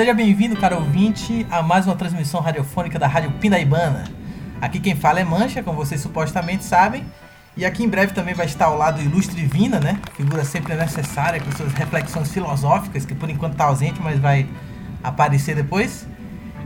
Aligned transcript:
seja 0.00 0.14
bem-vindo, 0.14 0.56
caro 0.56 0.76
ouvinte, 0.76 1.46
a 1.50 1.62
mais 1.62 1.86
uma 1.86 1.94
transmissão 1.94 2.40
radiofônica 2.40 2.98
da 2.98 3.06
Rádio 3.06 3.32
Pindaibana. 3.32 4.04
Aqui 4.58 4.80
quem 4.80 4.96
fala 4.96 5.20
é 5.20 5.24
Mancha, 5.24 5.62
como 5.62 5.76
vocês 5.76 6.00
supostamente 6.00 6.64
sabem, 6.64 7.04
e 7.54 7.66
aqui 7.66 7.84
em 7.84 7.88
breve 7.88 8.14
também 8.14 8.32
vai 8.32 8.46
estar 8.46 8.64
ao 8.64 8.78
lado 8.78 8.96
do 8.96 9.02
ilustre 9.02 9.44
Vina, 9.44 9.78
né? 9.78 10.00
Figura 10.16 10.42
sempre 10.42 10.74
necessária 10.74 11.38
com 11.38 11.52
suas 11.52 11.74
reflexões 11.74 12.32
filosóficas, 12.32 13.04
que 13.04 13.14
por 13.14 13.28
enquanto 13.28 13.52
está 13.52 13.64
ausente, 13.64 14.00
mas 14.00 14.18
vai 14.18 14.48
aparecer 15.04 15.54
depois. 15.54 16.06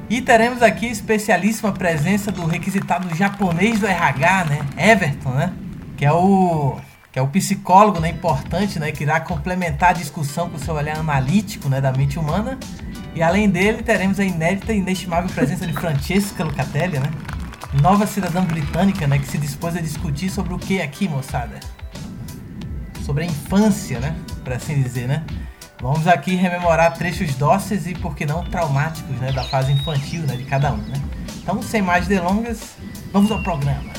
E 0.09 0.23
teremos 0.23 0.63
aqui 0.63 0.87
especialíssima 0.87 1.73
presença 1.73 2.31
do 2.31 2.47
requisitado 2.47 3.13
japonês 3.17 3.81
do 3.81 3.87
RH, 3.89 4.45
né? 4.45 4.61
Everton, 4.79 5.31
né? 5.31 5.53
Que 5.97 6.05
é 6.05 6.13
o 6.13 6.77
que 7.11 7.19
é 7.21 7.23
o 7.23 7.29
psicólogo, 7.29 8.01
né, 8.01 8.09
importante, 8.09 8.81
né, 8.81 8.91
que 8.91 9.05
irá 9.05 9.21
complementar 9.21 9.91
a 9.91 9.93
discussão 9.93 10.51
com 10.51 10.57
o 10.57 10.59
seu 10.59 10.75
olhar 10.75 10.99
analítico, 10.99 11.69
né, 11.69 11.81
da 11.81 11.93
mente 11.93 12.19
humana. 12.19 12.59
E 13.15 13.23
além 13.23 13.49
dele, 13.49 13.83
teremos 13.83 14.19
a 14.19 14.25
inédita 14.25 14.73
e 14.73 14.79
inestimável 14.79 15.31
presença 15.31 15.67
de 15.67 15.73
Francesca 15.73 16.43
Lucatelli, 16.43 16.99
né? 16.99 17.11
Nova 17.81 18.07
cidadã 18.07 18.45
britânica, 18.45 19.07
né, 19.07 19.19
que 19.19 19.27
se 19.27 19.39
dispôs 19.39 19.77
a 19.77 19.81
discutir 19.81 20.31
sobre 20.31 20.53
o 20.55 20.59
que 20.59 20.81
aqui, 20.81 21.09
moçada? 21.09 21.59
Sobre 23.05 23.25
a 23.25 23.27
infância, 23.27 24.01
né, 24.01 24.17
para 24.43 24.57
assim 24.57 24.81
dizer, 24.83 25.07
né? 25.07 25.25
Vamos 25.81 26.09
aqui 26.09 26.35
rememorar 26.35 26.95
trechos 26.95 27.35
dóceis 27.35 27.87
e, 27.87 27.95
por 27.95 28.17
que 28.17 28.25
não, 28.25 28.45
traumáticos, 28.45 29.17
né, 29.17 29.33
da 29.33 29.45
fase 29.45 29.73
infantil, 29.73 30.23
né, 30.23 30.37
de 30.37 30.45
cada 30.45 30.73
um, 30.73 30.79
né? 30.79 31.01
Então, 31.43 31.63
sem 31.63 31.83
mais 31.83 32.07
delongas, 32.07 32.75
vamos 33.13 33.31
ao 33.31 33.43
programa. 33.43 33.94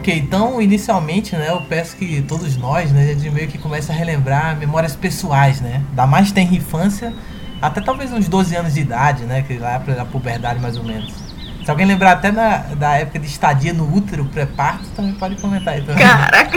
Ok, 0.00 0.16
então 0.16 0.62
inicialmente, 0.62 1.36
né, 1.36 1.50
eu 1.50 1.60
peço 1.60 1.94
que 1.94 2.22
todos 2.22 2.56
nós, 2.56 2.90
né, 2.90 3.12
de 3.12 3.30
meio 3.30 3.46
que 3.48 3.58
comece 3.58 3.92
a 3.92 3.94
relembrar 3.94 4.56
memórias 4.56 4.96
pessoais, 4.96 5.60
né, 5.60 5.82
da 5.92 6.06
mais 6.06 6.32
tenra 6.32 6.54
infância 6.54 7.12
até 7.60 7.82
talvez 7.82 8.10
uns 8.10 8.26
12 8.26 8.56
anos 8.56 8.72
de 8.72 8.80
idade, 8.80 9.24
né, 9.24 9.42
que 9.42 9.58
lá 9.58 9.78
para 9.78 10.00
a 10.00 10.06
puberdade 10.06 10.58
mais 10.58 10.78
ou 10.78 10.84
menos. 10.84 11.12
Se 11.62 11.70
alguém 11.70 11.84
lembrar 11.84 12.12
até 12.12 12.32
da, 12.32 12.56
da 12.78 12.94
época 12.94 13.18
de 13.18 13.26
estadia 13.26 13.74
no 13.74 13.94
útero 13.94 14.24
pré-parto, 14.24 14.86
também 14.96 15.12
pode 15.12 15.36
comentar 15.36 15.74
aí 15.74 15.82
também. 15.82 16.02
Caraca! 16.02 16.56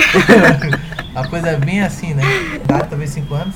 Uma 1.12 1.28
coisa 1.28 1.58
bem 1.58 1.82
assim, 1.82 2.14
né, 2.14 2.24
idade 2.64 2.88
talvez 2.88 3.09
5 3.09 3.34
anos. 3.34 3.56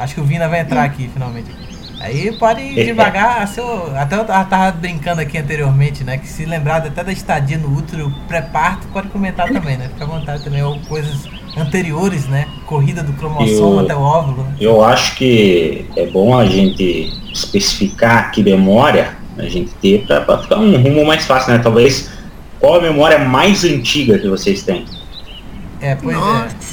Acho 0.00 0.14
que 0.16 0.20
o 0.20 0.24
Vina 0.24 0.48
vai 0.48 0.58
entrar 0.58 0.82
aqui 0.82 1.08
finalmente. 1.12 1.52
Aí 2.02 2.32
pode 2.32 2.60
ir 2.60 2.84
devagar, 2.84 3.46
seu, 3.46 3.96
até 3.96 4.16
eu 4.16 4.24
tava 4.24 4.72
brincando 4.72 5.20
aqui 5.20 5.38
anteriormente, 5.38 6.02
né? 6.02 6.18
Que 6.18 6.26
se 6.26 6.44
lembrar 6.44 6.78
até 6.84 7.04
da 7.04 7.12
estadia 7.12 7.56
no 7.56 7.76
útero 7.76 8.12
pré-parto, 8.26 8.88
pode 8.88 9.06
comentar 9.08 9.48
também, 9.48 9.76
né? 9.76 9.88
Fica 9.88 10.04
à 10.04 10.08
vontade 10.08 10.42
também, 10.42 10.64
ou 10.64 10.80
coisas 10.88 11.28
anteriores, 11.56 12.26
né? 12.26 12.48
Corrida 12.66 13.04
do 13.04 13.12
cromossomo 13.12 13.74
Eu- 13.74 13.80
até 13.84 13.94
o 13.94 14.00
óvulo. 14.00 14.42
né? 14.42 14.56
Eu 14.60 14.84
acho 14.84 15.14
que 15.14 15.86
é 15.96 16.06
bom 16.06 16.36
a 16.36 16.44
gente 16.44 17.12
especificar 17.32 18.32
que 18.32 18.42
memória 18.42 19.16
a 19.38 19.44
gente 19.44 19.70
ter 19.80 20.04
para 20.04 20.38
ficar 20.38 20.58
um 20.58 20.82
rumo 20.82 21.04
mais 21.06 21.24
fácil, 21.24 21.52
né? 21.52 21.60
Talvez 21.62 22.10
qual 22.58 22.76
a 22.76 22.82
memória 22.82 23.18
mais 23.18 23.64
antiga 23.64 24.18
que 24.18 24.28
vocês 24.28 24.62
têm? 24.62 24.84
É, 25.80 25.94
pois 25.94 26.16
Nossa, 26.16 26.46
é. 26.46 26.71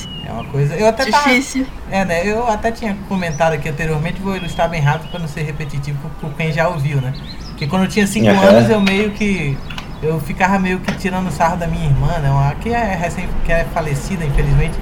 Coisa. 0.52 0.76
Eu 0.76 0.88
até 0.88 1.06
tava, 1.06 1.30
difícil. 1.30 1.66
É, 1.92 2.04
né? 2.06 2.26
Eu 2.26 2.48
até 2.48 2.72
tinha 2.72 2.96
comentado 3.08 3.54
aqui 3.54 3.70
anteriormente, 3.70 4.20
vou 4.22 4.36
ilustrar 4.36 4.70
bem 4.70 4.82
rápido 4.82 5.10
para 5.10 5.20
não 5.20 5.28
ser 5.28 5.44
repetitivo 5.44 5.98
por, 6.20 6.32
quem 6.34 6.52
já 6.52 6.68
ouviu, 6.68 7.00
né? 7.02 7.14
Porque 7.50 7.68
quando 7.68 7.84
eu 7.84 7.90
tinha 7.90 8.08
5 8.08 8.28
Aham. 8.28 8.48
anos, 8.48 8.70
eu 8.70 8.82
meio 8.82 9.12
que. 9.12 9.58
Eu 10.02 10.20
ficava 10.22 10.58
meio 10.58 10.80
que 10.80 10.94
tirando 10.94 11.30
sarro 11.30 11.58
da 11.58 11.68
minha 11.68 11.86
irmã, 11.86 12.18
né? 12.20 12.30
Uma, 12.30 12.56
que 12.56 12.70
é 12.70 12.96
recém, 12.96 13.28
que 13.46 13.52
é 13.52 13.66
falecida, 13.66 14.24
infelizmente. 14.26 14.78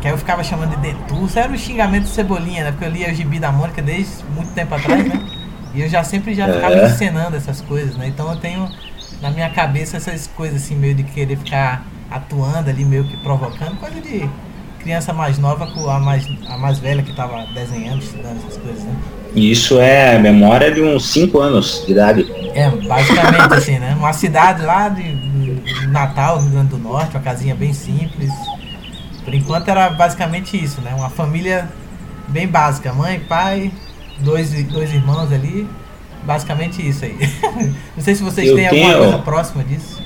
Que 0.00 0.08
aí 0.08 0.12
eu 0.14 0.18
ficava 0.18 0.42
chamando 0.42 0.70
de 0.70 0.92
Detussa. 0.92 1.40
Era 1.40 1.52
o 1.52 1.56
xingamento 1.58 2.04
de 2.04 2.10
cebolinha, 2.10 2.64
né? 2.64 2.70
Porque 2.72 2.84
eu 2.84 2.90
lia 2.90 3.10
o 3.10 3.14
gibi 3.14 3.38
da 3.38 3.52
Mônica 3.52 3.80
desde 3.80 4.24
muito 4.34 4.52
tempo 4.52 4.74
atrás, 4.74 5.06
né? 5.06 5.20
E 5.74 5.82
eu 5.82 5.88
já 5.88 6.02
sempre 6.02 6.34
já 6.34 6.48
ficava 6.50 6.72
É. 6.74 6.86
encenando 6.86 7.36
essas 7.36 7.60
coisas, 7.60 7.94
né? 7.94 8.08
Então 8.08 8.28
eu 8.30 8.36
tenho 8.36 8.68
na 9.20 9.30
minha 9.30 9.50
cabeça 9.50 9.98
essas 9.98 10.26
coisas 10.26 10.62
assim, 10.62 10.74
meio 10.74 10.94
de 10.94 11.02
querer 11.02 11.36
ficar 11.36 11.84
atuando 12.10 12.70
ali, 12.70 12.86
meio 12.86 13.04
que 13.04 13.16
provocando, 13.18 13.76
coisa 13.78 14.00
de 14.00 14.28
criança 14.78 15.12
mais 15.12 15.38
nova 15.38 15.66
com 15.68 15.88
a 15.88 15.98
mais, 15.98 16.26
a 16.48 16.56
mais 16.56 16.78
velha 16.78 17.02
que 17.02 17.12
tava 17.14 17.44
desenhando, 17.54 18.02
estudando 18.02 18.38
essas 18.38 18.56
coisas, 18.56 18.82
né? 18.84 18.94
E 19.34 19.50
Isso 19.50 19.78
é 19.78 20.18
memória 20.18 20.72
de 20.72 20.80
uns 20.80 21.06
5 21.10 21.38
anos 21.40 21.84
de 21.86 21.92
idade. 21.92 22.26
É, 22.54 22.68
basicamente 22.70 23.54
assim, 23.54 23.78
né? 23.78 23.94
Uma 23.98 24.12
cidade 24.12 24.62
lá 24.62 24.88
de, 24.88 25.14
de 25.14 25.86
Natal, 25.88 26.40
Rio 26.40 26.50
Grande 26.50 26.68
do 26.68 26.78
Norte, 26.78 27.14
uma 27.14 27.22
casinha 27.22 27.54
bem 27.54 27.72
simples. 27.72 28.30
Por 29.24 29.34
enquanto 29.34 29.68
era 29.68 29.90
basicamente 29.90 30.56
isso, 30.62 30.80
né? 30.80 30.94
Uma 30.96 31.10
família 31.10 31.68
bem 32.28 32.48
básica, 32.48 32.92
mãe, 32.92 33.20
pai, 33.20 33.70
dois, 34.20 34.50
dois 34.64 34.92
irmãos 34.94 35.30
ali. 35.32 35.68
Basicamente 36.24 36.86
isso 36.86 37.04
aí. 37.04 37.16
Não 37.96 38.02
sei 38.02 38.14
se 38.14 38.22
vocês 38.22 38.48
Eu 38.48 38.56
têm 38.56 38.66
alguma 38.66 38.86
tenho- 38.86 38.98
coisa 38.98 39.18
próxima 39.18 39.62
disso. 39.62 39.97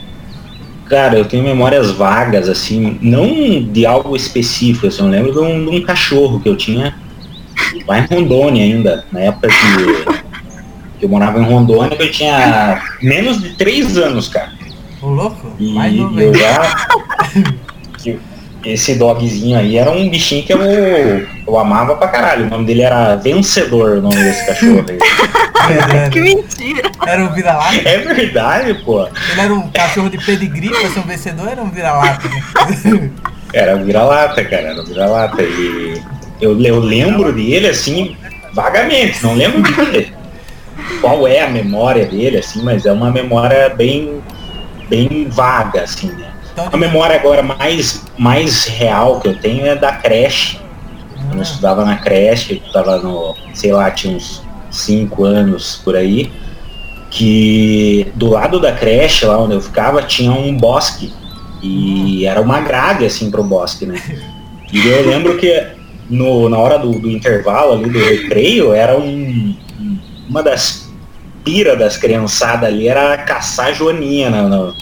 Cara, 0.87 1.19
eu 1.19 1.25
tenho 1.25 1.43
memórias 1.43 1.91
vagas, 1.91 2.48
assim, 2.48 2.98
não 3.00 3.62
de 3.62 3.87
algo 3.87 4.15
específico, 4.15 4.87
assim, 4.87 5.03
eu 5.03 5.09
lembro 5.09 5.32
de 5.32 5.38
um, 5.38 5.65
de 5.65 5.76
um 5.76 5.82
cachorro 5.82 6.41
que 6.41 6.48
eu 6.48 6.56
tinha 6.56 6.94
lá 7.87 7.98
em 7.98 8.06
Rondônia 8.06 8.65
ainda, 8.65 9.04
na 9.10 9.20
época 9.20 9.48
que 9.48 10.22
que 11.03 11.06
eu 11.06 11.10
morava 11.10 11.41
em 11.41 11.44
Rondônia, 11.44 11.97
que 11.97 12.03
eu 12.04 12.10
tinha 12.12 12.81
menos 13.03 13.41
de 13.41 13.56
3 13.56 13.98
anos, 13.98 14.28
cara. 14.28 14.53
Ô 15.03 15.09
louco? 15.09 15.53
E 15.59 15.72
Mais 15.72 15.93
novo 15.93 16.20
eu 16.20 16.32
já. 16.32 16.87
esse 18.64 18.94
dogzinho 18.94 19.59
aí 19.59 19.76
era 19.76 19.91
um 19.91 20.09
bichinho 20.09 20.44
que 20.44 20.53
eu, 20.53 20.60
eu 21.47 21.59
amava 21.59 21.97
pra 21.97 22.09
caralho. 22.09 22.47
O 22.47 22.51
nome 22.51 22.67
dele 22.67 22.83
era 22.83 23.17
Vencedor, 23.17 23.99
o 23.99 24.03
nome 24.03 24.17
desse 24.17 24.47
cachorro 24.47 24.85
aí. 24.89 24.99
Que 26.11 26.21
mentira. 26.21 26.91
Era 27.07 27.23
um 27.23 27.33
vira-lata? 27.33 27.89
É 27.89 27.99
verdade, 27.99 28.75
pô. 28.85 29.07
Ele 29.31 29.41
era 29.41 29.55
um 29.55 29.71
cachorro 29.71 30.11
de 30.11 30.19
pedigree 30.19 30.71
pra 30.71 30.91
ser 30.91 30.99
um 30.99 31.05
vencedor, 31.05 31.49
era 31.49 31.63
um 31.63 31.71
vira-lata, 31.71 32.29
né? 32.29 33.11
Era 33.55 33.77
vira-lata, 33.77 34.43
cara, 34.45 34.63
era 34.63 34.83
vira-lata. 34.83 35.43
E 35.43 36.03
eu, 36.41 36.59
eu 36.59 36.81
lembro 36.81 37.33
dele 37.35 37.69
assim, 37.69 38.17
vagamente, 38.55 39.23
não 39.23 39.35
lembro 39.35 39.62
de 39.62 40.11
qual 41.03 41.29
é 41.29 41.43
a 41.43 41.49
memória 41.49 42.06
dele, 42.06 42.38
assim, 42.38 42.62
mas 42.62 42.87
é 42.87 42.93
uma 42.93 43.11
memória 43.11 43.69
bem, 43.69 44.23
bem 44.88 45.29
vaga, 45.29 45.83
assim, 45.83 46.11
né? 46.12 46.33
Então, 46.53 46.69
A 46.73 46.77
memória 46.77 47.17
agora 47.17 47.43
mais, 47.43 48.05
mais 48.19 48.65
real 48.65 49.21
que 49.21 49.29
eu 49.29 49.38
tenho 49.38 49.67
é 49.67 49.75
da 49.75 49.93
creche. 49.93 50.59
Eu 51.34 51.43
estudava 51.43 51.84
na 51.84 51.96
creche, 51.96 52.62
eu 52.64 52.73
tava 52.73 52.99
no, 52.99 53.34
sei 53.55 53.73
lá, 53.73 53.90
tinha 53.90 54.17
uns 54.17 54.43
5 54.70 55.25
anos 55.25 55.81
por 55.84 55.96
aí, 55.96 56.31
que 57.11 58.11
do 58.14 58.31
lado 58.31 58.58
da 58.61 58.73
creche, 58.73 59.25
lá 59.26 59.38
onde 59.38 59.55
eu 59.55 59.61
ficava, 59.61 60.02
tinha 60.02 60.32
um 60.32 60.56
bosque. 60.56 61.12
E 61.62 62.26
era 62.26 62.40
uma 62.40 62.61
grade 62.61 63.05
assim 63.05 63.31
pro 63.31 63.44
bosque, 63.44 63.87
né? 63.87 64.00
E 64.73 64.88
eu 64.88 65.06
lembro 65.06 65.37
que 65.37 65.67
no, 66.08 66.49
na 66.49 66.58
hora 66.58 66.79
do, 66.79 66.90
do 66.99 67.11
intervalo 67.11 67.73
ali 67.75 67.88
do 67.90 67.99
recreio, 67.99 68.73
era 68.73 68.99
um, 68.99 69.55
uma 70.28 70.43
das 70.43 70.90
pira 71.44 71.76
das 71.76 71.96
criançadas 71.96 72.69
ali, 72.69 72.88
era 72.88 73.17
caçar 73.19 73.75
joaninha 73.75 74.31
no, 74.31 74.49
no, 74.49 74.75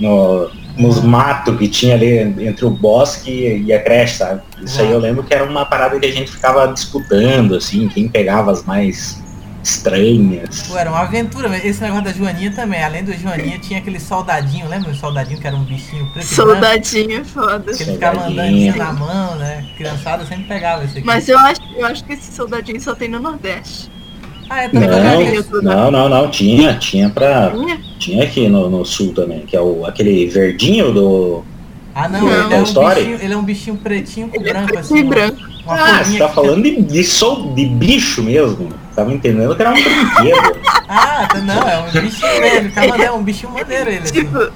no- 0.00 0.50
nos 0.78 1.02
matos 1.02 1.56
que 1.58 1.68
tinha 1.68 1.94
ali 1.94 2.18
entre 2.46 2.64
o 2.64 2.70
bosque 2.70 3.62
e 3.64 3.72
a 3.72 3.82
creche, 3.82 4.18
sabe? 4.18 4.42
Isso 4.62 4.80
aí 4.80 4.90
eu 4.90 4.98
lembro 4.98 5.22
que 5.22 5.34
era 5.34 5.44
uma 5.44 5.66
parada 5.66 5.98
que 5.98 6.06
a 6.06 6.12
gente 6.12 6.30
ficava 6.30 6.66
disputando, 6.68 7.56
assim, 7.56 7.88
quem 7.88 8.08
pegava 8.08 8.52
as 8.52 8.64
mais 8.64 9.22
estranhas. 9.62 10.62
Pô, 10.62 10.78
era 10.78 10.88
uma 10.88 11.00
aventura, 11.00 11.48
mas 11.48 11.64
esse 11.64 11.80
negócio 11.82 12.04
da 12.04 12.12
Joaninha 12.12 12.52
também. 12.52 12.82
Além 12.82 13.04
do 13.04 13.12
Joaninha, 13.12 13.58
tinha 13.58 13.80
aquele 13.80 14.00
soldadinho, 14.00 14.68
lembra? 14.68 14.90
O 14.90 14.94
soldadinho 14.94 15.40
que 15.40 15.46
era 15.46 15.56
um 15.56 15.64
bichinho 15.64 16.06
preto. 16.12 16.26
Soldadinho, 16.26 17.24
foda. 17.24 17.72
Que 17.72 17.82
ele 17.82 17.92
ficava 17.92 18.26
andando 18.26 18.76
na 18.76 18.92
mão, 18.92 19.34
né? 19.36 19.66
Criançada 19.76 20.24
sempre 20.24 20.44
pegava 20.44 20.84
esse 20.84 20.98
aqui. 20.98 21.06
Mas 21.06 21.28
eu 21.28 21.38
acho, 21.38 21.60
eu 21.76 21.86
acho 21.86 22.04
que 22.04 22.12
esse 22.12 22.32
soldadinho 22.32 22.80
só 22.80 22.94
tem 22.94 23.08
no 23.08 23.20
Nordeste. 23.20 23.90
Ah, 24.50 24.62
é 24.62 24.68
também 24.68 24.88
Não, 24.88 25.62
não, 25.62 25.90
não, 25.90 26.08
não, 26.08 26.30
tinha, 26.30 26.74
tinha 26.74 27.10
pra. 27.10 27.50
Tinha? 27.50 27.80
Tinha 27.98 28.24
aqui 28.24 28.48
no, 28.48 28.68
no 28.70 28.84
sul 28.84 29.12
também, 29.12 29.40
que 29.40 29.56
é 29.56 29.60
o, 29.60 29.84
aquele 29.86 30.26
verdinho 30.26 30.92
do. 30.92 31.44
Ah, 31.94 32.08
não, 32.08 32.20
Não. 32.20 32.44
ele, 32.46 32.54
é 32.54 32.58
um 32.58 32.62
Story? 32.62 32.94
bichinho, 33.00 33.18
ele 33.20 33.34
é 33.34 33.36
um 33.36 33.42
bichinho 33.42 33.76
pretinho 33.76 34.28
com 34.28 34.36
Ele 34.40 34.48
é 34.48 34.52
branco, 34.52 34.68
preto 34.68 34.80
assim. 34.80 34.98
e 34.98 35.02
uma- 35.02 35.10
branco. 35.14 35.36
Uma 35.66 35.74
Ah, 35.74 36.04
você 36.04 36.16
tá 36.18 36.28
falando 36.28 36.62
de, 36.62 36.80
de, 36.80 37.04
sol, 37.04 37.52
de 37.54 37.66
bicho 37.66 38.22
mesmo. 38.22 38.68
Tava 38.94 39.12
entendendo 39.12 39.54
que 39.54 39.60
era 39.62 39.70
um 39.70 39.74
brinquedo. 39.74 40.58
Ah, 40.90 41.28
tá, 41.30 41.38
não, 41.42 41.68
é 41.68 41.78
um 41.80 41.90
bichinho 42.00 42.40
dele, 42.40 42.70
tá 42.70 42.80
maneiro, 42.86 43.12
é 43.12 43.12
um 43.14 43.22
bichinho 43.22 43.52
maneiro 43.52 43.90
ele, 43.90 43.98
assim. 43.98 44.12
Tipo, 44.14 44.50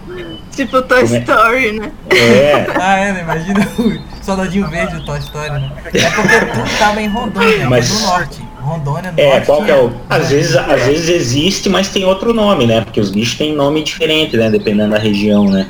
tipo 0.51 0.81
Toy 0.83 1.03
Como 1.03 1.15
é? 1.15 1.19
Story, 1.19 1.73
né? 1.73 1.93
É. 2.11 2.67
Ah, 2.81 2.99
é, 3.01 3.13
né? 3.13 3.21
Imagina 3.21 3.69
o 3.79 4.25
soldadinho 4.25 4.67
verde 4.71 4.95
do 4.97 5.05
Toy 5.05 5.19
Story, 5.19 5.51
né? 5.51 5.71
É 5.93 6.09
porque 6.11 6.39
tudo 6.47 6.79
tava 6.79 7.03
em 7.03 7.09
Rondônia, 7.09 7.69
Mas- 7.69 7.91
no 8.01 8.07
norte. 8.07 8.43
Rondônia, 8.63 9.13
no 9.13 9.21
É, 9.21 9.31
norte. 9.33 9.47
qual 9.47 9.65
que 9.65 9.71
é 9.71 9.77
o. 9.77 9.89
tinha- 9.91 10.01
Às 10.09 10.31
vezes, 10.31 10.57
às 10.57 10.83
vezes 10.87 11.09
existe, 11.09 11.69
mas 11.69 11.89
tem 11.89 12.05
outro 12.05 12.33
nome, 12.33 12.67
né? 12.67 12.81
Porque 12.83 13.01
os 13.01 13.11
bichos 13.11 13.37
têm 13.37 13.55
nome 13.55 13.83
diferente, 13.83 14.37
né? 14.37 14.51
Dependendo 14.51 14.91
da 14.93 14.99
região, 14.99 15.45
né? 15.49 15.69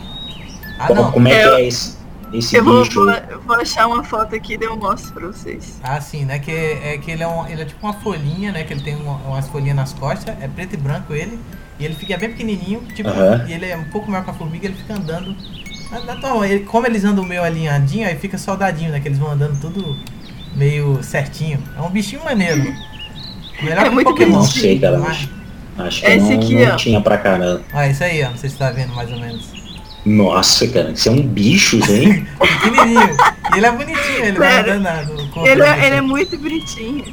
Ah, 0.79 0.87
Como, 0.89 1.03
não. 1.03 1.13
como 1.13 1.29
é 1.29 1.31
que 1.31 1.47
Eu- 1.49 1.55
é 1.57 1.65
esse, 1.67 1.97
esse 2.33 2.57
Eu 2.57 2.65
vou, 2.65 2.83
bicho? 2.83 3.01
vou, 3.05 3.11
eu 3.11 3.41
vou 3.43 3.57
achar 3.57 3.87
uma 3.87 4.03
foto 4.05 4.35
aqui 4.35 4.59
e 4.61 4.65
eu 4.65 4.77
mostro 4.77 5.13
pra 5.13 5.27
vocês. 5.29 5.81
Ah, 5.83 6.01
sim, 6.01 6.25
né? 6.25 6.39
Que 6.39 6.51
é 6.51 6.99
que 6.99 7.11
ele 7.11 7.23
é, 7.23 7.29
um, 7.29 7.47
ele 7.49 7.63
é 7.63 7.65
tipo 7.65 7.85
uma 7.87 7.93
folhinha, 7.95 8.53
né? 8.53 8.65
Que 8.65 8.73
ele 8.75 8.83
tem 8.83 8.95
uma- 8.97 9.17
umas 9.27 9.49
folhinhas 9.49 9.77
nas 9.77 9.93
costas, 9.93 10.35
é 10.41 10.49
preto 10.49 10.75
e 10.75 10.77
branco 10.77 11.13
ele, 11.15 11.39
e 11.79 11.85
ele 11.85 11.95
fica 11.95 12.17
bem 12.17 12.31
pequenininho, 12.31 12.81
tipo, 12.95 13.09
e 13.49 13.53
ele 13.53 13.67
é 13.67 13.77
um 13.77 13.85
pouco 13.85 14.11
maior 14.11 14.25
que 14.25 14.31
a 14.31 14.35
formiga, 14.35 14.67
ele 14.67 14.75
fica 14.77 14.95
andando. 14.95 15.35
Na, 15.91 16.01
na 16.01 16.17
tua- 16.17 16.47
ele- 16.49 16.65
como 16.65 16.87
eles 16.87 17.05
andam 17.05 17.23
meio 17.25 17.43
alinhadinho, 17.43 18.07
aí 18.09 18.17
fica 18.17 18.39
soldadinho, 18.39 18.91
né? 18.91 18.99
Que 19.01 19.09
eles 19.09 19.19
vão 19.19 19.31
andando 19.31 19.61
tudo 19.61 19.97
meio 20.55 21.03
certinho. 21.03 21.59
É 21.77 21.81
um 21.81 21.91
bichinho 21.91 22.23
maneiro. 22.25 22.63
Melhor 23.63 23.81
É 23.87 23.89
que 23.89 23.95
muito 23.95 24.09
Pokémon. 24.11 24.37
Não 24.39 24.43
sei, 24.45 24.79
cara. 24.79 24.99
Mas- 24.99 25.29
Acho 25.79 26.03
que 26.03 26.07
Esse 26.07 26.21
não, 26.21 26.35
aqui, 26.39 26.55
não 26.55 26.73
ó. 26.75 26.77
tinha 26.77 27.01
pra 27.01 27.17
caramba. 27.17 27.63
Olha, 27.73 27.89
isso 27.91 28.05
aí, 28.05 28.23
ó. 28.23 28.31
Não 28.31 28.37
sei 28.37 28.51
se 28.51 28.57
tá 28.57 28.71
vendo 28.71 28.95
mais 28.95 29.11
ou 29.11 29.19
menos. 29.19 29.51
Nossa, 30.05 30.67
cara, 30.69 30.91
isso 30.91 31.09
é 31.09 31.13
um 31.13 31.23
bicho, 31.23 31.81
aí. 31.89 32.25
Pequenininho. 32.39 33.17
E 33.55 33.57
ele 33.57 33.67
é 33.67 33.73
bonitinho, 33.73 34.25
ele 34.25 34.39
vai 34.39 34.59
andando 34.61 34.83
na-. 34.83 35.03
Ele, 35.47 35.63
é- 35.63 35.87
ele 35.87 35.97
é 35.97 36.01
muito 36.03 36.37
bonitinho. 36.39 37.05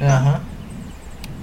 Aham. 0.00 0.40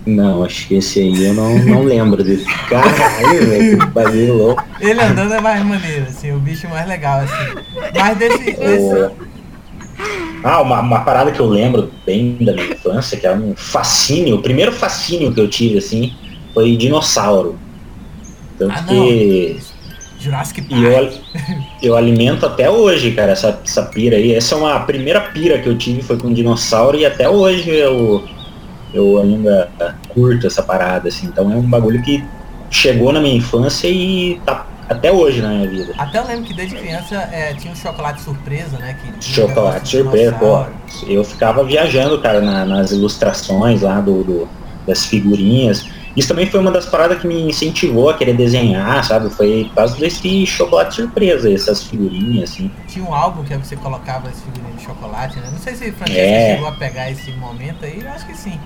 Não, 0.05 0.43
acho 0.43 0.67
que 0.67 0.75
esse 0.75 0.99
aí 1.01 1.25
eu 1.25 1.33
não, 1.33 1.57
não 1.59 1.83
lembro 1.83 2.23
dele. 2.23 2.45
Caralho, 2.69 3.45
velho, 3.47 3.79
que 3.79 3.85
bagulho 3.87 4.33
louco. 4.37 4.63
Ele 4.79 5.01
andando 5.01 5.33
é 5.33 5.41
mais 5.41 5.63
maneiro, 5.65 6.05
assim, 6.07 6.31
o 6.31 6.39
bicho 6.39 6.67
mais 6.69 6.87
legal, 6.87 7.19
assim. 7.19 7.61
Mas 7.93 8.17
desse. 8.17 8.37
desse... 8.55 9.11
Ah, 10.43 10.61
uma, 10.61 10.79
uma 10.79 10.99
parada 10.99 11.31
que 11.31 11.39
eu 11.39 11.47
lembro 11.47 11.91
bem 12.05 12.37
da 12.39 12.53
minha 12.53 12.67
infância, 12.67 13.17
que 13.17 13.25
era 13.25 13.35
um 13.35 13.55
fascínio, 13.55 14.35
o 14.35 14.41
primeiro 14.41 14.71
fascínio 14.71 15.33
que 15.33 15.39
eu 15.39 15.49
tive, 15.49 15.77
assim, 15.79 16.13
foi 16.53 16.75
dinossauro. 16.77 17.57
Tanto 18.57 18.73
Ah, 18.75 18.83
que 18.83 19.59
Jurassic 20.19 20.61
Park. 20.61 20.71
e 20.71 20.83
eu, 20.83 21.11
eu 21.81 21.95
alimento 21.95 22.45
até 22.45 22.69
hoje, 22.69 23.11
cara, 23.11 23.31
essa, 23.31 23.59
essa 23.63 23.83
pira 23.83 24.15
aí. 24.17 24.33
Essa 24.33 24.55
é 24.55 24.57
uma 24.57 24.75
a 24.75 24.79
primeira 24.79 25.21
pira 25.21 25.59
que 25.59 25.67
eu 25.67 25.77
tive, 25.77 26.01
foi 26.01 26.17
com 26.17 26.33
dinossauro, 26.33 26.97
e 26.97 27.05
até 27.05 27.29
hoje 27.29 27.69
eu, 27.69 28.23
eu 28.93 29.19
ainda 29.21 29.69
curto 30.09 30.47
essa 30.47 30.63
parada, 30.63 31.09
assim. 31.09 31.27
Então 31.27 31.51
é 31.51 31.55
um 31.55 31.61
bagulho 31.61 32.01
que 32.01 32.23
chegou 32.69 33.11
na 33.11 33.19
minha 33.19 33.35
infância 33.35 33.87
e 33.87 34.39
tá 34.45 34.65
até 34.89 35.11
hoje 35.11 35.41
na 35.41 35.49
minha 35.49 35.67
vida. 35.69 35.93
Até 35.97 36.19
eu 36.19 36.25
lembro 36.25 36.45
que 36.45 36.53
desde 36.53 36.75
criança 36.75 37.15
é, 37.31 37.53
tinha 37.53 37.71
um 37.71 37.75
chocolate 37.75 38.21
surpresa, 38.21 38.77
né? 38.77 38.95
Que 39.19 39.25
Chocolate 39.33 39.87
surpresa, 39.89 40.33
pô. 40.35 40.65
Eu 41.07 41.23
ficava 41.23 41.63
viajando, 41.63 42.19
cara, 42.21 42.39
na- 42.41 42.65
nas 42.65 42.91
ilustrações 42.91 43.81
lá 43.81 43.99
do, 43.99 44.23
do- 44.23 44.49
das 44.85 45.05
figurinhas. 45.05 45.85
Isso 46.15 46.29
também 46.29 46.47
foi 46.47 46.59
uma 46.59 46.71
das 46.71 46.87
paradas 46.87 47.19
que 47.21 47.27
me 47.27 47.39
incentivou 47.49 48.09
a 48.09 48.17
querer 48.17 48.35
desenhar, 48.35 49.03
sabe? 49.03 49.29
Foi 49.29 49.65
por 49.69 49.75
causa 49.75 49.95
desse 49.97 50.45
chocolate 50.47 50.95
surpresa, 50.95 51.51
essas 51.51 51.83
figurinhas, 51.83 52.49
assim. 52.51 52.71
Tinha 52.87 53.05
um 53.05 53.13
álbum 53.13 53.43
que 53.43 53.55
você 53.55 53.75
colocava 53.75 54.27
as 54.29 54.39
figurinhas 54.41 54.77
de 54.79 54.83
chocolate, 54.85 55.37
né? 55.39 55.49
Não 55.51 55.59
sei 55.59 55.75
se 55.75 55.89
o 55.89 55.93
Francesco 55.93 56.19
É. 56.19 56.53
chegou 56.55 56.69
a 56.69 56.71
pegar 56.71 57.11
esse 57.11 57.29
momento 57.33 57.85
aí, 57.85 58.01
eu 58.03 58.09
acho 58.09 58.25
que 58.25 58.35
sim. 58.35 58.59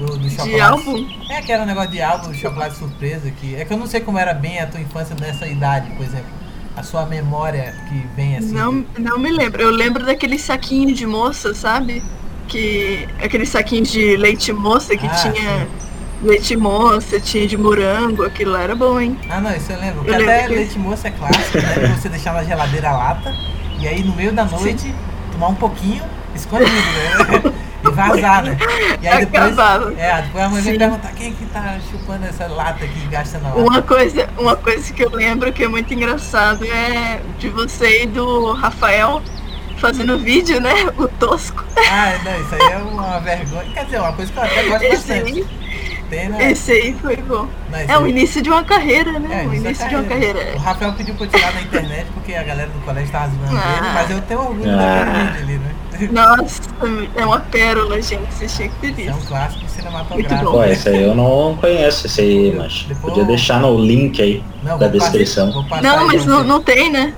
Do, 0.00 0.16
do 0.16 0.30
chocolate. 0.30 0.50
De 0.54 0.60
álbum? 0.60 1.06
É, 1.28 1.42
que 1.42 1.52
era 1.52 1.62
um 1.62 1.66
negócio 1.66 1.90
de 1.90 2.00
álbum, 2.00 2.32
chocolate 2.34 2.76
surpresa. 2.76 3.30
Que, 3.30 3.54
é 3.56 3.64
que 3.64 3.72
eu 3.72 3.76
não 3.76 3.86
sei 3.86 4.00
como 4.00 4.18
era 4.18 4.32
bem 4.32 4.58
a 4.60 4.66
tua 4.66 4.80
infância 4.80 5.14
nessa 5.20 5.46
idade, 5.46 5.90
por 5.90 6.04
exemplo. 6.04 6.26
A 6.76 6.82
sua 6.82 7.04
memória 7.04 7.74
que 7.88 8.06
vem 8.16 8.36
assim. 8.36 8.52
Não, 8.54 8.84
não 8.98 9.18
me 9.18 9.30
lembro. 9.30 9.60
Eu 9.60 9.70
lembro 9.70 10.04
daquele 10.06 10.38
saquinho 10.38 10.94
de 10.94 11.06
moça, 11.06 11.52
sabe? 11.52 12.02
Que. 12.48 13.06
Aqueles 13.22 13.48
saquinhos 13.50 13.90
de 13.90 14.16
leite 14.16 14.52
moça 14.52 14.96
que 14.96 15.06
Ah, 15.06 15.10
tinha 15.10 15.32
sim. 15.34 15.66
leite 16.22 16.56
moça, 16.56 17.20
tinha 17.20 17.46
de 17.46 17.58
morango, 17.58 18.22
aquilo 18.24 18.52
lá 18.52 18.62
era 18.62 18.74
bom, 18.74 18.98
hein? 18.98 19.18
Ah, 19.28 19.40
não, 19.40 19.54
isso 19.54 19.70
eu 19.72 19.78
lembro. 19.80 19.98
Eu 20.00 20.04
Porque 20.04 20.16
lembro 20.16 20.32
até 20.34 20.46
que- 20.46 20.54
leite 20.54 20.78
moça 20.78 21.08
é 21.08 21.10
clássico, 21.10 21.58
né? 21.58 21.96
Você 22.00 22.08
deixar 22.08 22.32
na 22.32 22.42
geladeira 22.44 22.88
a 22.88 22.96
lata 22.96 23.34
e 23.78 23.86
aí 23.86 24.02
no 24.02 24.14
meio 24.14 24.32
da 24.32 24.44
noite 24.46 24.94
tomar 25.32 25.48
um 25.48 25.54
pouquinho 25.56 26.02
escondido, 26.34 26.70
né? 26.70 27.52
E 27.82 27.90
vazar, 27.90 28.44
né? 28.44 28.56
E 29.00 29.08
aí 29.08 29.24
depois. 29.24 29.52
Acabava. 29.52 29.94
É, 29.98 30.22
depois 30.22 30.44
a 30.44 30.48
mãe 30.48 30.62
vem 30.62 30.72
Sim. 30.72 30.78
perguntar 30.78 31.12
quem 31.12 31.28
é 31.28 31.30
que 31.30 31.46
tá 31.46 31.78
chupando 31.90 32.26
essa 32.26 32.46
lata 32.46 32.84
aqui 32.84 33.06
gasta 33.08 33.38
na 33.38 33.48
lata. 33.48 33.60
Uma 33.60 33.82
coisa, 33.82 34.28
uma 34.38 34.56
coisa 34.56 34.92
que 34.92 35.02
eu 35.04 35.10
lembro 35.10 35.52
que 35.52 35.64
é 35.64 35.68
muito 35.68 35.92
engraçado 35.92 36.64
é 36.64 37.20
de 37.38 37.48
você 37.48 38.02
e 38.02 38.06
do 38.06 38.52
Rafael 38.52 39.22
fazendo 39.78 40.18
vídeo, 40.18 40.60
né? 40.60 40.74
O 40.98 41.08
tosco. 41.08 41.64
Ah, 41.90 42.18
não, 42.22 42.40
isso 42.40 42.54
aí 42.54 42.72
é 42.72 42.76
uma 42.76 43.18
vergonha. 43.20 43.72
Quer 43.72 43.84
dizer, 43.86 43.98
uma 44.00 44.12
coisa 44.12 44.30
que 44.30 44.38
eu 44.38 44.42
até 44.42 44.62
gosto 44.64 44.82
Esse 44.84 45.08
bastante. 45.08 45.32
aí, 45.32 45.46
Né? 46.10 46.50
esse 46.50 46.72
aí 46.72 46.96
foi 47.00 47.16
bom. 47.16 47.46
Esse 47.72 47.90
É 47.90 47.98
o 47.98 48.04
aí- 48.04 48.10
início 48.10 48.42
de 48.42 48.50
uma 48.50 48.64
carreira, 48.64 49.18
né? 49.18 49.42
É, 49.44 49.46
o 49.46 49.52
é 49.52 49.56
início 49.56 49.88
de 49.88 49.94
uma 49.94 50.04
carreira. 50.04 50.52
O 50.56 50.58
Rafael 50.58 50.92
pediu 50.94 51.14
pra 51.14 51.26
eu 51.26 51.30
tirar 51.30 51.52
na 51.54 51.62
internet 51.62 52.06
porque 52.14 52.34
a 52.34 52.42
galera 52.42 52.68
do 52.68 52.80
colégio 52.84 53.12
tava 53.12 53.28
zoando 53.28 53.56
Ah. 53.56 53.76
ele, 53.78 53.88
mas 53.94 54.10
eu 54.10 54.20
tenho 54.22 54.40
orgulho 54.40 54.70
Ah. 54.70 55.04
daquele 55.04 55.18
vídeo 55.28 55.42
ali, 55.44 55.58
né? 55.58 55.74
Nossa, 56.12 56.62
é 57.16 57.24
uma 57.26 57.40
pérola, 57.40 58.00
gente. 58.00 58.32
Você 58.34 58.46
tinha 58.46 58.68
que 58.70 58.92
ter 58.92 59.06
É 59.06 59.12
um 59.12 59.16
visto. 59.16 59.28
clássico 59.28 59.58
Muito 59.60 59.72
cinematográfico. 59.72 60.44
bom. 60.44 60.50
Pô, 60.52 60.64
esse 60.64 60.88
aí 60.88 61.02
eu 61.02 61.14
não 61.14 61.56
conheço, 61.60 62.06
esse 62.06 62.20
aí, 62.22 62.54
mas 62.56 62.84
Depois 62.88 62.98
podia 63.00 63.22
eu- 63.22 63.26
deixar 63.26 63.60
no 63.60 63.78
link 63.78 64.20
aí 64.20 64.42
Não, 64.62 64.78
da 64.78 64.88
descrição. 64.88 65.52
passar 65.68 65.82
Não, 65.82 66.06
mas 66.06 66.24
não, 66.26 66.42
não 66.42 66.62
tem, 66.62 66.90
né? 66.90 67.12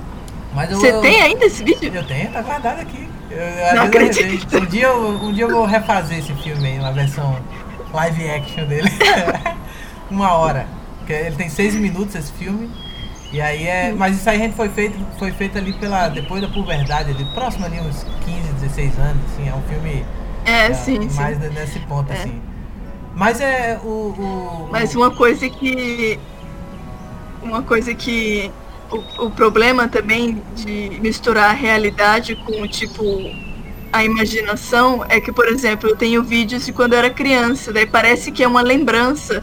Mas 0.54 0.70
eu- 0.70 0.78
Você 0.80 0.90
eu- 0.90 1.00
tem 1.00 1.22
ainda 1.22 1.46
esse 1.46 1.62
vídeo? 1.64 1.90
Eu 1.94 2.04
tenho, 2.04 2.28
tá 2.30 2.42
guardado 2.42 2.80
aqui. 2.80 3.08
Eu, 3.30 3.38
eu, 3.38 3.66
Não 3.75 3.76
eu 3.76 3.88
acredito. 3.88 4.22
revejo. 4.25 4.46
um, 4.62 4.66
dia 4.66 4.87
eu, 4.87 5.08
um 5.08 5.32
dia 5.32 5.44
eu 5.44 5.50
vou 5.50 5.64
refazer 5.64 6.18
esse 6.18 6.34
filme 6.34 6.68
aí, 6.68 6.78
uma 6.78 6.92
versão 6.92 7.34
live 7.92 8.30
action 8.30 8.64
dele. 8.66 8.88
Uma 10.11 10.32
hora. 10.34 10.66
Porque 10.99 11.12
ele 11.12 11.37
tem 11.37 11.49
seis 11.49 11.75
minutos 11.75 12.14
esse 12.14 12.32
filme. 12.32 12.70
E 13.32 13.40
aí 13.40 13.66
é. 13.66 13.92
Mas 13.92 14.16
isso 14.16 14.28
aí 14.28 14.37
a 14.37 14.44
gente 14.44 14.54
foi 14.54 14.68
feito, 14.68 14.99
foi 15.18 15.32
feito 15.32 15.56
ali 15.58 15.72
pela. 15.72 16.08
depois 16.08 16.42
da 16.42 16.49
puberdade, 16.49 17.11
ali, 17.11 17.25
próximo 17.34 17.64
ali, 17.64 17.80
uns 17.80 18.04
15, 18.25 18.52
16 18.61 18.99
anos, 18.99 19.25
assim, 19.32 19.49
é 19.49 19.54
um 19.54 19.62
filme 19.62 20.04
É, 20.44 20.66
é, 20.66 20.75
sim, 20.75 21.08
sim. 21.08 21.16
mais 21.20 21.38
nesse 21.38 21.78
ponto, 21.80 22.12
É. 22.12 22.16
assim. 22.16 22.40
Mas 23.14 23.40
é 23.40 23.78
o. 23.82 23.87
o 23.88 24.68
Mas 24.70 24.94
uma 24.94 25.11
coisa 25.11 25.49
que. 25.49 26.18
Uma 27.42 27.62
coisa 27.62 27.94
que. 27.94 28.50
O, 28.90 29.26
o 29.26 29.30
problema 29.30 29.88
também 29.88 30.42
de 30.54 30.99
misturar 31.00 31.50
a 31.50 31.54
realidade 31.54 32.37
com, 32.37 32.66
tipo, 32.68 33.02
a 33.92 34.04
imaginação 34.04 35.04
é 35.08 35.20
que, 35.20 35.30
por 35.32 35.46
exemplo, 35.46 35.90
eu 35.90 35.96
tenho 35.96 36.22
vídeos 36.22 36.64
de 36.66 36.72
quando 36.72 36.94
eu 36.94 36.99
era 37.00 37.11
criança, 37.11 37.72
daí 37.72 37.87
parece 37.87 38.32
que 38.32 38.42
é 38.42 38.49
uma 38.49 38.62
lembrança, 38.62 39.42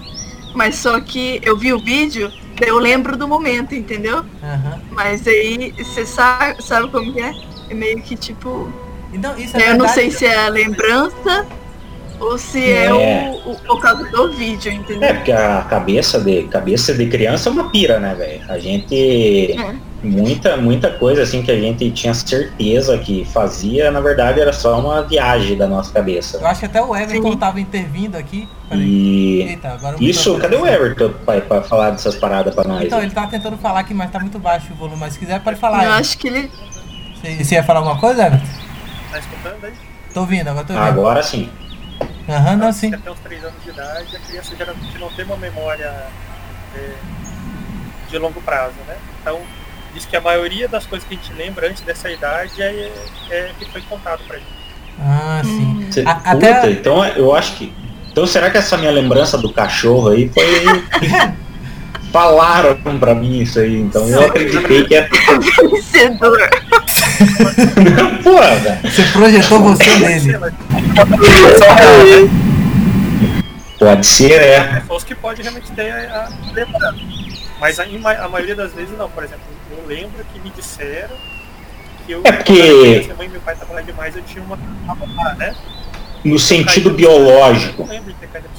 mas 0.55 0.75
só 0.75 0.99
que 0.99 1.39
eu 1.43 1.55
vi 1.57 1.71
o 1.73 1.79
vídeo, 1.79 2.31
daí 2.59 2.69
eu 2.69 2.79
lembro 2.79 3.15
do 3.15 3.27
momento, 3.27 3.75
entendeu? 3.75 4.25
Aham. 4.43 4.81
Mas 4.91 5.27
aí 5.27 5.73
você 5.77 6.05
sabe, 6.05 6.61
sabe 6.63 6.89
como 6.89 7.13
que 7.13 7.21
é? 7.21 7.31
É 7.69 7.73
meio 7.73 8.01
que 8.01 8.15
tipo. 8.15 8.71
Então, 9.13 9.37
isso 9.37 9.55
é 9.57 9.61
eu 9.61 9.77
não 9.77 9.85
verdade? 9.87 9.93
sei 9.93 10.11
se 10.11 10.25
é 10.25 10.45
a 10.45 10.49
lembrança 10.49 11.45
ou 12.19 12.37
se 12.37 12.63
é, 12.63 12.85
É. 12.85 13.41
o, 13.45 13.51
o, 13.51 13.55
por 13.61 13.79
causa 13.81 14.03
do 14.05 14.31
vídeo, 14.33 14.71
entendeu? 14.71 15.07
É, 15.07 15.13
porque 15.13 15.31
a 15.31 15.65
cabeça 15.69 16.19
de, 16.19 16.43
cabeça 16.43 16.93
de 16.93 17.05
criança 17.07 17.49
é 17.49 17.51
uma 17.51 17.69
pira, 17.69 17.99
né, 17.99 18.13
velho? 18.15 18.41
A 18.49 18.57
gente. 18.59 19.53
É. 19.53 19.75
Muita, 20.01 20.55
muita 20.55 20.91
coisa 20.91 21.23
assim 21.23 21.43
que 21.43 21.51
a 21.51 21.59
gente 21.59 21.91
tinha 21.91 22.13
certeza 22.13 22.97
que 22.97 23.25
fazia, 23.25 23.91
na 23.91 23.99
verdade 23.99 24.39
era 24.39 24.53
só 24.53 24.79
uma 24.79 25.01
viagem 25.01 25.57
da 25.57 25.67
nossa 25.67 25.89
Eu 25.89 25.93
cabeça. 25.93 26.47
acho 26.47 26.59
que 26.61 26.65
até 26.67 26.81
o 26.81 26.95
Everton 26.95 27.31
Sim. 27.33 27.37
tava 27.37 27.59
intervindo 27.59 28.15
aqui. 28.15 28.47
Peraí. 28.69 28.83
E. 28.83 29.41
Eita, 29.41 29.69
agora 29.69 29.97
o 29.97 30.01
Isso, 30.03 30.37
cadê 30.39 30.55
o. 30.55 30.65
Everton 30.65 31.11
pra, 31.25 31.41
pra 31.41 31.61
falar 31.61 31.91
dessas 31.91 32.15
paradas 32.15 32.55
pra 32.55 32.63
nós? 32.63 32.85
Então, 32.85 33.01
ele 33.01 33.11
tava 33.11 33.27
tentando 33.27 33.57
falar 33.57 33.81
aqui, 33.81 33.93
mas 33.93 34.09
tá 34.09 34.19
muito 34.19 34.39
baixo 34.39 34.71
o 34.71 34.75
volume. 34.75 34.97
Mas 34.99 35.13
se 35.13 35.19
quiser, 35.19 35.41
pode 35.41 35.59
falar. 35.59 35.83
Eu 35.83 35.91
aí. 35.91 35.99
acho 35.99 36.17
que 36.17 36.27
ele. 36.27 36.51
Você, 37.15 37.43
você 37.43 37.55
ia 37.55 37.63
falar 37.63 37.79
alguma 37.79 37.99
coisa, 37.99 38.25
Everton? 38.27 38.47
Tá 39.11 39.19
escutando 39.19 39.65
aí? 39.65 39.73
Tô 40.13 40.21
ouvindo, 40.21 40.47
agora 40.47 40.65
tô 40.65 40.73
ouvindo. 40.73 40.87
Agora 40.89 41.23
sim. 41.23 41.49
Aham, 42.29 42.55
não, 42.55 42.71
sim. 42.71 42.93
Até 42.93 43.11
uns 43.11 43.19
3 43.19 43.43
anos 43.43 43.63
de 43.63 43.69
idade, 43.71 44.15
a 44.15 44.19
criança 44.19 44.55
geralmente 44.55 44.97
não 44.97 45.09
tem 45.09 45.25
uma 45.25 45.35
memória 45.37 46.07
é, 46.75 46.91
de 48.09 48.17
longo 48.17 48.39
prazo, 48.41 48.75
né? 48.87 48.95
Então, 49.21 49.39
diz 49.93 50.05
que 50.05 50.15
a 50.15 50.21
maioria 50.21 50.67
das 50.67 50.85
coisas 50.85 51.07
que 51.07 51.15
a 51.15 51.17
gente 51.17 51.33
lembra 51.33 51.67
antes 51.69 51.81
dessa 51.81 52.09
idade 52.11 52.61
é, 52.61 52.91
é 53.29 53.51
que 53.57 53.65
foi 53.71 53.81
contado 53.81 54.21
pra 54.27 54.37
gente. 54.37 54.47
Ah, 55.01 55.41
sim. 55.43 55.87
Cê- 55.91 56.03
A- 56.05 56.15
puta, 56.15 56.31
até- 56.31 56.71
então 56.71 57.05
eu 57.05 57.33
acho 57.35 57.53
que. 57.55 57.73
Então 58.11 58.25
será 58.27 58.49
que 58.49 58.57
essa 58.57 58.75
minha 58.77 58.91
lembrança 58.91 59.37
do 59.37 59.51
cachorro 59.53 60.09
aí 60.09 60.29
foi. 60.29 60.43
Falaram 62.11 62.75
pra 62.99 63.13
mim 63.13 63.39
isso 63.41 63.59
aí, 63.59 63.79
então 63.79 64.07
eu 64.09 64.25
acreditei 64.25 64.83
que 64.85 64.95
é. 64.95 65.07
Vencedor. 65.69 66.39
Porra! 68.23 68.79
Você 68.83 69.03
projetou 69.13 69.59
você 69.59 69.95
nele. 69.99 70.37
lá, 70.37 70.49
Pode 73.77 74.05
ser, 74.05 74.31
é. 74.41 74.55
É 74.55 74.83
só 74.87 74.95
os 74.97 75.03
que 75.03 75.15
podem 75.15 75.43
realmente 75.43 75.71
ter 75.71 75.89
a, 75.91 76.25
a 76.25 76.51
lembrança. 76.53 76.97
Mas 77.59 77.79
a, 77.79 77.83
a 77.83 78.29
maioria 78.29 78.55
das 78.55 78.73
vezes 78.73 78.97
não. 78.97 79.09
Por 79.09 79.23
exemplo, 79.23 79.43
eu 79.71 79.85
lembro 79.85 80.23
que 80.33 80.39
me 80.39 80.49
disseram 80.51 81.15
que 82.05 82.11
eu. 82.13 82.21
É 82.23 82.31
porque- 82.31 82.53
Minha 82.53 83.15
mãe 83.15 83.27
e 83.27 83.29
meu 83.29 83.41
pai 83.41 83.55
trabalhavam 83.55 83.85
demais, 83.85 84.15
eu 84.15 84.23
tinha 84.23 84.43
uma. 84.43 84.57
uma 84.87 85.33
né? 85.35 85.55
No 86.23 86.39
sentido 86.39 86.89
biológico. 86.91 87.83
não 87.83 87.89
lembro 87.89 88.11
de 88.13 88.19
ter 88.19 88.27
caído. 88.27 88.49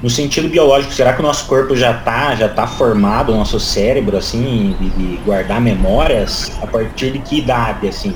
No 0.00 0.08
sentido 0.08 0.48
biológico, 0.48 0.92
será 0.94 1.12
que 1.12 1.18
o 1.18 1.24
nosso 1.24 1.46
corpo 1.46 1.74
já 1.74 1.92
tá, 1.92 2.32
já 2.36 2.48
tá 2.48 2.68
formado, 2.68 3.32
o 3.32 3.36
nosso 3.36 3.58
cérebro, 3.58 4.16
assim, 4.16 4.76
de, 4.78 4.90
de 4.90 5.16
guardar 5.24 5.60
memórias 5.60 6.52
a 6.62 6.68
partir 6.68 7.10
de 7.10 7.18
que 7.18 7.38
idade, 7.40 7.88
assim? 7.88 8.14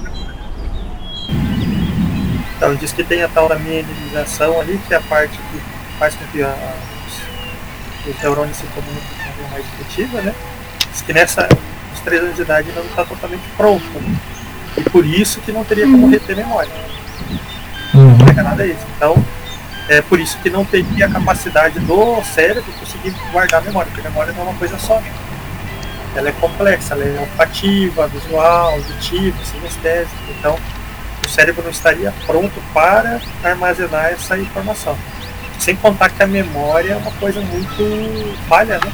Então 2.56 2.76
diz 2.76 2.92
que 2.92 3.02
tem 3.02 3.22
a 3.24 3.28
tal 3.28 3.48
da 3.48 3.56
mielinização 3.56 4.60
ali, 4.60 4.80
que 4.86 4.94
é 4.94 4.96
a 4.96 5.00
parte 5.00 5.36
que 5.36 5.60
faz 5.98 6.14
com 6.14 6.24
que 6.26 6.40
a, 6.40 6.54
os, 8.06 8.14
os 8.14 8.22
neurônios 8.22 8.56
se 8.58 8.66
comuniquem 8.66 9.11
mais 9.52 9.64
efetiva, 9.80 10.20
né? 10.22 10.34
Diz 10.90 11.02
que 11.02 11.12
nessa, 11.12 11.48
os 11.94 12.00
3 12.00 12.22
anos 12.22 12.36
de 12.36 12.42
idade 12.42 12.68
ainda 12.68 12.80
não 12.80 12.88
está 12.88 13.04
totalmente 13.04 13.42
pronto. 13.56 13.84
né? 14.00 14.16
E 14.76 14.82
por 14.90 15.04
isso 15.04 15.40
que 15.40 15.52
não 15.52 15.64
teria 15.64 15.84
como 15.84 16.08
reter 16.08 16.36
memória. 16.36 16.70
Uhum. 17.94 18.16
Não 18.16 18.28
é 18.28 18.42
nada 18.42 18.66
isso. 18.66 18.86
Então, 18.96 19.22
é 19.88 20.00
por 20.00 20.18
isso 20.18 20.38
que 20.38 20.48
não 20.48 20.64
teria 20.64 21.06
a 21.06 21.10
capacidade 21.10 21.78
do 21.80 22.22
cérebro 22.24 22.64
conseguir 22.80 23.14
guardar 23.30 23.60
a 23.60 23.64
memória, 23.64 23.90
porque 23.92 24.06
a 24.06 24.10
memória 24.10 24.32
não 24.32 24.40
é 24.40 24.44
uma 24.50 24.58
coisa 24.58 24.78
só. 24.78 24.98
né? 25.00 25.12
Ela 26.14 26.28
é 26.28 26.32
complexa, 26.32 26.94
ela 26.94 27.04
é 27.04 27.20
olfativa, 27.20 28.06
visual, 28.08 28.72
auditiva, 28.72 29.36
sinestésica. 29.44 30.16
Então, 30.38 30.58
o 31.24 31.28
cérebro 31.28 31.62
não 31.62 31.70
estaria 31.70 32.12
pronto 32.26 32.62
para 32.74 33.20
armazenar 33.44 34.06
essa 34.06 34.36
informação. 34.38 34.96
Sem 35.58 35.76
contar 35.76 36.08
que 36.10 36.22
a 36.22 36.26
memória 36.26 36.92
é 36.92 36.96
uma 36.96 37.12
coisa 37.12 37.40
muito 37.40 38.38
falha, 38.48 38.78
né? 38.78 38.92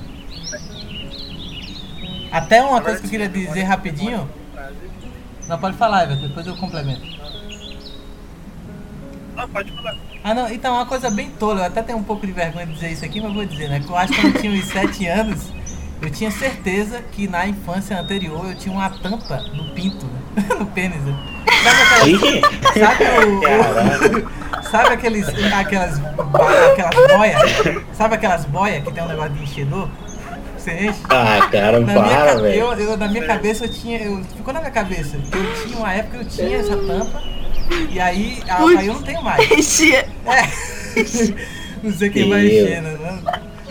Até 2.31 2.61
uma 2.61 2.79
coisa 2.79 2.99
que 2.99 3.07
eu 3.07 3.09
queria 3.09 3.27
dizer 3.27 3.63
rapidinho. 3.63 4.29
Não, 5.47 5.57
pode 5.57 5.75
falar, 5.77 6.03
Everton, 6.03 6.27
depois 6.27 6.45
eu 6.45 6.55
complemento. 6.55 7.01
Não, 9.35 9.49
pode 9.49 9.71
falar. 9.71 9.97
Ah, 10.23 10.33
não, 10.33 10.51
então, 10.51 10.73
uma 10.73 10.85
coisa 10.85 11.09
bem 11.09 11.29
tola, 11.39 11.61
eu 11.61 11.65
até 11.65 11.81
tenho 11.81 11.97
um 11.97 12.03
pouco 12.03 12.25
de 12.25 12.33
vergonha 12.33 12.65
de 12.65 12.73
dizer 12.73 12.91
isso 12.91 13.05
aqui, 13.05 13.21
mas 13.21 13.33
vou 13.33 13.45
dizer, 13.45 13.69
né? 13.69 13.79
Que 13.79 13.89
eu 13.89 13.95
acho 13.97 14.13
que 14.13 14.21
quando 14.21 14.35
eu 14.35 14.41
tinha 14.41 14.51
uns 14.53 14.65
7 14.71 15.07
anos, 15.07 15.53
eu 16.01 16.09
tinha 16.09 16.29
certeza 16.31 17.01
que 17.11 17.27
na 17.27 17.47
infância 17.47 17.97
anterior 17.99 18.45
eu 18.49 18.55
tinha 18.55 18.73
uma 18.75 18.89
tampa 18.89 19.37
no 19.53 19.73
pinto, 19.73 20.05
né? 20.05 20.43
no 20.59 20.65
pênis. 20.67 21.01
né? 21.01 21.15
Sabe 21.63 22.41
Sabe 22.79 23.03
o. 23.25 23.39
O- 23.39 24.63
sabe 24.69 24.93
aqueles. 24.93 25.27
Aquelas. 25.53 25.99
Aquelas 25.99 27.17
boias? 27.17 27.41
Sabe 27.93 28.15
aquelas 28.15 28.45
boias 28.45 28.83
que 28.83 28.91
tem 28.91 29.03
um 29.03 29.07
negócio 29.07 29.31
de 29.33 29.43
enchedor? 29.43 29.89
Você 30.57 30.87
enche? 30.87 30.99
ah, 31.09 31.47
cara, 31.51 31.79
Na 31.79 31.93
para, 31.93 32.35
velho. 32.35 32.53
eu, 32.59 32.73
eu- 32.73 32.97
na 32.97 33.07
minha 33.07 33.25
cabeça 33.25 33.65
eu 33.65 33.69
tinha. 33.71 33.99
Eu, 33.99 34.23
ficou 34.35 34.53
na 34.53 34.59
minha 34.59 34.71
cabeça. 34.71 35.17
Eu 35.17 35.63
tinha 35.63 35.77
uma 35.77 35.93
época 35.93 36.17
eu 36.17 36.25
tinha 36.25 36.57
essa 36.57 36.75
tampa. 36.77 37.21
E 37.89 37.99
aí, 37.99 38.41
a- 38.47 38.61
eu 38.83 38.93
não 38.93 39.01
tenho 39.01 39.21
mais. 39.23 39.49
Enchia. 39.51 40.07
É. 40.25 40.99
Não 41.81 41.93
sei 41.93 42.09
quem 42.09 42.27
vai 42.27 42.45
encher, 42.45 42.81
né? 42.81 42.97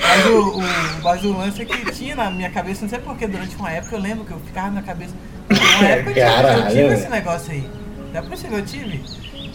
Mas 0.01 0.27
o, 0.27 0.41
o, 0.59 0.63
mas 1.03 1.25
o 1.25 1.33
lance 1.37 1.61
é 1.61 1.65
que 1.67 1.93
tinha 1.93 2.17
na 2.17 2.31
minha 2.31 2.49
cabeça, 2.49 2.81
não 2.81 2.89
sei 2.89 2.99
porque, 3.01 3.27
durante 3.27 3.55
uma 3.57 3.71
época 3.71 3.97
eu 3.97 4.01
lembro 4.01 4.25
que 4.25 4.31
eu 4.31 4.41
ficava 4.41 4.71
na 4.71 4.81
cabeça. 4.81 5.13
Uma 5.51 5.85
época 5.87 6.11
eu 6.11 6.15
tive, 6.15 6.21
eu 6.21 6.33
Caralho, 6.33 6.67
tive 6.69 6.95
esse 6.95 7.09
negócio 7.11 7.53
aí. 7.53 7.69
Já 8.15 8.23
percebeu, 8.23 8.59
eu 8.61 8.65
tive. 8.65 9.03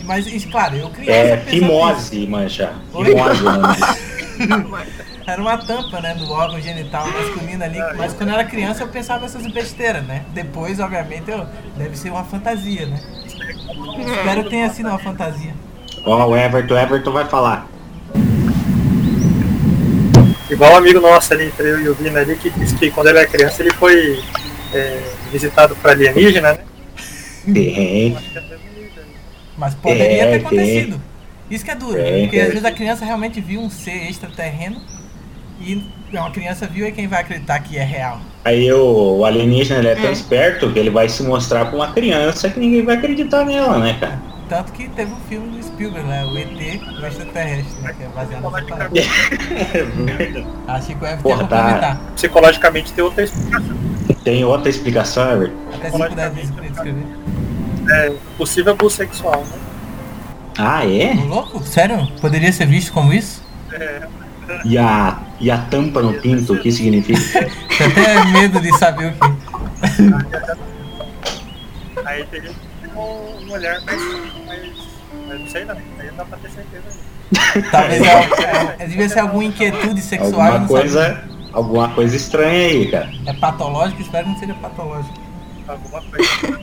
Mas, 0.03 0.45
claro, 0.45 0.75
eu 0.75 0.89
criança. 0.91 1.11
É 1.17 1.37
pensava 1.37 1.49
fimose, 1.49 2.27
mancha. 2.27 2.73
Fimose, 2.91 3.43
Era 5.25 5.41
uma 5.41 5.57
tampa, 5.57 6.01
né, 6.01 6.13
do 6.15 6.29
órgão 6.31 6.59
genital 6.59 7.07
masculino 7.07 7.63
ali. 7.63 7.79
Mas 7.97 8.13
quando 8.13 8.29
eu 8.29 8.35
era 8.35 8.43
criança 8.43 8.83
eu 8.83 8.87
pensava 8.89 9.25
essas 9.25 9.45
besteiras, 9.51 10.03
né? 10.05 10.23
Depois, 10.33 10.79
obviamente, 10.79 11.31
eu, 11.31 11.45
deve 11.77 11.97
ser 11.97 12.09
uma 12.09 12.23
fantasia, 12.25 12.85
né? 12.85 12.99
Espero 13.99 14.43
que 14.43 14.49
tenha 14.49 14.69
sido 14.69 14.89
uma 14.89 14.99
fantasia. 14.99 15.53
Ó, 16.05 16.27
o 16.27 16.35
Everton, 16.35 16.73
o 16.73 16.77
Everton 16.77 17.11
vai 17.11 17.25
falar. 17.25 17.67
Igual 20.49 20.73
um 20.73 20.75
amigo 20.75 20.99
nosso 20.99 21.33
ali, 21.33 21.45
entre 21.45 21.69
eu 21.69 21.79
e 21.79 21.89
o 21.89 21.95
Vina 21.95 22.19
ali, 22.19 22.35
que 22.35 22.49
disse 22.49 22.75
que 22.75 22.91
quando 22.91 23.07
ele 23.07 23.19
era 23.19 23.27
criança 23.27 23.61
ele 23.61 23.71
foi 23.71 24.21
é, 24.73 25.01
visitado 25.31 25.75
por 25.77 25.89
alienígena, 25.89 26.53
né? 26.53 26.59
Tem. 27.51 28.15
É. 28.15 28.43
Mas 29.57 29.73
poderia 29.75 30.23
É, 30.23 30.25
ter 30.25 30.31
tem. 30.31 30.39
acontecido. 30.45 31.01
Isso 31.49 31.63
que 31.63 31.71
é 31.71 31.75
duro, 31.75 31.97
né? 31.97 32.03
Tem, 32.03 32.21
porque 32.23 32.39
às 32.39 32.49
vezes 32.49 32.65
a 32.65 32.71
criança 32.71 33.05
realmente 33.05 33.39
viu 33.39 33.61
um 33.61 33.69
ser 33.69 34.09
extraterreno 34.09 34.81
e 35.65 35.83
uma 36.17 36.29
criança 36.31 36.67
viu 36.67 36.87
e 36.87 36.91
quem 36.91 37.07
vai 37.07 37.21
acreditar 37.21 37.59
que 37.59 37.77
é 37.77 37.83
real. 37.83 38.19
Aí 38.45 38.71
o, 38.71 39.17
o 39.19 39.25
alienígena 39.25 39.79
ele 39.79 39.87
é 39.89 39.95
tão 39.95 40.09
É. 40.09 40.11
esperto 40.11 40.71
que 40.71 40.77
ele 40.79 40.89
vai 40.89 41.07
se 41.09 41.23
mostrar 41.23 41.65
pra 41.65 41.75
uma 41.75 41.91
criança 41.91 42.49
que 42.49 42.59
ninguém 42.59 42.83
vai 42.83 42.95
acreditar 42.97 43.45
nela, 43.45 43.79
né, 43.79 43.97
cara? 43.99 44.19
Tanto 44.49 44.73
que 44.73 44.87
teve 44.89 45.11
um 45.11 45.19
filme 45.29 45.57
do 45.57 45.63
Spielberg, 45.63 46.07
né? 46.07 46.25
O 46.25 46.37
ET, 46.37 46.81
o 47.01 47.05
extraterrestre, 47.05 47.81
né? 47.81 47.93
Que 47.97 48.03
é 48.03 48.07
baseado 48.09 48.43
nessa 48.51 48.65
parada. 48.67 48.91
Achei 50.67 50.95
que 50.95 51.03
o 51.03 51.07
Everton 51.07 51.29
ia 51.29 51.35
Porra, 51.35 51.47
tá. 51.47 52.01
Psicologicamente 52.15 52.93
tem 52.93 53.03
outra 53.03 53.23
explicação. 53.23 53.77
Tem 54.23 54.43
outra 54.45 54.69
explicação, 54.69 55.31
Everton? 55.31 55.55
Até 55.73 55.89
se 55.91 55.97
puder 56.09 56.29
descrever. 56.31 57.05
É, 57.89 58.13
possível 58.37 58.73
abuso 58.73 58.95
sexual, 58.95 59.41
né? 59.41 59.57
Ah, 60.57 60.85
é? 60.85 61.13
Louco? 61.25 61.63
Sério? 61.63 62.07
Poderia 62.21 62.51
ser 62.51 62.65
visto 62.67 62.93
como 62.93 63.11
isso? 63.13 63.41
É, 63.71 64.03
E 64.65 64.77
a, 64.77 65.19
e 65.39 65.51
a 65.51 65.57
tampa 65.57 66.01
no 66.01 66.13
pinto, 66.13 66.53
o 66.53 66.59
que 66.59 66.71
significa? 66.71 67.19
Até 67.39 68.25
medo 68.31 68.59
de 68.59 68.77
saber 68.77 69.07
o 69.07 69.13
que. 69.13 69.19
aí 72.05 72.25
teria 72.25 72.49
que 72.49 72.59
ter 72.81 72.89
um, 72.95 73.47
um 73.47 73.51
olhar 73.51 73.81
mais, 73.81 74.01
mais. 74.45 74.71
Mas 75.27 75.39
não 75.39 75.47
sei 75.47 75.65
não, 75.65 75.75
aí 75.75 76.07
não 76.07 76.15
dá 76.15 76.25
pra 76.25 76.37
ter 76.37 76.49
certeza. 76.49 77.03
Talvez 77.71 78.01
é, 78.01 78.75
é, 78.79 78.87
devia 78.87 79.09
ser 79.09 79.19
alguma 79.19 79.43
inquietude 79.43 80.01
sexual. 80.01 80.41
Alguma 80.41 80.67
coisa, 80.67 81.23
alguma 81.51 81.89
coisa 81.89 82.15
estranha 82.15 82.67
aí, 82.67 82.91
cara. 82.91 83.09
É 83.25 83.33
patológico? 83.33 84.01
Espero 84.01 84.25
que 84.25 84.31
não 84.31 84.39
seja 84.39 84.53
patológico. 84.55 85.13
Alguma 85.67 86.01
coisa. 86.01 86.59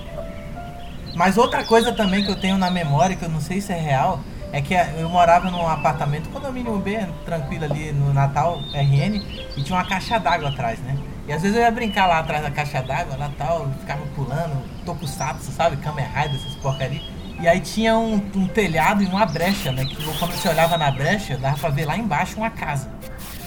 Mas 1.14 1.36
outra 1.36 1.64
coisa 1.64 1.92
também 1.92 2.24
que 2.24 2.30
eu 2.30 2.36
tenho 2.36 2.56
na 2.56 2.70
memória, 2.70 3.16
que 3.16 3.24
eu 3.24 3.28
não 3.28 3.40
sei 3.40 3.60
se 3.60 3.72
é 3.72 3.78
real, 3.78 4.20
é 4.52 4.60
que 4.60 4.74
eu 4.74 5.08
morava 5.08 5.50
num 5.50 5.66
apartamento, 5.68 6.28
condomínio 6.30 6.76
bem 6.78 7.06
tranquilo 7.24 7.64
ali 7.64 7.92
no 7.92 8.12
Natal, 8.12 8.60
RN, 8.72 9.22
e 9.56 9.62
tinha 9.62 9.76
uma 9.78 9.84
caixa 9.84 10.18
d'água 10.18 10.48
atrás, 10.48 10.78
né? 10.80 10.96
E 11.28 11.32
às 11.32 11.42
vezes 11.42 11.56
eu 11.56 11.62
ia 11.62 11.70
brincar 11.70 12.06
lá 12.06 12.18
atrás 12.18 12.42
da 12.42 12.50
caixa 12.50 12.82
d'água, 12.82 13.16
Natal, 13.16 13.68
ficava 13.78 14.04
pulando, 14.16 14.60
tokusatsu, 14.84 15.52
sabe? 15.52 15.76
Kamen 15.76 16.04
Rider, 16.06 16.34
essas 16.34 16.54
porcaria. 16.56 17.00
E 17.40 17.46
aí 17.48 17.60
tinha 17.60 17.96
um, 17.96 18.14
um 18.34 18.46
telhado 18.48 19.02
e 19.02 19.06
uma 19.06 19.24
brecha, 19.24 19.70
né? 19.72 19.84
Que 19.84 19.96
quando 20.18 20.32
você 20.32 20.48
olhava 20.48 20.76
na 20.76 20.90
brecha, 20.90 21.36
dava 21.38 21.56
pra 21.56 21.70
ver 21.70 21.84
lá 21.86 21.96
embaixo 21.96 22.36
uma 22.36 22.50
casa. 22.50 22.90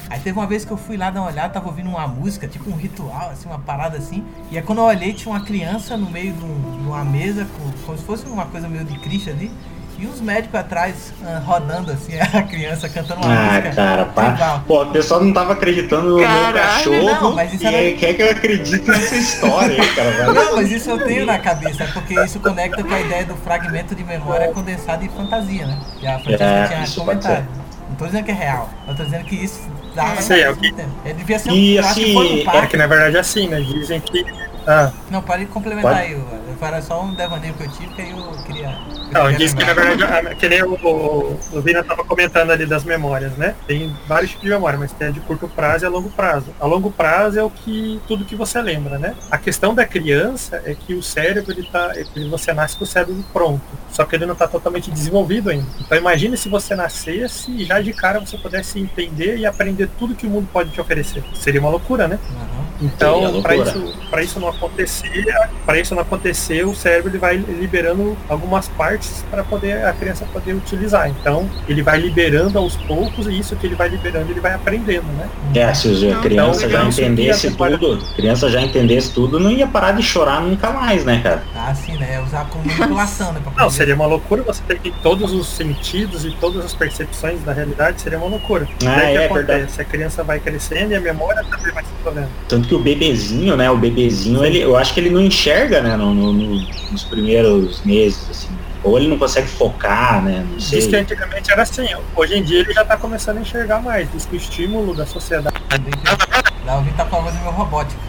Aí 0.10 0.20
teve 0.20 0.38
uma 0.38 0.48
vez 0.48 0.64
que 0.64 0.72
eu 0.72 0.78
fui 0.78 0.96
lá 0.96 1.10
dar 1.10 1.22
uma 1.22 1.30
olhada, 1.30 1.54
tava 1.54 1.68
ouvindo 1.68 1.90
uma 1.90 2.08
música, 2.08 2.48
tipo 2.48 2.70
um 2.70 2.76
ritual, 2.76 3.30
assim, 3.32 3.48
uma 3.48 3.60
parada 3.60 3.98
assim. 3.98 4.24
E 4.52 4.58
aí 4.58 4.64
quando 4.64 4.80
eu 4.80 4.86
olhei, 4.86 5.14
tinha 5.14 5.34
uma 5.34 5.42
criança 5.44 5.98
no 5.98 6.10
meio 6.10 6.34
de, 6.34 6.44
um- 6.46 6.78
de 6.82 6.88
uma 6.88 7.04
mesa, 7.04 7.46
com, 7.46 7.72
como 7.86 7.98
se 7.98 8.04
fosse 8.04 8.26
uma 8.26 8.46
coisa 8.46 8.68
meio 8.68 8.86
de 8.86 8.98
Cristo 9.00 9.30
ali. 9.30 9.52
E 10.00 10.06
os 10.08 10.20
médicos 10.20 10.60
atrás 10.60 11.14
ah, 11.24 11.40
rodando 11.46 11.92
assim, 11.92 12.14
a 12.20 12.42
criança 12.44 12.90
cantando 12.90 13.22
uma 13.22 13.32
Ah, 13.34 13.52
música. 13.52 13.72
cara, 13.76 14.06
pá. 14.06 14.64
Pô, 14.68 14.82
o 14.84 14.86
pessoal 14.88 15.24
não 15.24 15.32
tava 15.32 15.54
acreditando 15.54 16.10
no 16.10 16.16
meu 16.18 16.28
Caralho, 16.28 16.54
cachorro. 16.54 17.04
não, 17.04 17.32
mas 17.36 17.54
isso 17.54 17.64
e 17.64 17.68
era- 17.68 17.78
aí 17.78 17.94
quer 17.96 18.14
que 18.16 18.22
eu 18.24 18.32
acredite 18.32 18.90
nessa 18.90 19.16
história, 19.16 19.82
aí, 19.82 19.96
cara. 19.96 20.34
Não, 20.34 20.56
mas 20.56 20.72
isso 20.72 20.90
eu 20.90 21.04
tenho 21.06 21.26
na 21.26 21.38
cabeça, 21.40 21.86
porque 21.94 22.16
isso 22.22 22.40
conecta 22.40 22.84
com 22.84 22.94
a 22.94 23.00
ideia 23.00 23.26
do 23.26 23.36
fragmento 23.38 23.94
de 23.96 24.04
memória 24.04 24.48
condensado 24.52 25.06
em 25.06 25.10
fantasia, 25.10 25.66
né? 25.68 25.80
Que 26.00 26.08
a 26.08 26.20
Francesca 26.20 26.44
É, 26.46 26.84
tinha 26.84 26.96
comentado. 27.06 27.48
Não 27.90 27.96
tô 27.96 28.06
dizendo 28.08 28.26
que 28.26 28.32
é 28.32 28.34
real, 28.34 28.70
eu 28.88 28.96
tô 28.96 29.04
dizendo 29.04 29.24
que 29.26 29.36
isso 29.36 29.62
dá 29.94 30.16
Sei, 30.16 30.42
é 30.42 30.50
o 30.50 30.56
que- 30.56 30.74
É, 31.06 31.14
devia 31.14 31.38
ser 31.38 31.52
um, 31.52 31.56
E, 31.56 31.78
assim, 31.78 32.18
um 32.18 32.42
É 32.42 32.44
parque. 32.44 32.68
que 32.70 32.78
na 32.78 32.88
verdade 32.88 33.16
é 33.16 33.20
assim, 33.20 33.48
né? 33.48 33.62
Dizem 33.62 34.00
que. 34.02 34.26
Ah, 34.66 34.92
Não, 35.12 35.22
pode 35.22 35.46
complementar 35.46 35.92
Pode? 35.92 36.04
aí, 36.06 36.14
eu- 36.14 36.26
era 36.66 36.82
só 36.82 37.02
um 37.02 37.14
devaneio 37.14 37.54
que 37.54 37.64
eu 37.64 37.70
tive, 37.72 37.94
que 37.94 38.02
aí 38.02 38.12
eu 38.12 38.44
queria. 38.44 38.78
eu 38.90 39.14
Não, 39.14 39.24
queria 39.24 39.38
diz 39.38 39.54
que 39.54 39.64
na 39.64 39.74
verdade, 39.74 40.36
que 40.36 40.50
nem 40.50 40.64
o, 40.64 40.74
o, 40.74 41.40
o 41.52 41.62
Vina 41.62 41.84
tava 41.84 42.04
comentando 42.04 42.52
ali 42.52 42.66
das 42.66 42.84
memórias, 42.84 43.36
né? 43.38 43.56
Tem 43.68 43.96
vários 44.08 44.32
tipos 44.32 44.46
de 44.46 44.52
memória, 44.52 44.78
mas 44.80 44.92
tem 44.92 45.08
a 45.08 45.12
de 45.12 45.20
curto 45.22 45.48
prazo 45.48 45.86
e 45.86 45.88
a 45.88 45.90
longo 45.90 46.10
prazo. 46.10 46.48
A 46.60 46.66
longo 46.66 46.92
prazo 46.92 47.40
é 47.40 47.44
o 47.44 47.50
que 47.50 48.02
tudo 48.08 48.26
que 48.26 48.36
você 48.36 48.62
lembra, 48.62 48.98
né? 48.98 49.16
A 49.30 49.38
questão 49.38 49.74
da 49.74 49.86
criança 49.86 50.62
é 50.66 50.76
que 50.76 50.94
o 50.94 51.04
cérebro 51.04 51.52
ele 51.52 51.64
tá, 51.64 51.92
ele, 51.96 52.30
você 52.30 52.54
nasce 52.54 52.78
com 52.78 52.84
o 52.84 52.88
cérebro 52.88 53.24
pronto, 53.32 53.64
só 53.92 54.06
que 54.06 54.16
ele 54.16 54.26
não 54.26 54.34
está 54.34 54.48
totalmente 54.48 54.92
desenvolvido 54.92 55.50
ainda. 55.50 55.68
Então 55.80 55.98
imagine 55.98 56.38
se 56.38 56.50
você 56.50 56.76
nascesse 56.76 57.52
e 57.52 57.66
já 57.66 57.80
de 57.82 57.94
cara 57.94 58.20
você 58.20 58.38
pudesse 58.38 58.80
entender 58.80 59.38
e 59.38 59.46
aprender 59.46 59.90
tudo 59.98 60.16
que 60.16 60.28
o 60.28 60.30
mundo 60.30 60.48
pode 60.52 60.72
te 60.72 60.82
oferecer. 60.82 61.24
Seria 61.34 61.60
uma 61.60 61.70
loucura, 61.70 62.08
né? 62.08 62.20
Seria 62.26 62.64
Então, 62.82 63.42
para 63.42 63.56
isso, 63.56 63.98
para 64.10 64.24
isso 64.24 64.40
não 64.40 64.50
acontecer, 64.50 65.26
para 65.66 65.80
isso 65.80 65.96
não 65.96 66.02
acontecer, 66.02 66.53
o 66.62 66.76
cérebro 66.76 67.10
ele 67.10 67.18
vai 67.18 67.38
liberando 67.38 68.18
algumas 68.30 68.68
partes 68.68 69.24
para 69.32 69.44
poder 69.44 69.86
a 69.86 69.94
criança 69.94 70.26
poder 70.32 70.54
utilizar. 70.54 71.10
Então, 71.10 71.50
ele 71.68 71.82
vai 71.82 71.98
liberando 72.00 72.58
aos 72.60 72.76
poucos 72.76 73.28
e 73.28 73.40
isso 73.40 73.56
que 73.56 73.66
ele 73.66 73.76
vai 73.76 73.88
liberando, 73.90 74.32
ele 74.32 74.40
vai 74.40 74.54
aprendendo, 74.54 75.06
né? 75.18 75.30
É, 75.56 75.74
se 75.74 75.88
a 75.88 76.16
Não, 76.16 76.22
criança 76.22 76.66
então, 76.66 76.70
já 76.70 76.84
entendesse 76.86 77.48
é 77.48 77.52
tudo, 77.52 77.98
criança 78.16 78.50
já 78.50 78.62
entendesse 78.62 79.12
tudo, 79.14 79.40
não 79.40 79.52
ia 79.52 79.66
parar 79.68 79.92
de 79.94 80.04
chorar 80.04 80.42
nunca 80.42 80.72
mais, 80.72 81.06
né, 81.06 81.20
cara? 81.24 81.44
Ah, 81.56 81.74
sim, 81.74 81.98
né? 81.98 82.22
Usar 82.22 82.46
como 82.50 82.66
manipulação, 82.66 83.32
né? 83.34 83.42
Não, 83.58 83.70
seria 83.70 83.96
uma 83.96 84.06
loucura 84.06 84.44
você 84.44 84.62
ter 84.68 84.80
que 84.80 84.92
todos 85.02 85.32
os 85.32 85.48
sentidos 85.48 86.26
e 86.26 86.32
todas 86.32 86.66
as 86.66 86.74
percepções 86.74 87.42
da 87.44 87.54
realidade 87.54 88.02
seria 88.02 88.18
uma 88.18 88.28
loucura. 88.28 88.68
Ah, 88.86 88.96
que 89.02 89.18
é 89.18 89.26
acontece? 89.26 89.82
A 89.82 89.86
criança 89.86 90.24
vai 90.24 90.40
crescendo 90.40 90.92
e 90.92 90.96
a 90.96 91.02
memória 91.02 91.44
também 91.50 91.72
vai 91.72 91.84
se 91.84 91.90
problema. 92.02 92.30
Tanto 92.48 92.68
que 92.68 92.76
o 92.76 92.80
bebezinho, 92.80 93.56
né, 93.56 93.70
o 93.72 93.78
bebezinho, 93.78 94.44
ele, 94.44 94.60
eu 94.60 94.76
acho 94.76 94.94
que 94.94 95.00
ele 95.00 95.10
não 95.10 95.22
enxerga, 95.22 95.82
né, 95.82 95.96
no, 95.96 96.14
no- 96.14 96.34
no- 96.44 96.92
nos 96.92 97.04
primeiros 97.04 97.82
meses, 97.84 98.30
assim. 98.30 98.50
Ou 98.84 98.98
ele 99.00 99.08
não 99.08 99.18
consegue 99.18 99.48
focar, 99.48 100.22
né, 100.22 100.46
não 100.52 100.60
sei. 100.60 100.80
Diz 100.80 100.88
que 100.90 100.96
antigamente 100.98 101.52
era 101.52 101.62
assim, 101.64 101.88
hoje 102.16 102.36
em 102.38 102.44
dia 102.44 102.60
ele 102.60 102.74
já 102.74 102.82
está 102.82 102.98
começando 102.98 103.38
a 103.38 103.42
enxergar 103.42 103.82
mais. 103.82 104.12
Diz 104.12 104.26
que 104.26 104.36
o 104.36 104.38
estímulo 104.38 104.94
da 104.94 105.06
sociedade 105.06 105.56
eu 105.72 106.82
vim 106.82 106.92
tá 106.94 107.06
com 107.06 107.16
a 107.18 107.20
voz 107.22 107.36
meio 107.36 107.52
robótica. 107.52 108.00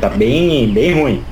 Tá 0.00 0.08
bem, 0.10 0.72
bem 0.72 0.94
ruim. 0.94 1.24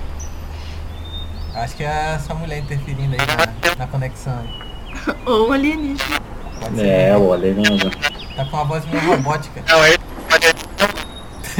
Acho 1.54 1.76
que 1.76 1.85
é 1.85 2.14
essa 2.16 2.35
mulher 2.35 2.59
interferindo 2.59 3.14
aí 3.14 3.26
na, 3.26 3.76
na 3.76 3.87
conexão. 3.87 4.38
aí. 4.38 5.14
Ou 5.26 5.52
alienígena. 5.52 6.21
Pode 6.61 6.76
ser. 6.76 6.87
É, 6.87 7.16
olha 7.16 7.52
mesmo. 7.54 7.90
Tá 8.37 8.44
com 8.47 8.56
a 8.56 8.64
voz 8.64 8.85
meio 8.87 9.06
robótica. 9.06 9.62
Não, 9.68 9.85
é 9.85 9.97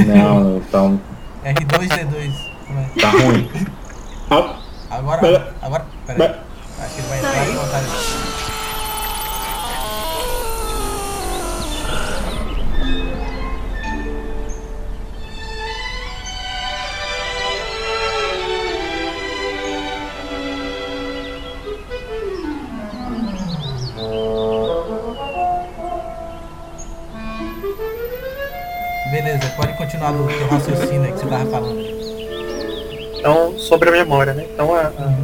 Não, 0.07 0.57
então 0.59 1.01
R2D2. 1.45 2.33
Como 2.67 2.79
é? 2.81 3.01
tá 3.01 3.11
ruim. 3.11 3.51
Agora, 4.33 5.55
agora, 5.61 5.85
peraí. 6.07 6.35
Acho 6.81 6.95
que 6.95 7.01
ele 7.01 7.09
vai 7.09 7.19
entrar 7.19 7.49
e 7.49 7.53
voltar. 7.53 7.83
Beleza, 29.11 29.53
pode 29.57 29.73
continuar 29.77 30.13
teu 30.27 30.49
raciocínio 30.49 31.13
que 31.13 31.19
você 31.19 31.27
tava 31.27 31.51
falando. 31.51 31.92
Então, 33.23 33.57
sobre 33.57 33.89
a 33.89 33.93
memória, 33.93 34.33
né? 34.35 34.45
Então, 34.53 34.75
a, 34.75 34.81
a- 34.81 35.19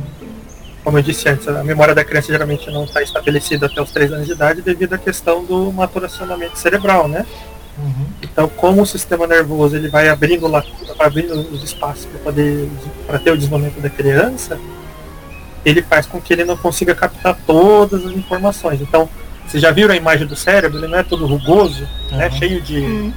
como 0.84 0.98
eu 0.98 1.02
disse 1.02 1.28
antes, 1.28 1.48
a 1.48 1.64
memória 1.64 1.92
da 1.96 2.04
criança 2.04 2.28
geralmente 2.28 2.70
não 2.70 2.84
está 2.84 3.02
estabelecida 3.02 3.66
até 3.66 3.82
os 3.82 3.90
3 3.90 4.12
anos 4.12 4.26
de 4.26 4.32
idade 4.34 4.62
devido 4.62 4.92
à 4.94 4.98
questão 4.98 5.44
do 5.44 5.72
maturacionamento 5.72 6.56
cerebral, 6.56 7.08
né? 7.08 7.26
Uhum. 7.76 8.06
Então, 8.22 8.48
como 8.48 8.82
o 8.82 8.86
sistema 8.86 9.26
nervoso 9.26 9.74
ele 9.74 9.88
vai 9.88 10.08
abrindo 10.08 10.46
lá, 10.46 10.64
abrindo 11.00 11.34
os 11.52 11.64
espaços 11.64 12.06
para 12.06 12.20
poder 12.20 12.68
para 13.06 13.18
ter 13.18 13.32
o 13.32 13.36
desenvolvimento 13.36 13.80
da 13.80 13.90
criança, 13.90 14.56
ele 15.64 15.82
faz 15.82 16.06
com 16.06 16.20
que 16.20 16.32
ele 16.32 16.44
não 16.44 16.56
consiga 16.56 16.94
captar 16.94 17.36
todas 17.46 18.06
as 18.06 18.12
informações. 18.12 18.80
Então, 18.80 19.08
vocês 19.44 19.60
já 19.60 19.72
viram 19.72 19.92
a 19.92 19.96
imagem 19.96 20.26
do 20.26 20.36
cérebro? 20.36 20.78
Ele 20.78 20.86
não 20.86 20.98
é 20.98 21.02
todo 21.02 21.26
rugoso, 21.26 21.82
né? 22.12 22.26
Aham. 22.28 22.30
Cheio 22.38 22.60
de 22.62 22.78
Hum. 22.80 23.12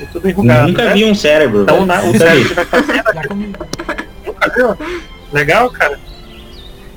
É 0.00 0.04
tudo 0.06 0.28
enrugado. 0.28 0.68
Nunca 0.68 0.84
né? 0.84 0.92
vi 0.94 1.04
um 1.04 1.14
cérebro. 1.14 1.62
Então, 1.62 1.84
na- 1.86 2.02
o 2.02 2.06
Nunca 2.06 2.18
cérebro 2.18 2.54
vai. 2.54 3.28
Nunca 4.26 4.50
viu? 4.54 4.76
Legal, 5.32 5.70
cara. 5.70 5.98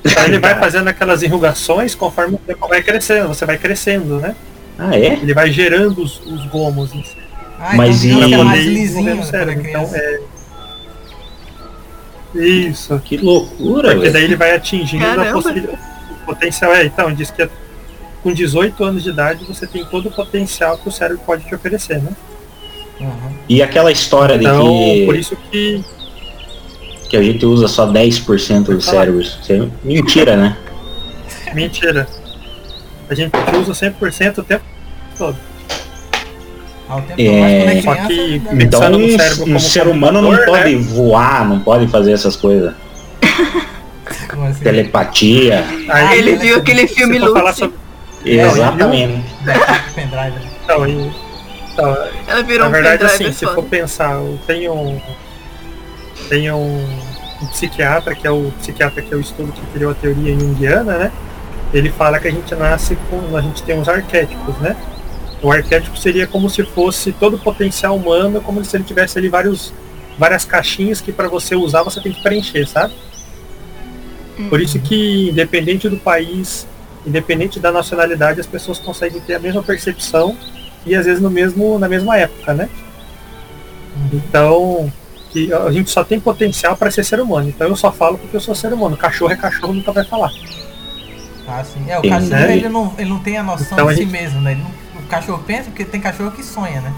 Então 0.04 0.24
ele 0.24 0.38
vai 0.38 0.54
fazendo 0.58 0.88
aquelas 0.88 1.22
enrugações 1.22 1.94
conforme 1.94 2.36
o 2.36 2.38
tempo 2.38 2.68
vai 2.68 2.82
crescendo, 2.82 3.28
você 3.28 3.44
vai 3.44 3.58
crescendo, 3.58 4.18
né? 4.20 4.34
Ah, 4.78 4.96
é? 4.96 5.14
Ele 5.14 5.34
vai 5.34 5.50
gerando 5.50 6.02
os, 6.02 6.20
os 6.24 6.46
gomos 6.46 6.94
em 6.94 7.02
si. 7.02 7.16
Ah, 7.58 7.74
Mas 7.74 8.04
então 8.04 8.20
e- 8.20 8.24
fica 8.24 8.36
Pra 8.36 8.44
mais 8.44 8.64
lisinho 8.64 9.16
o 9.16 9.20
é 9.20 9.22
cérebro. 9.22 9.66
Então 9.66 9.90
é. 9.92 10.20
Isso. 12.34 12.98
Que 13.00 13.16
loucura, 13.16 13.92
Porque 13.94 14.10
daí 14.10 14.24
ele 14.24 14.36
vai 14.36 14.54
atingindo 14.54 15.04
a 15.04 15.32
possibilidade. 15.32 15.78
O 16.10 16.26
potencial 16.26 16.72
é, 16.74 16.84
então, 16.84 17.12
diz 17.12 17.30
que 17.30 17.48
com 18.22 18.32
18 18.32 18.84
anos 18.84 19.02
de 19.02 19.10
idade 19.10 19.44
você 19.44 19.66
tem 19.66 19.84
todo 19.84 20.08
o 20.08 20.12
potencial 20.12 20.76
que 20.78 20.88
o 20.88 20.92
cérebro 20.92 21.22
pode 21.24 21.44
te 21.46 21.54
oferecer, 21.54 22.00
né? 22.02 22.10
Uhum. 23.00 23.32
E 23.48 23.62
aquela 23.62 23.92
história 23.92 24.36
de 24.38 24.44
Então, 24.44 24.62
que, 24.66 25.06
por 25.06 25.16
isso 25.16 25.36
que. 25.50 25.84
que 27.08 27.16
a 27.16 27.22
gente 27.22 27.44
usa 27.46 27.68
só 27.68 27.86
10% 27.86 28.64
do 28.64 28.80
falar. 28.80 28.98
cérebro. 28.98 29.20
Isso 29.20 29.40
é 29.52 29.68
mentira, 29.84 30.36
né? 30.36 30.56
Mentira. 31.54 32.06
A 33.08 33.14
gente 33.14 33.32
usa 33.58 33.72
100% 33.72 34.38
o 34.38 34.42
tempo 34.42 34.64
todo. 35.16 35.36
Ao 36.88 37.00
tempo 37.02 37.20
É, 37.20 37.78
é 37.78 37.82
só 37.82 37.94
que- 37.94 38.38
deve- 38.38 38.64
Então 38.64 38.80
um, 38.92 39.16
cérebro 39.18 39.54
um 39.54 39.58
ser 39.58 39.86
humano 39.88 40.20
não 40.22 40.30
computador, 40.30 40.58
pode 40.62 40.74
voar, 40.76 41.48
não 41.48 41.60
pode 41.60 41.86
fazer 41.88 42.12
essas 42.12 42.34
coisas. 42.36 42.74
como 44.28 44.44
assim? 44.46 44.60
Telepatia. 44.62 45.64
Aí, 45.88 46.18
Ele 46.18 46.36
viu 46.36 46.56
aquele 46.58 46.86
se 46.88 46.94
filme 46.94 47.18
Lucy. 47.18 47.58
sobre- 47.58 47.76
Exatamente. 48.24 49.22
né? 49.44 49.54
Então, 50.64 50.86
e- 50.86 51.10
então, 51.78 52.08
Ela 52.26 52.42
virou 52.42 52.68
na 52.68 52.68
um 52.68 52.82
verdade, 52.82 53.04
assim, 53.04 53.32
se 53.32 53.44
foda. 53.44 53.54
for 53.54 53.64
pensar, 53.64 54.14
eu 54.14 54.38
tenho 54.46 54.72
um, 54.74 55.00
tem 56.28 56.50
um, 56.50 56.84
um 57.40 57.46
psiquiatra, 57.46 58.14
que 58.14 58.26
é 58.26 58.30
o 58.30 58.52
psiquiatra 58.58 59.00
que 59.00 59.12
eu 59.12 59.20
estudo 59.20 59.52
que 59.52 59.60
criou 59.72 59.92
a 59.92 59.94
teoria 59.94 60.38
junguiana, 60.38 60.98
né? 60.98 61.12
Ele 61.72 61.90
fala 61.90 62.18
que 62.18 62.26
a 62.26 62.30
gente 62.30 62.52
nasce 62.54 62.96
com, 63.08 63.36
a 63.36 63.40
gente 63.40 63.62
tem 63.62 63.78
uns 63.78 63.88
arquétipos, 63.88 64.56
né? 64.58 64.76
O 65.40 65.52
arquétipo 65.52 65.96
seria 65.96 66.26
como 66.26 66.50
se 66.50 66.64
fosse 66.64 67.12
todo 67.12 67.36
o 67.36 67.38
potencial 67.38 67.94
humano, 67.94 68.40
como 68.40 68.64
se 68.64 68.76
ele 68.76 68.84
tivesse 68.84 69.16
ali 69.18 69.28
vários, 69.28 69.72
várias 70.18 70.44
caixinhas 70.44 71.00
que 71.00 71.12
para 71.12 71.28
você 71.28 71.54
usar 71.54 71.84
você 71.84 72.00
tem 72.00 72.12
que 72.12 72.22
preencher, 72.22 72.66
sabe? 72.66 72.92
Por 74.48 74.60
isso 74.60 74.78
que, 74.80 75.30
independente 75.30 75.88
do 75.88 75.96
país, 75.96 76.66
independente 77.06 77.60
da 77.60 77.70
nacionalidade, 77.70 78.40
as 78.40 78.46
pessoas 78.46 78.78
conseguem 78.78 79.20
ter 79.20 79.34
a 79.34 79.38
mesma 79.38 79.62
percepção 79.62 80.36
e 80.88 80.94
às 80.96 81.06
vezes 81.06 81.20
no 81.22 81.30
mesmo, 81.30 81.78
na 81.78 81.88
mesma 81.88 82.16
época, 82.18 82.54
né? 82.54 82.68
Então, 84.12 84.90
que 85.30 85.52
a 85.52 85.70
gente 85.70 85.90
só 85.90 86.04
tem 86.04 86.18
potencial 86.20 86.76
para 86.76 86.90
ser 86.90 87.04
ser 87.04 87.20
humano. 87.20 87.48
Então 87.48 87.66
eu 87.68 87.76
só 87.76 87.92
falo 87.92 88.16
porque 88.18 88.36
eu 88.36 88.40
sou 88.40 88.54
ser 88.54 88.72
humano. 88.72 88.96
Cachorro 88.96 89.32
é 89.32 89.36
cachorro, 89.36 89.72
nunca 89.74 89.92
vai 89.92 90.04
falar. 90.04 90.30
Ah, 91.46 91.64
sim. 91.64 91.84
É, 91.88 91.98
o 91.98 92.02
Sim, 92.02 92.08
cachorro 92.10 92.30
né? 92.30 92.56
ele, 92.56 92.68
não, 92.68 92.92
ele 92.98 93.08
não 93.10 93.18
tem 93.20 93.38
a 93.38 93.42
noção 93.42 93.66
Então, 93.72 93.86
de 93.86 93.92
a 93.92 93.96
si 93.96 94.02
gente- 94.02 94.12
mesmo, 94.12 94.40
né? 94.40 94.54
Não- 94.54 95.00
o 95.00 95.06
cachorro 95.08 95.42
pensa 95.46 95.64
porque 95.64 95.84
tem 95.84 96.00
cachorro 96.00 96.30
que 96.30 96.42
sonha, 96.42 96.80
né? 96.80 96.92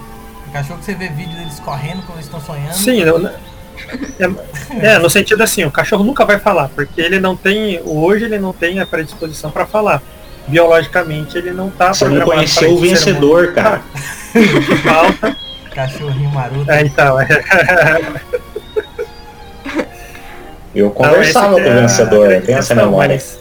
Tem 0.45 0.53
cachorro 0.53 0.79
que 0.81 0.85
você 0.85 0.95
vê 0.95 1.09
vídeo 1.09 1.37
deles 1.37 1.61
correndo 1.61 2.03
quando 2.03 2.15
eles 2.19 2.27
estão 2.27 2.41
sonhando. 2.41 2.75
Sim, 2.75 2.99
eu- 3.01 3.27
é, 3.29 4.95
é, 4.95 4.99
no 4.99 5.09
sentido 5.09 5.43
assim, 5.43 5.65
o 5.65 5.71
cachorro 5.71 6.03
nunca 6.05 6.25
vai 6.25 6.39
falar, 6.39 6.69
porque 6.71 7.01
ele 7.01 7.19
não 7.21 7.37
tem, 7.37 7.81
hoje 7.85 8.25
ele 8.25 8.39
não 8.39 8.53
tem 8.53 8.81
a 8.81 8.87
predisposição 8.87 9.51
para 9.51 9.65
falar. 9.67 10.03
Biologicamente 10.49 11.39
ele 11.39 11.53
não 11.53 11.71
tá 11.71 11.93
Você 11.93 12.05
não 12.05 12.17
programado 12.17 12.37
conheceu 12.39 12.73
o 12.73 12.79
vencedor, 12.81 13.49
humano. 13.49 13.55
cara. 13.55 13.83
Falta. 14.83 15.37
Cachorrinho 15.75 16.31
maroto. 16.31 16.71
É, 16.71 16.81
então, 16.83 17.21
é, 17.21 17.27
Eu 20.75 20.91
conversava 20.91 21.55
com 21.55 21.61
o 21.61 21.65
é 21.67 21.81
vencedor, 21.83 22.43
tem 22.43 22.55
essa 22.55 22.75
memória. 22.75 23.15
mas- 23.15 23.39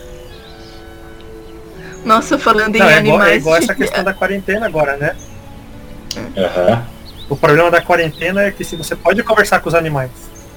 Nossa, 2.04 2.38
falando 2.40 2.76
em 2.76 2.80
Não, 2.80 2.88
é 2.88 3.00
igual, 3.00 3.16
animais. 3.18 3.32
é 3.34 3.36
igual 3.38 3.56
essa 3.58 3.68
tipo, 3.68 3.80
questão 3.82 4.04
da 4.04 4.14
quarentena 4.14 4.66
agora, 4.66 4.98
né? 4.98 5.16
Aham. 6.38 6.86
O 7.30 7.36
problema 7.36 7.70
da 7.70 7.82
quarentena 7.82 8.42
é 8.44 8.52
que 8.52 8.64
se 8.64 8.76
você 8.76 8.96
pode 8.96 9.22
conversar 9.22 9.60
com 9.60 9.70
os 9.70 9.76
animais, 9.76 10.10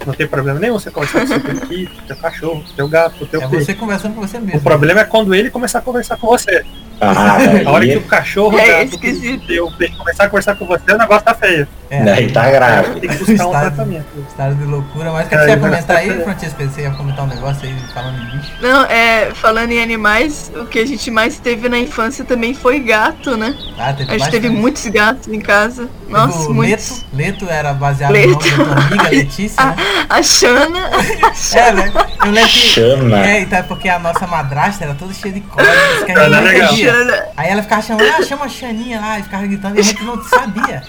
não 0.06 0.14
tem 0.14 0.26
problema 0.26 0.58
nenhum 0.60 0.74
você 0.78 0.90
conversar 0.90 1.20
com 1.20 1.24
o 1.24 1.28
seu 1.28 1.40
periquito, 1.40 1.92
teu 2.06 2.16
cachorro, 2.16 2.64
teu 2.76 2.88
gato, 2.88 3.26
teu 3.26 3.42
É 3.42 3.46
peixe. 3.48 3.64
você 3.66 3.74
conversando 3.74 4.14
com 4.14 4.20
você 4.20 4.38
O 4.38 4.42
mesmo. 4.42 4.60
problema 4.60 5.00
é 5.00 5.04
quando 5.04 5.34
ele 5.34 5.50
começar 5.50 5.78
a 5.78 5.82
conversar 5.82 6.16
com 6.16 6.26
você. 6.26 6.64
Ah, 7.00 7.36
A 7.66 7.70
hora 7.72 7.84
que 7.86 7.96
o 7.96 8.02
cachorro, 8.02 8.56
É 8.58 8.84
gato, 8.84 8.94
esquisito. 8.94 9.46
teu 9.46 9.70
peixe 9.72 9.96
começar 9.96 10.24
a 10.24 10.28
conversar 10.28 10.54
com 10.54 10.66
você, 10.66 10.92
o 10.92 10.98
negócio 10.98 11.24
tá 11.24 11.34
feio. 11.34 11.66
É, 11.90 12.04
daí 12.04 12.30
tá 12.32 12.48
grave. 12.50 13.00
Tem 13.00 13.10
que 13.10 13.16
buscar 13.16 13.32
um 13.32 13.34
Estado- 13.34 13.74
tratamento. 13.74 14.06
Estado 14.28 14.54
de 14.54 14.64
loucura. 14.64 15.12
Mas 15.12 15.26
o 15.26 15.28
que, 15.28 15.36
que 15.36 15.42
É, 15.42 15.44
você 15.44 15.50
ia 15.50 15.56
mas- 15.56 15.70
comentar 15.70 15.96
aí, 15.96 16.22
Francisca? 16.22 16.64
Você 16.68 16.80
ia 16.82 16.90
comentar 16.92 17.24
um 17.24 17.28
negócio 17.28 17.68
aí 17.68 17.74
falando 17.92 18.18
em 18.22 18.36
bicho? 18.38 18.52
Não, 18.62 18.84
é, 18.86 19.30
falando 19.34 19.72
em 19.72 19.82
animais, 19.82 20.50
o 20.56 20.64
que 20.64 20.78
a 20.78 20.86
gente 20.86 21.10
mais 21.10 21.38
teve 21.38 21.68
na 21.68 21.78
infância 21.78 22.24
também 22.24 22.54
foi 22.54 22.78
gato, 22.78 23.36
né? 23.36 23.54
Ah, 23.78 23.92
teve 23.92 24.10
A 24.10 24.16
gente 24.18 24.30
teve 24.30 24.48
muitos 24.48 24.86
gatos 24.86 25.28
em 25.28 25.40
casa. 25.40 25.88
Nossa, 26.08 26.48
o 26.48 26.54
muitos. 26.54 27.04
Leto, 27.12 27.44
Leto 27.44 27.50
era 27.50 27.74
baseado 27.74 28.12
Leto. 28.12 28.28
no 28.56 28.56
nome 28.58 28.64
da 28.68 28.74
tua 28.74 28.84
amiga 28.86 29.08
Letícia, 29.10 29.62
né? 29.66 29.76
A 30.08 30.22
Xana. 30.22 30.90
A 30.90 31.32
É, 31.58 31.72
né? 31.72 31.92
Eu 32.24 32.32
lembro 32.32 32.50
que. 32.50 33.14
É, 33.28 33.40
então 33.40 33.58
é 33.58 33.62
porque 33.62 33.88
a 33.88 33.98
nossa 33.98 34.26
madrasta 34.26 34.84
era 34.84 34.94
toda 34.94 35.12
cheia 35.14 35.34
de 35.34 35.40
códigos 35.42 36.04
que 36.04 36.12
a 36.12 36.24
gente 36.24 36.34
é 36.34 36.40
legal. 36.40 36.76
Xana. 36.76 37.24
Aí 37.36 37.50
ela 37.50 37.62
ficava 37.62 37.82
chamando, 37.82 38.12
ah, 38.18 38.22
chama 38.22 38.44
a 38.44 38.48
Xaninha 38.48 39.00
lá, 39.00 39.18
e 39.18 39.22
ficava 39.22 39.46
gritando, 39.46 39.76
e 39.76 39.80
a 39.80 39.82
gente 39.82 40.02
não 40.04 40.22
sabia. 40.24 40.82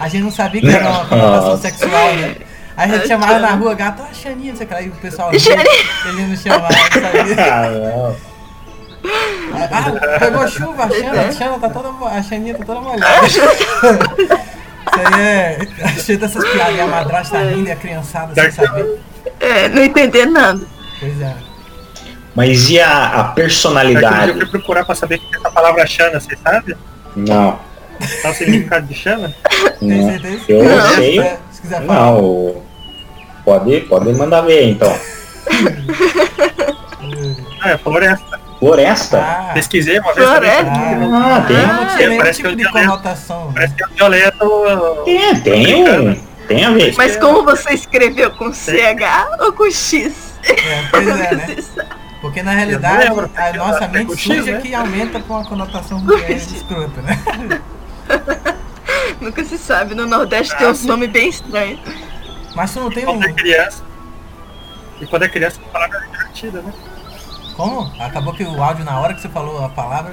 A 0.00 0.08
gente 0.08 0.22
não 0.22 0.30
sabia 0.30 0.60
que 0.60 0.68
era 0.68 0.88
uma 0.88 1.04
conotação 1.06 1.58
sexual, 1.58 2.14
né? 2.16 2.36
Aí 2.76 2.90
a 2.90 2.94
gente 2.94 3.04
A 3.04 3.08
chamava 3.08 3.38
na 3.40 3.48
Xana. 3.48 3.60
rua, 3.60 3.74
gato, 3.74 4.02
ah, 4.02 4.14
Xaninha, 4.14 4.52
não 4.52 4.56
sei 4.56 4.64
o 4.66 4.68
que 4.68 4.74
lá, 4.74 4.82
e 4.82 4.88
o 4.88 4.92
pessoal 4.92 5.30
ele 5.32 6.26
não 6.26 6.36
chamava, 6.36 6.68
não 6.68 7.00
sabia. 7.02 7.36
Ah, 9.00 9.90
não. 9.90 9.98
Ah, 10.14 10.18
pegou 10.18 10.46
chuva, 10.48 10.84
a 10.84 10.88
Xana, 10.90 11.20
a 11.22 11.32
Xana 11.32 11.58
tá 11.58 11.68
toda, 11.70 11.88
a 12.06 12.22
Xaninha 12.22 12.54
tá 12.54 12.64
toda 12.64 12.80
molhada. 12.80 13.20
Isso 14.90 15.14
aí 15.14 15.20
é, 15.20 15.58
cheio 16.00 16.18
dessas 16.18 16.44
piadas, 16.50 16.76
e 16.76 16.80
a 16.80 16.86
madrasta 16.86 17.38
rindo 17.42 17.68
e 17.68 17.72
a 17.72 17.76
criançada 17.76 18.34
sem 18.34 18.50
saber. 18.50 18.98
É, 19.40 19.68
não 19.68 19.82
entender 19.82 20.26
nada. 20.26 20.60
Pois 21.00 21.20
é. 21.20 21.34
Mas 22.34 22.70
e 22.70 22.80
a, 22.80 23.06
a 23.06 23.08
dia 23.08 23.30
eu 23.30 23.34
personalidade? 23.34 24.32
fui 24.32 24.46
procurar 24.46 24.84
pra 24.84 24.94
saber 24.94 25.16
o 25.16 25.18
que 25.18 25.36
é 25.36 25.38
essa 25.40 25.50
palavra 25.50 25.86
Xana, 25.86 26.20
vocês 26.20 26.38
sabem? 26.40 26.76
Não, 27.16 27.58
Qual 28.22 28.32
o 28.32 28.36
significado 28.36 28.86
de 28.86 28.94
Xana? 28.94 29.34
Tem 29.80 29.88
não. 29.88 30.10
certeza? 30.10 30.44
Eu 30.48 30.64
Não. 30.64 30.88
sei. 30.94 31.18
É, 31.20 31.38
Se 31.50 31.60
quiser 31.62 31.82
falar. 31.84 32.12
Não. 32.12 32.62
Pode, 33.44 33.80
pode 33.82 34.12
mandar 34.14 34.42
ver 34.42 34.68
então. 34.68 34.94
Ah, 37.60 37.70
é 37.70 37.78
floresta. 37.78 38.40
Floresta? 38.58 39.18
Ah, 39.20 39.50
Pesquisei 39.54 39.98
uma 40.00 40.12
vez. 40.14 40.28
Floresta. 40.28 40.64
também. 40.64 41.14
Ah, 41.14 41.44
tem. 41.46 41.56
é 41.56 41.66
um 41.66 41.86
diferente 41.86 42.18
parece 42.18 42.36
tipo 42.42 42.48
que 42.50 42.56
tenho- 42.56 42.70
conotação. 42.72 43.46
né? 43.46 43.52
Parece 43.54 43.74
que 43.74 43.82
é 43.82 43.86
um 43.86 43.90
dialeto. 43.90 44.64
É, 45.06 45.34
tem 45.40 45.84
um. 45.88 46.14
Tem 46.48 46.64
a 46.64 46.70
ver. 46.70 46.94
Mas 46.96 47.16
como 47.16 47.44
você 47.44 47.74
escreveu 47.74 48.30
com 48.32 48.52
CH 48.52 49.28
ou 49.40 49.52
com 49.52 49.70
X? 49.70 50.34
É, 50.44 50.82
pois 50.90 51.06
é, 51.08 51.34
né? 51.34 51.56
Porque 52.20 52.42
na 52.42 52.50
realidade 52.52 53.08
lembro, 53.08 53.30
a 53.36 53.52
nossa 53.52 53.84
é 53.84 53.88
mente 53.88 54.16
suja 54.16 54.52
né? 54.52 54.60
que 54.60 54.74
aumenta 54.74 55.20
com 55.20 55.36
a 55.38 55.44
conotação 55.44 56.02
é, 56.26 56.32
escrota, 56.32 57.00
né? 57.02 57.60
Nunca 59.20 59.44
se 59.44 59.58
sabe. 59.58 59.94
No 59.94 60.06
Nordeste 60.06 60.56
tem 60.56 60.66
Ah, 60.66 60.70
uns 60.70 60.78
sim. 60.78 60.88
nomes 60.88 61.10
bem 61.10 61.28
estranhos. 61.28 61.80
Mas 62.54 62.72
tu 62.72 62.80
não 62.80 62.90
tem 62.90 63.04
um. 63.04 63.12
Quando 63.18 63.24
é 63.26 63.32
criança. 63.32 63.82
E 65.00 65.06
quando 65.06 65.22
é 65.24 65.28
criança, 65.28 65.60
a 65.64 65.68
palavra 65.72 65.98
é 65.98 66.10
divertida, 66.16 66.60
né? 66.62 66.72
Como? 67.58 67.92
Acabou 68.00 68.32
que 68.32 68.44
o 68.44 68.62
áudio 68.62 68.84
na 68.84 69.00
hora 69.00 69.12
que 69.14 69.20
você 69.20 69.28
falou 69.28 69.64
a 69.64 69.68
palavra. 69.68 70.12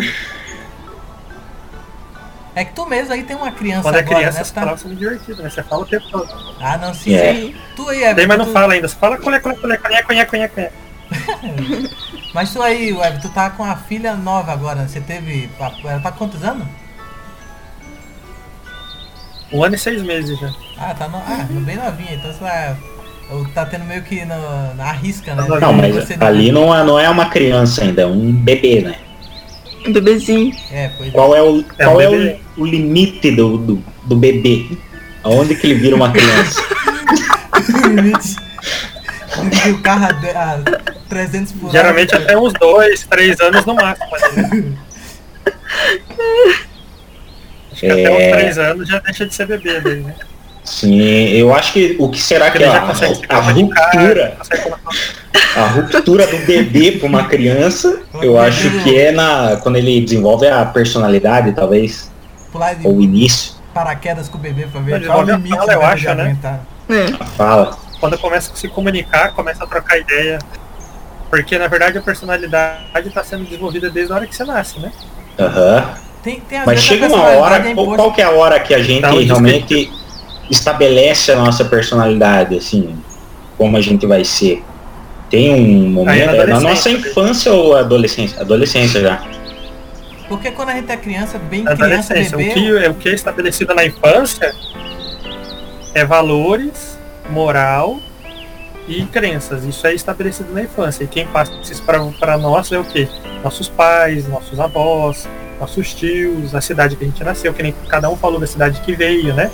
É 2.55 2.65
que 2.65 2.73
tu 2.73 2.85
mesmo 2.87 3.13
aí 3.13 3.21
tem 3.23 3.35
uma 3.35 3.51
criança 3.51 3.83
Quando 3.83 3.95
é 3.95 3.99
agora, 3.99 4.15
criança, 4.17 4.35
né? 4.37 4.41
as 4.41 4.49
Tá... 4.51 4.61
palavras 4.61 4.81
são 4.81 4.95
divertidas, 4.95 5.37
né? 5.43 5.49
Você 5.51 5.61
fala 5.61 5.81
o 5.83 5.85
tempo 5.85 6.05
todo. 6.09 6.55
Ah, 6.59 6.77
não, 6.77 6.91
sim. 6.93 7.13
É. 7.13 7.33
sim. 7.35 7.55
Tu 7.75 7.87
aí, 7.89 7.97
Everton. 7.97 8.15
Tem, 8.15 8.27
mas 8.27 8.37
não 8.39 8.45
tu- 8.45 8.51
fala 8.53 8.73
ainda. 8.73 8.87
Você 8.87 8.95
fala 8.95 9.17
colé, 9.19 9.39
colé, 9.39 9.55
colé, 9.57 9.77
conhece, 9.77 10.03
conhece, 10.07 10.27
conhece, 10.31 10.53
conhece. 10.53 10.73
Mas 12.33 12.51
tu 12.51 12.61
aí, 12.63 12.89
Everton, 12.89 13.19
tu 13.21 13.29
tá 13.29 13.49
com 13.51 13.63
a 13.63 13.75
filha 13.75 14.15
nova 14.15 14.51
agora. 14.51 14.81
né? 14.81 14.87
Você 14.87 14.99
teve. 14.99 15.49
Ela 15.83 15.99
tá 15.99 16.11
quantos 16.11 16.43
anos? 16.43 16.67
Um 19.53 19.63
ano 19.63 19.75
e 19.75 19.77
seis 19.77 20.01
meses 20.01 20.37
já. 20.39 20.49
Ah, 20.77 20.93
tá 20.93 21.07
no... 21.07 21.17
ah, 21.17 21.45
bem 21.49 21.75
novinha, 21.77 22.13
então 22.15 22.31
você 22.33 22.39
tá, 22.39 22.75
tá 23.53 23.65
tendo 23.65 23.85
meio 23.85 24.01
que 24.03 24.23
no, 24.25 24.73
na 24.75 24.91
risca, 24.91 25.33
né? 25.35 25.45
Não, 25.59 25.73
mas 25.73 26.11
ali 26.21 26.51
não 26.51 26.73
é, 26.75 26.83
não 26.83 26.99
é 26.99 27.09
uma 27.09 27.25
criança 27.29 27.83
ainda, 27.83 28.03
é 28.03 28.05
um 28.05 28.31
bebê, 28.31 28.81
né? 28.81 28.95
Um 29.87 29.91
bebezinho. 29.93 30.55
É, 30.71 30.89
pois 30.97 31.09
é. 31.09 31.11
Qual 31.11 31.35
é 31.35 31.41
o, 31.41 31.63
É, 31.77 31.83
qual 31.85 31.97
um 31.97 32.01
é 32.01 32.09
o, 32.09 32.39
o 32.61 32.65
limite 32.65 33.31
do, 33.31 33.57
do, 33.57 33.83
do 34.03 34.15
bebê? 34.15 34.65
Aonde 35.23 35.55
que 35.55 35.67
ele 35.67 35.75
vira 35.79 35.95
uma 35.95 36.11
criança? 36.11 36.61
limite. 37.87 38.35
E 39.65 39.71
o 39.75 39.81
carro 39.81 40.05
a, 40.05 40.11
de- 40.13 40.29
a 40.29 40.59
300 41.09 41.51
por 41.53 41.63
hora. 41.67 41.71
Geralmente 41.77 42.15
até 42.15 42.37
uns 42.37 42.53
dois, 42.53 43.03
três 43.03 43.37
anos 43.41 43.65
no 43.65 43.75
máximo. 43.75 44.07
né? 44.37 44.73
Acho 47.71 47.79
que 47.81 47.85
até 47.87 48.03
É. 48.03 48.09
uns 48.09 48.37
três 48.39 48.57
anos 48.57 48.87
já 48.87 48.99
deixa 48.99 49.25
de 49.25 49.33
ser 49.35 49.45
bebê 49.47 49.81
daí, 49.81 49.99
né? 50.01 50.15
Sim, 50.65 50.99
eu 51.29 51.53
acho 51.53 51.73
que 51.73 51.95
o 51.99 52.09
que 52.09 52.19
será 52.19 52.49
que 52.49 52.63
é 52.63 52.67
a, 52.67 52.91
a 53.29 53.39
ruptura, 53.39 54.37
a 55.55 55.67
ruptura 55.67 56.25
do 56.25 56.37
bebê 56.39 56.93
para 56.93 57.07
uma 57.07 57.25
criança, 57.25 58.01
eu 58.19 58.39
acho 58.39 58.69
que 58.81 58.97
é 58.97 59.11
na 59.11 59.57
quando 59.57 59.75
ele 59.75 60.01
desenvolve 60.01 60.47
a 60.47 60.65
personalidade, 60.65 61.51
talvez, 61.51 62.11
ou 62.83 62.97
o 62.97 63.01
início. 63.01 63.53
paraquedas 63.75 64.27
com 64.27 64.39
o 64.39 64.41
bebê 64.41 64.65
pra 64.65 64.81
ver 64.81 65.05
qual 65.05 65.19
o 65.19 65.21
a 65.21 65.35
limite 65.35 65.55
fala, 65.55 65.73
eu 65.73 65.81
acho, 65.85 66.13
né? 66.15 66.35
É. 66.89 67.25
Fala. 67.37 67.77
Quando 67.99 68.17
começa 68.17 68.51
a 68.51 68.55
se 68.55 68.67
comunicar, 68.67 69.33
começa 69.33 69.63
a 69.63 69.67
trocar 69.67 69.99
ideia. 69.99 70.39
Porque 71.29 71.59
na 71.59 71.67
verdade 71.67 71.97
a 71.97 72.01
personalidade 72.01 73.07
está 73.07 73.23
sendo 73.23 73.43
desenvolvida 73.43 73.89
desde 73.89 74.11
a 74.11 74.15
hora 74.15 74.27
que 74.27 74.35
você 74.35 74.43
nasce, 74.43 74.79
né? 74.79 74.91
Aham. 75.39 75.93
Tem, 76.23 76.39
tem 76.39 76.57
às 76.57 76.65
Mas 76.65 76.79
a 76.79 76.81
chega 76.81 77.07
uma 77.07 77.21
hora, 77.21 77.69
é 77.69 77.73
qual, 77.75 77.95
qual 77.95 78.13
que 78.13 78.21
é 78.21 78.25
a 78.25 78.31
hora 78.31 78.59
que 78.59 78.73
a 78.73 78.81
gente 78.81 78.97
Então, 78.97 79.17
diz 79.19 79.25
realmente 79.27 80.04
estabelece 80.49 81.31
a 81.31 81.35
nossa 81.35 81.65
personalidade, 81.65 82.57
assim, 82.57 82.95
como 83.57 83.77
a 83.77 83.81
gente 83.81 84.05
vai 84.05 84.23
ser? 84.23 84.63
Tem 85.29 85.53
um 85.53 85.89
momento, 85.89 86.21
é 86.21 86.25
na 86.25 86.33
é 86.33 86.37
na 86.45 86.59
nossa 86.59 86.89
adolescência. 86.89 87.09
infância 87.09 87.53
ou 87.53 87.75
adolescência? 87.75 88.41
Adolescência 88.41 89.01
já. 89.01 89.23
Porque 90.27 90.51
quando 90.51 90.69
a 90.69 90.73
gente 90.75 90.91
é 90.91 90.97
criança, 90.97 91.37
bem 91.37 91.63
Na 91.63 91.75
criança, 91.75 92.13
adolescência. 92.13 92.35
O 92.35 92.39
bebê, 92.39 92.53
que, 92.53 92.77
é- 92.85 92.89
o 92.89 92.93
que 92.95 93.09
é 93.09 93.13
estabelecido 93.13 93.73
na 93.75 93.85
infância 93.85 94.53
é 95.93 96.05
valores, 96.05 96.97
moral 97.29 97.99
e 98.87 99.03
crenças. 99.05 99.63
Isso 99.63 99.85
é 99.87 99.93
estabelecido 99.93 100.53
na 100.53 100.61
infância. 100.61 101.03
E 101.03 101.07
quem 101.07 101.25
passa 101.27 101.53
isso 101.61 101.83
para 101.83 102.37
nós 102.37 102.71
é 102.71 102.77
o 102.77 102.83
quê? 102.83 103.07
Nossos 103.43 103.67
pais, 103.67 104.27
nossos 104.27 104.59
avós, 104.59 105.27
nossos 105.59 105.93
tios, 105.93 106.53
a 106.53 106.61
cidade 106.61 106.95
que 106.95 107.03
a 107.03 107.07
gente 107.07 107.23
nasceu, 107.23 107.53
que 107.53 107.63
nem 107.63 107.73
cada 107.87 108.09
um 108.09 108.15
falou 108.15 108.39
da 108.39 108.47
cidade 108.47 108.81
que 108.81 108.95
veio, 108.95 109.33
né? 109.33 109.51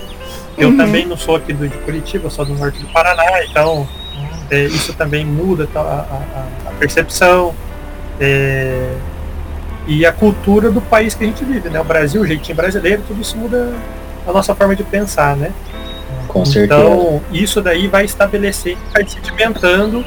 Eu 0.57 0.69
Uhum. 0.69 0.77
também 0.77 1.05
não 1.05 1.17
sou 1.17 1.35
aqui 1.35 1.53
do, 1.53 1.67
de 1.67 1.77
Curitiba, 1.79 2.25
eu 2.27 2.29
sou 2.31 2.45
do 2.45 2.53
norte 2.53 2.79
do 2.79 2.87
Paraná, 2.87 3.43
então 3.45 3.87
é, 4.49 4.63
isso 4.65 4.93
também 4.93 5.25
muda 5.25 5.67
tá, 5.67 5.79
a, 5.79 5.83
a- 5.85 6.69
a 6.69 6.71
percepção 6.73 7.53
é, 8.19 8.93
e 9.87 10.05
a 10.05 10.11
cultura 10.11 10.69
do 10.69 10.81
país 10.81 11.15
que 11.15 11.23
a 11.23 11.27
gente 11.27 11.43
vive, 11.43 11.69
né? 11.69 11.79
O 11.79 11.83
Brasil, 11.83 12.21
o 12.21 12.27
jeitinho 12.27 12.55
brasileiro, 12.55 13.01
tudo 13.07 13.21
isso 13.21 13.35
muda 13.37 13.73
a 14.27 14.31
nossa 14.31 14.53
forma 14.53 14.75
de 14.75 14.83
pensar, 14.83 15.35
né? 15.35 15.51
Com 16.27 16.45
certeza. 16.45 16.79
Então, 16.79 17.21
isso 17.31 17.61
daí 17.61 17.87
vai 17.87 18.05
estabelecer, 18.05 18.77
vai 18.93 19.05
sedimentando 19.07 20.05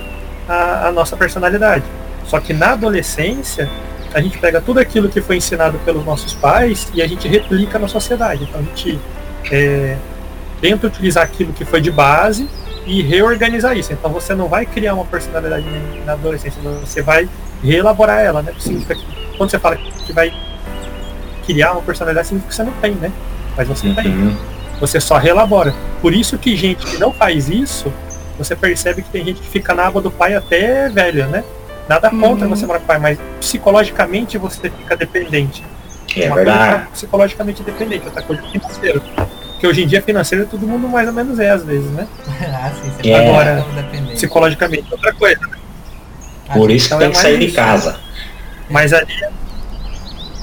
a, 0.48 0.88
a 0.88 0.92
nossa 0.92 1.16
personalidade. 1.16 1.84
Só 2.26 2.38
que 2.38 2.52
na 2.52 2.72
adolescência, 2.72 3.68
a 4.14 4.20
gente 4.20 4.38
pega 4.38 4.60
tudo 4.60 4.78
aquilo 4.78 5.08
que 5.08 5.20
foi 5.20 5.36
ensinado 5.36 5.78
pelos 5.84 6.04
nossos 6.04 6.32
pais 6.34 6.88
e 6.94 7.02
a 7.02 7.06
gente 7.06 7.26
replica 7.26 7.78
na 7.78 7.88
sociedade. 7.88 8.44
Então, 8.44 8.60
a 8.60 8.62
gente 8.64 8.98
é, 9.50 9.96
tenta 10.60 10.86
utilizar 10.86 11.24
aquilo 11.24 11.52
que 11.52 11.64
foi 11.64 11.80
de 11.80 11.90
base 11.90 12.48
e 12.86 13.02
reorganizar 13.02 13.76
isso. 13.76 13.92
Então, 13.92 14.10
você 14.10 14.34
não 14.34 14.48
vai 14.48 14.66
criar 14.66 14.94
uma 14.94 15.04
personalidade 15.04 15.64
na 16.04 16.12
adolescência, 16.12 16.60
você 16.80 17.02
vai 17.02 17.28
reelaborar 17.62 18.20
ela, 18.20 18.42
né? 18.42 18.52
Significa 18.58 18.94
que, 18.94 19.06
quando 19.36 19.50
você 19.50 19.58
fala 19.58 19.76
que 19.76 20.12
vai 20.12 20.32
criar 21.46 21.72
uma 21.72 21.82
personalidade, 21.82 22.28
significa 22.28 22.50
que 22.50 22.56
você 22.56 22.62
não 22.64 22.72
tem, 22.80 22.92
né? 22.94 23.10
Mas 23.56 23.68
você 23.68 23.92
tem 23.94 24.06
Uhum. 24.08 24.36
você 24.80 25.00
só 25.00 25.16
relabora. 25.16 25.74
Por 26.02 26.12
isso 26.12 26.36
que 26.38 26.56
gente 26.56 26.84
que 26.84 26.98
não 26.98 27.12
faz 27.12 27.48
isso, 27.48 27.92
você 28.36 28.54
percebe 28.56 29.02
que 29.02 29.10
tem 29.10 29.24
gente 29.24 29.40
que 29.40 29.48
fica 29.48 29.72
na 29.74 29.84
água 29.86 30.02
do 30.02 30.10
pai 30.10 30.34
até 30.34 30.88
velha, 30.88 31.26
né? 31.26 31.44
Nada 31.88 32.10
contra 32.10 32.46
Uhum. 32.46 32.54
você 32.56 32.66
morar 32.66 32.78
com 32.80 32.84
o 32.84 32.88
pai, 32.88 32.98
mas 32.98 33.18
psicologicamente 33.40 34.36
você 34.38 34.70
fica 34.70 34.96
dependente. 34.96 35.64
É 36.16 36.26
Uma 36.26 36.36
verdade. 36.36 36.58
coisa 36.58 36.76
é 36.76 36.86
psicologicamente 36.92 37.62
dependente, 37.62 38.04
outra 38.06 38.22
coisa 38.22 38.42
financeiro. 38.42 39.02
Porque 39.64 39.68
hoje 39.68 39.82
em 39.84 39.86
dia 39.86 40.02
financeiro 40.02 40.46
todo 40.46 40.66
mundo 40.66 40.86
mais 40.86 41.08
ou 41.08 41.14
menos 41.14 41.38
é, 41.38 41.48
às 41.48 41.64
vezes, 41.64 41.90
né? 41.90 42.06
ah, 42.52 42.70
sim, 42.70 42.90
você 42.90 43.10
É. 43.10 43.28
Agora. 43.28 43.64
Psicologicamente, 44.12 44.86
outra 44.92 45.14
coisa. 45.14 45.40
Por 46.52 46.70
isso 46.70 46.88
que 46.88 46.94
Então 46.94 46.98
tem 46.98 47.08
é 47.08 47.10
que 47.10 47.16
sair 47.16 47.38
de 47.38 47.50
casa. 47.52 47.98
Mas 48.68 48.92
ali 48.92 49.24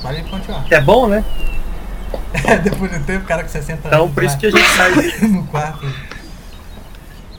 Pode 0.02 0.24
continuar. 0.24 0.64
Que 0.64 0.74
é 0.74 0.82
bom, 0.82 1.08
né? 1.08 1.24
É, 2.34 2.58
depois 2.66 2.92
do 2.92 3.06
tempo, 3.06 3.24
o 3.24 3.28
cara 3.28 3.44
com 3.44 3.50
60 3.50 3.88
Então, 3.88 4.04
anos. 4.04 4.14
por 4.16 4.24
isso 4.24 4.38
que 4.40 4.48
a 4.48 4.50
gente 4.50 4.70
sai. 4.76 5.28
no 5.28 5.44
quarto. 5.46 5.86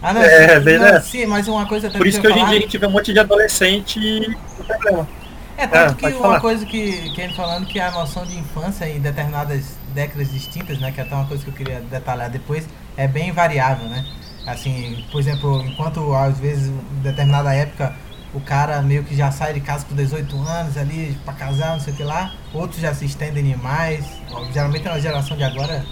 Ah, 0.01 0.12
não, 0.12 0.23
É, 0.23 0.61
sim, 0.61 0.79
não, 0.79 0.85
né? 0.85 1.01
sim, 1.01 1.27
mas 1.27 1.49
uma 1.49 1.66
coisa 1.66 1.88
também 1.88 1.99
Por 1.99 2.07
isso 2.07 2.21
que 2.21 2.29
hoje 2.29 2.38
em 2.38 2.47
dia 2.47 2.59
a 2.59 2.61
gente 2.61 2.79
vê 2.79 2.87
um 2.87 2.90
monte 2.90 3.12
de 3.12 3.18
adolescente 3.18 4.38
com 4.57 4.62
problema. 4.64 5.09
É, 5.57 5.67
tanto 5.67 5.93
Ah, 5.93 5.95
que 5.95 6.07
uma 6.17 6.21
falar. 6.23 6.41
coisa 6.41 6.65
que, 6.67 7.11
que 7.11 7.21
ele 7.21 7.35
falando 7.35 7.67
que 7.67 7.79
a 7.81 7.91
noção 7.91 8.25
de 8.27 8.37
infância 8.38 8.88
em 8.88 9.01
determinadas 9.01 9.77
décadas 9.95 10.31
distintas, 10.33 10.79
né, 10.79 10.91
que 10.91 11.01
é 11.01 11.05
até 11.05 11.15
uma 11.15 11.27
coisa 11.27 11.43
que 11.45 11.51
eu 11.51 11.55
queria 11.55 11.81
detalhar 11.81 12.31
depois, 12.31 12.67
é 12.97 13.07
bem 13.07 13.33
variável, 13.33 13.87
né? 13.88 14.05
Assim, 14.47 15.05
por 15.12 15.21
exemplo, 15.21 15.62
enquanto 15.65 16.15
às 16.15 16.38
vezes 16.38 16.69
em 16.69 17.01
determinada 17.03 17.55
época 17.55 17.95
o 18.35 18.41
cara 18.41 18.81
meio 18.83 19.05
que 19.05 19.15
já 19.15 19.31
sai 19.31 19.53
de 19.53 19.61
casa 19.61 19.85
com 19.85 19.95
18 19.95 20.35
anos 20.49 20.77
ali 20.79 21.17
pra 21.25 21.35
casar, 21.35 21.73
não 21.73 21.81
sei 21.81 21.93
o 21.93 21.97
que 21.97 22.03
lá, 22.03 22.33
outros 22.53 22.81
já 22.81 22.95
se 22.95 23.05
estendem 23.05 23.45
demais. 23.45 24.05
Ó, 24.33 24.45
Geralmente 24.53 24.85
na 24.85 24.99
geração 24.99 25.37
de 25.37 25.45
agora 25.45 25.85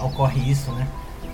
ocorre 0.00 0.50
isso, 0.50 0.70
né? 0.72 0.86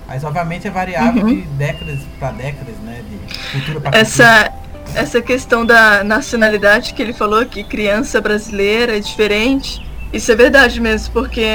Mas 0.06 0.22
obviamente 0.22 0.66
é 0.68 0.70
variável 0.70 1.24
Uhum. 1.24 1.34
de 1.40 1.42
décadas 1.48 2.00
pra 2.18 2.30
décadas, 2.32 2.76
né? 2.84 3.02
De 3.08 3.16
cultura 3.52 3.80
pra 3.80 3.90
cultura. 3.90 3.98
Essa, 4.00 4.52
essa 4.94 5.20
questão 5.22 5.64
da 5.64 6.02
nacionalidade 6.04 6.94
que 6.94 7.02
ele 7.02 7.12
falou, 7.12 7.44
que 7.46 7.62
criança 7.64 8.20
brasileira 8.20 8.96
é 8.96 9.00
diferente, 9.00 9.80
isso 10.12 10.30
é 10.32 10.34
verdade 10.34 10.80
mesmo, 10.80 11.12
porque 11.12 11.46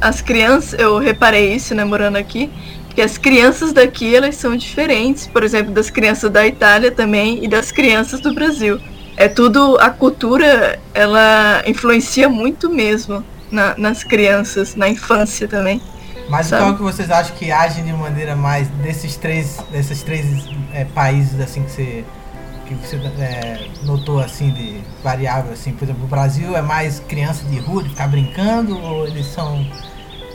as 0.00 0.20
crianças, 0.20 0.78
eu 0.78 0.98
reparei 0.98 1.52
isso, 1.54 1.74
né, 1.74 1.84
morando 1.84 2.16
aqui, 2.16 2.50
que 2.94 3.02
as 3.02 3.18
crianças 3.18 3.72
daqui, 3.72 4.14
elas 4.14 4.36
são 4.36 4.54
diferentes, 4.56 5.26
por 5.26 5.42
exemplo, 5.42 5.72
das 5.72 5.90
crianças 5.90 6.30
da 6.30 6.46
Itália 6.46 6.92
também 6.92 7.44
e 7.44 7.48
das 7.48 7.72
crianças 7.72 8.20
do 8.20 8.32
Brasil. 8.32 8.80
É 9.16 9.28
tudo, 9.28 9.76
a 9.80 9.90
cultura, 9.90 10.78
ela 10.92 11.62
influencia 11.66 12.28
muito 12.28 12.70
mesmo 12.70 13.24
na- 13.50 13.74
nas 13.76 14.04
crianças, 14.04 14.76
na 14.76 14.88
infância 14.88 15.48
também. 15.48 15.80
Mas 16.28 16.46
Sabe? 16.46 16.62
qual 16.62 16.74
que 16.76 16.82
vocês 16.82 17.10
acham 17.10 17.34
que 17.36 17.50
agem 17.50 17.84
de 17.84 17.92
maneira 17.92 18.34
mais 18.34 18.68
desses 18.68 19.16
três, 19.16 19.58
desses 19.70 20.02
três 20.02 20.26
é, 20.72 20.84
países 20.84 21.38
assim 21.40 21.62
que 21.64 21.70
você 21.70 22.04
que 22.64 22.74
você 22.74 22.96
é, 22.96 23.66
notou 23.82 24.18
assim 24.20 24.50
de 24.50 24.80
variável 25.02 25.52
assim, 25.52 25.72
por 25.72 25.84
exemplo, 25.84 26.04
o 26.04 26.08
Brasil 26.08 26.56
é 26.56 26.62
mais 26.62 27.00
criança 27.00 27.44
de 27.44 27.58
rua, 27.58 27.82
de 27.82 27.90
ficar 27.90 28.08
brincando 28.08 28.78
ou 28.78 29.06
eles 29.06 29.26
são 29.26 29.66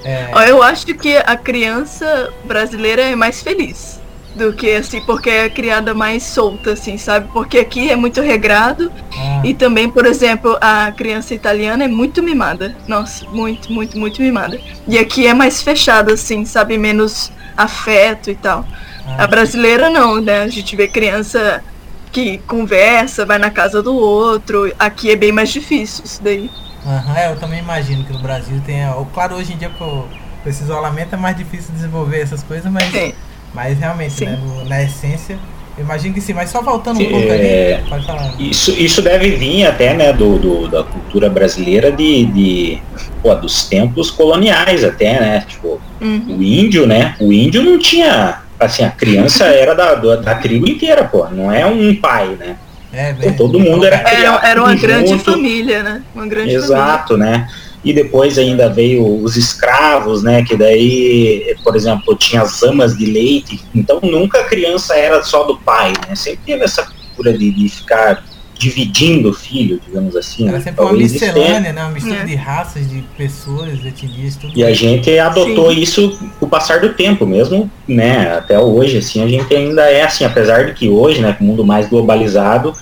é, 0.04 0.50
Eu 0.50 0.64
acho 0.64 0.86
que 0.86 1.18
a 1.18 1.36
criança 1.36 2.32
brasileira 2.46 3.02
é 3.02 3.16
mais 3.16 3.42
feliz 3.42 4.00
do 4.36 4.54
que 4.54 4.72
assim, 4.72 5.02
porque 5.02 5.30
é 5.30 5.50
criada 5.50 5.94
mais 5.94 6.24
solta, 6.24 6.74
assim, 6.74 6.98
sabe? 6.98 7.28
Porque 7.34 7.58
aqui 7.60 7.90
é 7.90 7.96
muito 7.96 8.22
regrado 8.22 8.92
ah, 9.18 9.42
e 9.44 9.54
também, 9.54 9.90
por 9.90 10.06
exemplo, 10.06 10.58
a 10.62 10.92
criança 10.92 11.34
italiana 11.34 11.84
é 11.84 11.88
muito 11.88 12.22
mimada. 12.24 12.76
Nossa, 12.88 13.26
muito, 13.30 13.72
muito, 13.72 13.98
muito 13.98 14.22
mimada. 14.22 14.60
E 14.88 14.98
aqui 14.98 15.28
é 15.28 15.34
mais 15.34 15.62
fechada, 15.62 16.14
assim, 16.14 16.46
sabe? 16.46 16.78
Menos 16.78 17.32
afeto 17.58 18.30
e 18.30 18.36
tal. 18.36 18.66
ah, 19.06 19.24
A 19.24 19.28
brasileira 19.28 19.90
não, 19.90 20.22
né? 20.22 20.44
A 20.44 20.48
gente 20.48 20.76
vê 20.76 20.88
criança 20.88 21.64
que 22.12 22.40
conversa, 22.40 23.26
vai 23.26 23.38
na 23.38 23.50
casa 23.50 23.82
do 23.84 23.96
outro. 23.96 24.72
Aqui 24.80 25.12
é 25.12 25.16
bem 25.16 25.32
mais 25.32 25.50
difícil 25.52 26.04
isso 26.06 26.22
daí. 26.24 26.50
aham, 26.86 27.18
é, 27.18 27.32
eu 27.32 27.36
também 27.38 27.60
imagino 27.60 28.04
que 28.06 28.14
no 28.14 28.20
Brasil 28.20 28.62
tem, 28.66 28.82
claro, 29.14 29.36
hoje 29.36 29.54
em 29.54 29.58
dia 29.58 29.70
com, 29.70 30.08
com 30.44 30.50
esse 30.50 30.64
isolamento 30.64 31.14
é 31.14 31.18
mais 31.18 31.36
difícil 31.38 31.74
desenvolver 31.74 32.22
essas 32.22 32.44
coisas, 32.44 32.72
mas 32.72 32.86
Sim. 32.92 33.14
mas 33.54 33.78
realmente, 33.78 34.14
Sim. 34.14 34.26
né, 34.26 34.38
no- 34.38 34.66
na 34.66 34.82
essência, 34.84 35.38
eu 35.78 35.84
imagino 35.84 36.14
que 36.14 36.22
sim, 36.22 36.34
mas 36.34 36.50
só 36.50 36.62
voltando 36.62 36.98
um 37.00 37.04
Sim, 37.04 37.10
pouco 37.12 37.32
é, 37.32 37.76
ali, 37.76 37.90
pode 37.90 38.06
falar. 38.06 38.34
Isso, 38.40 38.72
isso 38.72 39.02
deve 39.02 39.32
vir 39.32 39.66
até 39.66 39.94
né, 39.94 40.12
do, 40.14 40.38
do- 40.38 40.68
da 40.68 40.84
cultura 40.84 41.30
brasileira 41.30 41.92
de, 41.92 42.26
de 42.26 42.84
pô, 43.22 43.34
dos 43.36 43.64
tempos 43.68 44.12
coloniais 44.12 44.84
até, 44.84 45.20
né? 45.20 45.42
Tipo, 45.48 45.80
Uhum. 46.02 46.38
o 46.38 46.42
índio, 46.44 46.88
né? 46.88 47.16
O 47.20 47.32
índio 47.34 47.62
não 47.62 47.78
tinha. 47.78 48.42
Assim, 48.60 48.84
a 48.84 48.92
criança 48.92 49.46
era 49.46 49.74
da, 49.74 49.96
da, 49.96 50.16
da 50.18 50.36
tribo 50.36 50.68
inteira, 50.68 51.04
pô. 51.06 51.26
Não 51.30 51.52
é 51.52 51.66
um 51.66 51.96
pai, 51.96 52.36
né? 52.38 52.58
É, 52.92 53.12
Então, 53.12 53.34
todo 53.34 53.60
mundo 53.60 53.86
era 53.86 53.98
Era, 53.98 54.40
era 54.44 54.62
uma 54.62 54.72
tudo 54.72 54.82
grande 54.82 55.10
junto. 55.12 55.24
família, 55.32 55.84
né? 55.84 56.04
Uma 56.14 56.26
grande 56.28 56.52
família. 56.52 56.58
Exato, 56.66 57.18
né? 57.18 57.48
E 57.86 57.94
depois 57.94 58.38
ainda 58.38 58.68
veio 58.70 59.24
os 59.24 59.38
escravos, 59.38 60.22
né? 60.24 60.44
Que 60.44 60.58
daí, 60.58 61.56
por 61.64 61.76
exemplo, 61.76 62.14
tinha 62.16 62.42
as 62.42 62.62
amas 62.62 62.98
de 62.98 63.06
leite. 63.06 63.64
Então 63.74 64.00
nunca 64.04 64.40
a 64.42 64.44
criança 64.44 64.96
era 64.96 65.24
só 65.24 65.44
do 65.44 65.58
pai, 65.58 65.94
né? 66.08 66.14
Sempre 66.16 66.42
teve 66.46 66.64
essa 66.66 66.84
cultura 66.84 67.38
de, 67.38 67.52
de 67.52 67.70
ficar 67.70 68.22
dividindo 68.60 69.30
o 69.30 69.34
filho, 69.34 69.80
digamos 69.88 70.16
assim. 70.18 70.44
Era 70.48 70.58
né? 70.58 70.64
sempre 70.64 70.82
uma 70.82 70.90
Talvez 70.90 71.14
tenha- 71.14 71.34
miscelânea, 71.34 71.74
né? 71.74 71.82
Uma 71.82 71.92
mistura 71.92 72.20
É. 72.20 72.26
de 72.26 72.36
raças, 72.36 72.90
de 72.90 73.02
pessoas, 73.18 73.80
de 73.80 73.88
etnias, 73.88 74.36
tudo. 74.36 74.52
E 74.56 74.64
a 74.66 74.74
gente 74.74 75.18
adotou 75.18 75.74
Sim. 75.74 75.80
isso 75.80 76.20
com 76.40 76.46
o 76.46 76.50
passar 76.50 76.82
do 76.82 76.90
tempo, 76.94 77.26
mesmo, 77.26 77.72
né? 77.88 78.34
Até 78.38 78.60
hoje, 78.60 78.98
assim, 78.98 79.24
a 79.24 79.28
gente 79.28 79.52
ainda 79.56 79.90
é 79.90 80.04
assim, 80.04 80.26
apesar 80.26 80.66
de 80.66 80.74
que 80.74 80.90
hoje, 80.90 81.22
né, 81.22 81.32
com 81.34 81.46
o 81.46 81.48
mundo 81.48 81.66
mais 81.66 81.88
globalizado, 81.90 82.74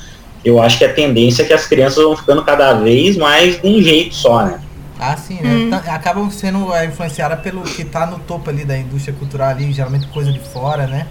eu 0.43 0.59
acho 0.61 0.79
que 0.79 0.85
a 0.85 0.91
tendência 0.91 1.43
é 1.43 1.45
que 1.45 1.53
as 1.53 1.67
crianças 1.67 2.03
vão 2.03 2.17
ficando 2.17 2.43
cada 2.43 2.73
vez 2.73 3.15
mais 3.15 3.61
de 3.61 3.67
um 3.67 3.79
jeito 3.81 4.15
só, 4.15 4.43
né? 4.45 4.59
Ah, 4.99 5.15
sim, 5.15 5.35
né? 5.43 5.49
Hum. 5.53 5.67
Então, 5.67 5.79
acabam 5.93 6.31
sendo 6.31 6.73
é, 6.73 6.85
influenciadas 6.87 7.39
pelo 7.41 7.61
que 7.61 7.85
tá 7.85 8.07
no 8.07 8.17
topo 8.17 8.49
ali 8.49 8.65
da 8.65 8.75
indústria 8.75 9.13
cultural 9.13 9.49
ali, 9.49 9.71
geralmente 9.71 10.07
coisa 10.07 10.31
de 10.31 10.39
fora, 10.39 10.87
né? 10.87 11.05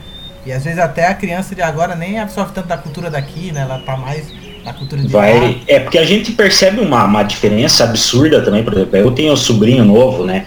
E 0.45 0.51
às 0.53 0.65
vezes 0.65 0.79
até 0.81 1.07
a 1.07 1.15
criança 1.15 1.55
de 1.55 1.63
agora 1.63 1.95
nem 1.95 2.19
absorve 2.19 2.53
tanto 2.53 2.67
da 2.67 2.77
cultura 2.77 3.09
daqui, 3.11 3.53
né? 3.53 3.61
Ela 3.61 3.79
tá 3.81 3.97
mais 3.97 4.27
na 4.67 4.73
cultura 4.73 5.01
de 5.01 5.15
lá. 5.15 5.23
Vai, 5.23 5.59
é 5.69 5.79
porque 5.79 5.97
a 5.97 6.05
gente 6.05 6.33
percebe 6.33 6.81
uma, 6.81 7.05
uma 7.05 7.23
diferença 7.23 7.85
absurda 7.85 8.43
também, 8.43 8.65
por 8.65 8.75
exemplo, 8.75 8.97
eu 8.97 9.11
tenho 9.13 9.33
um 9.33 9.37
sobrinho 9.37 9.85
novo, 9.85 10.25
né? 10.25 10.47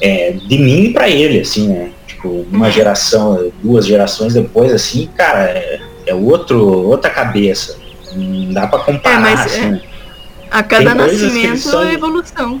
É, 0.00 0.32
de 0.32 0.58
mim 0.58 0.92
pra 0.92 1.08
ele, 1.08 1.40
assim, 1.40 1.68
né? 1.68 1.90
Tipo, 2.06 2.46
uma 2.52 2.66
Uhum. 2.66 2.72
geração, 2.72 3.50
duas 3.62 3.86
gerações 3.86 4.34
depois, 4.34 4.70
assim, 4.72 5.08
cara, 5.16 5.44
é, 5.50 5.80
é 6.06 6.14
outro, 6.14 6.62
outra 6.86 7.08
cabeça. 7.10 7.76
Não 8.14 8.52
dá 8.52 8.66
pra 8.66 8.80
comparar, 8.80 9.16
É, 9.16 9.20
mas, 9.20 9.40
assim, 9.40 9.60
é. 9.62 9.66
né? 9.70 9.80
A 10.50 10.62
cada 10.62 10.94
nascimento 10.94 11.58
são- 11.60 11.82
é 11.84 11.94
evolução. 11.94 12.60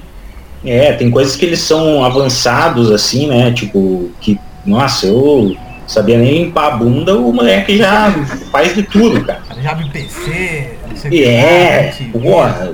É, 0.64 0.92
tem 0.92 1.10
coisas 1.10 1.36
que 1.36 1.44
eles 1.44 1.60
são 1.60 2.04
avançados, 2.04 2.90
assim, 2.90 3.26
né? 3.26 3.50
Tipo, 3.52 4.10
que, 4.20 4.38
nossa, 4.64 5.06
eu 5.06 5.54
sabia 5.90 6.18
nem 6.18 6.44
limpar 6.44 6.66
a 6.66 6.76
bunda, 6.76 7.16
o 7.16 7.32
moleque 7.32 7.76
já 7.76 8.12
faz 8.50 8.74
de 8.74 8.84
tudo, 8.84 9.24
cara. 9.24 9.42
Já 9.60 9.72
abre 9.72 9.90
PC, 9.90 10.78
não 10.88 10.96
sei 10.96 11.10
o 11.10 11.14
E 11.14 11.24
é, 11.24 11.94
porra, 12.12 12.72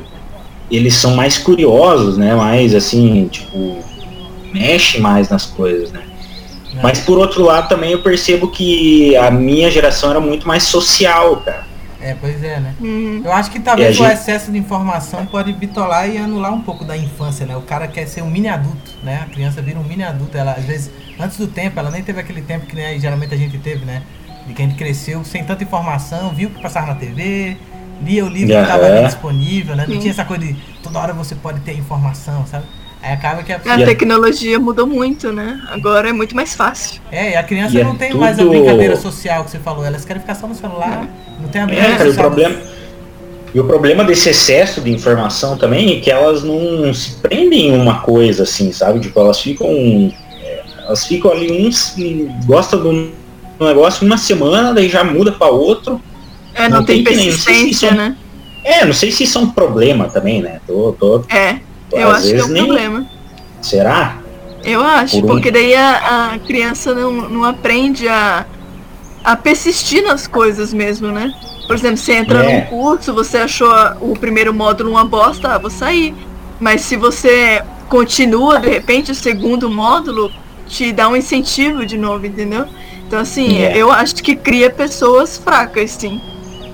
eles 0.70 0.94
são 0.94 1.16
mais 1.16 1.38
curiosos, 1.38 2.18
né? 2.18 2.34
Mais 2.34 2.74
assim, 2.74 3.26
tipo, 3.28 3.78
mexe 4.52 5.00
mais 5.00 5.30
nas 5.30 5.46
coisas, 5.46 5.90
né? 5.90 6.02
Né? 6.76 6.80
Mas 6.82 7.00
por 7.00 7.18
outro 7.18 7.42
lado 7.42 7.68
também 7.68 7.92
eu 7.92 8.02
percebo 8.02 8.48
que 8.48 9.16
a 9.16 9.30
minha 9.30 9.70
geração 9.70 10.10
era 10.10 10.20
muito 10.20 10.46
mais 10.46 10.64
social, 10.64 11.36
cara. 11.38 11.65
É, 12.10 12.14
pois 12.20 12.42
é, 12.42 12.60
né? 12.60 12.74
Uhum. 12.80 13.22
Eu 13.24 13.32
acho 13.32 13.50
que 13.50 13.58
talvez 13.58 13.96
E 13.96 14.00
a 14.00 14.04
o 14.04 14.08
gente- 14.08 14.20
excesso 14.20 14.52
de 14.52 14.58
informação 14.58 15.26
pode 15.26 15.52
bitolar 15.52 16.08
e 16.08 16.16
anular 16.18 16.52
um 16.52 16.60
pouco 16.62 16.84
da 16.84 16.96
infância, 16.96 17.44
né? 17.44 17.56
O 17.56 17.62
cara 17.62 17.88
quer 17.88 18.06
ser 18.06 18.22
um 18.22 18.30
mini 18.30 18.48
adulto, 18.48 18.92
né? 19.02 19.24
A 19.26 19.30
criança 19.32 19.60
vira 19.60 19.78
um 19.78 19.82
mini 19.82 20.04
adulto, 20.04 20.36
ela 20.38 20.52
às 20.52 20.64
vezes, 20.64 20.90
antes 21.18 21.36
do 21.36 21.46
tempo, 21.48 21.78
ela 21.80 21.90
nem 21.90 22.02
teve 22.02 22.20
aquele 22.20 22.42
tempo 22.42 22.64
que 22.66 22.76
né, 22.76 22.96
geralmente 22.98 23.34
a 23.34 23.36
gente 23.36 23.58
teve, 23.58 23.84
né? 23.84 24.02
De 24.46 24.54
que 24.54 24.62
a 24.62 24.64
gente 24.66 24.76
cresceu 24.78 25.24
sem 25.24 25.42
tanta 25.42 25.64
informação, 25.64 26.32
viu 26.32 26.48
o 26.48 26.52
que 26.52 26.62
passava 26.62 26.86
na 26.86 26.94
TV, 26.94 27.56
lia 28.00 28.24
o 28.24 28.28
livro 28.28 28.54
que 28.54 28.62
estava 28.62 28.84
ali 28.86 28.98
Aham. 28.98 29.06
disponível, 29.06 29.74
né? 29.74 29.84
Não 29.88 29.94
Sim. 29.94 30.00
tinha 30.00 30.12
essa 30.12 30.24
coisa 30.24 30.44
de 30.44 30.54
toda 30.82 30.98
hora 31.00 31.12
você 31.12 31.34
pode 31.34 31.58
ter 31.60 31.72
informação, 31.76 32.46
sabe? 32.46 32.64
Aí 33.02 33.12
acaba 33.12 33.42
que 33.42 33.52
a 33.52 33.60
A. 33.64 33.80
E 33.80 33.84
tecnologia 33.84 34.58
mudou 34.58 34.86
muito, 34.86 35.32
né? 35.32 35.60
Agora 35.70 36.08
é 36.08 36.12
muito 36.12 36.34
mais 36.34 36.54
fácil. 36.54 37.00
É, 37.12 37.32
e 37.32 37.36
a 37.36 37.42
criança 37.42 37.76
E 37.76 37.80
é 37.80 37.84
não 37.84 37.94
tem 37.96 38.12
mais 38.14 38.38
a 38.38 38.42
tudo- 38.42 38.50
brincadeira 38.50 38.96
social 38.96 39.44
que 39.44 39.50
você 39.50 39.58
falou, 39.58 39.84
elas 39.84 40.04
querem 40.04 40.20
ficar 40.20 40.34
só 40.34 40.46
no 40.46 40.54
celular, 40.54 41.06
não 41.40 41.48
tem 41.48 41.60
a 41.60 41.64
É, 41.64 41.66
brincadeira 41.66 42.04
o 42.04 42.06
social. 42.06 42.26
problema. 42.26 42.56
E 43.54 43.60
o 43.60 43.64
problema 43.64 44.04
desse 44.04 44.28
excesso 44.30 44.80
de 44.80 44.90
informação 44.92 45.56
também 45.56 45.96
é 45.96 46.00
que 46.00 46.10
elas 46.10 46.42
não 46.42 46.92
se 46.92 47.12
prendem 47.22 47.68
em 47.68 47.80
uma 47.80 48.00
coisa, 48.00 48.42
assim, 48.42 48.72
sabe? 48.72 49.00
Tipo, 49.00 49.20
elas 49.20 49.40
ficam. 49.40 49.68
é, 50.42 50.62
Elas 50.86 51.06
ficam 51.06 51.30
ali, 51.30 51.66
uns 51.66 51.94
gostam 52.44 52.82
de 52.82 52.88
um 52.88 53.12
negócio 53.60 54.06
uma 54.06 54.18
semana, 54.18 54.74
daí 54.74 54.88
já 54.88 55.02
muda 55.04 55.32
para 55.32 55.48
outro. 55.48 56.00
É, 56.54 56.68
não, 56.68 56.78
Não 56.78 56.84
tem 56.84 57.02
tem 57.02 57.04
que 57.04 57.16
nem- 57.16 57.30
não 57.30 57.36
se 57.38 57.44
persistência, 57.44 57.92
né? 57.92 58.16
É, 58.64 58.84
não 58.84 58.92
sei 58.92 59.10
se 59.12 59.24
isso 59.24 59.38
é 59.38 59.40
um 59.42 59.50
problema 59.50 60.08
também, 60.08 60.42
né? 60.42 60.60
Tô, 60.66 60.92
tô, 60.98 61.24
É, 61.28 61.60
eu 61.92 62.10
às 62.10 62.18
acho 62.18 62.28
que 62.34 62.40
é 62.40 62.44
um 62.44 62.48
nem. 62.48 62.64
problema. 62.66 63.06
Será? 63.62 64.16
Eu 64.64 64.82
acho, 64.82 65.20
Por 65.20 65.24
um- 65.24 65.28
porque 65.34 65.50
daí 65.50 65.74
a, 65.74 66.32
a 66.34 66.38
criança 66.38 66.94
não, 66.94 67.12
não 67.28 67.44
aprende 67.44 68.08
a, 68.08 68.44
a 69.24 69.36
persistir 69.36 70.02
nas 70.04 70.26
coisas 70.26 70.72
mesmo, 70.72 71.08
né? 71.08 71.32
Por 71.66 71.74
exemplo, 71.76 71.96
você 71.96 72.14
entra 72.14 72.44
É. 72.44 72.60
num 72.60 72.66
curso, 72.66 73.12
você 73.12 73.38
achou 73.38 73.68
o 74.00 74.16
primeiro 74.18 74.52
módulo 74.54 74.90
uma 74.90 75.04
bosta, 75.04 75.54
ah, 75.54 75.58
vou 75.58 75.70
sair. 75.70 76.14
Mas 76.60 76.80
se 76.82 76.96
você 76.96 77.62
continua, 77.88 78.58
de 78.58 78.68
repente, 78.68 79.10
o 79.12 79.14
segundo 79.14 79.68
módulo 79.70 80.30
te 80.66 80.92
dá 80.92 81.08
um 81.08 81.16
incentivo 81.16 81.84
de 81.86 81.96
novo, 81.98 82.26
entendeu? 82.26 82.66
Então, 83.06 83.20
assim, 83.20 83.62
É. 83.62 83.76
eu 83.76 83.92
acho 83.92 84.16
que 84.16 84.34
cria 84.34 84.68
pessoas 84.70 85.38
fracas, 85.38 85.92
sim. 85.92 86.20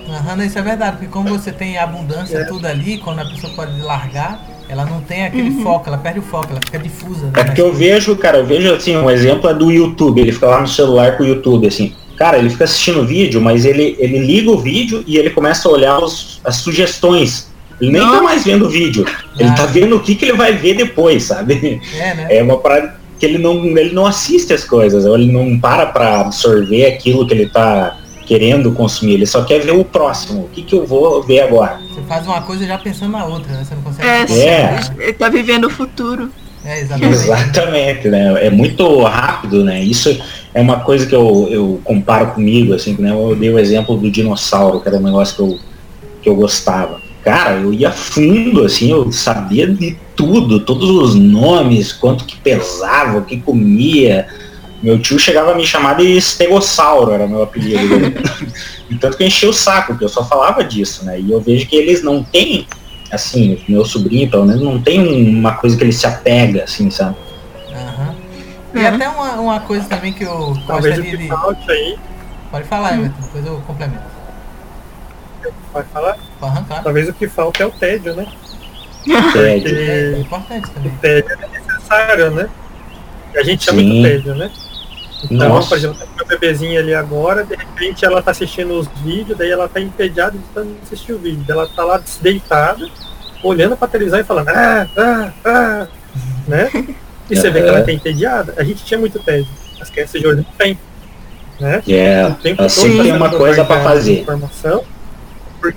Aham, 0.09 0.37
não, 0.37 0.44
isso 0.44 0.59
é 0.59 0.62
verdade, 0.62 0.92
porque 0.96 1.09
como 1.12 1.29
você 1.29 1.53
tem 1.53 1.77
abundância 1.79 2.38
É. 2.38 2.44
tudo 2.44 2.66
ali, 2.66 2.98
quando 2.98 3.20
a 3.20 3.25
pessoa 3.25 3.53
pode 3.55 3.79
largar, 3.81 4.40
ela 4.73 4.87
não 4.87 5.03
tem 5.03 5.27
aquele 5.27 5.51
Uhum. 5.51 5.63
foco, 5.63 5.85
ela 5.87 5.99
perde 5.99 6.19
o 6.19 6.23
foco, 6.23 6.47
ela 6.51 6.61
fica 6.65 6.79
difusa. 6.79 7.27
Né? 7.27 7.33
É 7.37 7.45
porque 7.45 7.61
eu 7.61 7.73
vejo, 7.75 8.17
cara, 8.17 8.39
eu 8.39 8.47
vejo 8.47 8.73
assim, 8.73 8.97
um 8.97 9.11
exemplo 9.11 9.51
é 9.51 9.53
do 9.53 9.71
YouTube, 9.71 10.19
ele 10.19 10.33
fica 10.33 10.47
lá 10.47 10.63
no 10.63 10.67
celular 10.67 11.19
com 11.19 11.25
o 11.25 11.27
YouTube, 11.27 11.67
assim. 11.67 11.93
Cara, 12.17 12.39
ele 12.39 12.49
fica 12.49 12.65
assistindo 12.65 13.01
o 13.01 13.07
vídeo, 13.07 13.39
mas 13.41 13.67
ele, 13.67 13.97
ele 13.99 14.19
liga 14.19 14.51
o 14.51 14.57
vídeo 14.59 15.05
e 15.07 15.19
ele 15.19 15.29
começa 15.29 15.69
a 15.69 15.73
olhar 15.73 15.99
os- 16.03 16.41
as 16.43 16.57
sugestões. 16.57 17.53
Ele 17.81 17.91
nem 17.93 18.01
tá 18.01 18.23
mais 18.23 18.45
vendo 18.45 18.65
o 18.67 18.69
vídeo. 18.71 19.05
Ele 19.39 19.49
Ah. 19.51 19.55
tá 19.55 19.67
vendo 19.67 19.97
o 19.97 20.01
que, 20.01 20.15
que 20.15 20.25
ele 20.25 20.37
vai 20.39 20.53
ver 20.55 20.75
depois, 20.75 21.25
sabe? 21.25 21.81
É, 21.99 22.15
né? 22.15 22.27
É 22.31 22.43
uma 22.43 22.57
parada 22.59 22.95
que 23.19 23.27
ele 23.27 23.37
não, 23.39 23.65
ele 23.77 23.93
não 23.93 24.07
assiste 24.07 24.53
as 24.55 24.65
coisas, 24.65 25.05
ou 25.05 25.17
ele 25.17 25.31
não 25.31 25.59
para 25.59 25.87
pra 25.87 26.21
absorver 26.21 26.87
aquilo 26.87 27.27
que 27.27 27.35
ele 27.35 27.47
tá 27.47 27.99
querendo 28.33 28.73
consumir, 28.73 29.12
ele 29.12 29.27
só 29.27 29.45
quer 29.45 29.59
ver 29.61 29.73
o 29.73 29.85
próximo. 29.85 30.45
O 30.45 30.49
que, 30.49 30.62
que 30.62 30.75
eu 30.75 30.87
vou 30.87 31.23
ver 31.23 31.40
agora? 31.40 31.79
Você 31.92 32.01
faz 32.09 32.27
uma 32.27 32.40
coisa 32.40 32.66
já 32.66 32.79
pensando 32.79 33.12
na 33.12 33.27
outra, 33.27 33.53
né? 33.53 33.62
Você 33.62 33.75
não 33.75 33.83
consegue. 33.83 34.09
É, 34.09 34.49
É. 34.49 34.81
ele 34.99 35.12
tá 35.12 35.29
vivendo 35.29 35.66
o 35.66 35.71
futuro. 35.71 36.31
É, 36.64 36.81
exatamente. 36.81 37.12
Exatamente, 37.12 38.09
né? 38.09 38.47
É 38.47 38.49
muito 38.49 39.03
rápido, 39.03 39.62
né? 39.62 39.83
Isso 39.83 40.18
é 40.55 40.62
uma 40.62 40.81
coisa 40.81 41.07
que 41.07 41.14
eu, 41.14 41.47
eu 41.51 41.81
comparo 41.85 42.29
comigo, 42.29 42.73
assim, 42.73 42.97
né? 42.99 43.11
Eu 43.11 43.37
dei 43.37 43.51
o 43.51 43.59
exemplo 43.59 43.99
do 43.99 44.11
dinossauro, 44.11 44.81
que 44.81 44.88
era 44.88 44.97
um 44.97 45.03
negócio 45.03 45.37
que 45.37 45.42
eu, 45.42 45.59
que 46.23 46.29
eu 46.31 46.35
gostava. 46.35 47.03
Cara, 47.23 47.57
eu 47.57 47.71
ia 47.75 47.90
fundo, 47.90 48.64
assim, 48.64 48.90
eu 48.90 49.12
sabia 49.12 49.66
de 49.66 49.95
tudo, 50.16 50.59
todos 50.61 50.88
os 50.88 51.14
nomes, 51.14 51.92
quanto 51.92 52.25
que 52.25 52.37
pesava, 52.38 53.18
o 53.18 53.25
que 53.25 53.38
comia. 53.38 54.27
Meu 54.83 55.01
tio 55.01 55.18
chegava 55.18 55.53
a 55.53 55.55
me 55.55 55.64
chamar 55.64 55.95
de 55.97 56.16
estegossauro, 56.16 57.12
era 57.12 57.27
meu 57.27 57.42
apelido. 57.42 57.99
né? 58.01 58.12
e 58.90 58.97
tanto 58.97 59.16
que 59.16 59.23
eu 59.23 59.27
enchia 59.29 59.49
o 59.49 59.53
saco, 59.53 59.88
porque 59.92 60.05
eu 60.05 60.09
só 60.09 60.25
falava 60.25 60.64
disso, 60.64 61.05
né? 61.05 61.21
E 61.21 61.31
eu 61.31 61.40
vejo 61.40 61.66
que 61.68 61.77
eles 61.77 62.03
não 62.03 62.25
têm, 62.25 62.66
assim, 63.11 63.62
meu 63.68 63.85
sobrinho, 63.85 64.29
pelo 64.29 64.45
menos, 64.45 64.61
não 64.61 64.81
tem 64.83 65.01
uma 65.38 65.55
coisa 65.55 65.77
que 65.77 65.85
ele 65.85 65.92
se 65.92 66.07
apega, 66.07 66.64
assim, 66.64 66.90
sabe? 66.90 67.16
Aham. 67.73 68.14
E 68.75 68.79
É. 68.81 68.88
até 68.88 69.09
uma, 69.09 69.33
uma 69.35 69.61
coisa 69.61 69.87
também 69.88 70.12
que 70.12 70.25
eu 70.25 70.57
Talvez 70.66 70.99
o 70.99 71.03
gostaria 71.03 71.11
que 71.11 71.16
de. 71.18 71.29
falte 71.29 71.71
aí, 71.71 71.99
Pode 72.51 72.64
falar, 72.66 72.95
Everton, 72.99 73.21
depois 73.23 73.47
eu 73.47 73.62
complemento. 73.66 74.03
pode 75.73 75.88
falar, 75.88 76.18
Pode 76.40 76.53
arrancar. 76.57 76.83
talvez 76.83 77.09
o 77.09 77.12
que 77.14 77.29
falta 77.29 77.62
é 77.62 77.66
o 77.66 77.71
tédio, 77.71 78.14
né? 78.14 78.27
Tédio. 79.33 79.77
É, 79.79 80.12
é 80.14 80.18
importante 80.18 80.66
o 80.66 80.71
também. 80.71 80.92
tédio 81.01 81.33
é 81.33 81.49
necessário, 81.59 82.31
né? 82.33 82.49
A 83.37 83.42
gente 83.42 83.64
chama 83.64 83.81
Sim. 83.81 83.87
muito 83.88 84.03
tédio, 84.09 84.35
né? 84.35 84.51
Então, 85.25 85.49
Nossa. 85.49 85.69
por 85.69 85.79
exemplo, 85.79 85.97
uma 86.15 86.25
bebezinha 86.25 86.81
ali 86.81 86.95
agora, 86.95 87.45
de 87.45 87.55
repente 87.55 88.05
ela 88.05 88.21
tá 88.21 88.33
assistindo 88.33 88.75
os 88.75 88.89
vídeos, 89.05 89.39
daí 89.39 89.51
ela 89.51 89.69
tá 89.69 89.81
entediada 89.81 90.37
de 90.37 90.77
assistir 90.83 91.13
o 91.13 91.19
vídeo. 91.19 91.45
Ela 91.49 91.69
tá 91.69 91.85
lá 91.85 92.03
deitada, 92.21 92.89
olhando 93.43 93.77
pra 93.77 93.87
televisão 93.87 94.19
e 94.21 94.25
falando, 94.25 94.49
ah, 94.49 94.87
ah, 94.97 95.33
ah, 95.45 95.87
né? 96.49 96.71
E 97.31 97.37
você 97.37 97.51
vê 97.51 97.63
que 97.63 97.69
ela 97.69 97.83
tá 97.83 97.93
entediada. 97.93 98.55
A 98.57 98.65
gente 98.65 98.85
tinha 98.85 98.99
muito 98.99 99.19
tédio. 99.21 99.49
As 99.81 99.89
crianças 99.89 100.21
de 100.21 100.27
hoje 100.27 100.37
não 100.39 100.53
tem. 100.59 100.79
Né? 101.61 101.83
É, 101.89 102.35
sempre 102.43 102.67
tá 102.67 103.03
tem 103.03 103.13
uma 103.13 103.31
coisa 103.31 103.63
de 103.63 103.69
fazer. 103.69 104.21
Informação. 104.21 104.85
Por- 105.61 105.75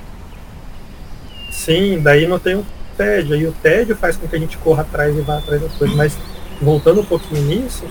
Sim, 1.52 2.00
daí 2.02 2.28
não 2.28 2.40
tem 2.40 2.56
um 2.56 2.66
tédio. 2.98 3.36
E 3.36 3.46
o 3.46 3.52
tédio 3.52 3.96
faz 3.96 4.18
com 4.18 4.28
que 4.28 4.36
a 4.36 4.40
gente 4.40 4.58
corra 4.58 4.82
atrás 4.82 5.16
e 5.16 5.22
vá 5.22 5.38
atrás 5.38 5.62
das 5.62 5.74
coisas. 5.74 5.96
Mas 5.96 6.18
voltando 6.62 7.02
um 7.02 7.06
pouquinho 7.06 7.42
nisso, 7.44 7.84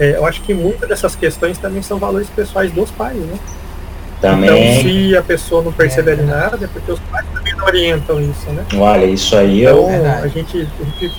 é, 0.00 0.16
eu 0.16 0.26
acho 0.26 0.40
que 0.42 0.52
muitas 0.54 0.88
dessas 0.88 1.14
questões 1.16 1.58
também 1.58 1.82
são 1.82 1.98
valores 1.98 2.28
pessoais 2.28 2.70
dos 2.72 2.90
pais, 2.90 3.16
né? 3.16 3.38
Então, 4.18 4.30
Também, 4.36 4.80
se 4.82 5.16
a 5.16 5.22
pessoa 5.22 5.62
não 5.62 5.72
percebe 5.72 6.10
É, 6.10 6.14
ali 6.14 6.22
nada, 6.22 6.58
é 6.64 6.66
porque 6.66 6.90
os 6.90 6.98
pais 7.00 7.26
também 7.34 7.54
não 7.54 7.66
orientam 7.66 8.20
isso, 8.20 8.48
né? 8.50 8.64
olha, 8.76 9.04
isso 9.04 9.36
aí 9.36 9.62
Então, 9.62 9.76
eu. 9.76 9.86
Verdade. 9.88 10.24
a 10.24 10.28
gente, 10.28 10.68
a 10.80 10.84
gente, 10.84 11.12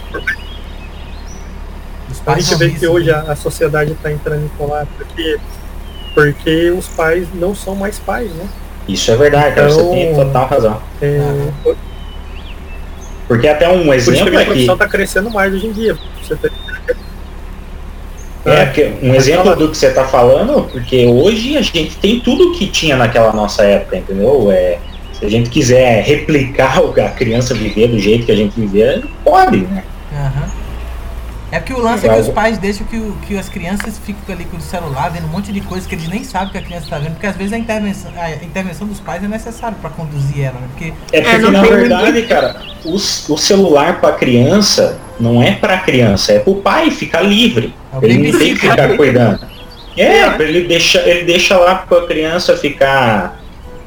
a 2.25 2.39
gente 2.39 2.55
vê 2.55 2.69
que 2.71 2.88
hoje 2.88 3.07
né? 3.11 3.13
a, 3.27 3.31
a 3.33 3.35
sociedade 3.35 3.91
está 3.91 4.11
entrando 4.11 4.45
em 4.45 4.49
colapso 4.57 4.91
porque, 4.97 5.38
porque 6.15 6.71
os 6.71 6.88
pais 6.88 7.27
não 7.35 7.53
são 7.53 7.75
mais 7.75 7.99
pais, 7.99 8.31
né? 8.31 8.47
Isso 8.88 9.11
é 9.11 9.15
verdade, 9.15 9.55
cara, 9.55 9.69
você 9.69 9.79
Então- 9.81 9.91
tem 9.91 10.15
total 10.15 10.47
razão. 10.47 10.81
É, 11.01 11.19
Porque 13.27 13.47
até 13.47 13.67
um 13.69 13.85
por 13.85 13.95
isso 13.95 14.05
que 14.11 14.11
a 14.11 14.21
exemplo 14.21 14.29
minha 14.31 14.41
é 14.41 14.45
que. 14.45 14.49
profissão 14.51 14.73
está 14.75 14.88
crescendo 14.88 15.29
mais 15.31 15.53
hoje 15.53 15.67
em 15.67 15.71
dia. 15.71 15.97
Você 16.21 16.35
tá- 16.35 16.49
É, 18.45 18.65
que 18.67 18.93
um 19.01 19.15
exemplo 19.15 19.55
do 19.55 19.69
que 19.69 19.77
você 19.77 19.89
tá 19.89 20.05
falando, 20.05 20.67
porque 20.71 21.05
hoje 21.08 21.58
a 21.58 21.62
gente 21.62 21.97
tem 21.97 22.19
tudo 22.19 22.53
que 22.53 22.67
tinha 22.67 22.95
naquela 22.95 23.34
nossa 23.34 23.63
época, 23.63 23.97
entendeu? 23.97 24.51
É, 24.51 24.77
se 25.13 25.25
a 25.25 25.29
gente 25.29 25.49
quiser 25.49 26.03
replicar 26.03 26.84
o 26.84 26.93
que 26.93 27.01
a 27.01 27.10
criança 27.10 27.53
viver 27.55 27.88
do 27.88 27.97
jeito 27.97 28.25
que 28.25 28.31
a 28.31 28.36
gente 28.36 28.60
vivia, 28.60 29.01
pode, 29.23 29.58
né? 29.58 29.84
É 31.56 31.60
porque 31.60 31.74
o 31.74 31.80
lance 31.80 32.06
é 32.08 32.13
que 32.13 32.20
os 32.20 32.28
pais 32.30 32.58
deixam 32.58 32.86
que, 32.86 32.98
o- 32.98 33.15
que 33.26 33.38
as 33.38 33.48
crianças 33.48 33.98
ficam 34.06 34.36
ali 34.36 34.44
com 34.46 34.58
o 34.58 34.62
celular 34.62 35.10
vendo 35.10 35.26
um 35.26 35.30
monte 35.30 35.54
de 35.54 35.62
coisa 35.62 35.88
que 35.88 35.96
eles 35.96 36.08
nem 36.10 36.24
sabem 36.24 36.50
que 36.50 36.58
a 36.58 36.62
criança 36.62 36.84
está 36.86 36.98
vendo, 37.00 37.12
porque 37.13 37.28
às 37.28 37.36
vezes 37.36 37.54
a 37.54 37.58
intervenção, 37.58 38.12
a 38.18 38.32
intervenção 38.44 38.86
dos 38.88 39.00
pais 39.00 39.24
é 39.24 39.28
necessária 39.28 39.78
para 39.82 39.89
conduzir 39.91 40.44
ela, 40.44 40.60
né? 40.60 40.68
Porque 40.72 40.94
É 41.13 41.22
porque, 41.22 41.38
não 41.38 41.52
na 41.52 41.62
verdade, 41.62 42.06
ninguém. 42.08 42.26
cara, 42.28 42.62
o, 42.84 42.96
o 42.96 43.38
celular 43.38 44.02
pra 44.02 44.12
criança 44.13 45.00
não 45.20 45.41
é 45.41 45.52
pra 45.52 45.78
criança, 45.78 46.34
é 46.34 46.39
pro 46.39 46.56
pai 46.56 46.91
ficar 46.91 47.22
livre. 47.22 47.74
é 47.94 47.98
o 47.98 48.04
Ele 48.04 48.32
não 48.32 48.38
tem 48.38 48.54
que 48.54 48.60
ficar 48.60 48.96
cuidando. 48.98 49.39
É, 49.98 50.04
É. 50.04 50.36
ele 50.41 50.68
deixa, 50.68 51.00
ele 51.08 51.24
deixa 51.24 51.58
lá 51.58 51.76
pra 51.76 52.06
criança 52.06 52.58
ficar 52.58 53.39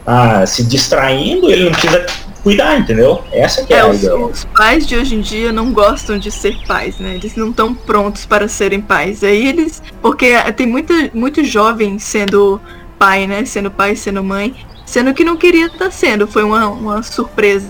ah, 0.06 0.46
se 0.46 0.64
distraindo, 0.64 1.50
ele 1.50 1.64
não 1.64 1.72
precisa 1.72 2.06
cuidar, 2.42 2.78
entendeu? 2.78 3.22
Essa 3.32 3.64
que 3.64 3.72
é, 3.72 3.78
É, 3.78 3.80
a 3.80 3.88
os, 3.88 4.02
ideia. 4.02 4.16
os 4.16 4.44
pais 4.44 4.86
de 4.86 4.96
hoje 4.96 5.14
em 5.14 5.20
dia 5.20 5.52
não 5.52 5.72
gostam 5.72 6.18
de 6.18 6.30
ser 6.30 6.56
pais, 6.66 6.98
né? 6.98 7.14
Eles 7.14 7.34
não 7.36 7.50
estão 7.50 7.74
prontos 7.74 8.26
para 8.26 8.48
serem 8.48 8.80
pais. 8.80 9.22
Aí 9.22 9.48
eles. 9.48 9.82
Porque 10.00 10.32
tem 10.56 10.66
muita, 10.66 10.94
muito 11.14 11.44
jovem 11.44 11.98
sendo 11.98 12.60
pai, 12.98 13.26
né? 13.26 13.44
Sendo 13.44 13.70
pai, 13.70 13.96
sendo 13.96 14.22
mãe. 14.22 14.54
Sendo 14.86 15.12
que 15.12 15.24
não 15.24 15.36
queria 15.36 15.66
estar 15.66 15.90
sendo. 15.90 16.26
Foi 16.26 16.42
uma, 16.42 16.68
uma 16.68 17.02
surpresa, 17.02 17.68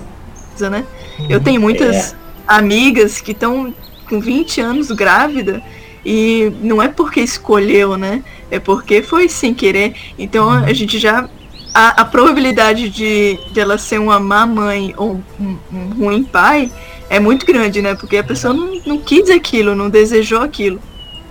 né? 0.71 0.85
Eu 1.29 1.41
tenho 1.41 1.61
muitas 1.61 2.15
amigas 2.47 3.21
que 3.21 3.33
estão 3.33 3.75
com 4.09 4.21
20 4.21 4.61
anos 4.61 4.91
grávida 4.91 5.63
e 6.05 6.53
não 6.63 6.81
é 6.81 6.89
porque 6.89 7.21
escolheu, 7.21 7.97
né? 7.97 8.23
É 8.51 8.59
porque 8.59 9.03
foi 9.03 9.29
sem 9.29 9.53
querer. 9.53 9.95
Então 10.19 10.51
a 10.51 10.73
gente 10.73 10.99
já. 10.99 11.29
A, 11.75 12.03
a 12.03 12.05
probabilidade 12.05 12.89
de, 12.89 13.39
de 13.53 13.61
ela 13.61 13.79
ser 13.79 13.99
uma 13.99 14.19
má 14.19 14.47
mãe 14.47 14.95
ou 14.97 15.21
um, 15.39 15.57
um 15.73 16.05
ruim 16.05 16.25
pai 16.25 16.73
é 17.11 17.21
muito 17.21 17.47
grande, 17.47 17.81
né? 17.83 17.95
Porque 17.95 18.17
a 18.17 18.25
pessoa 18.25 18.53
não, 18.53 18.81
não 18.87 18.99
quis 18.99 19.31
aquilo, 19.31 19.75
não 19.75 19.89
desejou 19.89 20.41
aquilo. 20.41 20.81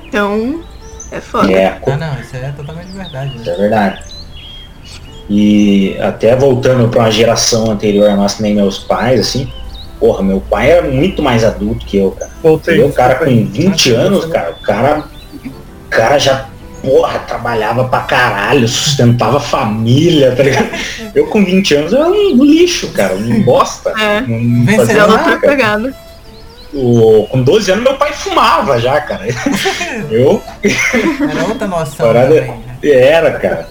Então, 0.06 0.62
é 1.12 1.20
foda. 1.20 1.52
É, 1.52 1.80
Ah, 1.86 1.98
não, 1.98 2.20
isso 2.20 2.36
é 2.36 2.52
totalmente 2.52 2.92
verdade. 2.92 3.36
Isso 3.36 3.46
Né? 3.46 3.54
é 3.54 3.58
verdade. 3.58 4.00
E 5.30 5.98
até 6.00 6.36
voltando 6.36 6.88
para 6.90 7.02
uma 7.02 7.12
geração 7.12 7.70
anterior 7.70 8.10
a 8.10 8.16
nossa, 8.16 8.42
nem 8.42 8.56
meus 8.56 8.80
pais, 8.80 9.20
assim, 9.20 9.52
porra, 10.00 10.24
meu 10.24 10.40
pai 10.40 10.72
era 10.72 10.88
muito 10.88 11.22
mais 11.22 11.44
adulto 11.44 11.86
que 11.86 11.98
eu, 11.98 12.12
cara. 12.12 12.32
Voltei. 12.42 12.82
O 12.82 12.94
cara 12.94 13.16
com 13.16 13.26
desculpa 13.26 13.50
aí. 13.58 13.66
20 13.68 13.92
anos, 13.92 14.26
cara, 14.26 14.52
o 14.52 14.62
cara, 14.62 15.04
o 15.86 15.90
cara 15.90 16.18
já, 16.18 16.46
porra, 16.82 17.20
trabalhava 17.20 17.86
pra 17.88 18.02
caralho, 18.02 18.68
sustentava 18.68 19.38
a 19.38 19.42
família, 19.42 20.36
tá 20.36 20.44
ligado? 20.44 20.70
Eu 21.16 21.28
com 21.28 21.44
20 21.44 21.76
anos 21.76 21.94
eu 21.94 22.00
era 22.00 22.10
um 22.10 22.44
lixo, 22.44 22.90
cara, 22.92 23.16
um 23.16 23.42
bosta. 23.44 23.90
É. 24.00 24.22
Não 24.22 24.76
fazia 24.76 25.02
É 25.04 25.08
nada, 25.08 25.38
pegada. 25.40 25.96
O- 26.74 27.26
com 27.32 27.42
12 27.42 27.72
anos 27.72 27.84
meu 27.86 27.96
pai 27.96 28.12
fumava 28.14 28.80
já, 28.80 29.00
cara. 29.02 29.26
Eu 30.12 30.42
Era 31.30 31.46
outra 31.48 31.66
noção 31.68 32.08
Parada- 32.08 32.28
também. 32.36 32.52
Né? 32.52 32.64
era, 32.84 33.32
cara. 33.40 33.68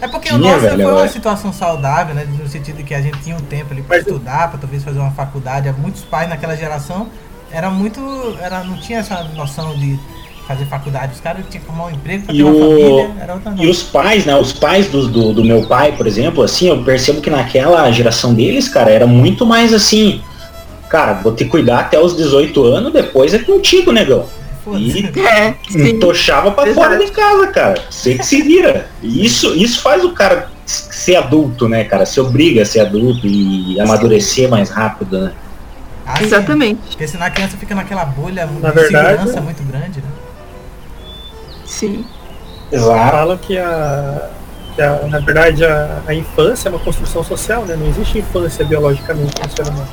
É 0.00 0.06
porque 0.06 0.28
o 0.28 0.38
Tinha, 0.38 0.50
nosso 0.52 0.60
velho, 0.60 0.82
foi 0.84 0.92
uma 0.92 1.04
é. 1.04 1.08
situação 1.08 1.52
saudável, 1.52 2.14
né? 2.14 2.26
No 2.38 2.46
sentido 2.48 2.76
de 2.76 2.82
que 2.84 2.94
a 2.94 3.00
gente 3.00 3.18
tinha 3.20 3.34
um 3.34 3.40
tempo 3.40 3.72
ali 3.72 3.82
para 3.82 3.96
Mas- 3.96 4.06
estudar, 4.06 4.48
para 4.50 4.58
talvez 4.58 4.84
fazer 4.84 4.98
uma 5.00 5.10
faculdade. 5.10 5.72
Muitos 5.78 6.02
pais 6.02 6.28
naquela 6.28 6.54
geração 6.54 7.08
era 7.50 7.68
muito. 7.70 8.00
Era, 8.40 8.62
não 8.62 8.76
tinha 8.76 8.98
essa 9.00 9.24
noção 9.34 9.74
de 9.76 9.98
fazer 10.46 10.64
faculdade. 10.66 11.12
Os 11.14 11.20
caras 11.20 11.44
tinham 11.48 11.64
que 11.64 11.70
arrumar 11.70 11.86
um 11.86 11.90
emprego 11.90 12.24
para 12.24 12.34
E 12.34 12.38
ter 12.38 12.44
uma 12.44 12.52
o- 12.54 12.60
família. 12.70 13.10
Era 13.20 13.34
outra 13.34 13.54
E 13.56 13.66
os 13.66 13.82
pais, 13.82 14.24
né? 14.26 14.36
Os 14.36 14.52
pais 14.52 14.88
do, 14.88 15.08
do, 15.08 15.32
do 15.32 15.44
meu 15.44 15.66
pai, 15.66 15.92
por 15.92 16.06
exemplo, 16.06 16.42
assim, 16.42 16.68
eu 16.68 16.82
percebo 16.84 17.20
que 17.20 17.30
naquela 17.30 17.90
geração 17.90 18.34
deles, 18.34 18.68
cara, 18.68 18.90
era 18.90 19.06
muito 19.06 19.46
mais 19.46 19.72
assim. 19.72 20.20
Cara, 20.88 21.14
vou 21.14 21.34
te 21.34 21.44
cuidar 21.44 21.80
até 21.80 21.98
os 21.98 22.16
18 22.16 22.62
anos, 22.64 22.92
depois 22.92 23.32
é 23.34 23.38
contigo, 23.38 23.90
negão. 23.90 24.26
Foda-se. 24.64 25.10
É. 25.18 25.54
Tochava 26.00 26.50
pra 26.52 26.64
Verdade. 26.64 26.86
fora 26.88 27.04
de 27.04 27.10
casa, 27.10 27.46
cara. 27.48 27.82
Você 27.90 28.14
que 28.16 28.24
se 28.24 28.40
vira. 28.42 28.86
E 29.02 29.24
isso, 29.26 29.54
isso 29.56 29.80
faz 29.82 30.04
o 30.04 30.10
cara 30.12 30.48
ser 30.66 31.16
adulto, 31.16 31.68
né, 31.68 31.84
cara? 31.84 32.06
Se 32.06 32.18
obriga 32.20 32.62
a 32.62 32.64
ser 32.64 32.80
adulto 32.80 33.26
e 33.26 33.78
amadurecer 33.80 34.48
mais 34.48 34.70
rápido, 34.70 35.18
né? 35.20 35.32
Ah. 36.06 36.22
Exatamente. 36.22 36.80
Porque 36.90 37.08
senão 37.08 37.26
a 37.26 37.30
criança 37.30 37.56
fica 37.56 37.74
naquela 37.74 38.04
bolha 38.04 38.46
Na 38.60 38.68
de 38.70 38.74
verdade- 38.74 39.16
segurança 39.18 39.40
muito 39.40 39.62
grande, 39.64 39.98
né? 40.00 40.06
Sim. 41.78 42.04
Exato. 42.72 43.10
Falam 43.10 43.36
que 43.38 43.58
a, 43.58 44.30
que 44.74 44.82
a- 44.82 45.06
na 45.08 45.18
verdade 45.20 45.64
a, 45.64 46.02
a 46.06 46.14
infância 46.14 46.68
é 46.68 46.70
uma 46.70 46.78
construção 46.78 47.22
social, 47.24 47.64
né? 47.64 47.76
Não 47.76 47.86
existe 47.86 48.18
infância 48.18 48.64
biologicamente 48.64 49.34
no 49.42 49.50
ser 49.50 49.62
humano. 49.70 49.88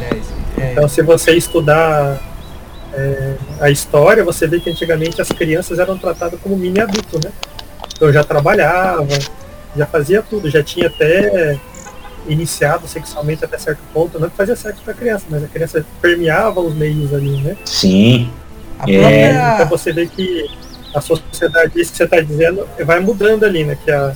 É, 0.00 0.14
isso. 0.16 0.32
É. 0.60 0.72
Então, 0.72 0.88
se 0.88 1.02
você 1.02 1.32
estudar 1.32 2.18
é, 2.92 3.34
a 3.60 3.70
história, 3.70 4.22
você 4.24 4.46
vê 4.46 4.60
que 4.60 4.70
antigamente 4.70 5.20
as 5.20 5.28
crianças 5.28 5.78
eram 5.78 5.98
tratadas 5.98 6.38
como 6.40 6.56
mini 6.56 6.80
adulto, 6.80 7.18
né? 7.24 7.30
Então 7.96 8.12
já 8.12 8.22
trabalhava, 8.24 9.06
já 9.76 9.86
fazia 9.86 10.22
tudo, 10.22 10.50
já 10.50 10.62
tinha 10.62 10.86
até 10.88 11.58
iniciado 12.26 12.86
sexualmente 12.88 13.44
até 13.44 13.58
certo 13.58 13.80
ponto, 13.92 14.18
não 14.18 14.30
que 14.30 14.36
fazia 14.36 14.56
sexo 14.56 14.80
para 14.82 14.94
criança, 14.94 15.24
mas 15.28 15.44
a 15.44 15.46
criança 15.46 15.84
permeava 16.00 16.60
os 16.60 16.74
meios 16.74 17.12
ali, 17.12 17.36
né? 17.42 17.56
Sim. 17.64 18.30
A 18.78 18.90
É. 18.90 19.30
Então 19.30 19.56
própria. 19.56 19.66
você 19.66 19.92
vê 19.92 20.06
que 20.06 20.48
a 20.94 21.00
sociedade, 21.00 21.80
isso 21.80 21.90
que 21.92 21.96
você 21.98 22.04
está 22.04 22.20
dizendo, 22.20 22.66
vai 22.84 23.00
mudando 23.00 23.44
ali, 23.44 23.64
né? 23.64 23.76
Que 23.84 23.90
a, 23.90 24.12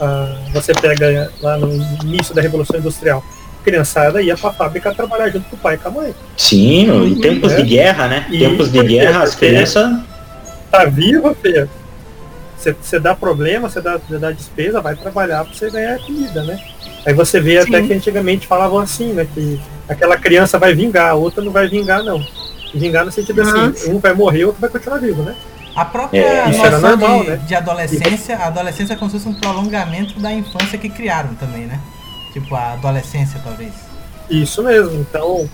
a- 0.00 0.36
você 0.52 0.72
pega 0.74 1.30
lá 1.40 1.56
no 1.56 1.72
início 2.04 2.34
da 2.34 2.42
Revolução 2.42 2.78
Industrial, 2.78 3.24
a 3.60 3.64
criançada 3.64 4.20
ia 4.20 4.36
para 4.36 4.50
a 4.50 4.52
fábrica 4.52 4.94
trabalhar 4.94 5.30
junto 5.30 5.48
com 5.48 5.56
o 5.56 5.58
pai 5.58 5.74
e 5.76 5.78
com 5.78 5.88
a 5.88 5.90
mãe. 5.90 6.14
Sim, 6.36 7.06
em 7.06 7.20
tempos 7.20 7.52
É. 7.52 7.56
de 7.56 7.62
guerra, 7.62 8.08
né? 8.08 8.26
E 8.30 8.38
tempos 8.38 8.70
de 8.70 8.82
guerra, 8.84 9.22
as 9.22 9.34
crianças. 9.34 9.90
Tá 10.70 10.84
viva, 10.84 11.34
filha? 11.40 11.68
Você, 12.58 12.98
dá 12.98 13.14
problema, 13.14 13.68
você 13.68 13.80
dá, 13.80 14.00
dá 14.08 14.30
despesa, 14.30 14.80
vai 14.80 14.96
trabalhar 14.96 15.44
para 15.44 15.52
você 15.54 15.70
ganhar 15.70 15.98
comida, 15.98 16.42
né? 16.44 16.58
Aí 17.04 17.12
você 17.12 17.38
vê 17.38 17.58
até 17.58 17.80
Sim. 17.82 17.86
que 17.88 17.92
antigamente 17.92 18.46
falavam 18.46 18.78
assim, 18.78 19.12
né? 19.12 19.26
Que 19.34 19.60
aquela 19.86 20.16
criança 20.16 20.58
vai 20.58 20.74
vingar, 20.74 21.10
a 21.10 21.14
outra 21.14 21.42
não 21.44 21.52
vai 21.52 21.68
vingar, 21.68 22.02
não. 22.02 22.24
Vingar 22.74 23.04
no 23.04 23.12
sentido 23.12 23.42
Aham. 23.42 23.68
assim, 23.70 23.92
um 23.92 23.98
vai 23.98 24.14
morrer, 24.14 24.46
outro 24.46 24.60
vai 24.62 24.70
continuar 24.70 24.98
vivo, 24.98 25.22
né? 25.22 25.34
A 25.74 25.84
própria 25.84 26.20
É, 26.20 26.46
noção 26.46 26.80
normal, 26.80 27.22
de, 27.24 27.30
né? 27.30 27.36
de 27.46 27.54
adolescência, 27.54 28.36
a 28.36 28.46
adolescência 28.46 28.92
é 28.94 28.96
como 28.96 29.10
se 29.10 29.18
fosse 29.18 29.28
um 29.28 29.34
prolongamento 29.34 30.18
da 30.20 30.32
infância 30.32 30.78
que 30.78 30.88
criaram 30.88 31.34
também, 31.34 31.66
né? 31.66 31.80
Tipo, 32.32 32.54
a 32.54 32.72
adolescência, 32.74 33.40
talvez. 33.42 33.72
Isso 34.30 34.62
mesmo. 34.62 35.00
Então, 35.00 35.48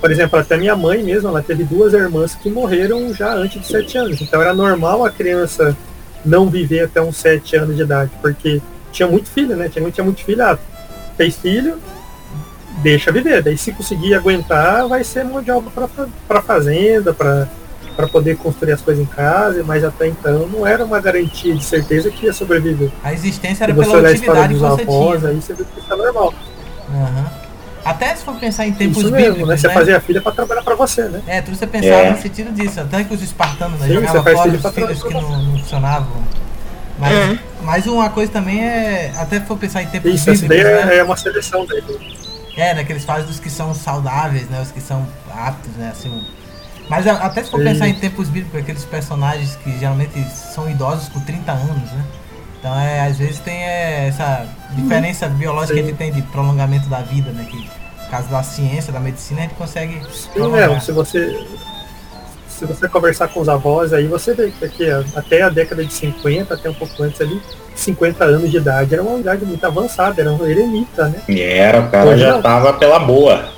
por 0.00 0.10
exemplo, 0.10 0.38
até 0.38 0.56
minha 0.56 0.74
mãe 0.74 1.02
mesmo, 1.02 1.28
ela 1.28 1.42
teve 1.42 1.64
duas 1.64 1.92
irmãs 1.92 2.34
que 2.34 2.50
morreram 2.50 3.12
já 3.14 3.32
antes 3.34 3.60
de 3.60 3.66
7 3.66 3.98
anos. 3.98 4.20
Então 4.22 4.40
era 4.40 4.54
normal 4.54 5.04
a 5.04 5.10
criança 5.10 5.76
não 6.24 6.48
viver 6.48 6.84
até 6.84 7.00
uns 7.00 7.16
7 7.16 7.56
anos 7.56 7.76
de 7.76 7.82
idade, 7.82 8.10
porque 8.20 8.60
tinha 8.90 9.08
muito 9.08 9.28
filho, 9.28 9.56
né? 9.56 9.68
Tinha, 9.68 9.90
tinha 9.90 10.04
muito 10.04 10.24
filho, 10.24 10.42
ah, 10.42 10.58
fez 11.16 11.36
filho, 11.36 11.78
deixa 12.82 13.12
viver. 13.12 13.42
Daí 13.42 13.56
se 13.56 13.72
conseguir 13.72 14.14
aguentar, 14.14 14.88
vai 14.88 15.04
ser 15.04 15.24
mão 15.24 15.42
de 15.42 15.50
obra 15.50 15.88
para 16.26 16.42
fazenda, 16.42 17.12
para 17.12 17.46
para 17.96 18.06
poder 18.06 18.36
construir 18.36 18.72
as 18.72 18.80
coisas 18.82 19.02
em 19.02 19.06
casa, 19.06 19.64
mas 19.64 19.82
até 19.82 20.06
então 20.08 20.46
não 20.48 20.66
era 20.66 20.84
uma 20.84 21.00
garantia 21.00 21.54
de 21.54 21.64
certeza 21.64 22.10
que 22.10 22.26
ia 22.26 22.32
sobreviver. 22.32 22.90
A 23.02 23.12
existência 23.12 23.64
era 23.64 23.72
você 23.72 23.90
pela 23.90 24.08
a 24.08 24.12
utilidade 24.12 24.54
que 24.54 24.60
você 24.60 24.82
avós, 24.82 25.20
tinha. 25.20 25.30
aí 25.32 25.36
você 25.40 25.54
vê 25.54 25.64
que 25.64 25.80
isso 25.80 25.92
é 25.92 25.96
normal. 25.96 26.34
Aham. 26.90 27.30
Até 27.84 28.16
se 28.16 28.24
for 28.24 28.34
pensar 28.34 28.66
em 28.66 28.72
tempos 28.72 28.98
Isso 28.98 29.06
bíblicos, 29.12 29.34
mesmo, 29.36 29.46
né? 29.46 29.56
Você 29.56 29.68
né? 29.68 29.74
fazia 29.74 30.00
filha 30.00 30.20
para 30.20 30.32
trabalhar 30.32 30.62
para 30.62 30.74
você, 30.74 31.04
né? 31.04 31.22
É, 31.24 31.40
tudo 31.40 31.56
você 31.56 31.68
pensar 31.68 31.86
É. 31.86 32.10
no 32.10 32.18
sentido 32.20 32.52
disso. 32.52 32.80
Até 32.80 33.04
que 33.04 33.14
os 33.14 33.22
espartanos 33.22 33.78
né, 33.78 33.86
Sim, 33.86 33.94
jogavam 33.94 34.22
fora 34.24 34.48
os 34.50 34.74
filhos 34.74 35.02
que 35.04 35.14
não, 35.14 35.22
não 35.44 35.58
funcionavam. 35.58 36.16
Mas, 36.98 37.12
É. 37.12 37.38
mas 37.62 37.86
uma 37.86 38.10
coisa 38.10 38.32
também 38.32 38.60
é. 38.60 39.12
Até 39.16 39.38
se 39.38 39.46
for 39.46 39.56
pensar 39.56 39.82
em 39.84 39.86
tempos 39.86 40.12
Isso, 40.12 40.30
bíblicos, 40.32 40.48
daí 40.48 40.64
né? 40.64 40.94
é, 40.96 40.98
é 40.98 41.04
uma 41.04 41.16
seleção 41.16 41.64
daí. 41.64 41.82
É, 42.56 42.74
né? 42.74 42.82
Que 42.84 42.92
eles 42.92 43.04
fazem 43.04 43.26
dos 43.26 43.38
que 43.38 43.48
são 43.48 43.72
saudáveis, 43.72 44.48
né? 44.48 44.60
Os 44.60 44.72
que 44.72 44.80
são 44.80 45.06
aptos, 45.32 45.70
né? 45.76 45.90
Assim, 45.92 46.24
mas 46.88 47.06
até 47.06 47.42
se 47.42 47.50
for 47.50 47.58
Sim. 47.58 47.64
pensar 47.64 47.88
em 47.88 47.94
tempos 47.94 48.28
bíblicos, 48.28 48.60
aqueles 48.60 48.84
personagens 48.84 49.56
que 49.56 49.78
geralmente 49.78 50.22
são 50.30 50.70
idosos 50.70 51.08
com 51.08 51.20
30 51.20 51.52
anos, 51.52 51.92
né? 51.92 52.04
Então 52.58 52.78
é, 52.78 53.06
às 53.06 53.18
vezes 53.18 53.38
tem 53.40 53.54
é, 53.54 54.08
essa 54.08 54.46
diferença 54.72 55.28
biológica 55.28 55.74
que 55.74 55.80
a 55.80 55.82
Sim. 55.82 55.88
gente 55.90 55.98
tem 55.98 56.12
de 56.12 56.22
prolongamento 56.22 56.88
da 56.88 57.00
vida, 57.00 57.30
né? 57.30 57.46
Que 57.48 57.68
por 58.04 58.10
causa 58.10 58.28
da 58.28 58.42
ciência, 58.42 58.92
da 58.92 59.00
medicina, 59.00 59.40
a 59.40 59.42
gente 59.42 59.54
consegue 59.54 60.00
Sim, 60.12 60.48
mesmo, 60.48 60.80
se 60.80 60.92
você 60.92 61.46
se 62.48 62.64
você 62.64 62.88
conversar 62.88 63.28
com 63.28 63.40
os 63.40 63.48
avós, 63.48 63.92
aí 63.92 64.06
você 64.06 64.32
vê 64.32 64.50
que 64.50 64.90
ó, 64.90 65.04
até 65.14 65.42
a 65.42 65.50
década 65.50 65.84
de 65.84 65.92
50, 65.92 66.54
até 66.54 66.70
um 66.70 66.74
pouco 66.74 67.02
antes 67.02 67.20
ali, 67.20 67.40
50 67.74 68.24
anos 68.24 68.50
de 68.50 68.56
idade 68.56 68.94
era 68.94 69.02
uma 69.02 69.18
idade 69.18 69.44
muito 69.44 69.64
avançada, 69.64 70.22
era 70.22 70.32
um 70.32 70.46
eremita, 70.46 71.08
né? 71.08 71.20
E 71.28 71.40
era, 71.42 71.80
o 71.80 71.90
cara 71.90 72.10
Hoje 72.10 72.22
já 72.22 72.32
não. 72.32 72.42
tava 72.42 72.72
pela 72.72 72.98
boa. 72.98 73.55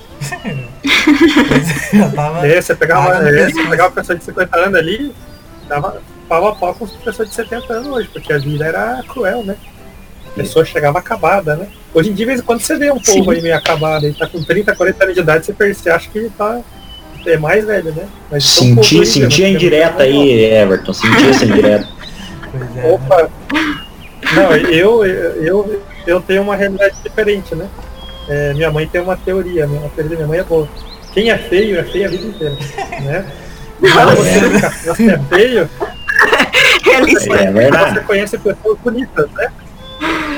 Já 1.93 2.11
tava. 2.11 2.47
É, 2.47 2.61
você 2.61 2.75
pegava, 2.75 3.21
no 3.23 3.29
é, 3.29 3.51
você 3.51 3.63
pegava 3.65 3.89
uma 3.89 3.95
pessoa 3.95 4.19
de 4.19 4.25
50 4.25 4.59
anos 4.59 4.75
ali, 4.79 5.15
dava 5.69 6.01
pau 6.29 6.47
a 6.49 6.55
pau 6.55 6.75
com 6.75 6.85
uma 6.85 6.95
pessoa 7.05 7.27
de 7.27 7.35
70 7.35 7.73
anos 7.73 7.89
hoje, 7.89 8.09
porque 8.13 8.33
a 8.33 8.39
vida 8.39 8.65
era 8.67 9.03
cruel, 9.09 9.43
né? 9.43 9.57
A 10.27 10.31
pessoa 10.31 10.65
chegava 10.65 10.99
acabada, 10.99 11.57
né? 11.57 11.69
Hoje 11.95 12.11
em 12.11 12.13
dia, 12.13 12.25
de 12.25 12.31
vez 12.31 12.41
em 12.41 12.43
quando 12.45 12.61
você 12.61 12.77
vê 12.77 12.91
um 12.91 13.01
povo 13.01 13.25
Sim. 13.25 13.31
aí 13.31 13.43
meio 13.43 13.57
acabado, 13.57 14.05
aí 14.07 14.15
tá 14.15 14.27
com 14.27 14.43
30, 14.43 14.75
40 14.75 15.05
anos 15.05 15.15
de 15.15 15.21
idade, 15.21 15.47
você, 15.47 15.53
perce- 15.53 15.83
você 15.83 15.91
acha 15.91 16.09
que 16.11 16.31
tá 16.37 16.61
é 17.27 17.37
mais 17.37 17.65
velho, 17.65 17.93
né? 17.93 18.07
Mas 18.31 18.45
um 18.59 18.77
Senti, 18.77 19.01
aí, 19.01 19.07
senti 19.07 19.21
né, 19.21 19.27
a 19.27 19.31
que 19.31 19.45
é 19.45 19.51
indireta 19.51 20.03
aí, 20.05 20.45
Everton. 20.45 20.93
Senti 20.93 21.29
essa 21.29 21.45
indireta. 21.45 21.89
Pois 22.51 22.63
é, 22.77 22.83
né? 22.83 22.91
Opa! 22.93 23.31
Não, 24.35 24.57
eu, 24.57 25.05
eu, 25.05 25.83
eu 26.07 26.21
tenho 26.21 26.43
uma 26.43 26.57
realidade 26.57 26.95
diferente, 27.03 27.55
né? 27.55 27.67
É, 28.29 28.53
minha 28.55 28.71
mãe 28.71 28.87
tem 28.87 29.01
uma 29.01 29.17
teoria, 29.17 29.67
né? 29.67 29.81
a 29.85 29.89
teoria 29.89 30.11
da 30.11 30.17
minha 30.17 30.27
mãe 30.29 30.39
é 30.39 30.45
boa. 30.45 30.69
Quem 31.13 31.31
é 31.31 31.39
feio 31.39 31.79
é 31.79 31.85
feio 31.85 32.07
a 32.07 32.11
vida 32.11 32.27
inteira, 32.27 32.55
né? 33.03 33.27
Então, 33.83 34.17
você, 34.17 34.41
você 34.87 35.11
é 35.13 35.19
feio. 35.19 35.71
É 36.93 37.01
você 37.01 37.29
verdade. 37.53 38.01
conhece 38.01 38.37
pessoas 38.39 38.79
bonitas, 38.79 39.31
né? 39.33 39.49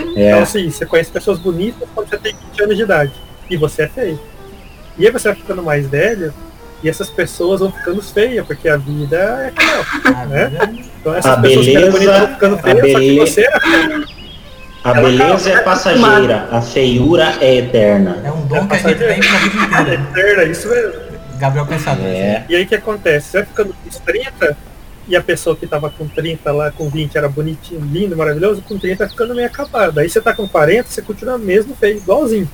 Então, 0.03 0.23
É. 0.23 0.33
assim, 0.41 0.71
você 0.71 0.85
conhece 0.87 1.11
pessoas 1.11 1.39
bonitas 1.39 1.89
quando 1.95 2.09
você 2.09 2.19
tem 2.19 2.35
20 2.53 2.63
anos 2.63 2.77
de 2.77 2.83
idade. 2.83 3.13
E 3.49 3.57
você 3.57 3.83
é 3.83 3.89
feio. 3.89 4.21
E 4.99 5.07
aí 5.07 5.13
você 5.13 5.29
vai 5.29 5.37
ficando 5.37 5.63
mais 5.63 5.87
velho, 5.87 6.33
e 6.83 6.89
essas 6.89 7.09
pessoas 7.11 7.61
vão 7.61 7.71
ficando 7.73 8.03
feias, 8.03 8.47
porque 8.47 8.69
a 8.69 8.77
vida 8.77 9.17
é 9.17 9.51
cruel. 9.51 9.85
A 10.17 10.27
né? 10.27 10.47
vida- 10.47 10.71
Então 11.01 11.15
essas 11.15 11.33
A 11.33 11.41
pessoas 11.41 11.67
que 11.67 11.77
eram 11.77 11.93
beleza- 11.93 12.13
bonitas 12.13 12.21
vão 12.21 12.35
ficando 12.35 12.59
feias, 12.59 12.93
só 12.93 12.99
que 12.99 13.19
você 13.19 13.41
era 13.47 13.61
feio. 13.61 14.07
A 14.83 14.95
beleza 14.95 15.51
é 15.51 15.53
calma, 15.53 15.63
passageira, 15.65 16.49
a 16.51 16.63
feiura 16.63 17.35
é 17.41 17.57
eterna. 17.57 18.19
É 18.25 18.31
um 18.33 18.47
dom 18.47 18.67
que 18.67 18.75
a 18.75 18.79
gente 18.79 18.99
tem 18.99 19.21
pra 19.21 19.39
vida 19.39 19.61
É 19.61 19.95
inteira. 19.95 19.95
eterna, 19.95 20.45
isso 20.45 20.69
mesmo. 20.69 20.93
Gabriel 21.39 21.67
Pensador. 21.67 22.05
É. 22.07 22.45
E 22.49 22.57
aí 22.57 22.65
o 22.65 22.67
que 22.67 22.75
acontece? 22.75 23.29
Você 23.31 23.37
vai 23.39 23.47
ficando 23.47 23.75
com 23.75 23.89
os 23.89 23.99
30 23.99 24.57
e 25.09 25.17
a 25.17 25.23
pessoa 25.23 25.57
que 25.57 25.67
tava 25.67 25.91
com 25.91 26.07
30 26.07 26.53
lá, 26.53 26.71
com 26.71 26.89
20 26.89 27.17
era 27.17 27.29
bonitinho, 27.29 27.81
lindo, 27.93 28.17
maravilhoso, 28.17 28.63
com 28.63 28.79
30 28.79 29.05
tá 29.05 29.11
ficando 29.11 29.35
meio 29.35 29.47
acabada. 29.47 30.01
Aí 30.03 30.09
você 30.09 30.21
tá 30.21 30.33
com 30.33 30.47
40, 30.49 30.89
você 30.89 31.03
continua 31.03 31.37
mesmo 31.39 31.75
feio, 31.77 31.97
igualzinho. 31.99 32.49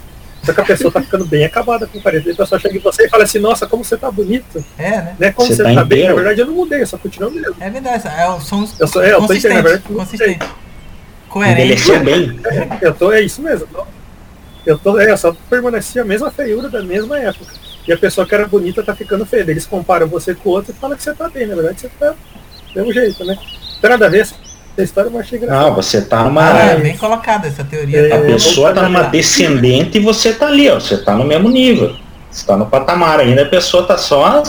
Só 0.45 0.53
que 0.53 0.61
a 0.61 0.65
pessoa 0.65 0.93
tá 0.93 1.01
ficando 1.03 1.25
bem 1.25 1.45
acabada 1.45 1.87
com 1.87 2.01
40. 2.01 2.29
Aí 2.29 2.33
a 2.35 2.37
pessoa 2.37 2.61
chega 2.61 2.77
em 2.77 2.81
você 2.81 3.07
e 3.07 3.09
fala 3.09 3.25
assim, 3.25 3.39
nossa, 3.41 3.67
como 3.67 3.85
você 3.85 3.97
tá 3.97 4.11
bonito. 4.11 4.65
É, 4.79 4.91
né? 4.91 5.17
Né? 5.19 5.33
Como 5.33 5.49
Você 5.49 5.57
você, 5.57 5.63
tá 5.65 5.75
tá, 5.75 5.85
bem, 5.85 5.99
inteiro. 5.99 6.09
na 6.17 6.23
verdade 6.23 6.41
eu 6.41 6.47
não 6.47 6.55
mudei, 6.55 6.83
eu 6.83 6.87
só 6.87 6.97
continuo 6.99 7.31
mesmo. 7.31 7.57
É 7.61 7.69
verdade. 7.71 8.05
É, 8.17 8.29
o- 8.29 8.41
são 8.41 8.63
os 8.63 8.79
Eu 8.79 8.87
sou- 8.87 9.03
é, 9.03 9.13
eu 9.13 9.19
tô 9.27 9.33
entendendo, 9.33 9.57
na 9.57 9.63
verdade, 9.63 9.85
consistentes. 9.93 10.49
Coerente. 11.37 11.61
Envelheceu 11.63 12.01
bem. 12.03 12.41
Eu 12.81 12.95
tô, 12.95 13.13
é 13.13 13.21
isso 13.21 13.43
mesmo. 13.43 13.67
eu 14.65 14.79
tô- 14.79 14.99
é, 14.99 15.15
só 15.17 15.35
permaneci 15.51 15.99
a 16.01 16.05
mesma 16.05 16.31
feiura 16.31 16.69
da 16.69 16.83
mesma 16.83 17.19
época. 17.19 17.53
E 17.87 17.93
a 17.93 17.97
pessoa 17.99 18.27
que 18.27 18.35
era 18.35 18.47
bonita 18.49 18.83
tá 18.83 18.95
ficando 18.97 19.25
feia. 19.27 19.43
Eles 19.43 19.67
comparam 19.67 20.07
você 20.09 20.35
com 20.35 20.49
o 20.49 20.53
outro 20.53 20.73
e 20.77 20.81
falam 20.81 20.97
que 20.97 21.03
você 21.03 21.13
tá 21.15 21.29
bem. 21.29 21.47
Na 21.47 21.55
verdade, 21.55 21.81
você 21.83 21.89
tá 22.01 22.11
do 22.11 22.17
mesmo 22.75 22.93
jeito, 22.93 23.25
né? 23.25 23.35
Não 23.37 23.81
tem 23.81 23.91
nada 23.91 24.07
a 24.07 24.09
ver 24.09 24.21
essa 24.23 24.35
história, 24.79 25.09
eu 25.09 25.19
achei 25.21 25.39
Não, 25.39 25.47
engraçado. 25.47 25.75
você 25.77 26.01
tá 26.03 26.21
Ah, 26.21 26.25
numa. 26.25 26.61
é 26.63 26.77
bem 26.79 26.97
colocada 26.97 27.47
essa 27.47 27.63
teoria. 27.63 27.99
É, 28.09 28.13
A 28.17 28.21
pessoa 28.23 28.73
tá 28.73 28.83
numa 28.83 29.03
descendente 29.03 29.99
e 29.99 30.01
você 30.01 30.33
tá 30.33 30.47
ali, 30.47 30.69
ó. 30.69 30.81
Você 30.81 30.97
tá 30.97 31.15
no 31.15 31.25
mesmo 31.25 31.49
nível. 31.49 31.95
Você 32.31 32.47
tá 32.47 32.57
no 32.57 32.67
patamar 32.67 33.21
ainda, 33.21 33.43
a 33.43 33.47
pessoa 33.47 33.85
tá 33.87 33.97
só 33.97 34.43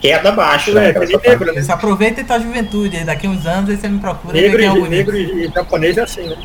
queda 0.00 0.28
abaixo, 0.28 0.72
né? 0.72 0.90
É, 0.90 0.92
Só 0.92 1.00
nem 1.00 1.18
tá- 1.18 1.30
negro, 1.30 1.54
né? 1.54 1.62
Você 1.62 1.72
aproveita 1.72 2.20
e 2.20 2.24
tua 2.24 2.38
juventude. 2.38 2.96
Aí 2.96 3.04
daqui 3.04 3.26
uns 3.26 3.46
anos 3.46 3.70
aí 3.70 3.76
você 3.76 3.88
me 3.88 3.98
procura 4.00 4.36
e 4.36 4.42
Negro, 4.42 4.60
é 4.60 4.64
e, 4.64 4.68
bonito. 4.68 4.90
negro 4.90 5.16
e, 5.16 5.50
japonês 5.54 5.96
é 5.96 6.02
assim, 6.02 6.28
né? 6.28 6.36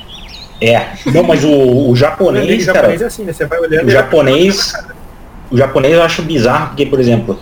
É. 0.61 0.87
Não, 1.13 1.23
mas 1.23 1.43
o, 1.43 1.49
o 1.49 1.81
negro 1.83 1.95
japonês, 1.95 2.65
cara, 2.65 2.77
japonês 2.79 3.01
é 3.01 3.05
assim, 3.05 3.23
né? 3.25 3.33
Você 3.33 3.45
vai 3.45 3.59
olhando 3.59 3.87
o 3.87 3.91
japonês, 3.91 4.73
o 5.51 5.57
japonês 5.57 5.93
eu 5.93 6.03
acho 6.03 6.21
bizarro, 6.21 6.67
porque, 6.69 6.85
por 6.85 6.99
exemplo, 6.99 7.39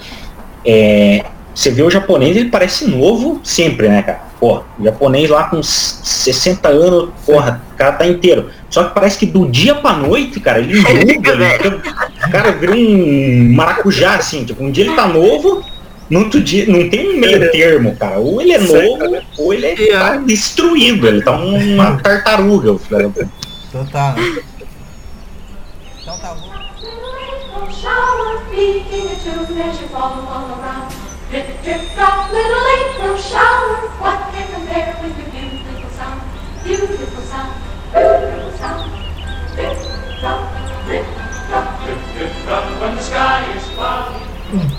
é, 0.66 1.24
você 1.56 1.72
vê 1.72 1.82
o 1.82 1.90
japonês, 1.90 2.36
ele 2.36 2.50
parece 2.50 2.86
novo 2.86 3.40
sempre, 3.44 3.88
né, 3.88 4.02
cara? 4.04 4.20
Porra, 4.40 4.64
o 4.78 4.84
japonês 4.84 5.30
lá 5.30 5.46
com 5.46 5.60
s- 5.60 6.00
60 6.04 6.68
anos, 6.68 7.10
porra, 7.26 7.62
o 7.74 7.78
cara 7.78 7.94
tá 7.94 8.06
inteiro. 8.06 8.50
Só 8.70 8.84
que 8.84 8.94
parece 8.94 9.18
que 9.20 9.26
do 9.26 9.48
dia 9.50 9.74
pra 9.76 9.94
noite, 9.94 10.40
cara, 10.42 10.60
ele 10.60 10.76
muda, 10.82 11.32
ele 11.64 11.80
fica- 11.80 12.12
o 12.28 12.32
cara 12.32 12.52
vira 12.52 12.74
um 12.76 13.54
maracujá, 13.56 14.16
assim, 14.16 14.44
tipo, 14.44 14.62
um 14.64 14.70
dia 14.70 14.84
ele 14.86 14.96
tá 14.96 15.08
novo, 15.08 15.64
no 16.10 16.20
outro 16.20 16.42
dia, 16.42 16.66
não 16.68 16.90
tem 16.90 17.16
um 17.16 17.20
meio 17.20 17.50
termo, 17.52 17.96
cara. 17.96 18.20
Ou 18.20 18.42
ele 18.42 18.52
é 18.52 18.60
novo, 18.60 19.18
ou 19.38 19.54
ele 19.54 19.66
é, 19.66 19.76
Yeah. 19.80 20.10
tá 20.12 20.18
destruído, 20.18 21.08
ele 21.08 21.24
tá 21.24 21.32
uma 21.32 21.98
tartaruga, 22.04 22.74
o 22.74 22.78
filho 22.78 23.04
da 23.04 23.10
puta. 23.10 23.30
Total. 23.72 24.14
né? 24.16 24.42
Então 26.04 26.18
tá 26.20 26.34
bom. 26.36 26.56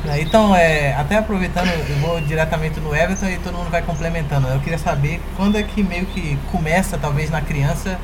É, 0.08 0.20
então, 0.20 0.54
é, 0.54 0.94
até 0.94 1.16
aproveitando, 1.18 1.68
eu 1.68 1.96
vou 1.96 2.20
diretamente 2.20 2.80
no 2.80 2.94
Everton 2.94 3.26
e 3.26 3.38
todo 3.38 3.54
mundo 3.56 3.70
vai 3.70 3.82
complementando. 3.82 4.48
Eu 4.48 4.60
queria 4.60 4.78
saber 4.78 5.20
quando 5.36 5.56
é 5.56 5.62
que 5.62 5.82
meio 5.82 6.06
que 6.06 6.38
começa, 6.50 6.96
talvez 6.96 7.28
na 7.30 7.40
criança, 7.40 7.98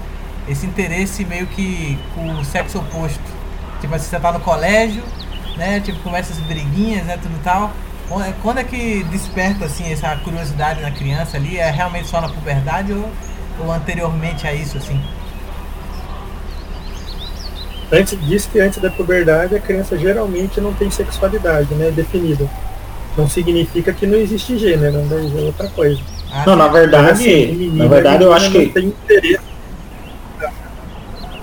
esse 0.48 0.66
interesse 0.66 1.24
meio 1.24 1.46
que 1.46 1.98
com 2.14 2.32
o 2.34 2.44
sexo 2.44 2.78
oposto. 2.78 3.20
Tipo 3.80 3.94
assim, 3.94 4.10
você 4.10 4.20
tá 4.20 4.32
no 4.32 4.40
colégio, 4.40 5.02
né? 5.56 5.80
Tipo, 5.80 6.00
começa 6.00 6.32
as 6.32 6.38
briguinhas, 6.40 7.04
né? 7.04 7.16
Tudo 7.16 7.42
tal. 7.42 7.70
Quando 8.12 8.24
é- 8.26 8.34
Quando 8.42 8.58
é 8.58 8.64
que 8.64 9.02
desperta, 9.04 9.64
assim, 9.64 9.90
essa 9.90 10.14
curiosidade 10.16 10.82
na 10.82 10.90
criança 10.90 11.38
ali? 11.38 11.56
É 11.56 11.70
realmente 11.70 12.08
só 12.08 12.20
na 12.20 12.28
puberdade 12.28 12.92
ou, 12.92 13.08
ou 13.64 13.72
anteriormente 13.72 14.46
a 14.46 14.52
isso, 14.52 14.76
assim? 14.76 15.00
Antes 17.90 18.18
diz 18.26 18.46
que 18.46 18.60
antes 18.60 18.78
da 18.78 18.90
puberdade 18.90 19.54
a 19.54 19.60
criança 19.60 19.96
geralmente 19.96 20.60
não 20.60 20.72
tem 20.74 20.90
sexualidade, 20.90 21.74
né, 21.74 21.90
definida. 21.90 22.46
Não 23.16 23.28
significa 23.28 23.92
que 23.92 24.06
não 24.06 24.18
existe 24.18 24.58
gênero, 24.58 24.98
né, 24.98 25.30
é 25.38 25.40
outra 25.42 25.68
coisa. 25.68 26.00
Ah, 26.30 26.44
Não, 26.46 26.56
na 26.56 26.64
Mas, 26.64 26.72
verdade, 26.72 27.10
assim, 27.10 27.44
o 27.44 27.54
menino, 27.54 27.76
na 27.76 27.86
verdade 27.86 28.24
eu 28.24 28.32
acho 28.32 28.50
que 28.50 28.66
tem 28.66 28.86
interesse. 28.86 29.40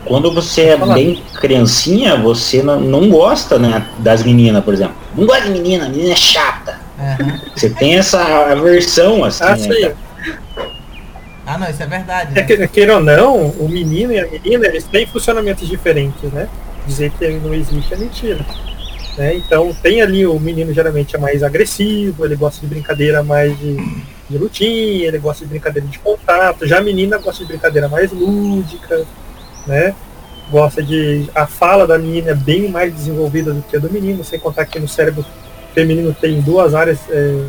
quando 0.05 0.33
você 0.33 0.61
é 0.69 0.77
bem 0.77 1.21
criancinha, 1.39 2.17
você 2.17 2.63
não, 2.63 2.79
não 2.79 3.09
gosta, 3.09 3.59
né, 3.59 3.85
das 3.99 4.23
meninas, 4.23 4.63
por 4.63 4.73
exemplo. 4.73 4.95
Não 5.19 5.27
gosta 5.27 5.43
de 5.43 5.49
menina, 5.51 5.89
menina 5.89 6.13
é 6.13 6.15
chata. 6.15 6.79
aham. 6.97 7.39
Você 7.55 7.69
tem 7.69 7.95
essa 7.97 8.21
aversão, 8.51 9.23
assim, 9.23 9.43
Ah, 9.43 9.55
né? 9.55 9.95
Ah, 11.45 11.57
não, 11.57 11.69
isso 11.69 11.81
é 11.81 11.87
verdade. 11.87 12.31
É 12.37 12.41
Né? 12.41 12.43
que, 12.43 12.67
queira 12.67 12.95
ou 12.95 13.01
não, 13.01 13.47
o 13.49 13.67
menino 13.67 14.13
e 14.13 14.19
a 14.19 14.27
menina, 14.27 14.67
eles 14.67 14.83
têm 14.85 15.05
funcionamentos 15.07 15.67
diferentes, 15.67 16.31
né? 16.31 16.47
Dizer 16.85 17.11
que 17.11 17.23
ele 17.25 17.39
não 17.43 17.53
existe 17.53 17.93
é 17.93 17.97
mentira. 17.97 18.45
Né? 19.17 19.35
Então 19.35 19.73
tem 19.81 20.01
ali 20.01 20.25
o 20.25 20.39
menino 20.39 20.73
geralmente 20.73 21.15
é 21.15 21.19
mais 21.19 21.43
agressivo, 21.43 22.23
ele 22.23 22.35
gosta 22.35 22.61
de 22.61 22.67
brincadeira 22.67 23.21
mais 23.23 23.57
de, 23.59 23.75
de 24.29 24.37
lutinha, 24.37 25.07
ele 25.07 25.17
gosta 25.17 25.43
de 25.43 25.49
brincadeira 25.49 25.85
de 25.87 25.99
contato, 25.99 26.65
já 26.67 26.77
a 26.77 26.81
menina 26.81 27.17
gosta 27.17 27.43
de 27.43 27.49
brincadeira 27.49 27.89
mais 27.89 28.11
lúdica, 28.11 29.05
né? 29.67 29.93
Gosta 30.49 30.81
de. 30.81 31.29
A 31.35 31.45
fala 31.45 31.85
da 31.85 31.97
menina 31.97 32.31
é 32.31 32.35
bem 32.35 32.69
mais 32.69 32.93
desenvolvida 32.93 33.53
do 33.53 33.61
que 33.61 33.75
a 33.75 33.79
do 33.79 33.89
menino, 33.91 34.23
sem 34.23 34.39
contar 34.39 34.65
que 34.65 34.79
no 34.79 34.87
cérebro 34.87 35.23
feminino 35.73 36.15
tem 36.19 36.41
duas 36.41 36.73
áreas 36.73 36.99
é, 37.09 37.45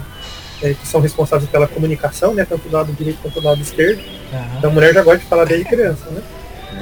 é, 0.63 0.75
que 0.75 0.87
são 0.87 1.01
responsáveis 1.01 1.51
pela 1.51 1.67
comunicação, 1.67 2.35
né? 2.35 2.45
Tanto 2.47 2.69
do 2.69 2.77
lado 2.77 2.93
direito 2.93 3.19
quanto 3.23 3.41
do 3.41 3.47
lado 3.47 3.61
esquerdo. 3.61 4.03
Aham. 4.33 4.45
Então 4.59 4.71
a 4.71 4.73
mulher 4.73 4.93
já 4.93 5.03
gosta 5.03 5.21
de 5.21 5.27
falar 5.27 5.45
desde 5.47 5.65
criança, 5.65 6.11
né? 6.11 6.23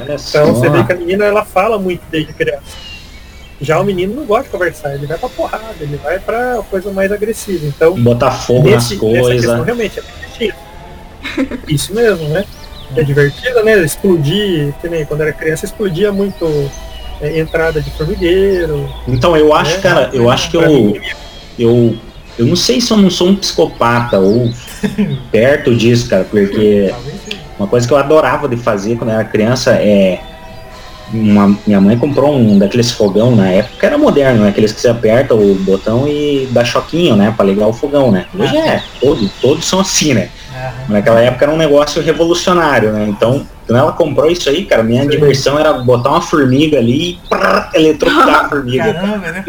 Olha 0.00 0.18
só. 0.18 0.40
Então 0.40 0.54
você 0.54 0.68
vê 0.68 0.84
que 0.84 0.92
a 0.92 0.96
menina 0.96 1.24
ela 1.24 1.44
fala 1.44 1.78
muito 1.78 2.02
desde 2.10 2.32
criança. 2.32 2.88
Já 3.60 3.80
o 3.80 3.84
menino 3.84 4.14
não 4.14 4.24
gosta 4.24 4.44
de 4.44 4.50
conversar, 4.50 4.94
ele 4.94 5.06
vai 5.06 5.18
pra 5.18 5.28
porrada, 5.28 5.74
ele 5.80 5.96
vai 5.96 6.18
pra 6.20 6.62
coisa 6.70 6.92
mais 6.92 7.10
agressiva. 7.10 7.66
Então, 7.66 7.94
Botar 8.00 8.30
fogo 8.30 8.70
nas 8.70 8.88
nesse, 8.90 9.04
nessa 9.04 9.30
questão 9.30 9.64
coisas. 9.64 9.64
realmente 9.66 10.00
é. 10.00 10.52
Isso 11.66 11.92
mesmo, 11.94 12.28
né? 12.28 12.44
É 12.96 13.02
divertido, 13.02 13.62
né? 13.64 13.78
Explodir, 13.84 14.74
que 14.80 14.88
nem 14.88 15.04
quando 15.04 15.22
era 15.22 15.32
criança, 15.32 15.66
explodia 15.66 16.12
muito 16.12 16.70
é, 17.20 17.38
entrada 17.38 17.80
de 17.80 17.90
formigueiro. 17.90 18.88
Então 19.06 19.36
eu 19.36 19.52
acho, 19.52 19.76
né? 19.76 19.82
cara, 19.82 20.10
eu 20.12 20.30
acho 20.30 20.50
que 20.50 20.56
eu, 20.56 21.00
eu, 21.58 21.96
eu 22.38 22.46
não 22.46 22.56
sei 22.56 22.80
se 22.80 22.90
eu 22.90 22.96
não 22.96 23.10
sou 23.10 23.28
um 23.28 23.36
psicopata 23.36 24.18
ou 24.18 24.50
perto 25.30 25.74
disso, 25.74 26.08
cara, 26.08 26.24
porque 26.24 26.92
uma 27.58 27.68
coisa 27.68 27.86
que 27.86 27.92
eu 27.92 27.98
adorava 27.98 28.48
de 28.48 28.56
fazer 28.56 28.96
quando 28.96 29.10
eu 29.10 29.16
era 29.16 29.24
criança 29.24 29.72
é 29.72 30.20
uma, 31.12 31.56
minha 31.66 31.80
mãe 31.80 31.96
comprou 31.96 32.34
um 32.36 32.58
daqueles 32.58 32.90
fogão 32.90 33.34
na 33.34 33.48
época, 33.50 33.86
era 33.86 33.96
moderno, 33.98 34.42
né? 34.42 34.50
Aqueles 34.50 34.72
que 34.72 34.80
você 34.80 34.88
aperta 34.88 35.34
o 35.34 35.54
botão 35.56 36.06
e 36.08 36.48
dá 36.50 36.64
choquinho, 36.64 37.16
né? 37.16 37.32
Pra 37.36 37.44
ligar 37.46 37.66
o 37.66 37.72
fogão, 37.72 38.10
né? 38.10 38.26
Hoje 38.38 38.56
é, 38.56 38.82
todo, 39.00 39.30
todos 39.40 39.64
são 39.64 39.80
assim, 39.80 40.14
né? 40.14 40.28
Aham. 40.54 40.72
Naquela 40.88 41.20
época 41.20 41.44
era 41.44 41.52
um 41.52 41.56
negócio 41.56 42.02
revolucionário, 42.02 42.92
né? 42.92 43.06
Então, 43.08 43.46
quando 43.66 43.78
ela 43.78 43.92
comprou 43.92 44.30
isso 44.30 44.48
aí, 44.48 44.64
cara, 44.64 44.82
minha 44.82 45.02
Sim. 45.02 45.08
diversão 45.10 45.58
era 45.58 45.72
botar 45.74 46.10
uma 46.10 46.20
formiga 46.22 46.78
ali 46.78 47.10
e 47.12 47.20
prrr, 47.28 47.70
eletrocutar 47.74 48.44
a 48.44 48.48
formiga. 48.50 48.94
Caramba, 48.94 49.30
né? 49.32 49.44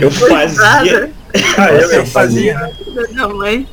Eu 0.00 0.10
fazia 0.10 1.10
Ah, 1.58 1.72
eu, 1.72 1.90
eu 1.90 2.06
fazia. 2.06 2.58
fazia? 2.58 3.14
Da 3.14 3.28
mãe. 3.28 3.66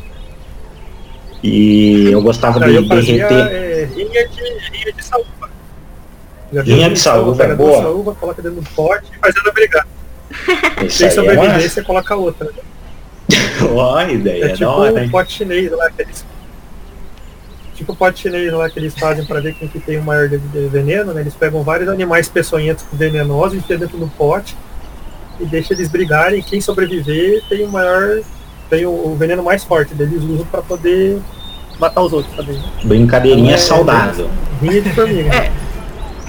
e 1.43 2.09
eu 2.11 2.21
gostava 2.21 2.59
Não, 2.59 2.67
de 2.67 2.75
eu 2.75 2.85
fazia 2.85 3.27
derreter. 3.27 3.55
é, 3.55 3.89
rinha 3.95 4.27
de, 4.27 4.41
rinha 4.71 4.93
de. 4.93 5.03
Viu? 6.51 6.89
de 6.89 6.99
saúva, 6.99 7.45
duas 7.45 7.57
boa. 7.57 7.81
saúva, 7.81 8.15
coloca 8.15 8.41
dentro 8.41 8.61
do 8.61 8.69
pote 8.71 9.05
e 9.15 9.19
faz 9.19 9.35
ela 9.35 9.53
brigar. 9.53 9.87
Isso 10.85 10.97
Sem 10.97 11.07
é 11.07 11.09
sobreviver, 11.11 11.49
uma... 11.51 11.59
você 11.59 11.81
coloca 11.83 12.15
outra. 12.15 12.49
Ó, 13.73 13.95
a 13.95 14.11
ideia, 14.11 14.43
É 14.43 14.47
é 14.47 14.49
tipo 14.53 14.59
da 14.61 14.71
hora, 14.71 14.93
um 15.01 15.09
pote 15.09 15.33
chinês 15.33 15.71
lá 15.71 15.89
que 15.91 16.01
eles. 16.01 16.25
Tipo 17.75 17.93
o 17.93 17.95
pote 17.95 18.19
chinês 18.21 18.51
lá 18.51 18.69
que 18.69 18.77
eles 18.79 18.93
fazem 18.97 19.25
pra 19.25 19.39
ver 19.39 19.53
quem 19.55 19.67
que 19.67 19.79
tem 19.79 19.97
o 19.97 20.03
maior 20.03 20.27
de- 20.27 20.37
de 20.37 20.67
veneno, 20.67 21.13
né? 21.13 21.21
Eles 21.21 21.33
pegam 21.35 21.63
vários 21.63 21.87
animais 21.87 22.27
peçonhentos 22.27 22.83
venenosos, 22.91 23.57
enfiam 23.57 23.79
dentro 23.79 23.97
do 23.97 24.07
pote 24.07 24.55
e 25.39 25.45
deixam 25.45 25.77
eles 25.77 25.87
brigarem. 25.87 26.41
Quem 26.41 26.59
sobreviver 26.59 27.41
tem 27.47 27.63
o 27.63 27.69
maior. 27.69 28.19
tem 28.69 28.85
o, 28.85 28.89
o 28.89 29.15
veneno 29.17 29.41
mais 29.43 29.63
forte. 29.63 29.93
Eles 29.97 30.21
usam 30.21 30.45
pra 30.47 30.61
poder 30.61 31.19
matar 31.79 32.01
os 32.01 32.11
outros 32.11 32.35
também. 32.35 32.55
né? 32.57 32.63
Brincadeirinha 32.83 33.55
É, 33.55 33.57
saudável. 33.57 34.29
Rinha 34.61 34.81
de 34.81 34.93
formiga. 34.93 35.33
É. 35.33 35.51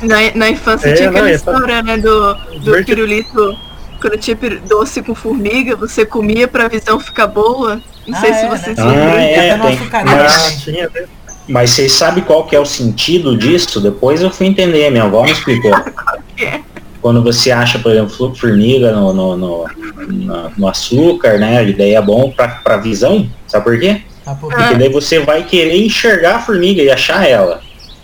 Na, 0.02 0.16
na 0.34 0.50
infância 0.50 0.88
É, 0.88 0.92
tinha 0.94 1.10
não, 1.10 1.16
aquela 1.18 1.30
essa- 1.30 1.50
história, 1.50 1.82
né, 1.82 1.96
do, 1.98 2.34
do 2.34 2.60
Divertido. 2.60 2.84
pirulito. 2.86 3.56
Quando 4.00 4.16
tinha 4.16 4.34
pir- 4.36 4.60
doce 4.66 5.02
com 5.02 5.14
formiga, 5.14 5.76
você 5.76 6.06
comia 6.06 6.48
pra 6.48 6.68
visão 6.68 6.98
ficar 6.98 7.26
boa. 7.26 7.80
Não 8.06 8.16
Ah, 8.16 8.20
sei 8.20 8.30
é, 8.30 8.34
se 8.34 8.42
né? 8.44 8.48
vocês 8.48 8.78
Ah, 8.78 8.84
lembram. 8.86 9.10
é, 9.18 9.58
tem- 9.58 9.74
açucareiro 9.76 10.16
mas- 10.22 10.46
Ah, 10.46 10.56
tinha, 10.64 10.88
né? 10.94 11.04
Mas 11.48 11.70
vocês 11.70 11.92
sabem 11.92 12.22
qual 12.24 12.46
que 12.46 12.54
é 12.56 12.60
o 12.60 12.64
sentido 12.64 13.36
disso? 13.36 13.80
Depois 13.80 14.22
eu 14.22 14.30
fui 14.30 14.46
entender, 14.46 14.88
minha 14.90 15.04
avó 15.04 15.24
me 15.24 15.32
explicou. 15.32 15.72
é? 16.40 16.60
Quando 17.02 17.22
você 17.22 17.50
acha, 17.50 17.78
por 17.78 17.92
exemplo, 17.92 18.34
formiga 18.34 18.92
no, 18.92 19.12
no, 19.12 19.36
no, 19.36 19.66
no- 20.08 20.50
no 20.56 20.68
açúcar, 20.68 21.38
né? 21.38 21.58
A 21.58 21.62
ideia 21.62 21.98
é 21.98 22.02
bom 22.02 22.30
pra, 22.30 22.48
pra 22.48 22.76
visão. 22.76 23.28
Sabe 23.46 23.64
por 23.64 23.78
quê? 23.78 24.02
Ah, 24.26 24.34
pô. 24.34 24.48
Porque 24.48 24.74
daí 24.76 24.88
você 24.90 25.18
vai 25.18 25.42
querer 25.42 25.76
enxergar 25.84 26.36
a 26.36 26.38
formiga 26.40 26.82
e 26.82 26.90
achar 26.90 27.28
ela. 27.28 27.60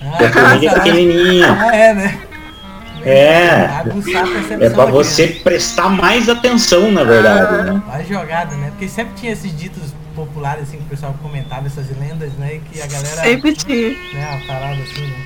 Ah, 0.06 0.16
Porque 0.18 0.38
a 0.38 0.48
formiga 0.50 0.66
é 0.70 0.74
pequenininha. 0.74 1.56
Ah, 1.60 1.76
é, 1.76 1.94
né? 1.94 2.18
É. 3.04 3.48
A 3.66 3.84
É 4.60 4.70
pra 4.70 4.86
você 4.86 5.22
criança. 5.28 5.40
prestar 5.44 5.88
mais 5.90 6.28
atenção, 6.28 6.90
na 6.90 7.04
verdade, 7.04 7.70
né? 7.70 7.82
A 7.92 8.02
jogada, 8.02 8.56
né? 8.56 8.68
Porque 8.70 8.88
sempre 8.88 9.14
tinha 9.14 9.32
esses 9.32 9.56
ditos 9.56 9.94
populares, 10.14 10.62
assim, 10.64 10.78
que 10.78 10.84
o 10.84 10.86
pessoal 10.86 11.14
comentava, 11.22 11.66
essas 11.66 11.86
lendas, 11.98 12.32
né? 12.32 12.54
E 12.54 12.58
que 12.60 12.80
a 12.82 12.86
galera. 12.86 13.22
Sempre 13.22 13.52
tinha. 13.52 13.88
Né, 13.90 14.28
uma 14.30 14.46
parada 14.46 14.82
assim, 14.82 15.02
né? 15.02 15.16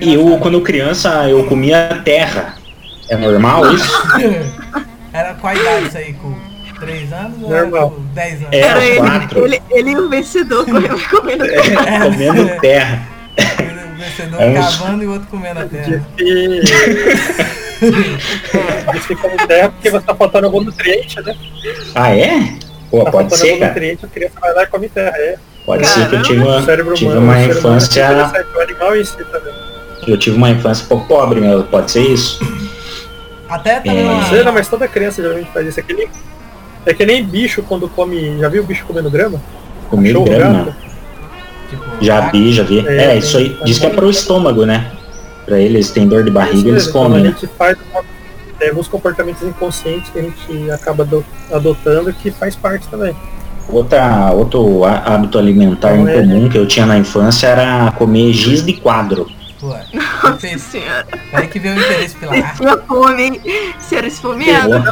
E 0.00 0.14
eu, 0.14 0.38
quando 0.38 0.60
criança, 0.60 1.28
eu 1.28 1.44
comia 1.46 2.00
terra. 2.04 2.56
É 3.08 3.16
normal 3.16 3.72
isso? 3.72 3.92
Era 5.12 5.34
qual 5.34 5.52
a 5.52 5.56
idade 5.56 5.86
isso 5.86 5.96
aí? 5.98 6.12
Com 6.14 6.34
3 6.80 7.12
anos 7.12 7.42
ou 7.42 7.48
Normal. 7.50 7.80
era 7.82 7.90
com 7.90 8.02
10 8.14 8.32
anos? 8.42 8.48
É. 8.52 8.60
Era 8.60 8.84
ele, 8.84 8.96
quatro. 8.98 9.44
ele, 9.46 9.62
ele 9.70 9.90
e 9.92 9.96
o 9.96 10.08
vencedor 10.10 10.64
comendo, 10.66 11.08
comendo 11.08 11.44
É, 11.46 12.00
comendo 12.04 12.60
terra. 12.60 13.06
O 13.38 13.98
vencedor 13.98 14.40
É 14.42 14.54
cavando 14.54 15.02
e 15.02 15.06
o 15.06 15.12
outro 15.12 15.28
comendo 15.28 15.60
a 15.60 15.64
Diz 15.64 15.70
terra. 15.86 16.06
que. 16.16 16.60
Diz 18.92 19.06
que 19.06 19.14
come 19.20 19.36
terra 19.46 19.68
porque 19.70 19.90
você 19.90 20.04
tá 20.04 20.14
faltando 20.14 20.46
algum 20.46 20.60
nutriente, 20.62 21.20
né? 21.22 21.36
Ah, 21.94 22.10
é? 22.16 22.54
Pô, 22.90 23.04
Tá 23.04 23.10
pode 23.10 23.28
faltando 23.30 23.36
ser, 23.36 23.48
algum 23.48 23.58
cara. 23.60 23.72
nutriente, 23.72 24.04
a 24.04 24.08
criança 24.08 24.34
vai 24.40 24.54
lá 24.54 24.62
e 24.62 24.66
come 24.66 24.88
terra. 24.88 25.16
É. 25.16 25.36
Pode 25.64 25.86
ser 25.86 26.08
que 26.08 26.14
eu 26.14 26.22
tive 26.22 26.44
Caramba. 26.44 26.82
uma, 26.84 26.94
tive 26.94 27.10
humano. 27.10 27.20
uma 27.20 27.42
infância. 27.44 28.00
é 28.02 28.12
interessante, 28.12 28.46
O 28.56 28.60
animal 28.60 28.96
em 28.96 29.04
si 29.04 29.16
também. 29.24 29.54
Eu 30.06 30.16
tive 30.18 30.36
uma 30.36 30.50
infância 30.50 30.84
um 30.84 30.88
pouco 30.88 31.06
pobre, 31.08 31.40
meu. 31.40 31.64
Pode 31.64 31.90
ser 31.90 32.02
isso? 32.02 32.38
Até 33.48 33.76
também 33.80 34.00
É. 34.00 34.04
uma- 34.04 34.14
Não 34.20 34.28
sei, 34.28 34.44
não, 34.44 34.52
mas 34.52 34.68
toda 34.68 34.86
criança 34.86 35.20
geralmente 35.22 35.50
faz 35.52 35.66
isso. 35.66 35.80
É 35.80 35.82
que 35.82 35.92
nem, 35.92 36.08
é 36.86 36.94
que 36.94 37.04
nem 37.06 37.24
bicho 37.24 37.62
quando 37.64 37.88
come. 37.88 38.38
Já 38.38 38.48
viu 38.48 38.62
o 38.62 38.66
bicho 38.66 38.84
comendo 38.86 39.10
grama? 39.10 39.40
Cachorro, 39.90 40.24
grama. 40.24 40.76
Tipo, 41.68 41.84
Já 42.00 42.30
vi, 42.30 42.52
já 42.52 42.62
vi. 42.62 42.86
É, 42.86 43.04
É, 43.12 43.16
isso 43.18 43.36
aí. 43.36 43.50
tem- 43.50 43.64
Diz 43.64 43.78
que 43.78 43.86
é 43.86 43.90
pro 43.90 44.08
estômago, 44.10 44.64
né? 44.64 44.90
Pra 45.44 45.58
eles 45.58 45.90
têm 45.90 46.08
dor 46.08 46.24
de 46.24 46.30
barriga, 46.30 46.70
eles 46.70 46.88
então 46.88 47.02
comem, 47.04 47.20
A 47.20 47.22
né? 47.24 47.28
gente 47.30 47.46
faz 47.56 47.76
uma- 47.92 48.02
tem 48.58 48.68
alguns 48.70 48.88
comportamentos 48.88 49.42
inconscientes 49.42 50.10
que 50.10 50.18
a 50.18 50.22
gente 50.22 50.70
acaba 50.70 51.02
ado- 51.04 51.24
adotando 51.52 52.12
que 52.12 52.30
faz 52.30 52.56
parte 52.56 52.86
também. 52.88 53.14
Outra, 53.68 54.30
outro 54.32 54.84
há- 54.84 55.02
hábito 55.14 55.38
alimentar 55.38 55.94
Não 55.96 56.08
é, 56.08 56.16
incomum 56.18 56.48
que 56.48 56.56
eu 56.56 56.66
tinha 56.66 56.86
na 56.86 56.96
infância 56.96 57.48
era 57.48 57.90
comer 57.92 58.32
giz 58.32 58.64
de 58.64 58.72
quadro. 58.74 59.26
Pô, 59.60 59.68
Nossa 59.68 60.30
perfeito. 60.38 60.58
senhora. 60.60 61.06
Aí 61.32 61.48
que 61.48 61.58
veio 61.58 61.74
o 61.74 61.78
interesse 61.80 62.14
pela 62.16 62.32
Você 62.34 62.42
arte. 62.42 62.56
tinha 62.58 62.76
fome, 62.78 63.22
hein? 63.22 63.40
Você 63.78 63.96
era 63.96 64.06
esfomeado. 64.06 64.82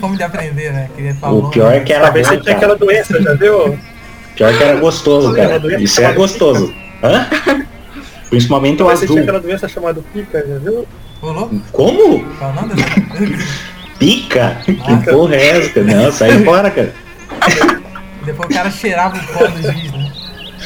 Fome 0.00 0.16
de 0.16 0.22
aprender, 0.22 0.72
né? 0.72 0.88
Queria 0.94 1.14
falar 1.14 1.32
O 1.38 1.50
pior 1.50 1.72
é 1.72 1.80
que 1.80 1.92
era 1.92 2.04
Talvez 2.04 2.26
você 2.28 2.36
tinha 2.38 2.54
aquela 2.56 2.76
doença, 2.76 3.20
já 3.22 3.34
viu? 3.34 3.78
Pior 4.38 4.56
que 4.56 4.62
era 4.64 4.76
gostoso, 4.80 5.34
cara. 5.34 5.60
Isso 5.82 6.00
é 6.00 6.12
gostoso. 6.12 6.72
Hã? 7.02 7.26
Principalmente 8.30 8.74
o 8.76 8.78
Talvez 8.86 9.00
você 9.00 9.06
tinha 9.06 9.18
azul. 9.20 9.28
aquela 9.28 9.40
doença 9.40 9.68
chamada 9.68 10.00
pica, 10.12 10.44
já 10.48 10.58
viu? 10.58 10.86
Ô, 11.20 11.30
louco? 11.32 11.60
Como? 11.72 12.18
Nome 12.18 12.74
dessa? 12.74 13.58
Pica? 13.98 14.56
Que 14.64 15.10
porra 15.10 15.34
é 15.34 15.48
essa, 15.58 15.70
cara? 15.70 15.86
Não, 15.86 16.12
sai 16.12 16.30
fora, 16.44 16.70
cara. 16.70 16.94
Depois 18.24 18.48
o 18.48 18.54
cara 18.54 18.70
cheirava 18.70 19.16
o 19.16 19.26
pó 19.32 19.46
do 19.48 19.72
giz, 19.72 19.90
né? 19.92 20.12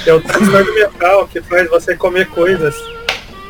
É 0.07 0.13
o 0.13 0.21
transtorno 0.21 0.75
mental 0.75 1.27
que 1.29 1.41
faz 1.41 1.71
você 1.71 1.95
comer 1.97 2.27
coisas. 2.29 2.75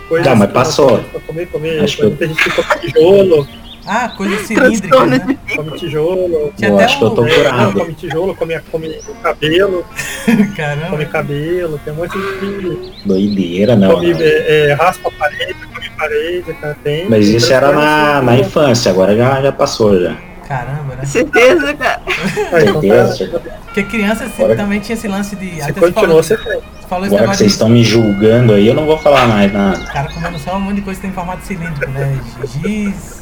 coisas 0.08 0.26
Não, 0.28 0.36
mas 0.36 0.52
passou. 0.52 1.02
comer, 1.26 1.46
comer. 1.46 1.82
Acho 1.82 1.96
que 1.96 2.02
Muita 2.04 2.28
gente 2.28 2.44
que 2.44 2.50
come 2.50 2.80
tijolo, 2.80 3.48
Ah, 3.86 4.08
coisa 4.16 4.36
cilíndrica, 4.46 5.04
né? 5.06 5.38
come 5.56 5.70
tijolo. 5.72 6.52
Tinha 6.56 6.70
Eu 6.70 6.74
até 6.76 6.84
acho 6.84 6.98
que 6.98 7.04
eu 7.04 7.10
tô 7.10 7.22
um- 7.24 7.28
curado. 7.28 7.72
come 7.80 7.94
tijolo, 7.94 8.34
come, 8.36 8.60
come 8.70 8.98
cabelo, 9.22 9.84
Caramba. 10.56 10.90
come 10.90 11.06
cabelo, 11.06 11.80
tem 11.84 11.92
um 11.92 11.96
monte 11.96 12.12
de. 12.18 12.92
Doideira, 13.04 13.74
não. 13.76 13.90
come, 13.94 14.12
não. 14.14 14.20
é, 14.20 14.68
é, 14.70 14.72
raspa 14.74 15.08
a 15.08 15.12
parede, 15.12 15.54
come 15.74 15.90
parede, 15.98 16.54
cara, 16.60 16.76
tem. 16.84 17.08
Mas 17.08 17.28
isso 17.28 17.52
era 17.52 17.72
na, 17.72 18.22
na 18.22 18.36
infância, 18.38 18.90
agora 18.90 19.16
já, 19.16 19.42
já 19.42 19.52
passou 19.52 20.00
já. 20.00 20.16
Caramba, 20.46 20.96
né? 20.96 21.04
Certeza, 21.04 21.72
cara. 21.74 22.02
Ah, 22.06 22.60
então 22.60 22.80
tá- 22.82 23.06
Certeza. 23.12 23.42
Porque 23.64 23.82
criança 23.84 24.24
assim, 24.24 24.42
Agora- 24.42 24.56
também 24.56 24.80
tinha 24.80 24.94
esse 24.94 25.08
lance 25.08 25.34
de. 25.34 25.60
Você 25.62 25.72
continua, 25.72 26.22
você 26.22 26.36
tem. 26.36 26.60
falou 26.88 27.06
Agora 27.06 27.22
que 27.28 27.36
vocês 27.36 27.38
de 27.38 27.54
estão 27.54 27.68
me 27.70 27.82
julgando 27.82 28.52
aí, 28.52 28.66
eu 28.68 28.74
não 28.74 28.84
vou 28.84 28.98
falar 28.98 29.26
mais 29.26 29.50
nada. 29.52 29.78
o 29.80 29.86
cara 29.92 30.12
comendo 30.12 30.38
só 30.38 30.56
um 30.56 30.60
monte 30.60 30.74
de 30.76 30.82
coisa 30.82 31.00
que 31.00 31.06
tem 31.06 31.14
formato 31.14 31.42
cilíndrico, 31.46 31.90
né? 31.90 32.18
Giz 32.44 33.21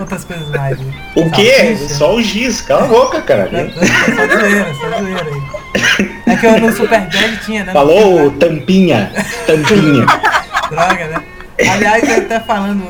outras 0.00 0.24
coisas 0.24 0.48
mais. 0.50 0.78
Né? 0.78 0.92
O 1.16 1.30
quê? 1.30 1.76
Só 1.76 2.14
o 2.14 2.22
giz, 2.22 2.60
cala 2.60 2.84
a 2.84 2.88
boca, 2.88 3.20
cara. 3.22 3.48
É, 3.52 3.68
Só 3.70 4.38
zoeira, 4.38 4.74
só 4.74 4.98
zoeira 4.98 5.24
aí. 5.24 6.10
É 6.26 6.36
que 6.36 6.46
eu 6.46 6.60
no 6.60 6.72
Super 6.72 7.00
Bad 7.00 7.40
tinha, 7.44 7.64
né? 7.64 7.72
Falou 7.72 8.24
No- 8.24 8.30
tampinha, 8.32 9.10
tampinha. 9.46 10.06
Droga, 10.70 11.06
né? 11.08 11.22
Aliás, 11.72 12.18
até 12.18 12.38
falando 12.40 12.84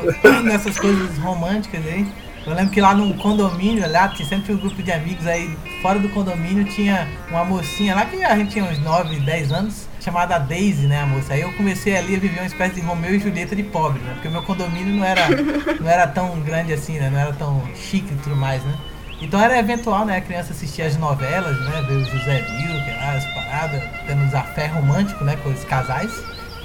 nessas 0.44 0.78
coisas 0.78 1.16
românticas 1.18 1.80
aí, 1.86 2.06
eu 2.46 2.54
lembro 2.54 2.70
que 2.72 2.80
lá 2.80 2.94
no 2.94 3.14
condomínio, 3.14 3.90
lá, 3.90 4.08
tinha 4.08 4.28
sempre 4.28 4.52
um 4.52 4.58
grupo 4.58 4.82
de 4.82 4.92
amigos 4.92 5.26
aí, 5.26 5.50
fora 5.80 5.98
do 5.98 6.08
condomínio 6.10 6.64
tinha 6.64 7.08
uma 7.30 7.44
mocinha 7.44 7.94
lá 7.94 8.04
que 8.04 8.22
a 8.22 8.36
gente 8.36 8.50
tinha 8.52 8.64
uns 8.64 8.78
9, 8.78 9.16
10 9.20 9.52
anos, 9.52 9.87
chamada 10.08 10.38
Daisy, 10.38 10.86
né, 10.86 11.02
a 11.02 11.06
moça. 11.06 11.34
Aí 11.34 11.42
eu 11.42 11.52
comecei 11.52 11.96
ali 11.96 12.16
a 12.16 12.18
viver 12.18 12.40
uma 12.40 12.46
espécie 12.46 12.76
de 12.76 12.80
Romeu 12.80 13.14
e 13.14 13.18
Julieta 13.18 13.54
de 13.54 13.62
pobre, 13.62 14.00
né? 14.00 14.12
Porque 14.14 14.28
o 14.28 14.30
meu 14.30 14.42
condomínio 14.42 14.94
não 14.94 15.04
era, 15.04 15.28
não 15.78 15.88
era 15.88 16.06
tão 16.06 16.40
grande 16.40 16.72
assim, 16.72 16.98
né? 16.98 17.10
Não 17.10 17.18
era 17.18 17.32
tão 17.32 17.62
chique 17.74 18.12
e 18.12 18.16
tudo 18.16 18.34
mais, 18.34 18.62
né? 18.64 18.74
Então 19.20 19.38
era 19.40 19.58
eventual, 19.58 20.06
né? 20.06 20.16
A 20.16 20.20
criança 20.20 20.52
assistir 20.52 20.82
as 20.82 20.96
novelas, 20.96 21.60
né? 21.60 21.84
Ver 21.86 21.96
o 21.96 22.04
José 22.04 22.36
Wilker, 22.36 22.96
as 23.02 23.24
paradas, 23.34 23.82
tendo 24.06 24.22
uns 24.22 24.34
afé 24.34 24.66
romântico, 24.66 25.22
né? 25.24 25.36
Com 25.42 25.50
os 25.50 25.64
casais. 25.64 26.10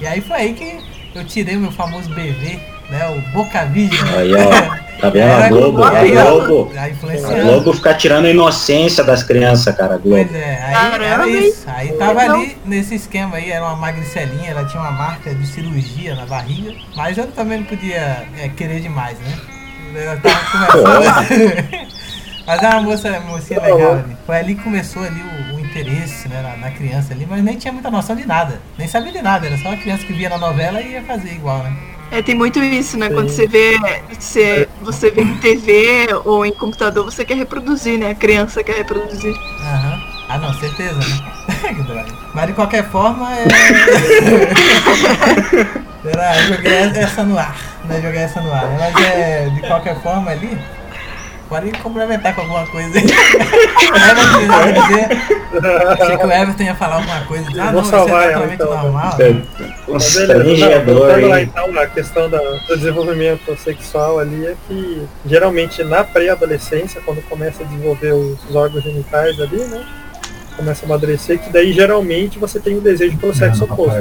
E 0.00 0.06
aí 0.06 0.22
foi 0.22 0.36
aí 0.36 0.54
que 0.54 0.80
eu 1.14 1.24
tirei 1.24 1.56
o 1.56 1.60
meu 1.60 1.72
famoso 1.72 2.08
BV, 2.14 2.60
né? 2.94 3.08
O 3.08 3.20
Boca 3.32 3.64
Virgem. 3.66 3.98
Aí, 4.16 4.32
ó. 4.34 4.84
Tá 5.00 5.10
vendo? 5.10 5.30
A 5.32 5.48
Globo, 5.48 5.82
a. 5.82 5.90
Globo. 5.90 6.72
A. 6.76 7.42
Globo 7.42 7.72
ficar 7.74 7.94
tirando 7.94 8.26
a 8.26 8.30
inocência 8.30 9.02
das 9.02 9.22
crianças, 9.22 9.74
cara, 9.76 9.98
Globo. 9.98 10.24
Pois 10.24 10.34
é, 10.34 10.62
aí 10.62 10.72
Caramba, 10.72 11.04
era 11.04 11.28
isso. 11.28 11.64
Aí 11.66 11.92
tava 11.92 12.20
ali 12.20 12.56
nesse 12.64 12.94
esquema 12.94 13.36
aí, 13.36 13.50
era 13.50 13.64
uma 13.64 13.76
magricelinha, 13.76 14.50
ela 14.50 14.64
tinha 14.64 14.80
uma 14.80 14.92
marca 14.92 15.34
de 15.34 15.46
cirurgia 15.46 16.14
na 16.14 16.24
barriga, 16.26 16.72
mas 16.96 17.18
eu 17.18 17.26
também 17.26 17.58
não 17.58 17.66
podia 17.66 18.24
é, 18.38 18.48
querer 18.56 18.80
demais, 18.80 19.18
né? 19.18 19.38
Ela 19.96 20.16
tava 20.16 20.72
começando. 20.72 21.88
mas 22.46 22.62
é 22.62 22.68
uma 22.68 22.80
moça, 22.82 23.08
uma 23.10 23.20
mocinha 23.20 23.60
legal 23.60 23.92
ali. 23.92 24.16
Foi 24.24 24.36
ali 24.36 24.54
que 24.54 24.62
começou 24.62 25.02
ali 25.02 25.20
o, 25.20 25.56
o 25.56 25.60
interesse 25.60 26.28
né, 26.28 26.40
na, 26.40 26.56
na 26.56 26.70
criança 26.70 27.12
ali, 27.12 27.26
mas 27.28 27.42
nem 27.42 27.56
tinha 27.58 27.72
muita 27.72 27.90
noção 27.90 28.16
de 28.16 28.26
nada. 28.26 28.60
Nem 28.78 28.88
sabia 28.88 29.12
de 29.12 29.22
nada, 29.22 29.46
era 29.46 29.56
só 29.58 29.68
uma 29.68 29.76
criança 29.76 30.06
que 30.06 30.12
via 30.12 30.28
na 30.28 30.38
novela 30.38 30.80
e 30.80 30.92
ia 30.92 31.02
fazer 31.02 31.32
igual, 31.32 31.58
né? 31.58 31.93
É, 32.14 32.22
tem 32.22 32.34
muito 32.36 32.62
isso, 32.62 32.96
né? 32.96 33.08
Sim. 33.08 33.14
Quando 33.14 33.28
você 33.28 33.48
vê, 33.48 33.76
você, 34.18 34.68
você 34.80 35.10
vê 35.10 35.22
em 35.22 35.36
TV 35.38 36.06
ou 36.24 36.46
em 36.46 36.52
computador, 36.52 37.04
você 37.04 37.24
quer 37.24 37.36
reproduzir, 37.36 37.98
né? 37.98 38.10
A 38.10 38.14
criança 38.14 38.62
quer 38.62 38.76
reproduzir. 38.76 39.34
Aham. 39.60 40.00
Ah 40.28 40.38
não, 40.38 40.54
certeza, 40.54 40.94
né? 40.94 41.34
Mas 42.32 42.46
de 42.46 42.52
qualquer 42.52 42.88
forma 42.88 43.28
é. 43.36 43.44
Será? 46.02 46.36
Eu 46.36 46.54
joguei 46.54 46.72
essa 47.02 47.24
no 47.24 47.36
ar. 47.36 47.56
Né? 47.84 48.00
Joguei 48.00 48.20
essa 48.20 48.40
no 48.40 48.52
ar. 48.52 48.64
né? 48.64 48.76
Mas 48.78 49.04
é. 49.04 49.48
De 49.50 49.60
qualquer 49.62 50.00
forma 50.00 50.30
ali. 50.30 50.56
Pode 51.54 51.70
complementar 51.78 52.34
com 52.34 52.40
alguma 52.40 52.66
coisa 52.66 52.98
aí. 52.98 53.04
Everton, 54.10 54.88
dizer. 54.88 55.88
Achei 55.88 56.16
que 56.18 56.26
o 56.26 56.32
Everton 56.32 56.62
ia 56.64 56.74
falar 56.74 56.96
alguma 56.96 57.20
coisa. 57.26 57.46
Ah, 57.50 57.64
Vou 57.66 57.72
não, 57.74 57.80
isso 57.82 57.90
salvar 57.90 58.22
é 58.22 58.24
ela, 58.24 58.32
totalmente 58.32 58.54
então, 58.54 58.82
normal. 58.82 59.16
É, 59.20 59.28
Mas 59.86 60.14
beleza, 60.14 60.34
não, 60.34 60.44
Constrangedor, 60.44 60.94
voltando 60.96 61.28
lá 61.28 61.40
hein? 61.40 61.50
então, 61.52 61.78
a 61.80 61.86
questão 61.86 62.28
da- 62.28 62.38
do 62.38 62.76
desenvolvimento 62.76 63.56
sexual 63.56 64.18
ali 64.18 64.46
é 64.48 64.56
que 64.66 65.06
geralmente 65.24 65.84
na 65.84 66.02
pré-adolescência, 66.02 67.00
quando 67.04 67.22
começa 67.28 67.62
a 67.62 67.66
desenvolver 67.66 68.12
os, 68.14 68.44
os 68.50 68.56
órgãos 68.56 68.82
genitais 68.82 69.40
ali, 69.40 69.58
né? 69.64 69.86
Começa 70.56 70.84
a 70.84 70.86
amadurecer, 70.86 71.38
que 71.40 71.50
daí 71.52 71.72
geralmente 71.72 72.38
você 72.38 72.60
tem 72.60 72.76
o 72.76 72.80
desejo 72.80 73.16
pelo 73.18 73.34
sexo 73.34 73.64
oposto. 73.64 73.96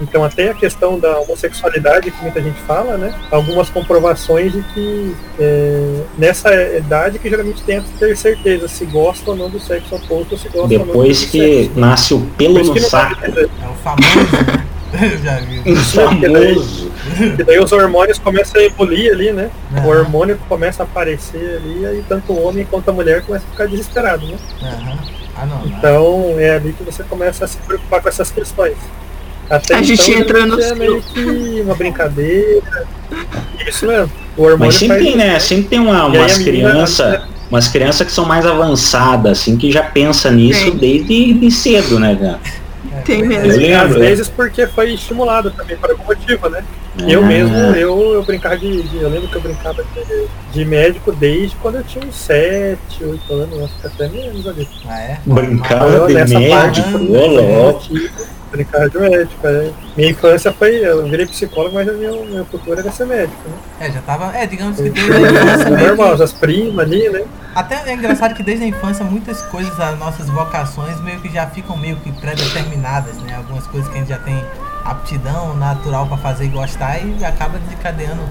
Então 0.00 0.24
até 0.24 0.50
a 0.50 0.54
questão 0.54 0.98
da 0.98 1.18
homossexualidade 1.20 2.10
que 2.10 2.22
muita 2.22 2.42
gente 2.42 2.60
fala, 2.62 2.96
né? 2.96 3.14
Algumas 3.30 3.68
comprovações 3.70 4.52
de 4.52 4.62
que 4.74 5.14
é, 5.38 6.00
nessa 6.18 6.52
idade 6.76 7.18
que 7.18 7.28
geralmente 7.28 7.62
tem 7.62 7.80
que 7.80 7.90
ter 7.98 8.16
certeza 8.16 8.66
se 8.68 8.84
gosta 8.86 9.30
ou 9.30 9.36
não 9.36 9.48
do 9.48 9.60
sexo 9.60 9.94
oposto 9.94 10.32
ou 10.32 10.38
se 10.38 10.48
gosta 10.48 10.60
ou 10.74 10.78
não 10.78 10.86
Depois 10.86 11.20
do 11.24 11.30
que 11.30 11.64
sexo. 11.64 11.80
nasce 11.80 12.14
o 12.14 12.20
pelo 12.36 12.60
isso 12.60 12.68
no 12.70 12.74
que 12.74 12.80
saco. 12.80 13.24
É 13.24 13.28
o 13.30 13.74
famoso, 13.82 14.32
né? 14.46 14.66
Eu 15.00 15.18
já 15.24 15.38
vi. 15.40 15.72
O 15.72 15.76
famoso. 15.76 16.92
E 17.38 17.44
daí 17.44 17.58
os 17.58 17.72
hormônios 17.72 18.18
começam 18.18 18.60
a 18.60 18.64
evoluir 18.64 19.12
ali, 19.12 19.32
né? 19.32 19.50
Aham. 19.74 19.86
O 19.86 19.88
hormônio 19.90 20.38
começa 20.48 20.82
a 20.82 20.84
aparecer 20.86 21.56
ali, 21.62 21.86
aí 21.86 22.04
tanto 22.08 22.32
o 22.32 22.42
homem 22.42 22.66
quanto 22.68 22.88
a 22.90 22.92
mulher 22.92 23.22
começa 23.22 23.44
a 23.46 23.50
ficar 23.50 23.66
desesperado, 23.66 24.26
né? 24.26 24.36
Aham. 24.62 25.21
Ah 25.36 25.46
não, 25.46 25.58
não. 25.60 25.66
Então 25.66 26.34
é 26.38 26.56
ali 26.56 26.72
que 26.72 26.82
você 26.84 27.02
começa 27.04 27.44
a 27.44 27.48
se 27.48 27.56
preocupar 27.58 28.02
com 28.02 28.08
essas 28.08 28.30
questões. 28.30 28.76
Até 29.50 29.74
A 29.74 29.82
gente 29.82 30.02
então, 30.10 30.20
entra 30.20 30.46
no 30.46 30.60
é 30.60 30.74
meio 30.74 31.02
que 31.02 31.60
uma 31.64 31.74
brincadeira. 31.74 32.86
Isso 33.66 33.86
mesmo. 33.86 34.10
O 34.36 34.42
hormônio 34.42 34.66
Mas 34.66 34.76
sempre 34.76 34.98
tem, 35.04 35.16
né? 35.16 35.38
Sempre 35.38 35.64
tem 35.64 35.78
uma, 35.78 36.06
umas 36.06 36.38
menina- 36.38 36.70
crianças. 36.70 37.22
Umas 37.50 37.68
crianças 37.68 38.06
que 38.06 38.12
são 38.14 38.24
mais 38.24 38.46
avançadas, 38.46 39.40
assim, 39.40 39.58
que 39.58 39.70
já 39.70 39.82
pensa 39.82 40.30
nisso 40.30 40.70
desde 40.70 41.34
de 41.34 41.50
cedo, 41.50 42.00
né, 42.00 42.16
cara? 42.18 42.40
É, 43.02 43.04
Tem 43.04 43.22
é. 43.22 43.26
mesmo. 43.26 43.60
E 43.60 43.72
às 43.72 43.90
né? 43.90 43.98
vezes 43.98 44.28
porque 44.28 44.66
foi 44.66 44.94
estimulado 44.94 45.50
também 45.50 45.76
por 45.76 45.90
algum 45.90 46.04
motivo, 46.04 46.48
né? 46.48 46.64
Eu 47.08 47.22
Ah. 47.22 47.26
mesmo, 47.26 47.56
eu, 47.56 48.12
eu 48.14 48.22
brincava 48.22 48.56
de, 48.58 48.82
de- 48.82 48.98
Eu 49.02 49.08
lembro 49.08 49.28
que 49.28 49.36
eu 49.36 49.40
brincava 49.40 49.82
de, 49.82 50.26
de 50.52 50.64
médico 50.64 51.10
desde 51.12 51.56
quando 51.56 51.76
eu 51.76 51.84
tinha 51.84 52.04
uns 52.04 52.14
7, 52.16 52.78
8 53.02 53.32
anos, 53.32 53.62
acho 53.64 53.74
que 53.80 53.86
até 53.86 54.08
menos 54.08 54.46
ali. 54.46 54.68
Ah, 54.86 55.00
é? 55.00 55.18
Brincava 55.24 55.86
Eu, 55.88 56.06
de 56.06 56.14
nessa 56.14 56.38
médico, 56.38 56.90
parte, 56.90 57.06
ô 57.06 57.26
louco. 57.26 57.88
Brincar 58.52 58.88
de 58.90 58.98
médico, 58.98 59.46
é. 59.46 59.72
Minha 59.96 60.10
infância 60.10 60.52
foi. 60.52 60.76
Eu 60.76 61.08
virei 61.08 61.24
psicólogo, 61.24 61.74
mas 61.74 61.86
meu, 61.86 62.24
meu 62.26 62.44
futuro 62.44 62.78
era 62.78 62.92
ser 62.92 63.06
médico, 63.06 63.40
né? 63.48 63.56
É, 63.80 63.90
já 63.90 64.02
tava. 64.02 64.36
É, 64.36 64.46
digamos 64.46 64.76
que 64.76 64.90
desde 64.90 65.10
a 65.10 65.20
infância 65.20 65.68
É 65.68 65.88
normal, 65.88 66.16
que, 66.16 66.22
as 66.22 66.32
primas 66.34 66.86
ali, 66.86 67.08
né? 67.08 67.24
Até 67.54 67.90
é 67.90 67.94
engraçado 67.94 68.34
que 68.34 68.42
desde 68.42 68.64
a 68.64 68.68
infância 68.68 69.04
muitas 69.04 69.40
coisas, 69.42 69.80
as 69.80 69.98
nossas 69.98 70.28
vocações 70.28 71.00
meio 71.00 71.18
que 71.20 71.30
já 71.30 71.46
ficam 71.46 71.78
meio 71.78 71.96
que 71.96 72.12
pré-determinadas, 72.12 73.16
né? 73.22 73.36
Algumas 73.36 73.66
coisas 73.66 73.88
que 73.88 73.96
a 73.96 74.00
gente 74.00 74.10
já 74.10 74.18
tem 74.18 74.44
aptidão 74.84 75.56
natural 75.56 76.06
pra 76.06 76.18
fazer 76.18 76.44
e 76.44 76.48
gostar 76.48 76.98
e 76.98 77.24
acaba 77.24 77.58
desencadeando 77.58 78.22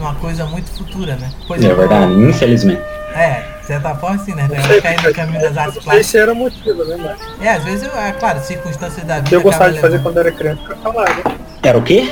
numa 0.00 0.14
coisa 0.14 0.46
muito 0.46 0.70
futura, 0.70 1.14
né? 1.16 1.30
Pois 1.46 1.62
É 1.62 1.70
eu- 1.70 1.76
verdade, 1.76 2.12
infelizmente. 2.14 2.80
É, 3.14 3.42
de 3.60 3.66
certa 3.66 3.94
forma 3.96 4.18
sim, 4.18 4.34
né? 4.34 4.46
Não 4.48 4.56
Eu 4.56 4.62
sei, 4.64 4.80
cair 4.80 5.02
no 5.02 5.12
caminho 5.12 5.40
das 5.42 5.54
eu 5.54 5.60
artes 5.62 5.76
não 5.76 5.82
plásticas. 5.82 6.06
se 6.06 6.18
era 6.18 6.34
motivo, 6.34 6.84
né? 6.84 6.96
Mas 6.98 7.46
É, 7.46 7.50
às 7.52 7.64
vezes, 7.64 7.82
eu, 7.82 8.00
é 8.00 8.12
claro, 8.12 8.40
circunstâncias 8.40 9.04
da 9.06 9.14
o 9.14 9.16
vida. 9.18 9.28
que 9.28 9.36
eu 9.36 9.42
gostava 9.42 9.72
de 9.72 9.80
fazer 9.80 9.96
levando. 9.98 10.14
quando 10.14 10.18
era 10.26 10.32
criança 10.32 10.60
era 10.64 10.76
falar, 10.76 11.08
né? 11.16 11.22
Era 11.62 11.78
o 11.78 11.82
quê? 11.82 12.08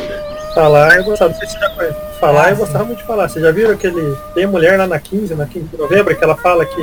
Falar 0.55 0.97
eu 0.97 1.05
gostava, 1.05 1.31
não 1.31 1.39
sei 1.39 1.49
se 1.49 1.55
você 1.55 1.61
já 1.61 1.71
conhece. 1.71 1.97
Falar 2.21 2.47
Ah, 2.47 2.51
eu 2.51 2.55
sim. 2.57 2.61
gostava 2.63 2.85
muito 2.85 2.99
de 2.99 3.05
falar. 3.05 3.29
Vocês 3.29 3.45
já 3.45 3.53
viram 3.53 3.71
aquele. 3.73 4.17
Tem 4.35 4.47
mulher 4.47 4.77
lá 4.77 4.87
na 4.89 4.99
15, 4.99 5.35
na 5.35 5.47
15 5.47 5.67
de 5.69 5.77
novembro, 5.77 6.15
que 6.17 6.25
ela 6.25 6.37
fala 6.37 6.67
que 6.67 6.83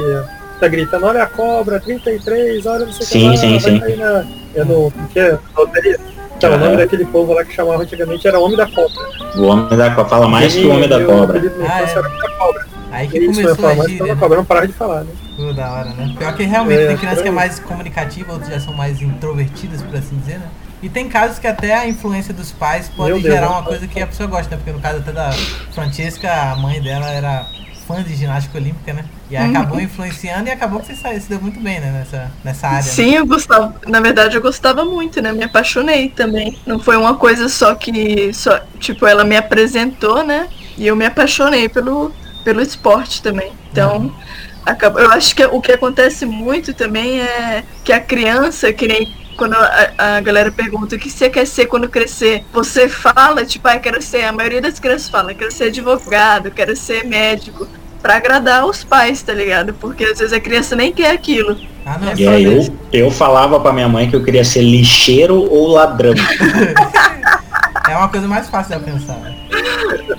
tá 0.61 0.67
gritando, 0.69 1.05
olha 1.05 1.23
a 1.23 1.27
cobra, 1.27 1.77
33, 1.79 2.65
olha 2.65 2.85
não 2.85 2.93
sei 2.93 3.05
o 3.05 3.09
Sim, 3.09 3.19
que 3.19 3.25
lá, 3.27 3.37
sim, 3.37 3.49
vai 3.51 3.59
sim. 3.59 3.79
cair 3.81 3.97
na. 3.97 4.25
É 4.55 4.63
no. 4.63 4.87
O 4.87 4.93
que 5.11 5.19
é? 5.19 5.31
Na 5.33 5.39
loteria. 5.57 5.99
Então, 6.45 6.51
o 6.51 6.55
Aham. 6.55 6.65
nome 6.65 6.77
daquele 6.77 7.05
povo 7.05 7.33
lá 7.33 7.43
que 7.43 7.53
chamava 7.53 7.83
antigamente 7.83 8.27
era 8.27 8.39
Homem 8.39 8.57
da 8.57 8.67
Cobra. 8.67 9.09
O 9.35 9.43
homem 9.43 9.77
da 9.77 9.89
cobra 9.89 10.09
fala 10.09 10.27
mais 10.27 10.53
que 10.53 10.65
o 10.65 10.71
homem 10.71 10.87
da 10.87 11.03
cobra. 11.03 11.41
Ah, 11.67 11.81
é. 11.81 11.89
era 11.91 11.99
Homem 12.07 12.17
da 12.19 12.29
Cobra. 12.29 12.65
Aí 12.91 13.07
que 13.09 13.25
começou 13.25 13.55
falar 13.57 13.71
a 13.71 13.75
mais 13.75 13.89
gíria, 13.89 14.05
que 14.05 14.13
né? 14.13 14.19
cobra, 14.19 14.37
não 14.37 14.45
parava 14.45 14.67
de 14.67 14.73
falar, 14.73 15.03
né? 15.03 15.11
Pô, 15.35 15.51
da 15.51 15.69
hora, 15.73 15.89
né? 15.89 16.15
Pior 16.17 16.33
que 16.33 16.43
realmente 16.43 16.81
É, 16.83 16.87
tem 16.87 16.97
crianças 16.97 17.21
que 17.21 17.27
é 17.27 17.31
mais 17.31 17.59
comunicativa, 17.59 18.31
outras 18.31 18.49
já 18.49 18.59
são 18.59 18.73
mais 18.73 19.01
introvertidas, 19.01 19.81
por 19.81 19.97
assim 19.97 20.17
dizer, 20.17 20.39
né? 20.39 20.47
E 20.81 20.87
tem 20.87 21.09
casos 21.09 21.39
que 21.39 21.47
até 21.47 21.73
a 21.73 21.87
influência 21.87 22.33
dos 22.33 22.51
pais 22.51 22.89
pode 22.95 23.11
Meu 23.11 23.21
Deus, 23.21 23.33
gerar 23.33 23.47
né? 23.49 23.53
uma 23.53 23.63
coisa 23.63 23.85
que 23.87 23.99
a 23.99 24.07
pessoa 24.07 24.27
gosta, 24.29 24.51
né? 24.55 24.57
Porque 24.57 24.71
no 24.71 24.79
caso 24.79 24.99
até 24.99 25.11
da 25.11 25.31
Francesca, 25.73 26.31
a 26.31 26.55
mãe 26.55 26.81
dela 26.81 27.09
era 27.09 27.45
fã 27.87 28.03
de 28.03 28.15
ginástica 28.15 28.57
olímpica, 28.57 28.93
né? 28.93 29.05
E 29.29 29.35
Uhum. 29.35 29.49
acabou 29.49 29.79
influenciando 29.79 30.47
e 30.47 30.51
acabou 30.51 30.79
que 30.79 30.87
você 30.95 31.19
se 31.19 31.29
deu 31.29 31.41
muito 31.41 31.59
bem, 31.59 31.79
né? 31.79 31.91
Nessa, 31.91 32.31
nessa 32.43 32.67
área. 32.67 32.77
né? 32.83 32.89
Sim, 32.91 33.15
eu 33.15 33.25
gostava. 33.25 33.75
Na 33.87 33.99
verdade, 33.99 34.35
eu 34.35 34.41
gostava 34.41 34.83
muito, 34.85 35.21
né? 35.21 35.31
Me 35.31 35.43
apaixonei 35.43 36.09
também. 36.09 36.57
Não 36.65 36.79
foi 36.79 36.97
uma 36.97 37.15
coisa 37.15 37.49
só 37.49 37.73
que. 37.75 38.33
Só, 38.33 38.59
tipo, 38.79 39.05
ela 39.07 39.23
me 39.23 39.35
apresentou, 39.35 40.23
né? 40.23 40.47
E 40.77 40.85
eu 40.87 40.95
me 40.95 41.05
apaixonei 41.05 41.69
pelo, 41.69 42.11
pelo 42.43 42.61
esporte 42.61 43.21
também. 43.21 43.51
Então, 43.71 44.13
acaba, 44.65 45.01
eu 45.01 45.11
acho 45.11 45.35
que 45.35 45.43
o 45.45 45.61
que 45.61 45.71
acontece 45.71 46.25
muito 46.25 46.73
também 46.73 47.19
é 47.21 47.63
que 47.83 47.91
a 47.93 47.99
criança, 47.99 48.71
que 48.73 48.87
nem 48.87 49.24
quando 49.35 49.53
a, 49.55 49.91
a 50.17 50.21
galera 50.21 50.51
pergunta 50.51 50.95
o 50.95 50.99
que 50.99 51.09
você 51.09 51.29
quer 51.29 51.45
ser 51.45 51.65
quando 51.67 51.87
crescer, 51.89 52.43
você 52.53 52.87
fala, 52.89 53.45
tipo, 53.45 53.67
ah, 53.67 53.77
quero 53.77 54.01
ser, 54.01 54.23
a 54.23 54.31
maioria 54.31 54.61
das 54.61 54.79
crianças 54.79 55.09
fala, 55.09 55.33
quero 55.33 55.51
ser 55.51 55.65
advogado, 55.65 56.51
quero 56.51 56.75
ser 56.75 57.03
médico, 57.05 57.67
pra 58.01 58.17
agradar 58.17 58.65
os 58.65 58.83
pais, 58.83 59.21
tá 59.21 59.33
ligado? 59.33 59.73
Porque 59.73 60.03
às 60.05 60.19
vezes 60.19 60.33
a 60.33 60.39
criança 60.39 60.75
nem 60.75 60.91
quer 60.93 61.11
aquilo. 61.11 61.57
Ah, 61.85 61.97
não, 61.99 62.09
É 62.11 62.15
E 62.15 62.27
aí 62.27 62.43
eu, 62.43 62.77
eu 62.91 63.11
falava 63.11 63.59
pra 63.59 63.71
minha 63.73 63.87
mãe 63.87 64.09
que 64.09 64.15
eu 64.15 64.23
queria 64.23 64.43
ser 64.43 64.61
lixeiro 64.61 65.35
ou 65.51 65.67
ladrão. 65.67 66.13
É 67.87 67.95
uma 67.95 68.09
coisa 68.09 68.27
mais 68.27 68.49
fácil 68.49 68.79
de 68.79 68.81
eu 68.89 68.93
pensar. 68.93 69.13
né? 69.19 69.35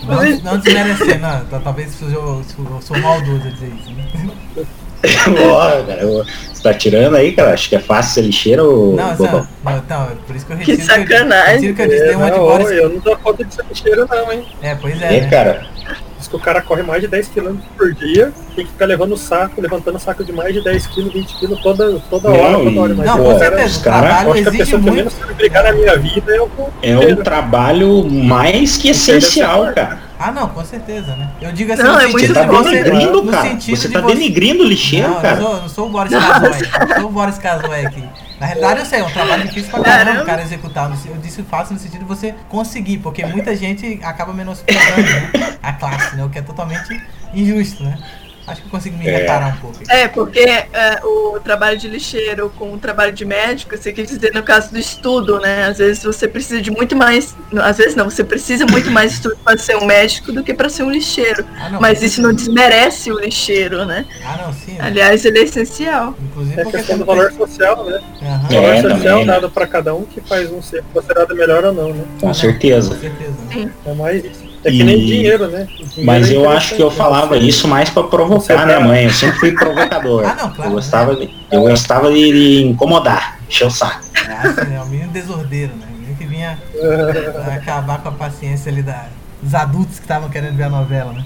Não, 0.06 0.52
não 0.52 0.58
desmerecer, 0.58 1.20
não. 1.20 1.44
tá- 1.46 1.58
Talvez 1.58 2.00
eu, 2.00 2.08
eu, 2.10 2.44
eu 2.70 2.80
sou 2.80 2.96
maldoso 2.98 3.42
a 3.44 3.50
dizer 3.50 3.72
isso. 3.80 3.90
Né? 3.92 4.64
Ó, 5.50 5.82
cara, 5.84 6.00
eu- 6.02 6.24
tá 6.72 6.74
tirando 6.78 7.16
aí, 7.16 7.32
cara? 7.32 7.52
Acho 7.54 7.68
que 7.68 7.76
é 7.76 7.80
fácil 7.80 8.14
ser 8.14 8.22
lixeiro 8.22 8.64
ou 8.64 8.96
Não, 8.96 9.14
bobão? 9.16 9.46
não, 9.64 9.76
então, 9.78 10.02
é 10.04 10.14
por 10.26 10.36
isso 10.36 10.46
que 10.46 10.52
eu 10.52 10.56
Que 10.58 10.72
retiro. 10.72 10.86
Que 10.86 10.92
eu, 11.12 11.18
sacanagem. 11.18 11.52
retiro 11.54 11.74
que 11.74 11.82
eu 11.82 11.88
disse, 11.88 12.16
um 12.16 12.18
não, 12.20 12.26
advogado. 12.26 12.70
eu 12.72 12.88
não 12.90 12.98
dou 12.98 13.16
conta 13.18 13.44
de 13.44 13.54
ser 13.54 13.64
lixeiro 13.68 14.06
não, 14.08 14.32
hein? 14.32 14.44
É, 14.62 14.74
pois 14.74 15.00
é. 15.02 15.16
É, 15.18 15.20
né? 15.22 15.28
cara. 15.28 15.66
Diz 16.18 16.28
que 16.28 16.36
o 16.36 16.38
cara 16.40 16.62
corre 16.62 16.82
mais 16.82 17.02
de 17.02 17.08
10 17.08 17.28
km 17.28 17.56
por 17.76 17.92
dia, 17.92 18.32
tem 18.56 18.64
que 18.64 18.72
ficar 18.72 18.86
levando 18.86 19.14
saco, 19.18 19.60
levantando 19.60 19.98
saco 19.98 20.24
de 20.24 20.32
mais 20.32 20.54
de 20.54 20.62
10 20.64 20.86
kg, 20.86 21.10
20 21.10 21.34
kg 21.38 21.62
toda, 21.62 22.00
toda 22.08 22.28
Não, 22.30 22.40
hora, 22.40 22.64
toda 22.64 22.80
hora. 22.80 22.94
Mas 22.94 23.06
Não, 23.06 23.18
com 23.18 23.24
cara, 23.24 23.38
certeza. 23.38 23.66
os 23.66 23.76
O 23.76 23.84
cara- 23.84 24.14
acho 24.16 24.32
que 24.32 24.48
a 24.48 24.52
pessoa 24.52 24.82
que 24.82 24.90
menos 24.90 25.14
brigar 25.36 25.62
na 25.64 25.72
minha 25.72 25.96
vida 25.98 26.34
é 26.34 26.40
o 26.40 26.48
É 26.82 26.96
um 26.96 27.16
trabalho 27.16 28.08
mais 28.10 28.78
que 28.78 28.88
essencial, 28.88 29.72
cara. 29.74 30.05
Ah, 30.18 30.32
não, 30.32 30.48
com 30.48 30.64
certeza, 30.64 31.14
né? 31.14 31.28
Eu 31.42 31.52
digo 31.52 31.72
assim, 31.72 31.82
Não, 31.82 31.94
no 31.94 32.00
é 32.00 32.06
muito 32.06 32.32
tá 32.32 32.42
de 32.42 32.48
você, 32.48 32.82
denigrindo, 32.82 33.22
no 33.22 33.30
cara. 33.30 33.42
sentido 33.48 33.76
Você 33.76 33.88
de 33.88 33.94
tá 33.94 34.00
você- 34.00 34.14
denigrindo 34.14 34.62
o 34.62 34.66
lixeiro, 34.66 35.08
não, 35.08 35.16
eu 35.16 35.20
cara. 35.22 35.36
não 35.36 35.42
sou, 35.46 35.60
não 35.62 35.68
sou 35.68 35.86
o 35.86 35.90
Boris 35.90 36.12
Casoy. 36.12 36.68
Não 36.88 36.96
sou 36.96 37.04
o 37.06 37.12
Boris 37.12 37.38
Casoy 37.38 37.86
aqui. 37.86 38.04
Na 38.40 38.46
realidade, 38.46 38.80
eu 38.80 38.86
sei, 38.86 39.00
é 39.00 39.04
um 39.04 39.10
trabalho 39.10 39.42
difícil 39.44 39.70
pra 39.70 39.80
Caramba. 39.82 40.22
o 40.22 40.26
cara 40.26 40.42
executar. 40.42 40.90
Eu 41.06 41.16
disse 41.18 41.42
fácil 41.42 41.74
no 41.74 41.80
sentido 41.80 42.00
de 42.00 42.06
você 42.06 42.34
conseguir, 42.48 42.98
porque 42.98 43.24
muita 43.26 43.54
gente 43.54 44.00
acaba 44.02 44.32
menosprezando 44.32 45.02
né, 45.02 45.56
a 45.62 45.72
classe, 45.74 46.16
né? 46.16 46.24
O 46.24 46.30
que 46.30 46.38
é 46.38 46.42
totalmente 46.42 47.00
injusto, 47.34 47.82
né? 47.84 47.98
Acho 48.46 48.60
que 48.62 48.68
eu 48.68 48.70
consigo 48.70 48.96
me 48.96 49.08
É. 49.08 49.18
reparar 49.18 49.48
um 49.48 49.56
pouco. 49.60 49.78
É, 49.88 50.06
porque 50.06 50.38
é, 50.38 51.00
o 51.02 51.40
trabalho 51.40 51.76
de 51.76 51.88
lixeiro 51.88 52.48
com 52.56 52.72
o 52.72 52.78
trabalho 52.78 53.12
de 53.12 53.24
médico, 53.24 53.76
você 53.76 53.92
quer 53.92 54.02
dizer 54.04 54.32
no 54.32 54.42
caso 54.42 54.70
do 54.72 54.78
estudo, 54.78 55.40
né? 55.40 55.64
Às 55.64 55.78
vezes 55.78 56.02
você 56.04 56.28
precisa 56.28 56.62
de 56.62 56.70
muito 56.70 56.94
mais. 56.94 57.34
Às 57.60 57.78
vezes 57.78 57.96
não, 57.96 58.08
você 58.08 58.22
precisa 58.22 58.64
muito 58.66 58.90
mais 58.90 59.14
estudo 59.14 59.36
para 59.44 59.58
ser 59.58 59.76
um 59.76 59.84
médico 59.84 60.30
do 60.32 60.44
que 60.44 60.54
para 60.54 60.68
ser 60.68 60.84
um 60.84 60.90
lixeiro. 60.90 61.44
Ah, 61.58 61.70
não, 61.70 61.80
Mas 61.80 62.02
isso 62.02 62.22
não 62.22 62.32
desmerece 62.32 63.10
o 63.10 63.18
lixeiro, 63.18 63.84
né? 63.84 64.06
Ah, 64.24 64.38
não, 64.44 64.52
sim. 64.52 64.72
né? 64.72 64.78
Aliás, 64.80 65.24
ele 65.24 65.38
é 65.40 65.42
essencial. 65.42 66.14
Inclusive 66.20 66.60
é 66.60 66.64
questão 66.64 66.98
do 66.98 67.04
tem- 67.04 67.14
valor 67.16 67.32
social, 67.32 67.84
né? 67.84 68.00
Aham. 68.22 68.46
O 68.48 68.52
valor 68.52 68.64
É, 68.74 68.82
social 68.82 68.98
também, 69.00 69.26
né? 69.26 69.32
dado 69.32 69.50
pra 69.50 69.66
cada 69.66 69.94
um 69.94 70.04
que 70.04 70.20
faz 70.20 70.52
um 70.52 70.62
ser 70.62 70.84
considerado 70.92 71.34
melhor 71.34 71.64
ou 71.64 71.72
não, 71.72 71.92
né? 71.92 72.04
Com 72.20 72.28
Com 72.28 72.34
certeza. 72.34 72.96
certeza. 72.98 73.32
né? 73.54 73.70
É 73.84 73.94
mais 73.94 74.24
isso. 74.24 74.45
É 74.66 74.70
que 74.70 74.82
nem 74.82 74.98
E- 74.98 75.06
dinheiro, 75.06 75.46
né? 75.48 75.68
Dinheiro 75.76 76.04
Mas 76.04 76.28
é 76.30 76.36
eu 76.36 76.48
acho 76.50 76.74
que 76.74 76.82
eu 76.82 76.88
interessante, 76.88 76.96
falava 76.98 77.36
né? 77.36 77.42
isso 77.42 77.68
mais 77.68 77.88
pra 77.88 78.02
provocar 78.02 78.66
minha 78.66 78.80
mãe. 78.80 79.04
Eu 79.04 79.10
sempre 79.10 79.38
fui 79.38 79.52
provocador. 79.52 80.24
Ah, 80.26 80.34
não, 80.34 80.50
claro, 80.50 80.70
Eu 80.70 80.74
gostava, 80.74 81.14
de, 81.14 81.30
eu 81.52 81.60
gostava 81.60 82.10
de, 82.12 82.32
de 82.32 82.66
incomodar, 82.66 83.38
encher 83.48 83.66
o 83.66 83.70
saco. 83.70 84.04
É 84.28 84.48
assim, 84.48 84.70
né? 84.70 84.82
O 84.82 84.86
menino 84.86 85.12
desordeiro, 85.12 85.72
né? 85.76 85.86
O 85.88 85.92
menino 86.00 86.16
que 86.16 86.26
vinha 86.26 86.58
acabar 87.56 88.02
com 88.02 88.08
a 88.08 88.12
paciência 88.12 88.70
ali 88.72 88.82
da, 88.82 89.06
dos 89.40 89.54
adultos 89.54 89.96
que 89.98 90.02
estavam 90.04 90.28
querendo 90.28 90.56
ver 90.56 90.64
a 90.64 90.68
novela, 90.70 91.12
né? 91.12 91.24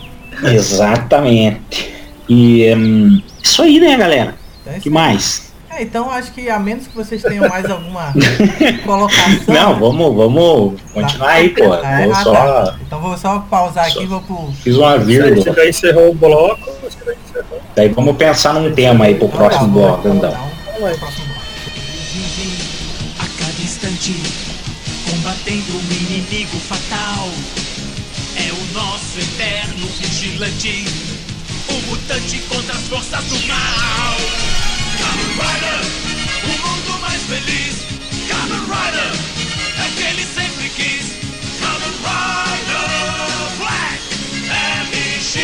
Exatamente. 0.53 1.95
E 2.29 2.73
hum, 2.75 3.23
isso 3.43 3.63
aí, 3.63 3.81
né, 3.81 3.97
galera? 3.97 4.35
Então, 4.61 4.75
é 4.75 4.81
que 4.81 4.91
mais? 4.91 5.50
É, 5.81 5.83
então 5.83 6.11
acho 6.11 6.33
que 6.33 6.51
a 6.51 6.59
menos 6.59 6.87
que 6.87 6.95
vocês 6.95 7.23
tenham 7.23 7.49
mais 7.49 7.65
alguma 7.65 8.13
colocação. 8.85 9.33
Não, 9.49 9.73
né? 9.75 9.81
vamos, 9.81 10.15
vamos 10.17 10.81
continuar 10.93 11.31
aí, 11.31 11.49
pô. 11.49 11.75
É, 11.75 12.05
Vou 12.05 12.13
ah, 12.15 12.23
só. 12.23 12.33
tá. 12.33 12.77
Então 12.87 13.01
vou 13.01 13.17
só 13.17 13.39
pausar 13.51 13.87
aqui 13.87 13.99
e 14.01 14.03
Só- 14.03 14.09
vou 14.09 14.21
pro. 14.21 14.53
Fiz 14.63 14.77
uma 14.77 14.99
Você 14.99 15.05
vírgula. 15.05 15.55
já 15.57 15.69
encerrou 15.69 16.11
o 16.11 16.15
bloco, 16.15 16.71
você 16.83 16.99
já 17.05 17.13
encerrou. 17.15 17.61
Daí 17.75 17.89
vamos 17.89 18.17
pensar 18.17 18.53
num 18.55 18.73
tema 18.75 19.07
aí 19.07 19.15
pro 19.15 19.29
próximo 19.29 19.67
Não, 19.67 19.73
bloco, 19.73 20.09
então. 20.09 20.31
próximo 20.99 21.25
bloco. 21.27 21.41
A 23.19 23.27
cada 23.39 23.63
instante, 23.63 24.15
combatendo 25.11 25.73
um 25.77 25.93
inimigo 25.93 26.59
fatal. 26.61 27.29
É 28.37 28.53
o 28.53 28.75
nosso 28.75 29.19
eterno 29.19 29.87
vigilante, 29.99 30.85
o 31.69 31.91
mutante 31.91 32.39
contra 32.49 32.75
as 32.75 32.83
forças 32.83 33.25
do 33.25 33.47
mal. 33.49 34.17
O 35.41 36.49
mundo 36.69 37.01
mais 37.01 37.23
feliz. 37.23 37.81
Rider, 38.71 39.13
é 39.79 39.87
que 39.97 40.03
ele 40.03 40.25
sempre 40.25 40.69
quis. 40.71 41.07
Rider 41.59 42.01
Black 43.59 44.03
MX. 44.91 45.35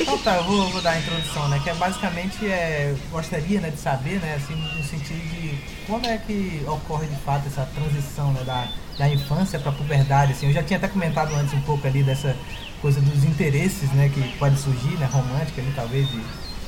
Então 0.00 0.18
tá, 0.18 0.36
eu 0.36 0.44
vou, 0.44 0.70
vou 0.70 0.80
dar 0.80 0.92
a 0.92 0.98
introdução, 0.98 1.48
né? 1.48 1.60
Que 1.62 1.70
é 1.70 1.74
basicamente 1.74 2.46
é, 2.46 2.94
gostaria 3.10 3.60
né, 3.60 3.70
de 3.70 3.78
saber, 3.78 4.18
né, 4.20 4.34
assim, 4.36 4.54
no 4.54 4.82
sentido 4.82 5.20
de 5.30 5.58
como 5.86 6.06
é 6.06 6.16
que 6.18 6.64
ocorre 6.66 7.06
de 7.06 7.16
fato 7.16 7.46
essa 7.46 7.68
transição 7.74 8.32
né, 8.32 8.42
da, 8.44 8.68
da 8.98 9.08
infância 9.08 9.58
para 9.58 9.70
a 9.70 9.74
puberdade. 9.74 10.32
Assim, 10.32 10.46
eu 10.46 10.52
já 10.52 10.62
tinha 10.62 10.78
até 10.78 10.88
comentado 10.88 11.34
antes 11.34 11.52
um 11.54 11.60
pouco 11.62 11.86
ali 11.86 12.02
dessa 12.02 12.34
coisa 12.80 13.00
dos 13.00 13.24
interesses, 13.24 13.90
né, 13.92 14.08
que 14.08 14.22
pode 14.38 14.58
surgir, 14.58 14.96
né, 14.98 15.08
romântica 15.12 15.60
ali 15.60 15.72
talvez 15.74 16.08
de 16.08 16.20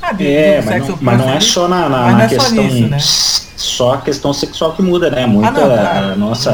ah, 0.02 0.12
de- 0.12 0.26
É, 0.26 0.56
mas 0.62 0.74
sexo 0.74 0.90
não, 0.92 0.98
mas 1.00 1.18
não 1.18 1.30
é 1.30 1.40
só 1.40 1.68
na, 1.68 1.88
na- 1.88 2.12
na 2.12 2.24
é 2.24 2.28
só 2.28 2.34
questão. 2.36 2.64
nisso, 2.64 2.86
né? 2.88 2.98
Só 3.56 3.94
a 3.94 3.98
questão 4.00 4.32
sexual 4.32 4.72
que 4.74 4.82
muda, 4.82 5.10
né? 5.10 5.26
Muita 5.26 5.48
Ah, 5.48 5.52
não, 5.52 5.66
claro, 5.66 6.12
a 6.12 6.16
nossa. 6.16 6.52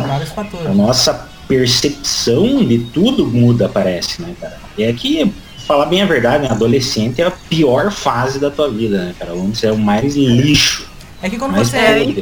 A 0.66 0.74
nossa 0.74 1.28
percepção 1.46 2.64
de 2.64 2.78
tudo 2.78 3.26
muda, 3.26 3.68
parece, 3.68 4.22
né, 4.22 4.34
cara? 4.40 4.56
E 4.78 4.82
é 4.84 4.92
que, 4.92 5.32
falar 5.66 5.86
bem 5.86 6.02
a 6.02 6.06
verdade, 6.06 6.44
né, 6.44 6.50
adolescente 6.50 7.20
é 7.20 7.26
a 7.26 7.30
pior 7.30 7.90
fase 7.90 8.38
da 8.38 8.50
tua 8.50 8.70
vida, 8.70 8.98
né, 9.04 9.14
cara? 9.18 9.32
Vamos 9.32 9.58
ser 9.58 9.70
o 9.72 9.78
mais 9.78 10.16
lixo. 10.16 10.88
É 11.22 11.28
que 11.28 11.38
quando 11.38 11.54
você 11.56 11.76
é-. 11.76 12.14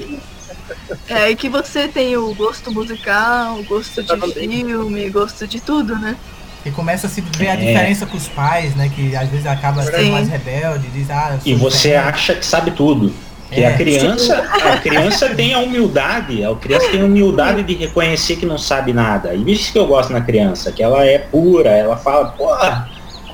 É 1.09 1.15
aí 1.25 1.37
que 1.37 1.49
você 1.49 1.87
tem 1.89 2.17
o 2.17 2.35
gosto 2.35 2.73
musical, 2.73 3.59
o 3.59 3.65
gosto 3.65 4.03
de 4.03 4.33
filme, 4.33 5.11
gosto 5.11 5.47
de 5.47 5.61
tudo, 5.61 5.95
né? 5.97 6.17
E 6.65 6.71
começa 6.71 7.07
a 7.07 7.11
se 7.11 7.21
ver 7.21 7.49
a 7.49 7.55
É. 7.55 7.57
diferença 7.57 8.07
com 8.07 8.17
os 8.17 8.29
pais, 8.29 8.75
né? 8.77 8.91
Que 8.95 9.15
às 9.17 9.29
vezes 9.29 9.47
acaba 9.47 9.83
sendo 9.83 10.13
mais 10.13 10.29
rebelde, 10.29 10.87
diz, 10.89 11.11
ah, 11.11 11.31
eu 11.35 11.41
sou 11.41 11.53
E 11.53 11.55
você 11.55 11.95
acha 11.95 12.35
que 12.35 12.45
sabe 12.47 12.71
tudo. 12.71 13.13
Que 13.51 13.63
É. 13.63 13.67
a 13.67 13.77
criança, 13.77 14.39
a 14.39 14.79
criança 14.79 15.29
tem 15.35 15.53
a 15.53 15.59
humildade, 15.59 16.43
a 16.43 16.55
criança 16.55 16.89
tem 16.89 17.03
a 17.03 17.05
humildade 17.05 17.63
de 17.63 17.75
reconhecer 17.75 18.37
que 18.37 18.47
não 18.47 18.57
sabe 18.57 18.93
nada. 18.95 19.35
E 19.35 19.53
isso 19.53 19.73
que 19.73 19.79
eu 19.79 19.87
gosto 19.87 20.11
na 20.13 20.21
criança, 20.23 20.73
que 20.73 20.83
ela 20.83 21.05
é 21.05 21.19
pura, 21.19 21.69
ela 21.71 21.97
fala, 21.97 22.29
porra, 22.31 22.89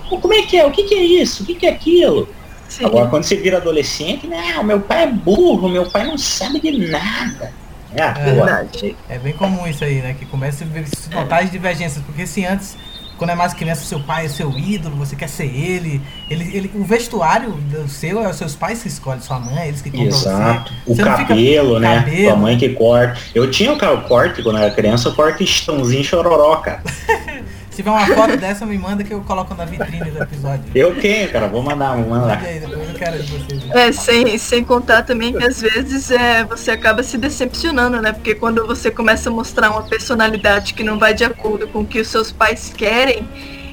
pô, 0.09 0.19
como 0.19 0.35
é 0.35 0.43
que 0.43 0.57
é? 0.59 0.67
O 0.67 0.73
que, 0.73 0.83
que 0.85 0.95
é 0.95 1.03
isso? 1.05 1.43
O 1.45 1.47
que, 1.47 1.55
que 1.55 1.67
é 1.67 1.71
aquilo? 1.71 2.29
Sim. 2.69 2.85
Agora 2.85 3.07
quando 3.09 3.25
você 3.25 3.37
vira 3.37 3.59
adolescente, 3.59 4.27
não, 4.27 4.65
meu 4.65 4.81
pai 4.81 5.05
é 5.05 5.07
burro, 5.07 5.69
meu 5.69 5.89
pai 5.89 6.05
não 6.07 6.19
sabe 6.19 6.61
de 6.61 6.89
nada. 6.91 7.53
É, 7.95 8.03
É. 8.03 9.15
É 9.15 9.19
bem 9.19 9.33
comum 9.33 9.67
isso 9.67 9.83
aí, 9.85 10.03
né? 10.03 10.15
Que 10.19 10.27
começa 10.27 10.65
a 10.65 10.97
se 10.97 11.11
notar 11.11 11.43
as 11.45 11.51
divergências. 11.51 12.03
Porque 12.05 12.27
se 12.27 12.45
antes, 12.45 12.77
quando 13.19 13.31
é 13.31 13.35
mais 13.35 13.53
criança, 13.53 13.85
seu 13.85 14.01
pai 14.01 14.27
é 14.27 14.29
seu 14.29 14.51
ídolo, 14.57 14.97
você 14.97 15.15
quer 15.17 15.29
ser 15.29 15.47
ele. 15.47 16.01
ele, 16.31 16.57
ele 16.57 16.71
o 16.75 16.85
vestuário 16.85 17.51
do 17.53 17.89
seu 17.89 18.23
é 18.23 18.29
os 18.31 18.37
seus 18.37 18.55
pais 18.55 18.81
que 18.83 18.89
escolhem, 18.89 19.21
sua 19.21 19.39
mãe, 19.41 19.69
eles 19.69 19.83
que 19.83 19.91
compram 19.91 20.09
pra 20.09 20.17
Exato. 20.17 20.73
você. 20.87 20.93
O 20.93 20.95
Você 20.97 21.03
não 21.05 21.13
fica- 21.17 21.29
cabelo, 21.29 21.79
né? 21.81 21.95
cabelo. 21.97 22.27
Tua 22.29 22.37
mãe 22.37 22.57
que 22.57 22.69
corta. 22.71 23.19
Eu 23.35 23.51
tinha 23.51 23.73
o 23.73 24.03
corte 24.09 24.43
quando 24.43 24.57
eu 24.57 24.63
era 24.63 24.75
criança, 24.75 25.09
o 25.09 25.15
corte 25.15 25.43
estãozinho 25.45 26.03
chororó, 26.05 26.57
cara. 26.57 26.83
Se 27.79 27.85
tiver 27.85 27.93
uma 27.93 28.07
foto 28.07 28.37
dessa, 28.37 28.67
me 28.67 28.77
manda 28.77 29.05
que 29.05 29.15
eu 29.15 29.21
coloco 29.21 29.55
na 29.55 29.65
vitrine 29.65 30.11
do 30.11 30.21
episódio. 30.21 30.65
Eu 30.75 30.97
tenho, 30.97 31.31
cara. 31.31 31.47
Vou 31.47 31.63
mandar, 31.63 31.95
vou 31.95 32.09
Manda 32.09 32.23
mandar. 32.23 32.45
aí, 32.45 32.59
depois 32.59 32.89
eu 32.89 32.95
quero 32.97 33.23
de 33.23 33.33
vocês. 33.39 33.71
É, 33.71 33.93
sem, 33.93 34.37
sem 34.37 34.65
contar 34.65 35.05
também 35.05 35.33
que 35.33 35.45
às 35.45 35.61
vezes 35.61 36.11
é, 36.11 36.43
você 36.43 36.73
acaba 36.73 37.05
se 37.05 37.17
decepcionando, 37.17 38.03
né? 38.03 38.13
Porque 38.13 38.35
quando 38.35 38.67
você 38.67 38.91
começa 38.91 39.31
a 39.31 39.33
mostrar 39.33 39.71
uma 39.71 39.85
personalidade 39.85 40.75
que 40.75 40.83
não 40.83 40.99
vai 40.99 41.15
de 41.15 41.23
acordo 41.23 41.69
com 41.69 41.83
o 41.83 41.87
que 41.87 42.01
os 42.01 42.09
seus 42.09 42.33
pais 42.33 42.73
querem, 42.77 43.23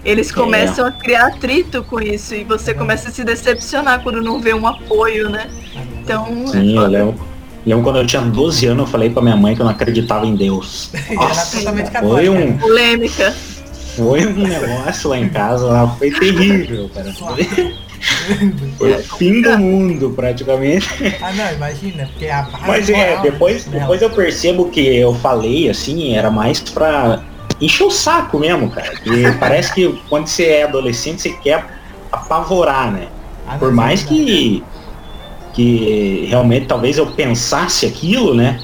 eles 0.06 0.32
começam 0.32 0.86
a 0.86 0.92
criar 0.92 1.30
atrito 1.30 1.84
com 1.84 2.00
isso 2.00 2.36
e 2.36 2.44
você 2.44 2.76
começa 2.76 3.10
a 3.10 3.12
se 3.12 3.24
decepcionar 3.24 4.04
quando 4.04 4.22
não 4.22 4.40
vê 4.40 4.54
um 4.54 4.68
apoio, 4.68 5.30
né? 5.32 5.50
Então, 6.04 6.46
Sim, 6.46 6.78
é 6.78 6.78
eu 6.78 6.88
lembro. 6.88 7.36
Lembro 7.66 7.84
quando 7.84 7.98
eu 7.98 8.06
tinha 8.06 8.22
12 8.22 8.68
anos, 8.68 8.86
eu 8.86 8.92
falei 8.92 9.10
pra 9.10 9.24
minha 9.24 9.36
mãe 9.36 9.56
que 9.56 9.62
eu 9.62 9.66
não 9.66 9.72
acreditava 9.72 10.28
em 10.28 10.36
Deus. 10.36 10.92
Era 11.10 11.16
Nossa, 11.16 11.58
totalmente 11.58 11.86
foi 11.86 11.94
católica. 11.94 12.32
um, 12.32 12.50
né? 12.52 12.58
polêmica. 12.62 13.36
Foi 13.96 14.26
um 14.26 14.34
negócio 14.34 15.10
lá 15.10 15.18
em 15.18 15.30
casa, 15.30 15.66
lá 15.66 15.88
foi 15.88 16.12
terrível, 16.12 16.90
cara. 16.94 17.14
Foi, 18.78 18.94
o 18.94 19.04
fim 19.18 19.42
do 19.42 19.58
mundo, 19.58 20.14
praticamente. 20.16 20.88
Ah, 21.22 21.32
não, 21.34 21.54
imagina, 21.54 22.08
porque 22.08 22.28
a 22.28 22.48
Mas 22.68 22.90
é, 22.90 22.94
né, 23.16 23.20
depois, 23.22 23.66
depois 23.66 24.02
eu 24.02 24.10
percebo 24.10 24.70
que 24.70 24.82
eu 24.82 25.14
falei 25.16 25.70
assim, 25.70 26.14
era 26.16 26.30
mais 26.30 26.60
pra 26.60 27.24
encher 27.60 27.86
o 27.86 27.92
saco 27.92 28.38
mesmo, 28.38 28.70
cara. 28.70 28.94
E 29.06 29.32
parece 29.40 29.74
que 29.74 30.00
quando 30.10 30.28
você 30.28 30.46
é 30.46 30.64
adolescente, 30.64 31.22
você 31.22 31.32
quer 31.32 31.66
apavorar, 32.12 32.92
né? 32.92 33.08
Ah, 33.48 33.58
Por 33.58 33.72
mais 33.72 34.02
verdade. 34.02 34.26
que, 34.26 34.64
que 35.54 36.26
realmente 36.30 36.66
talvez 36.66 36.98
eu 36.98 37.08
pensasse 37.08 37.86
aquilo, 37.86 38.34
né? 38.36 38.60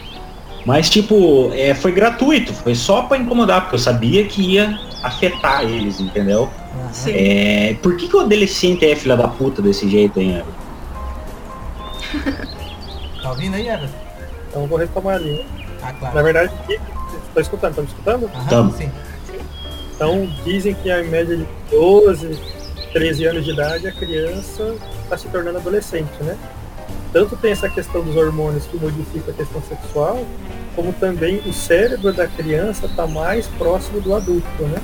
Mas 0.66 0.89
tipo, 0.89 1.51
é, 1.53 1.74
foi 1.74 1.91
gratuito, 1.91 2.53
foi 2.53 2.76
só 2.76 3.03
pra 3.03 3.18
incomodar, 3.18 3.62
porque 3.62 3.76
eu 3.76 3.80
sabia 3.80 4.26
que 4.26 4.41
ia 4.41 4.80
afetar 5.03 5.64
eles, 5.64 5.99
entendeu? 5.99 6.49
Sim. 6.91 7.12
É, 7.14 7.76
por 7.82 7.95
que, 7.97 8.07
que 8.07 8.16
o 8.16 8.20
adolescente 8.20 8.86
é 8.86 8.95
filha 8.95 9.18
da 9.18 9.28
puta 9.28 9.62
desse 9.62 9.89
jeito, 9.89 10.20
hein? 10.20 10.36
Everton? 10.38 10.62
Tá 13.22 13.30
ouvindo 13.30 13.55
aí, 13.55 13.68
Everton? 13.68 13.95
Então 14.49 14.62
eu 14.64 14.68
vou 14.68 14.78
retomar 14.80 15.16
ali. 15.16 15.45
Ah, 15.82 15.88
Na 15.88 15.93
claro. 15.93 16.24
verdade, 16.24 16.51
estou 16.68 17.41
escutando, 17.41 17.70
estão 17.72 17.84
me 17.84 17.89
escutando? 17.89 18.49
Tamo. 18.49 18.74
sim. 18.76 18.91
Então 19.95 20.28
dizem 20.43 20.74
que 20.74 20.89
a 20.89 21.03
média 21.03 21.38
de 21.38 21.45
12, 21.70 22.39
13 22.93 23.26
anos 23.26 23.45
de 23.45 23.51
idade 23.51 23.88
a 23.88 23.91
criança 23.91 24.76
está 25.03 25.18
se 25.18 25.28
tornando 25.28 25.59
adolescente, 25.59 26.12
né? 26.22 26.36
Tanto 27.14 27.36
tem 27.36 27.51
essa 27.51 27.70
questão 27.70 28.03
dos 28.03 28.16
hormônios 28.16 28.66
que 28.66 28.78
modifica 28.78 29.32
a 29.32 29.34
questão 29.34 29.62
sexual, 29.62 30.26
como 30.76 30.93
também 30.93 31.41
o 31.45 31.51
cérebro 31.51 32.14
da 32.14 32.28
criança 32.28 32.86
está 32.86 33.05
mais 33.05 33.47
próximo 33.47 33.99
do 33.99 34.16
adulto, 34.16 34.64
né? 34.64 34.82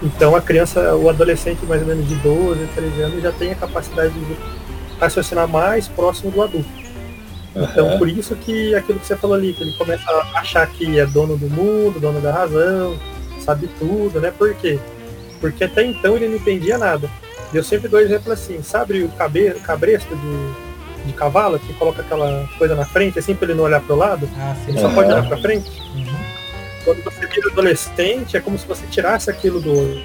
Então 0.00 0.36
a 0.36 0.40
criança, 0.40 0.94
o 0.94 1.08
adolescente 1.08 1.64
mais 1.66 1.82
ou 1.82 1.88
menos 1.88 2.08
de 2.08 2.14
12, 2.16 2.66
13 2.74 3.02
anos 3.02 3.22
já 3.22 3.32
tem 3.32 3.50
a 3.50 3.56
capacidade 3.56 4.14
de 4.14 4.36
raciocinar 5.00 5.48
mais 5.48 5.88
próximo 5.88 6.30
do 6.30 6.40
adulto. 6.40 6.68
Então 7.56 7.98
por 7.98 8.08
isso 8.08 8.36
que 8.36 8.74
aquilo 8.76 9.00
que 9.00 9.06
você 9.06 9.16
falou 9.16 9.36
ali, 9.36 9.52
que 9.52 9.62
ele 9.64 9.72
começa 9.72 10.08
a 10.08 10.38
achar 10.38 10.66
que 10.68 11.00
é 11.00 11.06
dono 11.06 11.36
do 11.36 11.50
mundo, 11.50 11.98
dono 11.98 12.20
da 12.20 12.32
razão, 12.32 12.96
sabe 13.40 13.68
tudo, 13.78 14.20
né? 14.20 14.30
Por 14.30 14.54
quê? 14.54 14.78
Porque 15.40 15.64
até 15.64 15.84
então 15.84 16.14
ele 16.14 16.28
não 16.28 16.36
entendia 16.36 16.78
nada. 16.78 17.10
E 17.52 17.56
eu 17.56 17.64
sempre 17.64 17.88
dou 17.88 17.98
exemplo 17.98 18.32
assim, 18.32 18.62
sabe 18.62 19.02
o 19.02 19.08
cabresto 19.64 20.14
de, 20.14 20.67
de 21.06 21.12
cavalo 21.12 21.58
que 21.58 21.72
coloca 21.74 22.02
aquela 22.02 22.48
coisa 22.58 22.74
na 22.74 22.84
frente, 22.84 23.18
assim, 23.18 23.34
para 23.34 23.46
ele 23.48 23.54
não 23.54 23.64
olhar 23.64 23.80
para 23.80 23.94
o 23.94 23.98
lado? 23.98 24.28
Ah, 24.38 24.54
sim. 24.64 24.72
Ele 24.72 24.80
só 24.80 24.88
pode 24.90 25.10
olhar 25.10 25.26
para 25.26 25.36
frente? 25.38 25.70
Uhum. 25.94 26.16
Quando 26.84 27.02
você 27.04 27.26
vira 27.26 27.50
adolescente, 27.50 28.36
é 28.36 28.40
como 28.40 28.58
se 28.58 28.66
você 28.66 28.86
tirasse 28.90 29.30
aquilo 29.30 29.60
do 29.60 29.72
olho, 29.76 30.02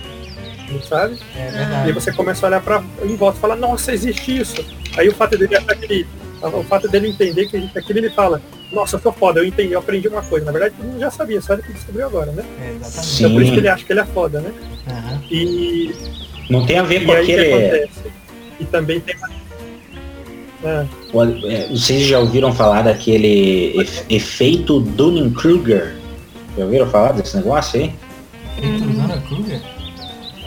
sabe? 0.87 1.17
É 1.35 1.39
E 1.39 1.41
aí 1.43 1.51
verdade. 1.51 1.91
você 1.93 2.11
começa 2.11 2.45
a 2.45 2.49
olhar 2.49 2.61
para 2.61 2.83
em 3.03 3.15
volta 3.15 3.37
e 3.37 3.41
fala, 3.41 3.55
nossa, 3.55 3.93
existe 3.93 4.37
isso. 4.39 4.65
Aí 4.97 5.07
o 5.07 5.13
fato 5.13 5.37
dele 5.37 5.55
achar 5.55 5.75
que 5.75 5.85
ele, 5.85 6.07
o 6.41 6.63
fato 6.63 6.87
dele 6.89 7.09
entender 7.09 7.47
que 7.47 7.69
aquilo 7.77 7.99
ele 7.99 8.09
fala, 8.09 8.41
nossa, 8.71 8.95
eu 8.95 8.99
sou 9.01 9.13
foda, 9.13 9.39
eu 9.39 9.45
entendi, 9.45 9.73
eu 9.73 9.79
aprendi 9.79 10.07
uma 10.07 10.21
coisa. 10.23 10.45
Na 10.45 10.51
verdade, 10.51 10.75
mundo 10.81 10.99
já 10.99 11.11
sabia, 11.11 11.39
só 11.41 11.53
ele 11.53 11.61
que 11.63 11.73
descobriu 11.73 12.05
agora, 12.07 12.31
né? 12.31 12.43
É, 12.59 12.71
exatamente. 12.71 13.05
Sim. 13.05 13.23
Então 13.23 13.33
por 13.33 13.41
isso 13.43 13.51
que 13.53 13.59
ele 13.59 13.67
acha 13.69 13.85
que 13.85 13.93
ele 13.93 13.99
é 13.99 14.05
foda, 14.05 14.41
né? 14.41 14.51
Aham. 14.87 15.21
E, 15.31 15.95
Não 16.49 16.65
tem 16.65 16.79
a 16.79 16.83
ver 16.83 17.03
e 17.03 17.05
com 17.05 17.11
aquele. 17.13 17.53
acontece? 17.53 18.11
E 18.59 18.65
também 18.65 18.99
tem. 18.99 19.15
O- 21.13 21.23
é, 21.47 21.67
Vocês 21.69 22.03
já 22.07 22.19
ouviram 22.19 22.53
falar 22.53 22.81
daquele 22.83 23.73
efe- 23.79 24.03
efeito 24.09 24.79
Dunning-Kruger? 24.79 25.95
Já 26.57 26.63
ouviram 26.65 26.87
falar 26.87 27.11
desse 27.13 27.35
negócio 27.35 27.79
aí? 27.81 27.91
Kruger? 29.27 29.61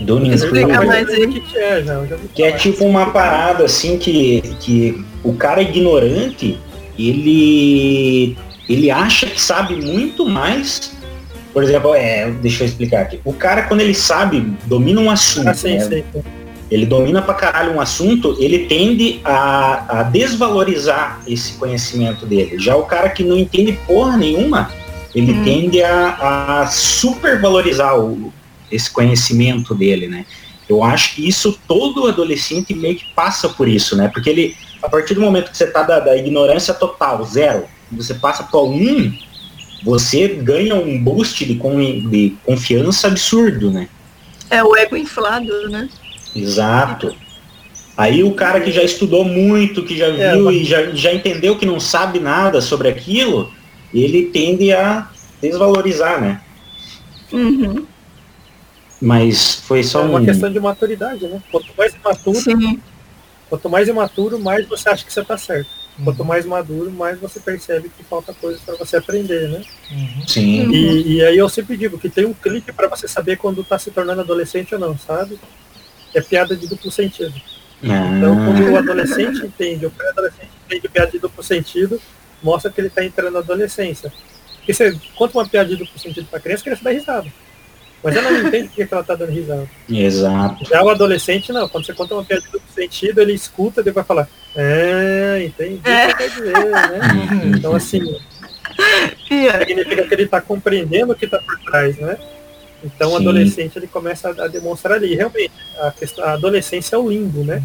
Dunning-Kruger. 0.00 0.66
Que, 2.34 2.42
é, 2.42 2.48
é 2.48 2.52
tipo 2.52 2.84
uma 2.84 3.10
parada 3.10 3.64
assim 3.64 3.98
que, 3.98 4.40
que 4.60 5.04
o 5.24 5.32
cara 5.34 5.62
ignorante, 5.62 6.58
ele 6.98 8.36
ele 8.68 8.90
acha 8.90 9.26
que 9.26 9.40
sabe 9.40 9.76
muito 9.76 10.26
mais. 10.28 10.92
Por 11.52 11.62
exemplo, 11.62 11.94
é, 11.94 12.30
deixa 12.30 12.64
eu 12.64 12.66
explicar 12.68 13.02
aqui. 13.02 13.20
O 13.24 13.32
cara 13.32 13.62
quando 13.62 13.80
ele 13.80 13.94
sabe, 13.94 14.52
domina 14.66 15.00
um 15.00 15.10
assunto, 15.10 15.48
Ah, 15.48 15.54
sim, 15.54 15.78
né? 15.78 15.80
sim. 15.80 16.04
Ele 16.70 16.84
domina 16.86 17.22
pra 17.22 17.34
caralho 17.34 17.72
um 17.72 17.80
assunto, 17.80 18.36
ele 18.40 18.66
tende 18.66 19.20
a, 19.24 20.00
a 20.00 20.02
desvalorizar 20.02 21.20
esse 21.26 21.52
conhecimento 21.52 22.26
dele. 22.26 22.58
Já 22.58 22.74
o 22.76 22.82
cara 22.84 23.08
que 23.10 23.22
não 23.22 23.36
entende 23.38 23.72
porra 23.86 24.16
nenhuma, 24.16 24.70
ele 25.14 25.32
Hum. 25.32 25.44
tende 25.44 25.82
a, 25.82 26.60
a 26.62 26.66
supervalorizar 26.66 27.98
o, 27.98 28.32
esse 28.70 28.90
conhecimento 28.90 29.74
dele, 29.74 30.08
né? 30.08 30.26
Eu 30.68 30.82
acho 30.82 31.14
que 31.14 31.26
isso 31.28 31.56
todo 31.68 32.08
adolescente 32.08 32.74
meio 32.74 32.96
que 32.96 33.06
passa 33.14 33.48
por 33.48 33.68
isso, 33.68 33.96
né? 33.96 34.08
Porque 34.12 34.28
ele, 34.28 34.56
a 34.82 34.88
partir 34.88 35.14
do 35.14 35.20
momento 35.20 35.50
que 35.52 35.56
você 35.56 35.66
tá 35.68 35.82
da, 35.82 36.00
da 36.00 36.16
ignorância 36.16 36.74
total, 36.74 37.24
zero, 37.24 37.64
você 37.92 38.14
passa 38.14 38.42
para 38.42 38.60
um, 38.60 39.12
você 39.84 40.26
ganha 40.26 40.74
um 40.74 40.98
boost 41.02 41.44
de, 41.44 41.54
con- 41.54 42.08
de 42.10 42.34
confiança 42.44 43.06
absurdo, 43.06 43.70
né? 43.70 43.88
É 44.50 44.62
o 44.64 44.76
ego 44.76 44.96
inflado, 44.96 45.68
né? 45.70 45.88
Exato. 46.40 47.14
Aí 47.96 48.22
o 48.22 48.32
cara 48.34 48.60
que 48.60 48.70
já 48.70 48.82
estudou 48.82 49.24
muito, 49.24 49.82
que 49.82 49.96
já 49.96 50.06
É, 50.08 50.32
viu 50.32 50.44
mas- 50.44 50.56
e 50.56 50.64
já, 50.64 50.90
já 50.92 51.12
entendeu 51.14 51.56
que 51.56 51.64
não 51.64 51.80
sabe 51.80 52.18
nada 52.20 52.60
sobre 52.60 52.88
aquilo, 52.88 53.50
ele 53.92 54.24
tende 54.26 54.72
a 54.72 55.08
desvalorizar, 55.40 56.20
né? 56.20 56.40
Uhum. 57.32 57.86
Mas 59.00 59.54
foi 59.56 59.80
É 59.80 59.82
só 59.82 60.02
uma 60.04 60.20
um. 60.20 60.24
questão 60.24 60.50
de 60.52 60.60
maturidade, 60.60 61.26
né? 61.26 61.42
Quanto 61.50 61.66
mais 61.76 61.94
imaturo, 61.94 62.38
Sim. 62.40 62.80
quanto 63.48 63.68
mais 63.68 63.88
imaturo, 63.88 64.38
mais 64.38 64.66
você 64.66 64.88
acha 64.88 65.04
que 65.04 65.12
você 65.12 65.24
tá 65.24 65.36
certo. 65.36 65.68
Uhum. 65.98 66.04
Quanto 66.04 66.24
mais 66.24 66.44
maduro, 66.44 66.90
mais 66.90 67.18
você 67.18 67.40
percebe 67.40 67.90
que 67.96 68.04
falta 68.04 68.32
coisas 68.34 68.60
para 68.60 68.74
você 68.76 68.96
aprender, 68.98 69.48
né? 69.48 69.62
Uhum. 69.90 70.26
Sim. 70.26 70.70
E, 70.70 71.14
e 71.16 71.24
aí 71.24 71.36
eu 71.38 71.48
sempre 71.48 71.76
digo 71.76 71.98
que 71.98 72.08
tem 72.10 72.26
um 72.26 72.34
clique 72.34 72.72
para 72.72 72.88
você 72.88 73.08
saber 73.08 73.36
quando 73.36 73.64
tá 73.64 73.78
se 73.78 73.90
tornando 73.90 74.20
adolescente 74.20 74.74
ou 74.74 74.80
não, 74.80 74.98
sabe? 74.98 75.38
É 76.16 76.20
piada 76.22 76.56
de 76.56 76.66
duplo 76.66 76.90
sentido. 76.90 77.34
Então, 77.82 78.34
quando 78.36 78.66
Ah, 78.66 78.70
o 78.70 78.76
adolescente 78.78 79.44
entende, 79.44 79.86
o 79.86 79.90
pré-adolescente 79.90 80.50
entende 80.66 80.88
piada 80.88 81.10
de 81.10 81.18
duplo 81.18 81.42
sentido, 81.42 82.00
mostra 82.42 82.70
que 82.70 82.80
ele 82.80 82.88
está 82.88 83.04
entrando 83.04 83.34
na 83.34 83.40
adolescência. 83.40 84.12
Porque 84.56 84.72
você 84.72 84.98
conta 85.14 85.38
uma 85.38 85.48
piada 85.48 85.68
de 85.68 85.76
duplo 85.76 85.98
sentido 85.98 86.26
para 86.30 86.40
criança, 86.40 86.62
a 86.62 86.64
criança 86.64 86.82
dá 86.84 86.90
risada. 86.90 87.26
Mas 88.02 88.16
ela 88.16 88.30
não 88.30 88.48
entende 88.48 88.68
por 88.68 88.74
que 88.76 88.86
que 88.86 88.94
ela 88.94 89.02
está 89.02 89.14
dando 89.14 89.32
risada. 89.32 89.68
exato. 89.88 90.64
Já 90.64 90.82
o 90.82 90.88
adolescente, 90.88 91.52
não. 91.52 91.68
Quando 91.68 91.86
você 91.86 91.92
conta 91.92 92.14
uma 92.14 92.24
piada 92.24 92.42
de 92.42 92.50
duplo 92.50 92.68
sentido, 92.74 93.20
ele 93.20 93.32
escuta 93.32 93.80
e 93.80 93.84
depois 93.84 94.06
vai 94.06 94.16
falar, 94.16 94.28
é, 94.54 95.44
entendi 95.44 95.74
o 95.76 95.82
que 95.82 95.90
você 95.90 96.14
quer 96.14 96.30
dizer, 96.30 96.52
né? 96.52 97.00
Uhum. 97.30 97.56
Então, 97.56 97.74
assim, 97.74 98.00
é, 99.30 99.58
significa 99.58 100.02
que 100.06 100.14
ele 100.14 100.22
está 100.22 100.40
compreendendo 100.40 101.12
o 101.12 101.16
que 101.16 101.24
está 101.24 101.38
por 101.38 101.58
trás, 101.60 101.96
né? 101.98 102.16
Então 102.84 103.08
o 103.08 103.16
Sim. 103.16 103.22
adolescente 103.22 103.76
ele 103.76 103.86
começa 103.86 104.28
a, 104.30 104.44
a 104.44 104.48
demonstrar 104.48 104.94
ali. 104.96 105.14
Realmente, 105.14 105.52
a, 105.78 105.90
questão, 105.90 106.24
a 106.24 106.32
adolescência 106.32 106.96
é 106.96 106.98
o 106.98 107.08
limbo, 107.10 107.42
né? 107.44 107.62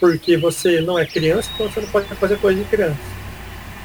Porque 0.00 0.36
você 0.36 0.80
não 0.80 0.98
é 0.98 1.04
criança, 1.06 1.50
então 1.54 1.68
você 1.68 1.80
não 1.80 1.88
pode 1.88 2.06
fazer 2.14 2.38
coisa 2.38 2.58
de 2.62 2.64
criança. 2.68 2.96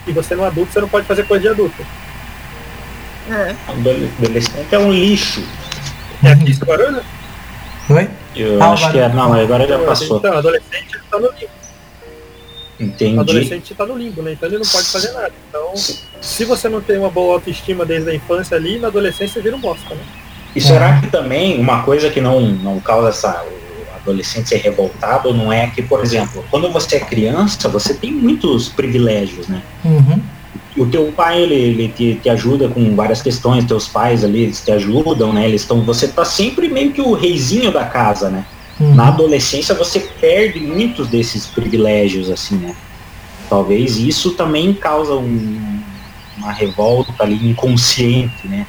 E 0.05 0.11
você 0.11 0.35
não 0.35 0.43
é 0.43 0.47
adulto, 0.47 0.73
você 0.73 0.81
não 0.81 0.89
pode 0.89 1.05
fazer 1.07 1.23
coisa 1.25 1.41
de 1.43 1.47
adulto. 1.49 1.85
é. 3.29 3.55
Adolescente 3.67 4.73
é 4.75 4.79
um 4.79 4.91
lixo. 4.91 5.41
É 6.23 6.31
aqui 6.31 6.51
esse 6.51 6.63
barulho? 6.65 7.01
Oi? 7.89 8.09
Eu 8.35 8.61
Ah, 8.61 8.71
acho 8.73 8.91
que 8.91 8.97
é. 8.99 9.09
Não, 9.09 9.33
agora 9.33 9.67
já 9.67 9.79
passou. 9.79 10.17
Então, 10.17 10.37
adolescente 10.37 10.95
está 10.97 11.19
no 11.19 11.27
limbo. 11.31 11.63
O 12.79 12.83
Entendi. 12.83 13.19
adolescente 13.19 13.71
está 13.71 13.85
no 13.85 13.97
limbo, 13.97 14.21
né? 14.23 14.33
Então 14.33 14.49
ele 14.49 14.57
não 14.57 14.65
pode 14.65 14.87
fazer 14.87 15.11
nada. 15.11 15.31
Então, 15.49 15.73
se 16.21 16.43
você 16.45 16.67
não 16.67 16.81
tem 16.81 16.97
uma 16.97 17.09
boa 17.09 17.35
autoestima 17.35 17.85
desde 17.85 18.09
a 18.09 18.15
infância 18.15 18.57
ali, 18.57 18.79
na 18.79 18.87
adolescência 18.87 19.35
você 19.35 19.41
vira 19.41 19.55
um 19.55 19.59
bosta, 19.61 19.93
né? 19.95 20.01
E 20.55 20.61
será 20.61 20.99
que 21.01 21.07
também 21.07 21.59
uma 21.59 21.81
coisa 21.83 22.09
que 22.09 22.21
não, 22.21 22.41
não 22.41 22.79
causa 22.79 23.09
essa 23.09 23.43
o 23.43 23.95
adolescente 23.95 24.49
ser 24.49 24.57
revoltado 24.57 25.33
não 25.33 25.51
é 25.51 25.67
que, 25.67 25.81
por 25.81 26.01
exemplo, 26.01 26.43
quando 26.51 26.71
você 26.71 26.97
é 26.97 26.99
criança, 26.99 27.69
você 27.69 27.93
tem 27.93 28.11
muitos 28.11 28.67
privilégios, 28.69 29.47
né? 29.47 29.61
Uhum. 29.85 30.21
O 30.75 30.85
teu 30.85 31.11
pai, 31.11 31.41
ele, 31.41 31.53
ele 31.55 31.87
te, 31.87 32.15
te 32.21 32.29
ajuda 32.29 32.67
com 32.67 32.95
várias 32.95 33.21
questões, 33.21 33.63
teus 33.63 33.87
pais 33.87 34.23
ali, 34.23 34.43
eles 34.43 34.61
te 34.61 34.71
ajudam, 34.71 35.31
né? 35.31 35.47
Eles 35.47 35.61
estão, 35.61 35.81
você 35.81 36.07
tá 36.07 36.25
sempre 36.25 36.67
meio 36.67 36.91
que 36.91 37.01
o 37.01 37.13
reizinho 37.13 37.71
da 37.71 37.85
casa, 37.85 38.29
né? 38.29 38.45
Uhum. 38.79 38.93
Na 38.93 39.07
adolescência 39.07 39.73
você 39.73 39.99
perde 39.99 40.59
muitos 40.59 41.07
desses 41.07 41.45
privilégios, 41.45 42.29
assim, 42.29 42.57
né? 42.57 42.75
Talvez 43.49 43.97
isso 43.97 44.31
também 44.31 44.73
causa 44.73 45.13
um- 45.13 45.81
uma 46.37 46.51
revolta 46.51 47.13
ali 47.23 47.49
inconsciente, 47.49 48.47
né? 48.47 48.65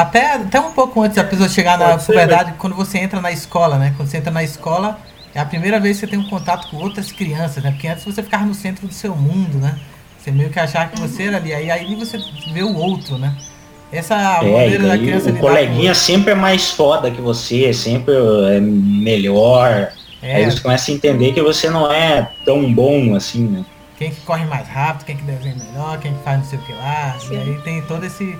Até, 0.00 0.34
até 0.34 0.60
um 0.60 0.72
pouco 0.72 1.00
antes 1.02 1.16
da 1.16 1.24
pessoa 1.24 1.48
chegar 1.48 1.78
na 1.78 1.90
Pode 1.90 2.02
ser, 2.02 2.12
puberdade, 2.12 2.54
quando 2.58 2.76
você 2.76 2.98
entra 2.98 3.20
na 3.20 3.32
escola, 3.32 3.78
né? 3.78 3.92
Quando 3.96 4.08
você 4.08 4.18
entra 4.18 4.30
na 4.30 4.42
escola, 4.44 4.98
é 5.34 5.40
a 5.40 5.44
primeira 5.44 5.80
vez 5.80 5.96
que 5.98 6.06
você 6.06 6.10
tem 6.10 6.18
um 6.18 6.28
contato 6.28 6.68
com 6.70 6.76
outras 6.76 7.10
crianças, 7.12 7.62
né? 7.62 7.70
Porque 7.72 7.88
antes 7.88 8.04
você 8.04 8.22
ficava 8.22 8.44
no 8.44 8.54
centro 8.54 8.86
do 8.86 8.92
seu 8.94 9.14
mundo, 9.16 9.58
né? 9.58 9.78
Você 10.18 10.30
meio 10.30 10.50
que 10.50 10.58
achava 10.58 10.90
que 10.90 11.00
você 11.00 11.24
era 11.24 11.36
ali, 11.38 11.52
aí, 11.52 11.70
aí 11.70 11.94
você 11.96 12.18
vê 12.52 12.62
o 12.62 12.74
outro, 12.76 13.18
né? 13.18 13.34
Essa 13.90 14.40
É, 14.42 14.48
e 14.48 14.52
maneira 14.52 14.86
da 14.86 14.98
criança 14.98 15.30
o 15.30 15.36
coleguinha 15.38 15.94
sempre 15.94 16.32
é 16.32 16.34
mais 16.34 16.70
foda 16.70 17.10
que 17.10 17.20
você, 17.20 17.72
sempre 17.72 18.14
é 18.54 18.60
melhor. 18.60 19.92
com... 20.20 20.26
Aí 20.26 20.42
É, 20.42 20.50
você 20.50 20.60
começa 20.60 20.90
a 20.90 20.94
entender 20.94 21.32
que 21.32 21.40
você 21.40 21.70
não 21.70 21.90
é 21.90 22.30
tão 22.44 22.72
bom 22.72 23.14
assim, 23.14 23.46
né? 23.48 23.64
quem 23.96 24.10
que 24.12 24.20
corre 24.20 24.44
mais 24.44 24.68
rápido, 24.68 25.06
quem 25.06 25.16
que 25.16 25.24
desenha 25.24 25.56
melhor, 25.56 25.98
quem 25.98 26.14
que 26.14 26.22
faz 26.22 26.38
não 26.38 26.44
sei 26.44 26.58
o 26.58 26.62
que 26.62 26.72
lá. 26.72 27.16
E 27.16 27.26
Sim. 27.26 27.36
aí 27.36 27.60
tem 27.62 27.82
todo 27.82 28.04
esse 28.04 28.38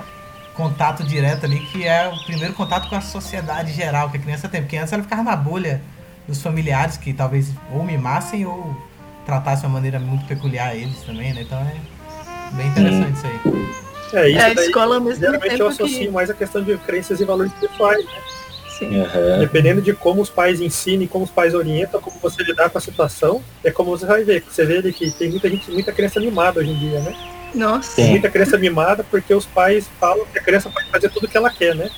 contato 0.59 1.05
direto 1.05 1.47
ali, 1.47 1.61
que 1.61 1.87
é 1.87 2.09
o 2.09 2.19
primeiro 2.25 2.53
contato 2.53 2.89
com 2.89 2.97
a 2.97 3.01
sociedade 3.01 3.73
geral 3.73 4.11
que 4.11 4.17
a 4.17 4.21
criança 4.21 4.49
tem. 4.49 4.61
Porque 4.61 4.77
antes 4.77 4.93
ela 4.93 5.05
ficava 5.05 5.23
na 5.23 5.37
bolha 5.37 5.81
dos 6.27 6.43
familiares 6.43 6.97
que 6.97 7.13
talvez 7.15 7.53
ou 7.73 7.85
mimassem 7.85 8.45
ou 8.45 8.77
tratassem 9.25 9.61
de 9.61 9.67
uma 9.67 9.75
maneira 9.75 10.01
muito 10.01 10.27
peculiar 10.27 10.71
a 10.71 10.75
eles 10.75 10.99
também, 11.07 11.33
né? 11.33 11.43
Então 11.43 11.59
é 11.61 11.77
bem 12.57 12.67
interessante 12.67 13.17
isso 13.17 13.27
aí. 13.27 13.41
É, 14.13 14.29
isso 14.31 14.39
É 14.41 14.51
a 14.51 14.55
daí, 14.55 14.67
escola 14.67 14.97
ao 14.97 15.01
mesmo 15.01 15.21
geralmente 15.21 15.45
eu 15.53 15.69
tempo 15.69 15.69
associo 15.69 15.99
que. 15.99 16.09
mais 16.11 16.29
a 16.29 16.35
questão 16.35 16.63
de 16.63 16.77
crenças 16.79 17.21
e 17.21 17.25
valores 17.25 17.53
pessoais, 17.53 18.05
né? 18.05 18.11
Sim. 18.79 19.01
Aham. 19.01 19.39
Dependendo 19.39 19.81
de 19.81 19.93
como 19.93 20.21
os 20.23 20.31
pais 20.31 20.61
ensinam, 20.61 21.07
como 21.07 21.25
os 21.25 21.31
pais 21.31 21.55
orientam, 21.55 22.01
como 22.01 22.19
você 22.21 22.43
lidar 22.43 22.69
com 22.71 22.79
a 22.79 22.81
situação, 22.81 23.43
é 23.63 23.71
como 23.71 23.91
você 23.91 24.07
vai 24.07 24.25
ver. 24.25 24.45
Você 24.49 24.65
vê 24.65 24.79
ali 24.79 24.93
que 24.93 25.11
tem 25.13 25.31
muita 25.31 25.49
gente, 25.49 25.71
muita 25.71 25.93
criança 25.93 26.19
mimada 26.21 26.61
hoje 26.61 26.71
em 26.71 26.79
dia, 26.79 27.01
né? 27.01 27.15
Nossa. 27.55 27.97
Sim. 27.97 28.11
Muita 28.11 28.29
criança 28.31 28.57
mimada 28.59 29.05
porque 29.05 29.33
os 29.35 29.47
pais 29.47 29.89
falam 30.01 30.27
que 30.33 30.39
a 30.39 30.43
criança 30.43 30.69
pode 30.71 30.91
fazer 30.91 31.09
tudo 31.11 31.29
que 31.29 31.37
ela 31.37 31.51
quer, 31.51 31.75
né? 31.75 31.91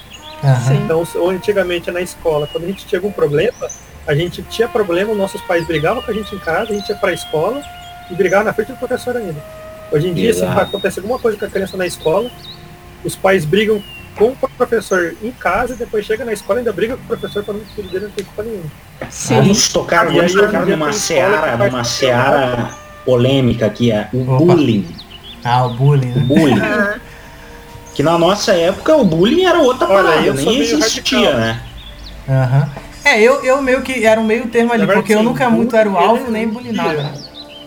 Então, 0.85 1.07
ou 1.17 1.31
antigamente 1.31 1.91
na 1.91 2.01
escola, 2.01 2.49
quando 2.51 2.65
a 2.65 2.67
gente 2.69 2.87
tinha 2.87 2.99
algum 2.99 3.13
problema, 3.13 3.69
a 4.07 4.15
gente 4.15 4.43
tinha 4.45 4.67
problema, 4.69 5.15
nossos 5.15 5.41
pais 5.43 5.67
brigavam 5.67 6.03
com 6.03 6.11
a 6.11 6.15
gente 6.15 6.35
em 6.35 6.39
casa, 6.39 6.73
a 6.73 6.75
gente 6.75 6.89
ia 6.89 6.97
pra 6.97 7.13
escola 7.13 7.63
e 8.11 8.15
brigava 8.15 8.45
na 8.45 8.53
frente 8.53 8.73
do 8.73 8.79
professor 8.79 9.17
ainda. 9.17 9.37
Hoje 9.93 10.09
em 10.09 10.15
dia, 10.15 10.33
se 10.33 10.41
Exato. 10.41 10.61
acontece 10.61 10.99
alguma 10.99 11.19
coisa 11.19 11.37
com 11.37 11.45
a 11.45 11.49
criança 11.49 11.77
na 11.77 11.87
escola, 11.87 12.31
os 13.05 13.15
pais 13.15 13.45
brigam 13.45 13.83
com 14.17 14.29
o 14.31 14.37
professor 14.57 15.15
em 15.23 15.31
casa 15.31 15.75
e 15.75 15.77
depois 15.77 16.05
chega 16.05 16.25
na 16.25 16.33
escola 16.33 16.59
e 16.59 16.61
ainda 16.61 16.73
briga 16.73 16.97
com 16.97 17.03
o 17.03 17.07
professor 17.07 17.45
falando 17.45 17.65
que 17.65 17.73
o 17.73 17.75
filho 17.75 17.89
dele 17.91 18.05
não 18.07 18.13
tem 18.13 18.25
culpa 18.25 18.43
nenhuma. 18.43 18.71
Sim. 19.11 19.37
Vamos 19.37 19.69
tocar, 19.69 20.07
vamos 20.07 20.21
aí, 20.23 20.33
tocar 20.33 20.67
numa 20.67 20.87
tem 20.87 20.99
seara, 20.99 21.57
numa 21.57 21.85
seara 21.85 22.71
polêmica 23.05 23.67
aqui, 23.67 23.93
é 23.93 24.09
o 24.13 24.23
Opa. 24.23 24.55
bullying. 24.55 24.87
Ah, 25.45 25.67
o 25.67 25.71
bullying, 25.75 26.13
O 26.13 26.17
né? 26.17 26.25
bullying. 26.27 26.61
Ah, 26.63 26.99
Que 27.95 28.03
na 28.03 28.17
nossa 28.19 28.53
época 28.53 28.97
o 28.97 29.05
bullying 29.05 29.45
era 29.45 29.59
outra 29.59 29.89
Olha, 29.89 30.05
parada, 30.05 30.33
nem 30.33 30.61
existia, 30.61 31.19
radical. 31.19 31.41
né? 31.41 31.61
Aham. 32.29 32.71
É, 33.05 33.21
eu, 33.21 33.43
eu 33.45 33.61
meio 33.63 33.83
que 33.83 34.05
era 34.07 34.21
um 34.21 34.25
meio 34.25 34.47
termo 34.49 34.73
ali, 34.73 34.87
porque 34.87 35.15
eu 35.15 35.23
nunca 35.23 35.49
muito 35.51 35.75
era 35.75 35.89
o 35.89 35.93
bullying, 35.93 36.07
alvo 36.09 36.31
nem 36.31 36.47
né? 37.03 37.13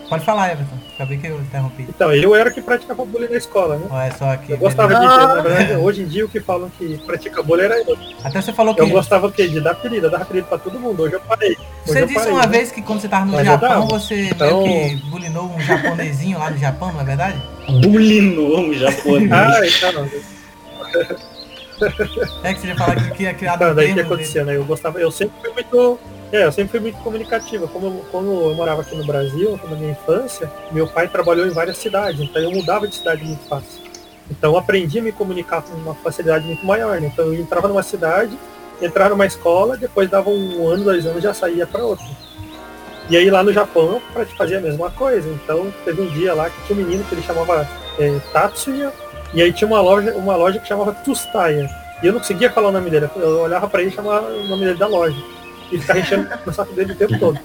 Pode 0.09 0.23
falar, 0.23 0.51
Everton. 0.51 0.77
Acabei 0.95 1.17
que 1.17 1.25
eu 1.25 1.39
interrompi. 1.39 1.87
Então, 1.89 2.13
eu 2.13 2.35
era 2.35 2.51
que 2.51 2.61
praticava 2.61 3.03
bullying 3.03 3.29
na 3.29 3.37
escola, 3.37 3.77
né? 3.77 4.11
Só 4.17 4.29
aqui. 4.29 4.51
Eu 4.51 4.57
gostava 4.59 4.93
de 4.93 5.01
na 5.05 5.41
verdade, 5.41 5.73
hoje 5.75 6.03
em 6.03 6.05
dia 6.05 6.23
o 6.23 6.29
que 6.29 6.39
falam 6.39 6.69
que 6.77 6.99
pratica 6.99 7.41
bullying 7.41 7.63
era 7.63 7.79
eu. 7.79 7.97
Até 8.23 8.39
você 8.41 8.53
falou 8.53 8.75
que. 8.75 8.81
Eu 8.81 8.89
gostava 8.89 9.25
o 9.27 9.31
quê? 9.31 9.47
De 9.47 9.59
dar 9.59 9.71
apelido, 9.71 10.05
eu 10.05 10.11
dava 10.11 10.23
apelido 10.23 10.47
pra 10.47 10.57
todo 10.59 10.79
mundo. 10.79 11.01
Hoje 11.01 11.15
eu 11.15 11.19
parei. 11.21 11.51
Hoje 11.51 11.59
Você 11.85 12.01
eu 12.01 12.05
disse 12.05 12.19
parei, 12.19 12.33
uma 12.33 12.41
né? 12.43 12.47
vez 12.47 12.71
que 12.71 12.81
quando 12.83 13.01
você 13.01 13.07
tava 13.07 13.25
no 13.25 13.33
Mas 13.33 13.45
Japão, 13.45 13.87
você 13.87 14.29
Então- 14.29 14.63
meio 14.63 14.99
que 14.99 15.09
bulinou 15.09 15.45
um 15.55 15.59
japonesinho 15.61 16.37
lá 16.37 16.51
no 16.51 16.57
Japão, 16.57 16.93
não 16.93 17.01
é 17.01 17.03
verdade? 17.03 17.41
Bulinou 17.81 18.59
um 18.59 18.73
japonês. 18.73 19.29
Ah, 19.33 19.61
então, 19.65 20.07
É 22.43 22.53
que 22.53 22.61
você 22.61 22.67
ia 22.67 22.75
falar 22.75 22.95
que 22.95 23.33
criar 23.33 23.55
Então, 23.55 23.71
um 23.71 23.75
daí 23.75 23.85
o 23.85 23.89
que 23.89 23.95
termo 23.95 24.13
acontecia, 24.13 24.43
né? 24.45 24.55
Eu 24.55 24.63
gostava, 24.63 24.99
eu 24.99 25.11
sempre 25.11 25.33
fui 25.41 25.51
muito. 25.53 25.99
É, 26.33 26.45
eu 26.45 26.51
sempre 26.51 26.71
fui 26.71 26.79
muito 26.79 26.97
comunicativa. 27.03 27.67
Como 27.67 27.85
eu, 27.85 28.05
como 28.11 28.49
eu 28.49 28.55
morava 28.55 28.81
aqui 28.81 28.95
no 28.95 29.05
Brasil, 29.05 29.59
na 29.69 29.75
minha 29.75 29.91
infância, 29.91 30.51
meu 30.71 30.87
pai 30.87 31.07
trabalhou 31.07 31.45
em 31.45 31.51
várias 31.51 31.77
cidades, 31.77 32.19
então 32.19 32.41
eu 32.41 32.49
mudava 32.49 32.87
de 32.87 32.95
cidade 32.95 33.23
muito 33.23 33.47
fácil. 33.47 33.83
Então 34.31 34.57
aprendi 34.57 34.97
a 34.97 35.03
me 35.03 35.11
comunicar 35.11 35.61
com 35.61 35.75
uma 35.75 35.93
facilidade 35.93 36.47
muito 36.47 36.65
maior, 36.65 36.99
né? 36.99 37.11
Então 37.13 37.25
eu 37.25 37.35
entrava 37.35 37.67
numa 37.67 37.83
cidade, 37.83 38.35
entrava 38.81 39.11
numa 39.11 39.27
escola, 39.27 39.77
depois 39.77 40.09
dava 40.09 40.31
um 40.31 40.67
ano, 40.67 40.83
dois 40.83 41.05
anos, 41.05 41.21
já 41.21 41.35
saía 41.35 41.67
para 41.67 41.85
outra. 41.85 42.05
E 43.11 43.15
aí 43.15 43.29
lá 43.29 43.43
no 43.43 43.53
Japão 43.53 44.01
eu 44.15 44.25
fazia 44.35 44.57
a 44.57 44.61
mesma 44.61 44.89
coisa. 44.89 45.29
Então 45.29 45.71
teve 45.85 46.01
um 46.01 46.07
dia 46.07 46.33
lá 46.33 46.49
que 46.49 46.65
tinha 46.65 46.79
um 46.79 46.83
menino 46.83 47.03
que 47.03 47.13
ele 47.13 47.21
chamava 47.21 47.69
é, 47.99 48.19
Tatsuya, 48.31 48.91
e 49.35 49.41
aí 49.43 49.53
tinha 49.53 49.67
uma 49.67 49.81
loja, 49.81 50.11
uma 50.15 50.35
loja 50.35 50.57
que 50.57 50.67
chamava 50.67 50.93
Tustaya. 50.93 51.69
E 52.01 52.07
eu 52.07 52.13
não 52.13 52.19
conseguia 52.19 52.51
falar 52.51 52.69
o 52.69 52.71
nome 52.71 52.89
dele. 52.89 53.07
Eu 53.17 53.41
olhava 53.41 53.69
pra 53.69 53.81
ele 53.81 53.91
e 53.91 53.93
chamava 53.93 54.27
o 54.29 54.47
nome 54.47 54.65
dele 54.65 54.79
da 54.79 54.87
loja. 54.87 55.42
E 55.73 55.79
ficava 55.79 55.99
enchendo 55.99 56.29
no 56.45 56.53
saco 56.53 56.73
dele 56.73 56.93
o 56.93 56.95
tempo 56.95 57.17
todo. 57.19 57.39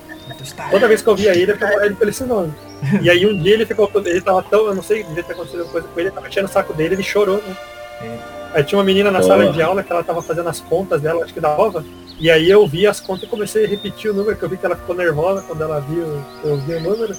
Toda 0.71 0.87
vez 0.89 1.03
que 1.03 1.09
eu 1.09 1.17
via 1.17 1.35
ele, 1.37 1.53
eu 1.53 1.59
chamava 1.59 1.87
ele 1.87 1.95
pelo 1.95 2.11
esse 2.11 2.25
nome. 2.25 2.53
E 3.03 3.09
aí 3.11 3.27
um 3.27 3.37
dia 3.43 3.55
ele 3.55 3.67
ficou. 3.67 3.91
Ele 4.05 4.21
tava 4.21 4.43
tão. 4.43 4.67
Eu 4.67 4.75
não 4.75 4.83
sei, 4.83 5.03
devia 5.03 5.23
ter 5.23 5.33
acontecido 5.33 5.61
alguma 5.61 5.73
coisa 5.73 5.89
com 5.89 5.99
ele, 6.01 6.09
ele 6.09 6.15
tava 6.15 6.29
enchendo 6.29 6.47
o 6.47 6.51
saco 6.51 6.73
dele, 6.75 6.95
ele 6.95 7.03
chorou, 7.03 7.37
né? 7.37 7.57
Aí 8.55 8.63
tinha 8.65 8.79
uma 8.79 8.85
menina 8.85 9.11
na 9.11 9.19
Boa. 9.21 9.29
sala 9.31 9.53
de 9.53 9.61
aula 9.63 9.83
que 9.83 9.93
ela 9.93 10.03
tava 10.03 10.23
fazendo 10.23 10.49
as 10.49 10.61
contas 10.61 11.01
dela, 11.03 11.25
acho 11.25 11.35
que 11.35 11.41
da 11.41 11.51
ova. 11.57 11.85
E 12.21 12.31
aí 12.31 12.49
eu 12.51 12.67
vi 12.67 12.87
as 12.87 12.99
contas 13.01 13.25
e 13.25 13.27
comecei 13.27 13.65
a 13.65 13.69
repetir 13.69 14.11
o 14.11 14.15
número, 14.15 14.37
que 14.37 14.43
eu 14.43 14.49
vi 14.49 14.57
que 14.57 14.67
ela 14.67 14.75
ficou 14.77 14.95
nervosa 14.95 15.43
quando 15.43 15.63
ela 15.63 15.81
viu, 15.81 16.05
eu 16.45 16.57
vi 16.59 16.75
o 16.75 16.81
número. 16.81 17.15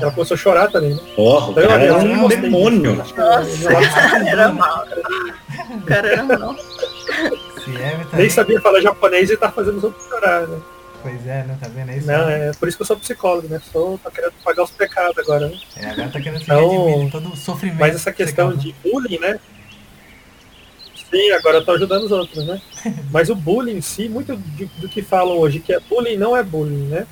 Ela 0.00 0.10
começou 0.10 0.34
a 0.34 0.38
chorar 0.38 0.70
também, 0.70 0.94
né? 0.94 1.00
Porra, 1.14 1.48
o 1.48 1.50
Então, 1.52 1.68
cara 1.68 1.84
eu- 1.84 1.94
é 1.98 2.02
eu 2.02 2.08
um 2.24 2.28
demônio. 2.28 2.94
Nossa, 2.96 3.14
era 4.26 4.48
mal. 4.52 4.84
O 5.70 5.80
cara 5.82 6.08
era 6.08 6.22
mal. 6.24 6.56
Nem 8.12 8.30
sabia 8.30 8.60
falar 8.60 8.80
japonês 8.80 9.30
e 9.30 9.36
tá 9.36 9.50
fazendo 9.50 9.78
os 9.78 9.84
outros 9.84 10.04
chorar, 10.06 10.46
né? 10.46 10.60
Pois 11.02 11.26
é, 11.26 11.42
né? 11.44 11.58
Tá 11.60 11.68
vendo? 11.68 11.90
É 11.90 11.98
isso. 11.98 12.06
Não, 12.06 12.26
né? 12.26 12.48
é 12.48 12.52
por 12.52 12.68
isso 12.68 12.76
que 12.76 12.82
eu 12.82 12.86
sou 12.86 12.96
psicólogo, 12.96 13.48
né? 13.48 13.60
Sou, 13.72 13.98
tô 13.98 14.10
querendo 14.10 14.32
pagar 14.44 14.62
os 14.62 14.70
pecados 14.70 15.18
agora, 15.18 15.48
né? 15.48 15.58
É, 15.76 15.86
agora 15.90 16.08
tá 16.10 16.20
querendo 16.20 16.42
Então, 16.42 17.08
todo 17.10 17.32
o 17.32 17.36
sofrimento. 17.36 17.80
Mas 17.80 17.94
essa 17.96 18.12
questão 18.12 18.54
de 18.54 18.72
bullying, 18.84 19.18
né? 19.18 19.40
Sim, 21.10 21.30
agora 21.32 21.58
eu 21.58 21.64
tô 21.64 21.72
ajudando 21.72 22.04
os 22.04 22.12
outros, 22.12 22.44
né? 22.46 22.60
Mas 23.10 23.28
o 23.30 23.34
bullying 23.34 23.76
em 23.76 23.80
si, 23.82 24.08
muito 24.08 24.36
de- 24.36 24.70
do 24.78 24.88
que 24.88 25.02
falam 25.02 25.36
hoje, 25.38 25.58
que 25.60 25.72
é 25.72 25.80
bullying 25.80 26.16
não 26.16 26.36
é 26.36 26.42
bullying, 26.42 26.86
né? 26.88 27.06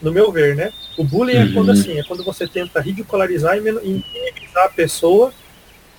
No 0.00 0.10
meu 0.12 0.32
ver, 0.32 0.54
né? 0.56 0.72
O 0.96 1.04
bullying 1.04 1.36
é 1.36 1.44
Uhum. 1.44 1.52
quando 1.52 1.72
assim, 1.72 1.98
é 1.98 2.02
quando 2.02 2.24
você 2.24 2.46
tenta 2.46 2.80
ridicularizar 2.80 3.56
e 3.56 3.60
e 3.60 3.62
minimizar 3.62 4.64
a 4.66 4.68
pessoa 4.68 5.32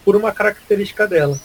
por 0.03 0.15
uma 0.15 0.31
característica 0.31 1.07
dela. 1.07 1.39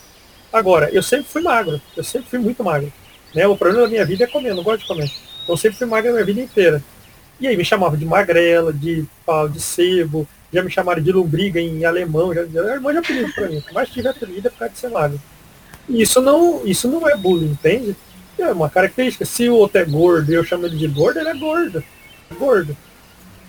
Agora, 0.53 0.89
eu 0.91 1.03
sempre 1.03 1.27
fui 1.27 1.43
magro, 1.43 1.81
eu 1.97 2.05
sempre 2.05 2.29
fui 2.29 2.39
muito 2.39 2.65
magro. 2.65 2.93
Né? 3.35 3.47
O 3.47 3.57
problema 3.57 3.85
da 3.85 3.89
minha 3.91 4.05
vida 4.05 4.25
é 4.25 4.27
comer, 4.27 4.51
eu 4.51 4.57
não 4.57 4.63
gosto 4.63 4.81
de 4.81 4.89
comer. 4.89 5.11
Eu 5.49 5.57
sempre 5.57 5.79
fui 5.79 5.87
magro 5.87 6.11
a 6.11 6.13
minha 6.15 6.25
vida 6.25 6.41
inteira. 6.41 6.83
E 7.41 7.47
aí 7.47 7.57
me 7.57 7.65
chamavam 7.65 7.99
de 7.99 8.05
magrela, 8.05 8.73
de 8.73 9.05
pau, 9.25 9.49
de 9.49 9.61
sebo, 9.61 10.27
já 10.53 10.63
me 10.63 10.71
chamaram 10.71 11.03
de 11.03 11.13
lombriga 11.13 11.61
em 11.61 11.85
alemão, 11.85 12.35
já, 12.35 12.45
já 12.47 12.75
irmão 12.75 12.91
de 12.91 12.99
apelido 12.99 13.33
pra 13.33 13.49
mim. 13.49 13.63
Mais 13.73 13.89
tive 13.91 14.09
apelido 14.09 14.49
é 14.49 14.51
por 14.51 14.59
causa 14.59 14.75
de 14.75 14.81
ser 14.81 14.89
magro. 14.89 15.21
E 15.89 16.03
isso 16.03 16.21
não, 16.21 16.67
isso 16.67 16.89
não 16.89 17.09
é 17.09 17.17
bullying, 17.17 17.51
entende? 17.51 17.95
É 18.39 18.51
uma 18.53 18.71
característica. 18.71 19.25
Se 19.25 19.49
o 19.49 19.55
outro 19.55 19.81
é 19.81 19.85
gordo 19.85 20.31
e 20.31 20.35
eu 20.35 20.45
chamo 20.45 20.67
ele 20.67 20.77
de 20.77 20.87
gordo, 20.87 21.19
ele 21.19 21.29
é 21.29 21.35
gordo. 21.35 21.85
É 22.31 22.35
gordo. 22.35 22.77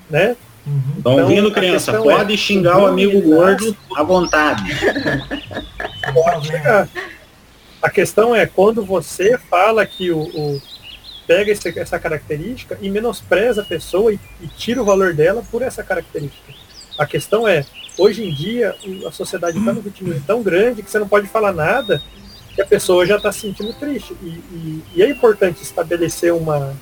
Né? 0.09 0.35
Uhum. 0.67 0.81
Então, 0.97 1.19
ouvindo, 1.21 1.51
criança? 1.51 1.93
Pode 1.93 2.33
é, 2.33 2.37
xingar 2.37 2.77
o 2.79 2.85
amigo 2.85 3.21
gordo 3.21 3.75
à 3.95 4.03
vontade. 4.03 4.63
Pode 6.13 6.47
chegar. 6.47 6.87
A 7.81 7.89
questão 7.89 8.35
é 8.35 8.45
quando 8.45 8.83
você 8.83 9.37
fala 9.49 9.85
que 9.85 10.11
o, 10.11 10.19
o- 10.19 10.61
pega 11.25 11.51
esse- 11.51 11.79
essa 11.79 11.97
característica 11.99 12.77
e 12.81 12.89
menospreza 12.89 13.61
a 13.61 13.65
pessoa 13.65 14.11
e, 14.13 14.19
e 14.41 14.47
tira 14.47 14.81
o 14.81 14.85
valor 14.85 15.13
dela 15.13 15.43
por 15.49 15.61
essa 15.61 15.83
característica. 15.83 16.53
A 16.97 17.05
questão 17.05 17.47
é, 17.47 17.65
hoje 17.97 18.23
em 18.27 18.33
dia, 18.33 18.75
a 19.07 19.11
sociedade 19.11 19.57
está 19.59 19.71
num 19.71 19.81
vitimismo 19.81 20.21
tão 20.27 20.41
grande 20.43 20.83
que 20.83 20.91
você 20.91 20.99
não 20.99 21.07
pode 21.07 21.27
falar 21.27 21.53
nada 21.53 22.01
que 22.55 22.61
a 22.61 22.65
pessoa 22.65 23.05
já 23.05 23.15
está 23.15 23.31
se 23.31 23.41
sentindo 23.41 23.71
triste. 23.73 24.13
E, 24.21 24.25
e- 24.27 24.83
e 24.95 25.03
é 25.03 25.09
importante 25.09 25.61
estabelecer 25.63 26.33
uma, 26.33 26.73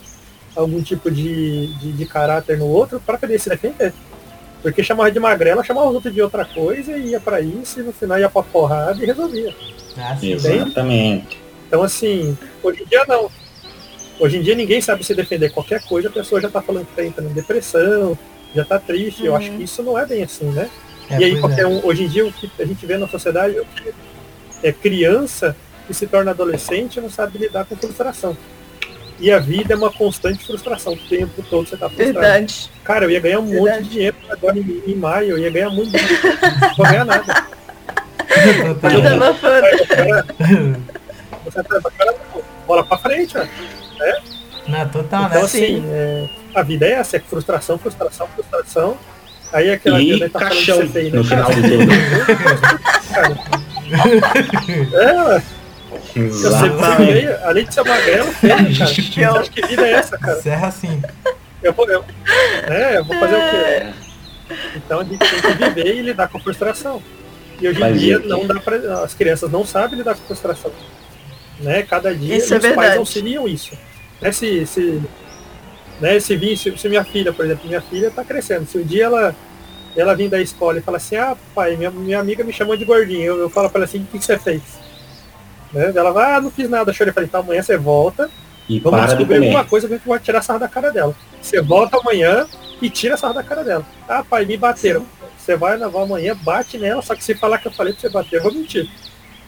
algum 0.58 0.82
tipo 0.82 1.10
de, 1.12 1.68
de, 1.76 1.92
de 1.94 2.06
caráter 2.06 2.58
no 2.58 2.66
outro 2.68 3.00
para 3.00 3.18
poder 3.18 3.40
se 3.40 3.50
defender. 3.50 3.94
Porque 4.62 4.84
chamava 4.84 5.12
de 5.12 5.20
magrela, 5.20 5.64
chamava 5.64 5.88
os 5.88 5.96
outros 5.96 6.14
de 6.14 6.22
outra 6.22 6.44
coisa 6.44 6.98
e 6.98 7.12
ia 7.12 7.20
para 7.20 7.40
isso, 7.40 7.80
e 7.80 7.84
no 7.84 7.94
final 7.94 8.20
ia 8.20 8.28
pra 8.30 8.42
porrada 8.42 9.02
e 9.02 9.06
resolvia. 9.06 9.56
Ah. 9.98 10.18
Exatamente. 10.22 11.40
Então, 11.68 11.84
assim, 11.84 12.38
hoje 12.64 12.84
em 12.84 12.86
dia 12.86 13.06
não. 13.08 13.30
Hoje 14.20 14.38
em 14.38 14.42
dia 14.42 14.56
ninguém 14.56 14.82
sabe 14.82 15.04
se 15.04 15.14
defender 15.14 15.52
qualquer 15.52 15.84
coisa, 15.84 16.10
a 16.10 16.12
pessoa 16.12 16.42
já 16.42 16.50
tá 16.50 16.60
falando 16.62 16.88
que 16.88 16.96
tá 16.96 17.06
entrando 17.06 17.30
em 17.30 17.34
depressão, 17.34 18.18
já 18.56 18.66
tá 18.66 18.80
triste. 18.80 19.24
Eu 19.24 19.34
Uhum. 19.34 19.38
acho 19.38 19.52
que 19.52 19.64
isso 19.64 19.84
não 19.84 19.98
é 19.98 20.06
bem 20.08 20.24
assim, 20.24 20.46
né? 20.46 20.70
É, 21.10 21.20
e 21.20 21.24
aí 21.24 21.40
qualquer 21.40 21.62
é. 21.62 21.68
um, 21.68 21.86
hoje 21.86 22.04
em 22.04 22.08
dia 22.08 22.26
o 22.26 22.32
que 22.34 22.50
a 22.60 22.66
gente 22.66 22.84
vê 22.86 22.98
na 22.98 23.08
sociedade 23.08 23.56
é 23.58 23.62
o 23.62 23.66
que 23.66 23.94
é 24.64 24.72
criança 24.72 25.56
que 25.86 25.94
se 25.94 26.08
torna 26.08 26.32
adolescente 26.32 26.98
e 26.98 27.02
não 27.02 27.10
sabe 27.12 27.38
lidar 27.38 27.66
com 27.66 27.76
frustração. 27.76 28.36
E 29.20 29.32
a 29.32 29.40
vida 29.40 29.74
é 29.74 29.78
uma 29.78 29.92
constante 29.92 30.46
frustração. 30.46 30.94
O 30.94 30.98
tempo 30.98 31.44
todo 31.50 31.68
você 31.68 31.76
tá 31.76 31.90
frustrado. 31.90 32.14
Verdade. 32.20 32.70
Cara, 32.84 33.06
eu 33.06 33.12
ia 33.12 33.20
ganhar 33.20 33.40
um 33.40 33.44
monte 33.44 33.64
Verdade. 33.64 33.84
de 33.84 33.90
dinheiro 33.90 34.18
agora 34.30 34.58
em, 34.60 34.84
em 34.88 34.96
maio, 34.96 35.32
eu 35.32 35.38
ia 35.40 35.50
ganhar 35.50 35.70
muito 35.70 35.92
dinheiro. 35.92 36.20
Não 36.62 36.76
vou 36.76 36.86
ganhar 36.86 37.06
nada. 37.06 37.48
Eu 38.68 38.76
tava 38.76 39.34
falando. 39.34 40.84
Você 41.46 41.64
tá 41.64 41.80
bola 42.68 42.84
pra 42.84 42.98
frente, 42.98 43.36
ó. 43.38 43.46
Não, 44.68 44.90
total, 44.90 45.24
Então, 45.28 45.40
né? 45.40 45.46
assim, 45.46 45.84
é, 45.90 46.30
a 46.54 46.62
vida 46.62 46.86
é 46.86 46.92
essa, 46.92 47.16
é 47.18 47.20
frustração, 47.20 47.78
frustração, 47.80 48.28
frustração. 48.36 48.98
Aí 49.54 49.72
aquela 49.72 50.00
E 50.02 50.12
vida 50.14 50.30
tá 50.30 50.40
falando 50.40 50.54
de 50.60 50.66
caixão 50.66 50.78
ser 50.82 50.90
feio, 50.90 51.12
né? 51.12 51.18
no 51.18 51.24
final 51.24 51.50
de 51.52 51.62
tudo. 51.62 51.88
cara. 53.14 53.38
É, 54.94 55.42
feio, 56.98 57.38
além 57.44 57.66
de 57.66 57.74
ser 57.74 57.84
magrelo, 57.84 58.32
feio, 58.34 58.56
cara. 58.78 58.94
Você 58.94 59.24
acha 59.24 59.52
que 59.52 59.68
vida 59.68 59.88
é 59.88 59.92
essa, 59.92 60.18
cara? 60.18 60.42
Serra 60.42 60.68
assim. 60.68 61.02
Eu 61.62 61.74
vou, 61.74 61.90
eu, 61.90 62.04
é, 62.68 62.98
eu 62.98 63.06
vou 63.06 63.18
fazer 63.20 63.36
o 63.36 63.50
quê? 63.50 63.94
Então 64.76 65.00
a 65.00 65.04
gente 65.04 65.18
tem 65.18 65.42
que 65.42 65.54
viver 65.66 65.96
e 65.98 66.02
lidar 66.02 66.28
com 66.28 66.40
frustração. 66.40 67.02
E 67.60 67.68
hoje 67.68 67.84
em 67.84 67.94
dia 67.94 68.20
não 68.20 68.46
dá 68.46 68.60
pra, 68.60 69.04
as 69.04 69.14
crianças 69.14 69.52
não 69.52 69.66
sabem 69.66 69.98
lidar 69.98 70.16
com 70.16 70.22
frustração. 70.26 70.72
Né? 71.60 71.82
Cada 71.84 72.14
dia 72.14 72.38
Isso 72.38 72.54
é 72.54 72.58
os 72.58 72.64
pais 72.64 72.76
verdade. 72.76 72.98
auxiliam 73.00 73.48
isso. 73.48 73.76
Né? 74.22 74.32
Se, 74.32 74.66
se, 74.66 75.02
Né? 76.00 76.20
Se, 76.20 76.36
vir, 76.38 76.56
se, 76.58 76.78
se 76.78 76.88
minha 76.88 77.04
filha, 77.04 77.34
por 77.34 77.46
exemplo, 77.46 77.68
minha 77.68 77.82
filha 77.82 78.08
está 78.08 78.24
crescendo. 78.24 78.68
Se 78.68 78.78
um 78.78 78.84
dia 78.84 79.06
ela, 79.06 79.36
ela 79.96 80.16
vir 80.16 80.30
da 80.30 80.40
escola 80.40 80.78
e 80.78 80.82
fala 80.82 80.98
assim, 80.98 81.16
ah, 81.16 81.36
pai, 81.56 81.76
minha, 81.76 81.90
minha 81.90 82.20
amiga 82.20 82.44
me 82.44 82.54
chamou 82.54 82.78
de 82.78 82.86
gordinho, 82.86 83.24
eu, 83.24 83.40
eu 83.40 83.50
falo 83.50 83.70
para 83.70 83.80
ela 83.80 83.86
assim, 83.86 84.00
o 84.00 84.06
que, 84.06 84.20
que 84.20 84.26
você 84.26 84.38
fez? 84.38 84.62
Né? 85.78 85.94
Ela 85.96 86.12
vai, 86.12 86.34
ah, 86.34 86.42
não 86.42 86.50
fiz 86.52 86.70
nada, 86.70 86.92
chorei. 86.92 87.12
Eu 87.12 87.14
falei, 87.14 87.28
então 87.28 87.42
amanhã 87.42 87.62
você 87.62 87.78
volta, 87.78 88.30
E 88.68 88.80
vamos 88.80 88.98
para 89.00 89.08
de 89.12 89.16
descobrir 89.18 89.46
alguma 89.46 89.64
coisa 89.66 89.88
que 89.88 90.08
vai 90.08 90.20
tirar 90.20 90.42
sarro 90.42 90.60
da 90.60 90.68
cara 90.68 90.92
dela. 90.92 91.16
Você 91.42 91.62
volta 91.62 91.98
amanhã 91.98 92.46
e 92.82 92.90
tira 92.90 93.16
sarro 93.16 93.34
da 93.34 93.44
cara 93.44 93.64
dela. 93.64 93.86
Ah, 94.10 94.24
pai, 94.28 94.46
me 94.46 94.58
bateram. 94.58 95.06
Você 95.38 95.56
vai 95.56 95.78
lavar 95.78 96.04
amanhã, 96.04 96.36
bate 96.42 96.78
nela, 96.78 97.02
só 97.02 97.16
que 97.16 97.24
se 97.24 97.34
falar 97.36 97.60
que 97.60 97.68
eu 97.68 97.72
falei 97.72 97.94
pra 97.94 98.02
você 98.02 98.10
bater, 98.10 98.38
eu 98.38 98.44
vou 98.44 98.54
mentir. 98.54 98.90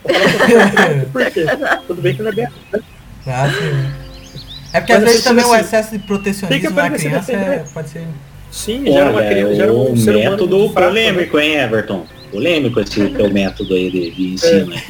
Vou 0.04 0.14
falar 0.14 0.30
pra 0.38 0.88
você, 0.88 1.06
por 1.12 1.32
quê? 1.32 1.46
Tudo 1.88 2.02
bem 2.02 2.16
que 2.16 2.22
não 2.22 2.30
é 2.30 2.34
bem 2.34 2.46
assim, 2.46 2.56
né? 2.72 2.80
Ah, 3.28 3.50
sim. 3.50 4.10
É 4.72 4.80
porque 4.80 4.94
às 4.94 5.00
Mas 5.00 5.10
vezes 5.12 5.26
assim, 5.26 5.30
também 5.36 5.46
o 5.46 5.54
assim, 5.54 5.66
excesso 5.66 5.92
de 5.92 6.00
que 6.00 6.06
protecionismo 6.08 6.70
na 6.70 6.86
aprender 6.86 7.16
a 7.16 7.22
se 7.22 7.32
criança 7.32 7.32
é- 7.34 7.66
pode 7.74 7.90
ser. 7.90 8.08
Sim, 8.52 8.86
gera 8.86 9.10
uma 9.12 9.22
criança, 9.24 9.56
gera 9.56 9.74
um 9.74 9.92
o 9.94 9.98
ser 9.98 10.16
humano 10.16 10.32
método 10.32 10.68
né? 10.68 10.74
polêmico, 10.74 11.40
hein, 11.40 11.56
Everton? 11.56 12.06
Polêmico 12.32 12.80
esse 12.80 13.10
teu 13.10 13.30
método 13.32 13.74
aí 13.74 13.90
de, 13.90 14.12
de 14.12 14.34
ensino. 14.34 14.74
hein? 14.74 14.82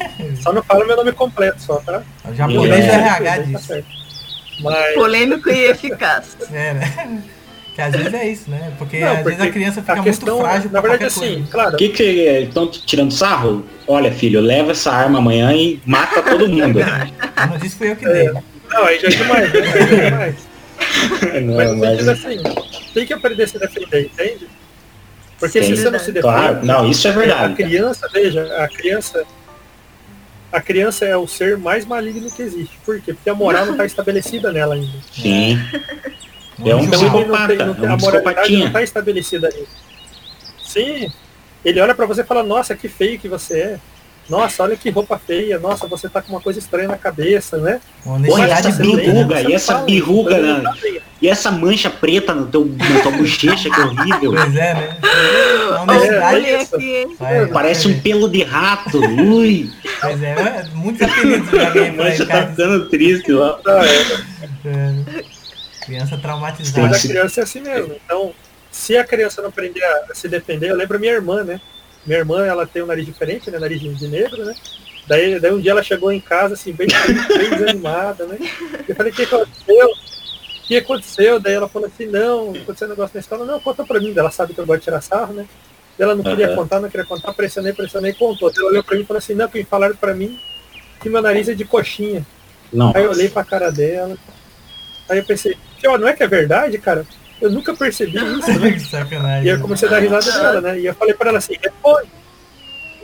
Só 0.42 0.52
não 0.52 0.62
fala 0.62 0.84
meu 0.84 0.96
nome 0.96 1.12
completo, 1.12 1.60
só, 1.62 1.76
tá? 1.76 2.02
O 2.30 2.34
japonês 2.34 2.84
É. 2.84 2.88
é 2.88 2.94
RH 2.94 3.24
Tá 3.36 3.38
disso. 3.42 3.64
certo. 3.66 3.86
Mas 4.62 4.94
Polêmico 4.94 5.48
e 5.50 5.64
eficaz. 5.70 6.36
É, 6.52 6.74
né? 6.74 7.22
Que 7.74 7.80
às 7.82 7.92
vezes 7.94 8.12
é 8.14 8.28
isso, 8.28 8.50
né? 8.50 8.72
Porque 8.78 8.98
Não, 8.98 9.06
às 9.08 9.16
vezes 9.18 9.32
porque 9.36 9.48
a 9.48 9.52
criança 9.52 9.80
fica 9.80 9.92
a 9.94 10.02
questão, 10.02 10.34
muito 10.38 10.48
frágil 10.50 10.70
na 10.72 10.80
verdade, 10.80 11.04
assim, 11.04 11.20
coisa. 11.34 11.48
claro, 11.50 11.74
O 11.74 11.78
que 11.78 11.88
que 11.90 12.02
estão 12.02 12.66
tirando 12.68 13.12
sarro? 13.12 13.64
Olha, 13.86 14.10
filho, 14.12 14.40
leva 14.40 14.72
essa 14.72 14.90
arma 14.92 15.18
amanhã 15.18 15.52
e 15.54 15.80
mata 15.86 16.20
todo 16.22 16.48
mundo. 16.48 16.80
Eu 17.40 17.46
não 17.48 17.58
disse 17.58 17.76
fui 17.76 17.90
eu 17.92 17.96
que 17.96 18.04
É. 18.06 18.12
dei. 18.12 18.32
não, 18.70 18.84
aí 18.84 18.98
já 19.00 19.06
é 19.06 19.10
demais, 19.10 19.52
né? 19.52 19.60
Aí 19.72 19.88
já 19.88 19.94
é 19.94 20.10
demais. 20.10 20.36
Não, 21.44 21.76
Mas 21.76 21.78
mas- 22.04 22.08
assim, 22.08 22.36
tem 22.92 23.06
que 23.06 23.12
aprender 23.14 23.44
a 23.44 23.46
se 23.48 23.58
defender, 23.58 24.06
entende? 24.06 24.48
Porque 25.40 25.62
Sim. 25.62 25.74
se 25.74 25.82
você 25.82 25.90
não 25.90 25.98
se 25.98 26.12
defende, 26.12 26.20
Claro, 26.34 26.64
não, 26.66 26.88
isso 26.90 27.08
é 27.08 27.10
a 27.10 27.14
verdade. 27.14 27.54
criança, 27.54 28.08
veja, 28.12 28.44
a 28.62 28.68
criança. 28.68 29.24
A 30.52 30.60
criança 30.60 31.04
é 31.04 31.16
o 31.16 31.26
ser 31.26 31.56
mais 31.56 31.84
maligno 31.86 32.30
que 32.30 32.42
existe. 32.42 32.76
Por 32.84 33.00
quê? 33.00 33.14
Porque 33.14 33.30
a 33.30 33.34
moral 33.34 33.64
não 33.66 33.72
está 33.72 33.84
estabelecida 33.86 34.52
nela 34.52 34.74
ainda. 34.74 34.98
Sim. 35.12 35.58
É 36.64 36.74
um 36.74 36.80
Então 36.84 37.00
julgar. 37.00 37.50
ele 37.50 37.64
não 37.64 37.64
tem, 37.64 37.66
não 37.68 37.74
tem, 37.74 37.84
é 37.86 37.88
um 37.88 37.94
a 37.94 37.96
moralidade 37.96 38.56
não 38.56 38.66
está 38.66 38.82
estabelecida 38.82 39.48
ainda. 39.48 39.66
Sim. 40.62 41.10
Ele 41.64 41.80
olha 41.80 41.94
pra 41.94 42.04
você 42.06 42.20
e 42.20 42.24
fala, 42.24 42.42
nossa, 42.42 42.74
que 42.76 42.88
feio 42.88 43.18
que 43.18 43.28
você 43.28 43.58
é. 43.60 43.78
Nossa, 44.30 44.62
olha 44.62 44.76
que 44.76 44.88
roupa 44.90 45.18
feia. 45.18 45.58
Nossa, 45.58 45.88
você 45.88 46.08
tá 46.08 46.22
com 46.22 46.30
uma 46.32 46.40
coisa 46.40 46.60
estranha 46.60 46.86
na 46.86 46.96
cabeça, 46.96 47.58
né? 47.58 47.80
Olha 48.06 48.32
honestidade 48.32 48.68
essa 48.68 48.78
bruta, 48.82 49.12
né? 49.12 49.42
e 49.48 49.52
essa 49.52 49.72
fala, 49.72 49.84
birruga, 49.84 50.38
né? 50.38 50.60
tá. 50.62 50.74
E 51.20 51.28
essa 51.28 51.50
mancha 51.50 51.90
preta 51.90 52.32
no 52.32 52.46
teu, 52.46 52.64
na 52.64 53.00
tua 53.00 53.10
bochecha, 53.10 53.68
que 53.68 53.80
horrível. 53.80 54.32
Pois 54.32 54.56
é, 54.56 54.74
né? 54.74 54.98
É, 57.20 57.46
Parece 57.46 57.88
um 57.88 58.00
pelo 58.00 58.28
de 58.28 58.44
rato. 58.44 58.98
Ui, 58.98 59.68
Pois 60.00 60.22
é, 60.22 60.30
é, 60.30 60.64
muitos 60.74 61.02
apelidos 61.02 61.50
já 61.50 61.70
ganhei 61.70 61.90
a 61.90 61.92
por 61.92 62.06
aí, 62.06 62.10
mancha 62.10 62.26
tá 62.26 62.46
ficando 62.46 62.88
triste 62.88 63.32
lá. 63.32 63.58
Ah, 63.66 63.84
é. 63.84 64.68
É. 64.68 65.24
Criança 65.84 66.10
Mas 66.12 66.22
traumatizada. 66.22 66.96
a 66.96 67.00
criança 67.00 67.40
é 67.40 67.42
assim 67.42 67.60
mesmo. 67.60 67.96
Então, 68.04 68.32
se 68.70 68.96
a 68.96 69.04
criança 69.04 69.42
não 69.42 69.48
aprender 69.48 69.82
a 69.84 70.14
se 70.14 70.28
defender, 70.28 70.70
eu 70.70 70.76
lembro 70.76 70.96
a 70.96 71.00
minha 71.00 71.12
irmã, 71.12 71.42
né? 71.42 71.60
Minha 72.06 72.18
irmã, 72.18 72.44
ela 72.46 72.66
tem 72.66 72.82
um 72.82 72.86
nariz 72.86 73.04
diferente, 73.04 73.50
né? 73.50 73.58
Nariz 73.58 73.80
de 73.80 74.08
negro, 74.08 74.44
né? 74.44 74.54
Daí, 75.06 75.40
daí 75.40 75.52
um 75.52 75.60
dia 75.60 75.72
ela 75.72 75.82
chegou 75.82 76.12
em 76.12 76.20
casa, 76.20 76.54
assim, 76.54 76.72
bem, 76.72 76.86
bem 76.88 77.50
desanimada, 77.50 78.26
né? 78.26 78.38
Eu 78.88 78.94
falei, 78.94 79.12
o 79.12 79.14
que 79.14 79.22
aconteceu? 79.22 79.86
O 79.86 80.66
que 80.66 80.76
aconteceu? 80.76 81.40
Daí 81.40 81.54
ela 81.54 81.68
falou 81.68 81.88
assim, 81.88 82.06
não, 82.06 82.52
aconteceu 82.52 82.86
um 82.86 82.90
negócio 82.90 83.14
na 83.14 83.20
escola. 83.20 83.44
Não, 83.44 83.60
conta 83.60 83.84
pra 83.84 83.98
mim. 83.98 84.14
Ela 84.16 84.30
sabe 84.30 84.54
que 84.54 84.60
eu 84.60 84.66
gosto 84.66 84.80
de 84.80 84.84
tirar 84.84 85.00
sarro, 85.00 85.34
né? 85.34 85.46
Ela 85.98 86.14
não 86.14 86.22
queria 86.22 86.46
Aham. 86.46 86.56
contar, 86.56 86.80
não 86.80 86.88
queria 86.88 87.04
contar, 87.04 87.34
pressionei, 87.34 87.72
pressionei, 87.72 88.12
contou. 88.12 88.50
Ela 88.56 88.68
olhou 88.68 88.84
pra 88.84 88.96
mim 88.96 89.02
e 89.02 89.06
falou 89.06 89.18
assim, 89.18 89.34
não, 89.34 89.48
que 89.48 89.58
me 89.58 89.64
falaram 89.64 89.96
pra 89.96 90.14
mim 90.14 90.38
que 91.00 91.08
meu 91.08 91.20
nariz 91.20 91.48
é 91.48 91.54
de 91.54 91.64
coxinha. 91.64 92.24
Não. 92.72 92.92
Aí 92.94 93.04
eu 93.04 93.10
olhei 93.10 93.28
pra 93.28 93.44
cara 93.44 93.70
dela. 93.70 94.16
Aí 95.08 95.18
eu 95.18 95.24
pensei, 95.24 95.56
não 95.82 96.08
é 96.08 96.14
que 96.14 96.22
é 96.22 96.28
verdade, 96.28 96.78
cara? 96.78 97.04
Eu 97.40 97.50
nunca 97.50 97.74
percebi 97.74 98.16
isso, 98.38 98.58
né? 98.60 98.72
Que 98.72 98.80
sacanagem. 98.80 99.46
E 99.46 99.50
aí 99.50 99.56
eu 99.56 99.60
comecei 99.60 99.88
a 99.88 99.90
dar 99.90 99.98
risada 100.00 100.30
dela, 100.32 100.60
né? 100.60 100.80
E 100.80 100.86
eu 100.86 100.94
falei 100.94 101.14
pra 101.14 101.30
ela 101.30 101.38
assim, 101.38 101.54
responde. 101.62 102.08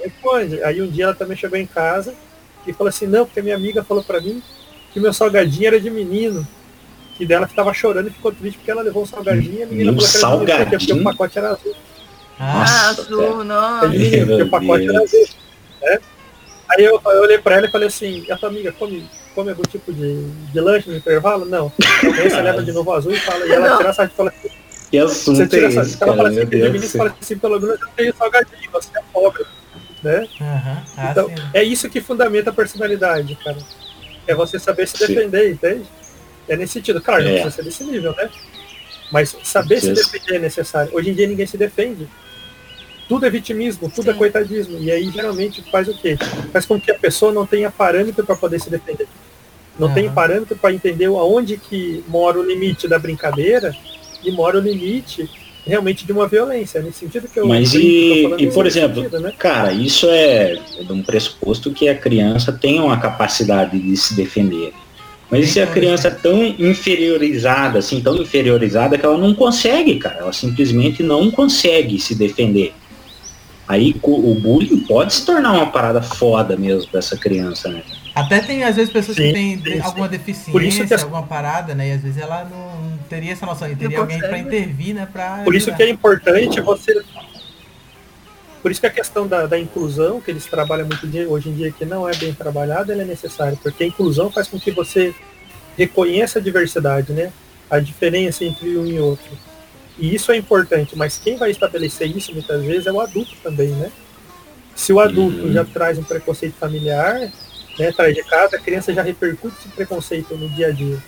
Responde. 0.03 0.63
Aí 0.63 0.81
um 0.83 0.87
dia 0.89 1.05
ela 1.05 1.15
também 1.15 1.37
chegou 1.37 1.59
em 1.59 1.67
casa 1.67 2.15
e 2.67 2.73
falou 2.73 2.89
assim, 2.89 3.07
não, 3.07 3.25
porque 3.25 3.41
minha 3.43 3.57
amiga 3.57 3.83
falou 3.83 4.03
pra 4.05 4.21
mim 4.21 4.43
que 4.93 5.01
meu 5.01 5.13
salgadinho 5.13 5.67
era 5.67 5.81
de 5.81 5.91
menino. 5.91 6.47
E 7.19 7.25
dela 7.25 7.47
que 7.49 7.55
tava 7.55 7.73
chorando 7.73 8.09
e 8.09 8.11
ficou 8.11 8.31
triste 8.31 8.59
porque 8.59 8.71
ela 8.71 8.83
levou 8.83 9.03
um 9.03 9.07
salgadinho 9.07 9.61
e 9.61 9.63
a 9.63 9.67
menina 9.67 9.93
Um 9.93 10.01
falou 10.01 10.45
que 10.45 10.53
era 10.53 10.65
de 10.67 10.71
menino, 10.71 10.79
porque- 10.79 10.87
salgadinho? 10.87 11.01
o 11.01 11.05
pacote 11.05 11.39
era 11.39 11.49
azul. 11.51 11.75
Ah, 12.39 12.61
Ah, 12.63 12.89
Nossa, 12.89 13.01
azul, 13.03 13.41
É 13.41 13.45
nossa. 13.45 13.89
menino, 13.89 14.27
porque 14.27 14.43
o 14.43 14.51
pacote 14.51 14.85
era 14.85 14.99
Deus. 14.99 15.15
azul. 15.15 15.27
Né? 15.83 15.99
Aí 16.69 16.85
eu, 16.85 17.01
eu 17.07 17.23
olhei 17.23 17.39
pra 17.39 17.57
ela 17.57 17.67
e 17.67 17.71
falei 17.71 17.89
assim, 17.89 18.25
e 18.29 18.31
a 18.33 18.37
tua 18.37 18.51
amiga 18.51 18.71
come, 18.73 19.09
come 19.37 19.51
algum 19.51 19.63
tipo 19.63 19.93
de, 19.93 20.25
de 20.53 20.61
lanche 20.61 20.89
no 20.91 20.97
intervalo? 20.97 21.45
Não. 21.45 21.71
Amanhã 22.03 22.31
você 22.31 22.41
leva 22.43 22.63
de 22.63 22.73
novo 22.73 22.91
azul 22.93 23.13
e 23.13 23.21
fala, 23.21 23.47
e 23.47 23.53
ela 23.53 23.69
Não. 23.69 23.77
tira 23.77 23.91
essa 23.91 24.05
e 24.05 24.09
fala 24.09 24.31
assim, 24.37 24.49
Que 24.91 25.01
você 25.03 25.13
assunto 25.13 25.43
é 25.43 25.47
tira 25.47 25.67
essa. 25.69 25.81
esse, 25.83 25.91
Ela 25.93 25.99
cara? 25.99 26.17
fala 26.17 26.29
assim, 26.31 26.47
Deus 26.47 26.85
céu. 26.87 26.99
fala 26.99 27.17
assim, 27.21 27.39
pelo 27.39 27.61
menos 27.61 27.81
eu 27.83 27.89
tenho 27.95 28.17
salgadinho, 28.17 28.71
você 28.73 28.89
é 28.97 29.03
pobre. 29.13 29.45
Né? 30.03 30.27
aham. 30.41 30.83
Ah, 30.97 31.09
Então, 31.11 31.29
sim. 31.29 31.35
é 31.53 31.63
isso 31.63 31.89
que 31.91 32.01
fundamenta 32.01 32.51
a 32.51 32.53
personalidade, 32.53 33.35
cara. 33.45 33.59
É 34.27 34.35
você 34.35 34.59
saber 34.59 34.89
se 34.89 34.97
Sim. 34.97 35.07
defender, 35.15 35.53
entende? 35.53 35.85
É 36.49 36.57
nesse 36.57 36.73
sentido. 36.75 37.01
Claro, 37.01 37.23
não 37.25 37.31
É. 37.31 37.35
precisa 37.35 37.55
ser 37.57 37.63
desse 37.63 37.85
nível, 37.85 38.15
né? 38.17 38.29
Mas 39.13 39.37
saber 39.45 39.81
se 39.81 39.93
defender 39.93 40.37
é 40.37 40.39
necessário. 40.39 40.91
Hoje 40.95 41.11
em 41.11 41.15
dia 41.15 41.27
ninguém 41.27 41.47
se 41.47 41.57
defende. 41.57 42.09
Tudo 43.09 43.25
é 43.27 43.31
vitimismo, 43.31 43.91
tudo 43.95 44.11
é 44.11 44.13
Sim. 44.13 44.19
coitadismo. 44.19 44.79
E 44.81 44.91
aí 44.91 45.09
geralmente 45.11 45.63
faz 45.71 45.89
o 45.89 45.95
quê? 45.95 46.17
Faz 46.53 46.67
com 46.67 46.81
que 46.81 46.91
a 46.91 46.95
pessoa 46.99 47.33
não 47.33 47.47
tenha 47.47 47.71
parâmetro 47.71 48.25
para 48.25 48.35
poder 48.37 48.61
se 48.61 48.69
defender. 48.69 49.07
Não 49.79 49.93
tem 49.93 50.07
Aham. 50.07 50.15
parâmetro 50.15 50.57
para 50.57 50.73
entender 50.73 51.05
aonde 51.07 51.57
que 51.57 52.03
mora 52.09 52.39
o 52.39 52.43
limite 52.43 52.89
da 52.89 52.99
brincadeira 52.99 53.75
e 54.25 54.31
mora 54.33 54.59
o 54.59 54.61
limite 54.61 55.29
realmente 55.65 56.07
de 56.07 56.13
uma 56.13 56.27
violência. 56.27 56.79
É 56.79 56.83
nesse 56.83 57.01
sentido 57.01 57.29
que 57.29 57.39
eu 57.39 57.47
Mas 57.47 57.73
brinco, 57.73 58.41
e- 58.41 58.45
e, 58.45 58.51
por 58.51 58.67
exemplo, 58.67 59.03
sentido, 59.03 59.21
né? 59.21 59.33
Cara, 59.39 59.73
isso 59.73 60.07
é, 60.09 60.55
é 60.79 60.83
de 60.83 60.93
um 60.93 61.03
pressuposto 61.03 61.73
que 61.73 61.89
a 61.89 61.95
criança 61.97 62.53
tem 62.53 62.81
uma 62.81 62.99
capacidade 62.99 63.79
de 63.79 63.97
se 63.97 64.15
defender. 64.15 64.73
Mas 65.31 65.45
e 65.49 65.53
se 65.53 65.61
a 65.61 65.67
criança 65.67 66.07
é 66.09 66.11
tão 66.13 66.43
inferiorizada, 66.45 67.81
assim, 67.81 68.01
tão 68.01 68.17
inferiorizada 68.17 68.97
que 68.97 69.05
ela 69.05 69.19
não 69.19 69.35
consegue, 69.35 69.97
cara. 69.97 70.19
Ela 70.21 70.33
simplesmente 70.33 71.03
não 71.03 71.31
consegue 71.31 71.99
se 72.01 72.15
defender. 72.15 72.73
Aí 73.69 73.97
o 74.03 74.35
bullying 74.35 74.79
pode 74.81 75.13
se 75.13 75.27
tornar 75.27 75.53
uma 75.53 75.67
parada 75.67 76.01
foda 76.01 76.57
mesmo 76.57 76.89
pra 76.91 77.01
essa 77.01 77.17
criança, 77.17 77.69
né? 77.69 77.83
Até 78.15 78.41
tem, 78.41 78.63
às 78.65 78.77
vezes, 78.77 78.93
pessoas 78.93 79.17
que 79.17 79.27
Sim, 79.27 79.33
têm 79.33 79.59
sim, 79.59 79.73
sim. 79.73 79.81
alguma 79.81 80.09
deficiência, 80.09 80.53
Por 80.53 80.63
isso 80.63 80.87
que 80.87 80.95
as- 80.95 81.03
alguma 81.03 81.25
parada, 81.25 81.75
né? 81.75 81.89
E 81.89 81.93
às 81.93 82.01
vezes 82.01 82.17
ela 82.17 82.45
não, 82.45 82.91
não 82.91 82.99
teria 83.11 83.33
essa 83.33 83.45
noção. 83.45 83.69
E 83.71 83.75
teria 83.77 83.97
Não 83.99 84.05
alguém 84.05 84.21
consegue. 84.21 84.41
intervir, 84.43 84.95
né? 84.95 85.07
Pra 85.13 85.43
Por 85.45 85.55
isso 85.55 85.69
ajudar. 85.71 85.77
que 85.77 85.83
é 85.83 85.91
importante 85.93 86.61
você. 86.61 87.03
Por 88.63 88.71
isso 88.71 88.81
que 88.81 88.87
a 88.87 88.91
questão 88.91 89.27
da, 89.27 89.47
da 89.47 89.59
inclusão, 89.59 90.21
que 90.21 90.31
eles 90.31 90.47
trabalham 90.47 90.87
muito 90.87 91.07
dia, 91.07 91.29
hoje 91.29 91.51
em 91.51 91.55
dia, 91.55 91.71
que 91.71 91.85
não 91.85 92.09
é 92.09 92.15
bem 92.17 92.33
trabalhada, 92.33 92.93
ela 92.93 93.03
é 93.03 93.05
necessária, 93.05 93.59
porque 93.63 93.85
a 93.85 93.87
inclusão 93.87 94.31
faz 94.31 94.49
com 94.49 94.59
que 94.59 94.71
você 94.71 95.15
reconheça 95.77 96.39
a 96.39 96.43
diversidade, 96.43 97.13
né? 97.13 97.31
A 97.71 97.79
diferença 97.81 98.45
entre 98.45 98.77
um 98.79 98.87
e 98.87 98.99
outro. 98.99 99.27
E 99.99 100.15
isso 100.15 100.31
é 100.31 100.37
importante, 100.37 100.97
mas 100.97 101.19
quem 101.19 101.37
vai 101.37 101.51
estabelecer 101.51 102.15
isso 102.15 102.33
muitas 102.33 102.63
vezes 102.63 102.87
é 102.87 102.93
o 102.93 103.01
adulto 103.01 103.35
também, 103.43 103.69
né? 103.69 103.91
Se 104.75 104.93
o 104.93 105.01
adulto 105.01 105.47
Uhum. 105.47 105.53
já 105.53 105.65
traz 105.65 105.99
um 105.99 106.03
preconceito 106.05 106.55
familiar, 106.55 107.33
né, 107.79 107.93
traz 107.93 108.15
de 108.15 108.23
casa, 108.25 108.57
a 108.57 108.61
criança 108.61 108.93
já 108.93 109.03
repercute 109.03 109.57
esse 109.59 109.69
preconceito 109.69 110.37
no 110.37 110.49
dia 110.51 110.69
a 110.69 110.71
dia. 110.71 110.99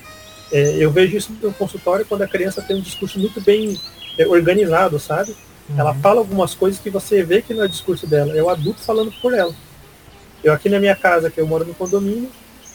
É, 0.51 0.77
eu 0.79 0.91
vejo 0.91 1.17
isso 1.17 1.37
no 1.43 1.53
consultório 1.53 2.07
quando 2.07 2.23
a 2.23 2.29
criança 2.29 2.63
tem 2.63 2.77
um 2.77 2.81
discurso 2.81 3.19
muito 3.19 3.41
bem 3.43 3.79
é, 4.19 4.27
organizado, 4.27 4.99
sabe? 4.99 5.37
Ela 5.77 5.93
Uhum. 5.93 6.01
fala 6.01 6.21
algumas 6.21 6.55
coisas 6.55 6.81
que 6.81 6.89
você 6.89 7.23
vê 7.23 7.43
que 7.43 7.53
não 7.53 7.65
é 7.65 7.69
discurso 7.69 8.07
dela, 8.07 8.35
é 8.35 8.43
o 8.43 8.49
adulto 8.49 8.81
falando 8.81 9.13
por 9.21 9.35
ela. 9.35 9.55
Eu 10.43 10.53
aqui 10.55 10.71
na 10.71 10.79
minha 10.81 10.97
casa, 10.97 11.31
que 11.31 11.39
eu 11.39 11.47
moro 11.47 11.65
no 11.67 11.75
condomínio, 11.75 12.31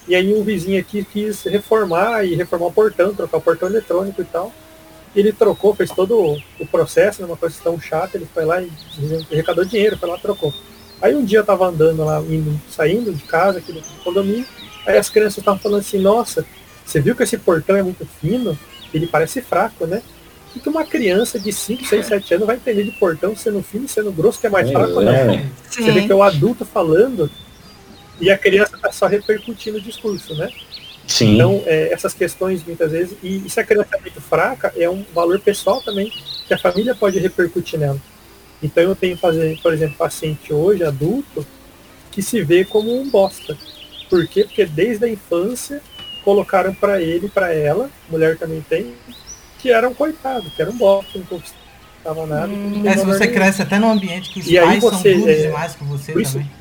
e 0.07 0.14
aí 0.14 0.31
um 0.35 0.44
vizinho 0.44 0.80
aqui 0.80 1.03
quis 1.03 1.41
reformar 1.44 2.23
e 2.23 2.35
reformar 2.35 2.68
o 2.68 2.72
portão, 2.72 3.15
trocar 3.15 3.38
o 3.38 3.41
portão 3.41 3.68
eletrônico 3.68 4.22
e 4.22 4.26
tal. 4.26 4.53
Ele 5.15 5.31
trocou, 5.31 5.76
fez 5.76 5.91
todo 5.91 6.18
o- 6.60 6.65
processo, 6.68 7.22
né, 7.22 7.27
uma 7.27 7.38
coisa 7.38 7.56
tão 7.64 7.80
chata, 7.80 8.18
ele 8.18 8.27
foi 8.34 8.45
lá 8.45 8.61
e 8.61 8.69
arrecadou 9.31 9.64
dinheiro, 9.64 9.98
foi 9.98 10.10
lá 10.10 10.18
e 10.18 10.22
trocou. 10.22 10.53
Aí 11.02 11.14
um 11.15 11.23
dia 11.23 11.40
eu 11.40 11.45
tava 11.45 11.68
andando 11.68 12.03
lá, 12.03 12.19
indo, 12.22 12.60
saindo 12.69 13.14
de 13.14 13.22
casa 13.23 13.60
aqui 13.60 13.72
do 13.73 13.81
condomínio, 14.03 14.45
aí 14.88 14.98
as 14.98 15.10
crianças 15.10 15.38
estavam 15.40 15.60
falando 15.60 15.81
assim, 15.81 15.99
nossa, 15.99 16.45
você 16.85 16.99
viu 16.99 17.15
que 17.15 17.23
esse 17.23 17.38
portão 17.38 17.76
é 17.76 17.84
muito 17.84 18.06
fino? 18.19 18.57
Ele 18.94 19.06
parece 19.06 19.41
fraco, 19.41 19.85
né? 19.85 20.02
O 20.56 20.60
que 20.60 20.69
uma 20.69 20.85
criança 20.85 21.40
de 21.40 21.52
5, 21.52 21.84
6, 21.85 22.06
7 22.06 22.35
anos 22.35 22.48
vai 22.48 22.56
entender 22.56 22.84
de 22.84 22.91
portão 22.91 23.35
sendo 23.35 23.61
fino 23.64 23.85
e 23.85 23.88
sendo 23.88 24.11
grosso, 24.11 24.40
que 24.40 24.48
é 24.48 24.49
mais 24.49 24.69
fraco 24.72 24.94
ou 24.94 25.02
não? 25.02 25.11
É, 25.11 25.26
velho. 25.26 25.52
Você 25.69 25.91
vê 25.91 26.02
Sim. 26.02 26.06
que 26.07 26.11
é 26.11 26.15
o 26.15 26.22
adulto 26.23 26.64
falando 26.64 27.30
e 28.22 28.30
a 28.31 28.38
criança 28.38 28.77
tá 28.77 28.91
só 28.91 29.07
repercutindo 29.07 29.77
o 29.77 29.81
discurso, 29.81 30.35
né? 30.35 30.49
Sim. 31.07 31.35
Então, 31.35 31.61
é, 31.65 31.91
essas 31.91 32.13
questões 32.13 32.63
muitas 32.65 32.91
vezes, 32.91 33.17
e, 33.21 33.45
e 33.45 33.49
se 33.49 33.59
a 33.59 33.63
criança 33.63 33.89
é 33.97 33.99
muito 34.01 34.21
fraca, 34.21 34.73
é 34.77 34.89
um 34.89 35.05
valor 35.13 35.39
pessoal 35.39 35.81
também 35.81 36.11
que 36.47 36.53
a 36.53 36.57
família 36.57 36.95
pode 36.95 37.19
repercutir 37.19 37.80
nela. 37.80 37.99
Então 38.61 38.84
eu 38.84 38.95
tenho, 38.95 39.17
fazer, 39.17 39.59
por 39.61 39.73
exemplo, 39.73 39.97
paciente 39.97 40.53
hoje, 40.53 40.84
adulto, 40.84 41.45
que 42.11 42.21
se 42.21 42.41
vê 42.41 42.63
como 42.63 42.97
um 42.97 43.09
bosta. 43.09 43.57
Por 44.09 44.25
quê? 44.27 44.43
Porque 44.45 44.65
desde 44.65 45.03
a 45.05 45.09
infância 45.09 45.81
colocaram 46.23 46.73
para 46.73 47.01
ele, 47.01 47.27
para 47.27 47.53
ela, 47.53 47.89
mulher 48.09 48.38
também 48.38 48.61
tem, 48.69 48.93
que 49.59 49.69
era 49.71 49.89
um 49.89 49.93
coitado, 49.93 50.49
que 50.51 50.61
era 50.61 50.71
um 50.71 50.77
bosta, 50.77 51.17
não 51.19 51.25
conquistava 51.25 52.25
nada. 52.25 52.47
tem 52.47 52.88
É, 52.88 52.95
se 52.97 53.05
você 53.05 53.19
nenhum. 53.25 53.34
cresce 53.34 53.61
até 53.61 53.77
num 53.80 53.89
ambiente 53.91 54.30
que 54.30 54.39
os 54.39 54.47
E 54.47 54.57
aí 54.57 54.65
pais 54.80 54.84
você, 54.84 55.11
são 55.11 55.19
duros 55.21 55.35
é, 55.38 55.41
demais 55.47 55.75
com 55.75 55.85
você 55.85 56.11
por 56.13 56.21
isso- 56.21 56.34
também. 56.34 56.51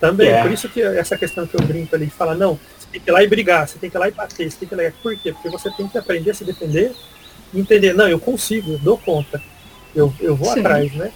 Também, 0.00 0.28
É. 0.28 0.42
por 0.42 0.52
isso 0.52 0.68
que 0.68 0.80
essa 0.80 1.16
questão 1.18 1.44
que 1.46 1.56
eu 1.56 1.62
brinco 1.66 1.96
ali 1.96 2.04
de 2.06 2.12
falar, 2.12 2.34
não, 2.36 2.58
tem 2.92 3.00
que 3.00 3.10
ir 3.10 3.12
lá 3.12 3.22
e 3.22 3.26
brigar, 3.28 3.68
você 3.68 3.78
tem 3.78 3.90
que 3.90 3.96
ir 3.96 4.00
lá 4.00 4.08
e 4.08 4.12
bater, 4.12 4.50
você 4.50 4.58
tem 4.58 4.68
que 4.68 4.74
ir 4.74 4.84
lá. 4.84 4.92
Por 5.02 5.16
quê? 5.16 5.32
Porque 5.32 5.48
você 5.48 5.70
tem 5.70 5.88
que 5.88 5.98
aprender 5.98 6.30
a 6.30 6.34
se 6.34 6.44
defender 6.44 6.92
e 7.52 7.60
entender, 7.60 7.94
não, 7.94 8.08
eu 8.08 8.18
consigo, 8.18 8.72
eu 8.72 8.78
dou 8.78 8.98
conta, 8.98 9.40
eu, 9.94 10.12
eu 10.20 10.34
vou 10.36 10.52
Sim. 10.52 10.60
atrás, 10.60 10.92
né? 10.94 11.10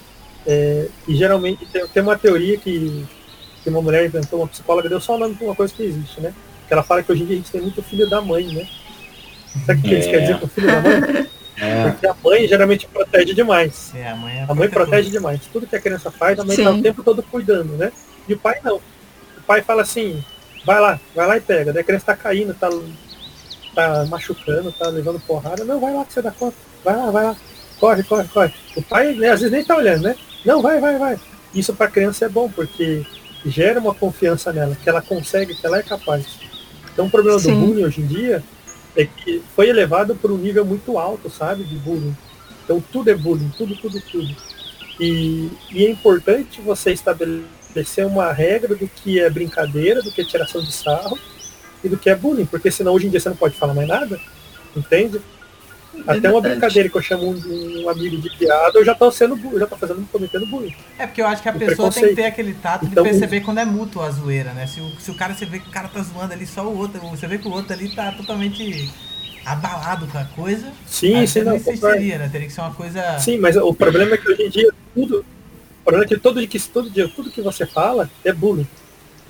É, 0.47 0.89
e 1.07 1.15
geralmente 1.15 1.65
tem, 1.67 1.87
tem 1.87 2.03
uma 2.03 2.17
teoria 2.19 2.57
que, 2.59 3.05
que 3.63 3.71
uma 3.71 3.81
mulher 3.81 4.05
inventou, 4.05 4.41
uma 4.41 4.49
psicóloga, 4.49 4.89
deu 4.89 5.01
só 5.01 5.15
o 5.15 5.19
nome 5.19 5.35
para 5.35 5.47
uma 5.47 5.55
coisa 5.55 5.73
que 5.73 5.83
existe, 5.83 6.21
né? 6.21 6.35
Que 6.67 6.73
ela 6.75 6.83
fala 6.83 7.03
que 7.03 7.13
hoje 7.13 7.23
em 7.23 7.27
dia 7.27 7.35
a 7.37 7.39
gente 7.39 7.51
tem 7.51 7.61
muito 7.61 7.83
filho 7.83 8.09
da 8.09 8.21
mãe, 8.21 8.45
né? 8.47 8.67
Sabe 9.67 9.81
o 9.81 9.83
que 9.83 9.95
eles 9.95 10.07
É. 10.07 10.11
querem 10.11 10.27
dizer 10.27 10.41
com 10.41 10.49
filho 10.49 10.67
da 10.67 10.81
mãe? 10.81 11.29
É, 11.59 11.91
Porque 11.91 12.07
a 12.07 12.17
mãe 12.25 12.49
geralmente 12.49 12.87
protege 12.89 13.35
demais. 13.35 13.93
É, 13.95 14.09
a 14.09 14.17
mãe, 14.17 14.39
é 14.39 14.47
A 14.49 14.55
mãe 14.55 14.69
protege 14.69 15.11
demais. 15.11 15.41
Tudo 15.53 15.67
que 15.67 15.77
a 15.77 15.81
criança 15.81 16.11
faz, 16.11 16.39
a 16.41 16.45
mãe 16.45 16.57
Sim. 16.57 16.65
tá 16.65 16.71
o 16.71 16.83
tempo 16.83 17.05
todo 17.05 17.23
cuidando, 17.23 17.75
né? 17.75 17.93
E 18.27 18.33
o 18.33 18.39
pai 18.39 18.59
não. 18.65 18.77
O 18.77 19.43
pai 19.47 19.61
fala 19.63 19.83
assim, 19.83 20.25
vai 20.65 20.81
lá, 20.81 21.01
vai 21.15 21.27
lá 21.27 21.37
e 21.37 21.41
pega. 21.41 21.73
Daí 21.73 21.83
a 21.83 21.85
criança 21.85 22.07
tá 22.07 22.17
caindo, 22.17 22.55
tá, 22.55 22.69
tá 23.75 24.07
machucando, 24.07 24.73
tá 24.73 24.89
levando 24.89 25.21
porrada. 25.21 25.65
Não, 25.65 25.81
vai 25.81 25.93
lá 25.93 26.05
que 26.05 26.13
você 26.13 26.23
dá 26.23 26.31
conta. 26.31 26.57
Vai 26.85 26.97
lá, 26.97 27.11
vai 27.11 27.25
lá. 27.25 27.37
Corre, 27.79 28.03
corre, 28.03 28.29
corre. 28.29 28.55
O 28.77 28.83
pai, 28.83 29.15
né, 29.15 29.31
às 29.31 29.41
vezes 29.41 29.53
nem 29.53 29.65
tá 29.65 29.77
olhando, 29.77 30.03
né? 30.03 30.17
Não, 30.45 30.63
vai, 30.63 30.81
vai, 30.81 30.99
vai. 30.99 31.19
Isso 31.55 31.75
pra 31.75 31.89
criança 31.89 32.25
é 32.25 32.29
bom, 32.29 32.49
porque 32.49 33.05
gera 33.45 33.81
uma 33.81 33.95
confiança 33.95 34.53
nela, 34.53 34.77
que 34.77 34.89
ela 34.89 35.03
consegue, 35.03 35.55
que 35.55 35.67
ela 35.67 35.79
é 35.79 35.83
capaz. 35.83 36.39
Então 36.93 37.07
o 37.07 37.11
problema 37.11 37.39
Sim. 37.39 37.53
do 37.55 37.67
bullying 37.67 37.85
hoje 37.85 38.01
em 38.01 38.07
dia 38.07 38.43
é 38.97 39.05
que 39.05 39.43
foi 39.57 39.69
elevado 39.69 40.15
por 40.15 40.31
um 40.31 40.37
nível 40.37 40.65
muito 40.65 40.99
alto, 40.99 41.31
sabe, 41.31 41.65
de 41.65 41.77
bullying. 41.77 42.17
Então 42.65 42.83
tudo 42.93 43.11
é 43.11 43.15
bullying, 43.15 43.51
tudo, 43.57 43.75
tudo, 43.77 44.01
tudo. 44.01 44.37
E, 45.01 45.51
e 45.71 45.87
é 45.87 45.91
importante 45.91 46.61
você 46.61 46.93
estabelecer 46.93 47.62
uma 48.07 48.33
regra 48.33 48.75
do 48.75 48.89
que 48.89 49.21
é 49.21 49.29
brincadeira, 49.31 50.03
do 50.03 50.11
que 50.11 50.21
é 50.21 50.25
tiração 50.25 50.63
de 50.63 50.73
sarro 50.73 51.19
e 51.83 51.89
do 51.89 51.97
que 51.97 52.09
é 52.11 52.15
bullying, 52.15 52.47
porque 52.47 52.71
senão 52.71 52.93
hoje 52.93 53.07
em 53.07 53.11
dia 53.11 53.21
você 53.21 53.29
não 53.29 53.37
pode 53.37 53.57
falar 53.57 53.75
mais 53.75 53.89
nada, 53.89 54.19
entende? 54.77 55.21
Até 56.07 56.31
uma 56.31 56.41
brincadeira 56.41 56.89
que 56.89 56.97
eu 56.97 57.03
chamo 57.03 57.31
um, 57.31 57.83
um 57.83 57.89
amigo 57.89 58.17
de 58.17 58.31
piada, 58.31 58.79
eu 58.79 58.85
já 58.85 58.95
tô 58.95 59.11
sendo 59.11 59.39
eu 59.53 59.59
já 59.59 59.67
tô 59.67 59.77
fazendo 59.77 60.07
cometendo 60.11 60.47
bullying. 60.47 60.75
É 60.99 61.07
porque 61.07 61.21
eu 61.21 61.27
acho 61.27 61.43
que 61.43 61.49
a 61.49 61.53
O 61.53 61.59
pessoa 61.59 61.93
tem 61.93 62.09
que 62.09 62.15
ter 62.15 62.25
aquele 62.25 62.55
tato 62.55 62.87
Então, 62.87 63.05
de 63.05 63.11
perceber 63.11 63.41
quando 63.43 63.59
é 63.59 63.65
mútuo 63.65 64.03
a 64.03 64.11
zoeira, 64.11 64.53
né? 64.53 64.67
Se 64.67 64.81
o, 64.81 64.89
se 64.99 65.11
o 65.11 65.15
cara, 65.15 65.35
você 65.35 65.45
vê 65.45 65.59
que 65.59 65.69
o 65.69 65.71
cara 65.71 65.89
tá 65.89 66.03
zoando 66.03 66.33
ali 66.33 66.47
só 66.47 66.65
o 66.67 66.77
outro, 66.77 66.99
você 67.01 67.27
vê 67.27 67.37
que 67.37 67.47
o 67.47 67.53
outro 67.53 67.73
ali 67.73 67.95
tá 67.95 68.11
totalmente 68.13 68.91
abalado 69.45 70.07
com 70.07 70.19
a 70.19 70.25
coisa, 70.25 70.67
Sim, 70.87 71.15
sim, 71.15 71.27
você 71.27 71.45
não 71.45 71.53
não, 71.53 71.57
insistiria, 71.57 72.19
né? 72.19 72.29
Teria 72.31 72.47
que 72.47 72.53
ser 72.53 72.61
uma 72.61 72.73
coisa... 72.73 73.19
Sim, 73.19 73.39
mas 73.39 73.57
o 73.57 73.75
problema 73.75 74.15
é 74.15 74.17
que 74.17 74.31
hoje 74.31 74.43
em 74.43 74.49
dia 74.49 74.73
tudo. 74.95 75.25
O 75.83 75.85
problema 75.85 76.05
é 76.05 76.09
que 76.09 76.17
todo, 76.17 76.47
que 76.47 76.61
todo 76.61 76.89
dia, 76.91 77.09
tudo 77.09 77.31
que 77.31 77.43
você 77.43 77.67
fala 77.67 78.09
é 78.25 78.33
bullying. 78.33 78.67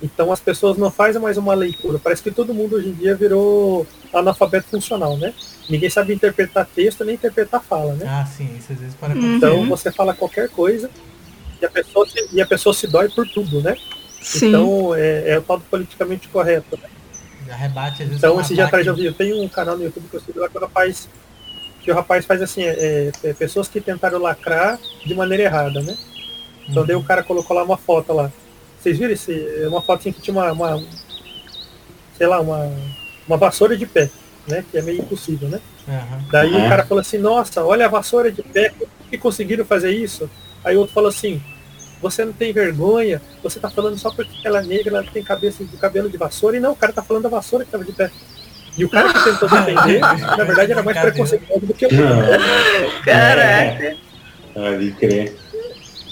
Então 0.01 0.31
as 0.31 0.39
pessoas 0.39 0.77
não 0.77 0.91
fazem 0.91 1.21
mais 1.21 1.37
uma 1.37 1.53
leitura. 1.53 1.97
Parece 1.97 2.21
que 2.21 2.29
todo 2.31 2.53
mundo 2.53 2.75
hoje 2.75 2.89
em 2.89 2.93
dia 2.93 3.15
virou 3.15 3.87
analfabeto 4.13 4.67
funcional, 4.69 5.17
né? 5.17 5.33
Ninguém 5.69 5.89
sabe 5.89 6.13
interpretar 6.13 6.67
texto 6.75 7.03
nem 7.05 7.15
interpretar 7.15 7.63
fala, 7.63 7.93
né? 7.93 8.05
Ah, 8.07 8.25
sim, 8.25 8.55
isso 8.57 8.71
às 8.73 8.79
vezes 8.79 8.95
pode 8.95 9.13
Uhum. 9.13 9.19
acontecer. 9.19 9.37
Então 9.53 9.65
você 9.69 9.91
fala 9.91 10.13
qualquer 10.13 10.49
coisa 10.49 10.89
e 11.61 11.65
a 11.65 11.69
pessoa 11.69 12.05
se, 12.07 12.29
e 12.33 12.41
a 12.41 12.45
pessoa 12.45 12.73
se 12.73 12.85
dói 12.85 13.09
por 13.09 13.27
tudo, 13.27 13.61
né? 13.61 13.75
Sim. 14.21 14.49
Então 14.49 14.93
é, 14.93 15.31
é 15.31 15.39
o 15.39 15.41
tal 15.41 15.57
do 15.57 15.63
politicamente 15.65 16.27
correto. 16.27 16.77
né? 16.81 16.89
Já 17.47 17.55
rebate 17.55 18.03
às 18.03 18.09
vezes 18.09 18.17
Então 18.23 18.39
esse 18.41 18.53
dia 18.53 18.65
atrás 18.65 18.85
eu 18.85 18.95
vi, 18.95 19.05
eu 19.05 19.13
tenho 19.13 19.41
um 19.41 19.47
canal 19.47 19.77
no 19.77 19.83
YouTube 19.85 20.05
que 20.09 20.17
eu 20.17 20.21
sigo 20.21 20.39
lá 20.39 20.49
que 20.49 20.57
o 20.57 20.61
rapaz, 20.61 21.07
que 21.81 21.91
o 21.91 21.95
rapaz 21.95 22.25
faz 22.25 22.41
assim, 22.41 22.63
é, 22.63 23.11
é, 23.23 23.33
pessoas 23.33 23.67
que 23.69 23.79
tentaram 23.81 24.19
lacrar 24.19 24.77
de 25.05 25.13
maneira 25.15 25.43
errada, 25.43 25.81
né? 25.81 25.95
Então 26.69 26.85
daí 26.85 26.95
o 26.95 27.03
cara 27.03 27.23
colocou 27.23 27.55
lá 27.55 27.63
uma 27.63 27.77
foto 27.77 28.13
lá. 28.13 28.31
Vocês 28.79 28.97
viram 28.97 29.13
esse, 29.13 29.31
é 29.63 29.67
uma 29.67 29.81
foto 29.81 30.01
assim 30.01 30.11
que 30.11 30.21
tinha 30.21 30.33
uma, 30.33 30.51
uma 30.51 30.83
sei 32.17 32.27
lá, 32.27 32.39
uma, 32.39 32.71
uma 33.27 33.37
vassoura 33.37 33.75
de 33.77 33.85
pé, 33.85 34.09
né? 34.47 34.63
Que 34.71 34.77
é 34.77 34.81
meio 34.81 34.99
impossível, 35.01 35.49
né? 35.49 35.59
Aham. 35.87 36.23
Daí 36.31 36.53
É. 36.53 36.65
o 36.65 36.69
cara 36.69 36.85
falou 36.85 37.01
assim, 37.01 37.17
nossa, 37.17 37.63
olha 37.63 37.85
a 37.85 37.89
vassoura 37.89 38.31
de 38.31 38.41
pé, 38.41 38.69
como 38.69 38.89
que 39.09 39.17
conseguiram 39.17 39.65
fazer 39.65 39.91
isso? 39.91 40.29
Aí 40.63 40.75
o 40.75 40.79
outro 40.79 40.93
falou 40.93 41.09
assim, 41.09 41.41
você 42.01 42.23
não 42.25 42.33
tem 42.33 42.51
vergonha, 42.53 43.21
você 43.41 43.59
tá 43.59 43.69
falando 43.69 43.97
só 43.97 44.11
porque 44.11 44.45
ela 44.45 44.59
é 44.59 44.63
negra, 44.65 44.97
ela 44.97 45.05
tem 45.11 45.23
cabeça 45.23 45.63
de 45.63 45.75
cabelo 45.77 46.09
de 46.09 46.17
vassoura, 46.17 46.57
e 46.57 46.59
não, 46.59 46.71
o 46.71 46.75
cara 46.75 46.91
tá 46.93 47.01
falando 47.01 47.23
da 47.23 47.29
vassoura 47.29 47.65
que 47.65 47.71
tava 47.71 47.83
de 47.85 47.91
pé. 47.93 48.11
E 48.77 48.83
o 48.83 48.89
cara 48.89 49.13
que 49.13 49.23
tentou 49.23 49.47
defender, 49.49 49.99
na 49.99 50.43
verdade 50.43 50.71
era 50.71 50.83
mais 50.83 50.99
preconceituoso 50.99 51.65
do 51.65 51.73
que 51.73 51.85
o. 51.85 51.89
Caraca. 53.05 53.95
pode 54.53 54.91
crer. 54.93 55.37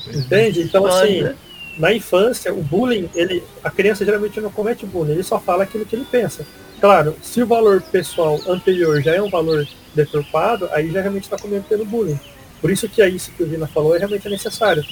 Entende? 0.07 0.61
Então 0.61 0.85
assim, 0.85 1.29
na 1.77 1.93
infância, 1.93 2.53
o 2.53 2.61
bullying, 2.61 3.09
ele, 3.15 3.43
a 3.63 3.69
criança 3.69 4.05
geralmente 4.05 4.39
não 4.39 4.51
comete 4.51 4.85
bullying, 4.85 5.13
ele 5.13 5.23
só 5.23 5.39
fala 5.39 5.63
aquilo 5.63 5.85
que 5.85 5.95
ele 5.95 6.05
pensa. 6.09 6.45
Claro, 6.79 7.15
se 7.21 7.41
o 7.41 7.45
valor 7.45 7.81
pessoal 7.81 8.39
anterior 8.47 9.01
já 9.01 9.15
é 9.15 9.21
um 9.21 9.29
valor 9.29 9.67
deturpado, 9.93 10.67
aí 10.71 10.91
já 10.91 11.01
realmente 11.01 11.23
está 11.23 11.37
cometendo 11.37 11.85
bullying. 11.85 12.19
Por 12.59 12.69
isso 12.71 12.87
que 12.87 13.01
é 13.01 13.09
isso 13.09 13.31
que 13.31 13.43
o 13.43 13.47
Vina 13.47 13.67
falou, 13.67 13.95
é 13.95 13.99
realmente 13.99 14.27
necessário. 14.29 14.83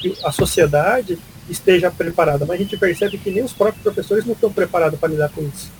Que 0.00 0.14
a 0.24 0.32
sociedade 0.32 1.18
esteja 1.48 1.90
preparada. 1.90 2.46
Mas 2.46 2.58
a 2.58 2.62
gente 2.62 2.76
percebe 2.76 3.18
que 3.18 3.30
nem 3.30 3.42
os 3.44 3.52
próprios 3.52 3.82
professores 3.82 4.24
não 4.24 4.32
estão 4.32 4.52
preparados 4.52 4.98
para 4.98 5.10
lidar 5.10 5.28
com 5.30 5.42
isso. 5.42 5.70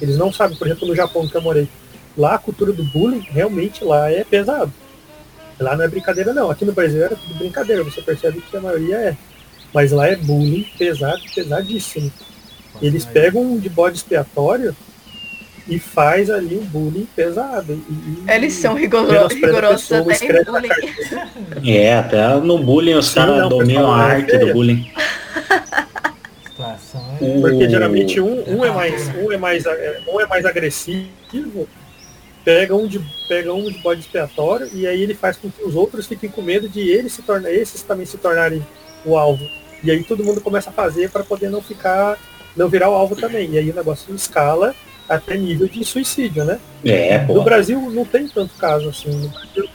Eles 0.00 0.16
não 0.16 0.32
sabem, 0.32 0.56
por 0.56 0.66
exemplo, 0.66 0.86
no 0.86 0.94
Japão 0.94 1.28
que 1.28 1.36
eu 1.36 1.42
morei. 1.42 1.68
Lá 2.16 2.34
a 2.34 2.38
cultura 2.38 2.72
do 2.72 2.84
bullying, 2.84 3.20
realmente 3.20 3.84
lá 3.84 4.10
é 4.10 4.24
pesado. 4.24 4.72
Lá 5.60 5.76
não 5.76 5.84
é 5.84 5.88
brincadeira 5.88 6.32
não. 6.32 6.50
Aqui 6.50 6.64
no 6.64 6.72
Brasil 6.72 7.04
era 7.04 7.14
tudo 7.14 7.34
brincadeira, 7.34 7.84
você 7.84 8.00
percebe 8.00 8.40
que 8.40 8.56
a 8.56 8.60
maioria 8.60 8.96
é. 8.96 9.16
Mas 9.74 9.92
lá 9.92 10.08
é 10.08 10.16
bullying 10.16 10.66
pesado, 10.78 11.20
pesadíssimo. 11.34 12.10
Eles 12.80 13.04
pegam 13.04 13.42
um 13.42 13.58
de 13.58 13.68
bode 13.68 13.98
expiatório 13.98 14.74
e 15.68 15.78
faz 15.78 16.30
ali 16.30 16.56
um 16.56 16.64
bullying 16.64 17.06
pesado. 17.14 17.74
E, 17.74 17.92
e- 17.92 18.24
Eles 18.32 18.54
são 18.54 18.74
rigoro- 18.74 19.28
rigorosos 19.28 19.86
pessoa, 19.86 20.12
até 20.12 20.40
em 20.40 20.44
bullying. 20.44 21.70
É, 21.70 21.94
até 21.98 22.34
no 22.36 22.58
bullying 22.58 22.94
os 22.94 23.12
caras 23.12 23.48
dominam 23.48 23.92
a 23.92 24.08
é 24.08 24.12
arte 24.16 24.38
do 24.38 24.52
bullying. 24.52 24.90
É... 24.96 25.60
O- 27.20 27.40
Porque 27.42 27.68
geralmente 27.68 28.20
um, 28.20 28.56
um 28.58 28.64
é 28.64 28.70
mais 28.70 29.08
um 29.14 29.30
é 29.32 29.36
mais 29.36 29.66
é, 29.66 30.00
um 30.08 30.20
é 30.20 30.26
mais 30.26 30.44
agressivo, 30.44 31.68
pega 32.50 32.74
um 32.74 32.86
de 32.88 32.98
pega 33.28 33.54
um 33.54 33.70
de 33.70 33.78
bode 33.78 34.00
expiatório 34.00 34.68
e 34.74 34.84
aí 34.84 35.00
ele 35.00 35.14
faz 35.14 35.36
com 35.36 35.48
que 35.48 35.62
os 35.62 35.76
outros 35.76 36.08
fiquem 36.08 36.28
com 36.28 36.42
medo 36.42 36.68
de 36.68 36.80
eles 36.80 37.12
se 37.12 37.22
tornar 37.22 37.52
esses 37.52 37.80
também 37.82 38.04
se 38.04 38.16
tornarem 38.18 38.60
o 39.04 39.16
alvo. 39.16 39.48
E 39.84 39.90
aí 39.90 40.02
todo 40.02 40.24
mundo 40.24 40.40
começa 40.40 40.68
a 40.68 40.72
fazer 40.72 41.10
para 41.10 41.22
poder 41.22 41.48
não 41.48 41.62
ficar 41.62 42.18
não 42.56 42.68
virar 42.68 42.90
o 42.90 42.94
alvo 42.94 43.14
também. 43.14 43.50
E 43.52 43.58
aí 43.58 43.70
o 43.70 43.74
negócio 43.74 44.12
escala 44.16 44.74
até 45.08 45.36
nível 45.36 45.68
de 45.68 45.84
suicídio, 45.84 46.44
né? 46.44 46.58
É, 46.84 47.18
No. 47.24 47.42
Brasil 47.44 47.80
não 47.92 48.04
tem 48.04 48.26
tanto 48.26 48.52
caso 48.54 48.88
assim. 48.88 49.10
No 49.10 49.28
Brasil, 49.28 49.68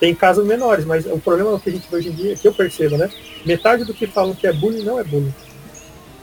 tem 0.00 0.12
casos 0.12 0.44
menores, 0.44 0.84
mas 0.84 1.06
o 1.06 1.18
problema 1.20 1.58
que 1.60 1.70
a 1.70 1.72
gente 1.72 1.88
vê 1.88 1.96
hoje 1.98 2.08
em 2.08 2.12
dia, 2.12 2.34
que 2.36 2.48
eu 2.48 2.52
percebo, 2.52 2.96
né? 2.96 3.08
Metade 3.46 3.84
do 3.84 3.94
que 3.94 4.06
falam 4.08 4.34
que 4.34 4.46
é 4.46 4.52
bullying 4.52 4.82
não 4.82 4.98
é 4.98 5.04
bullying, 5.04 5.32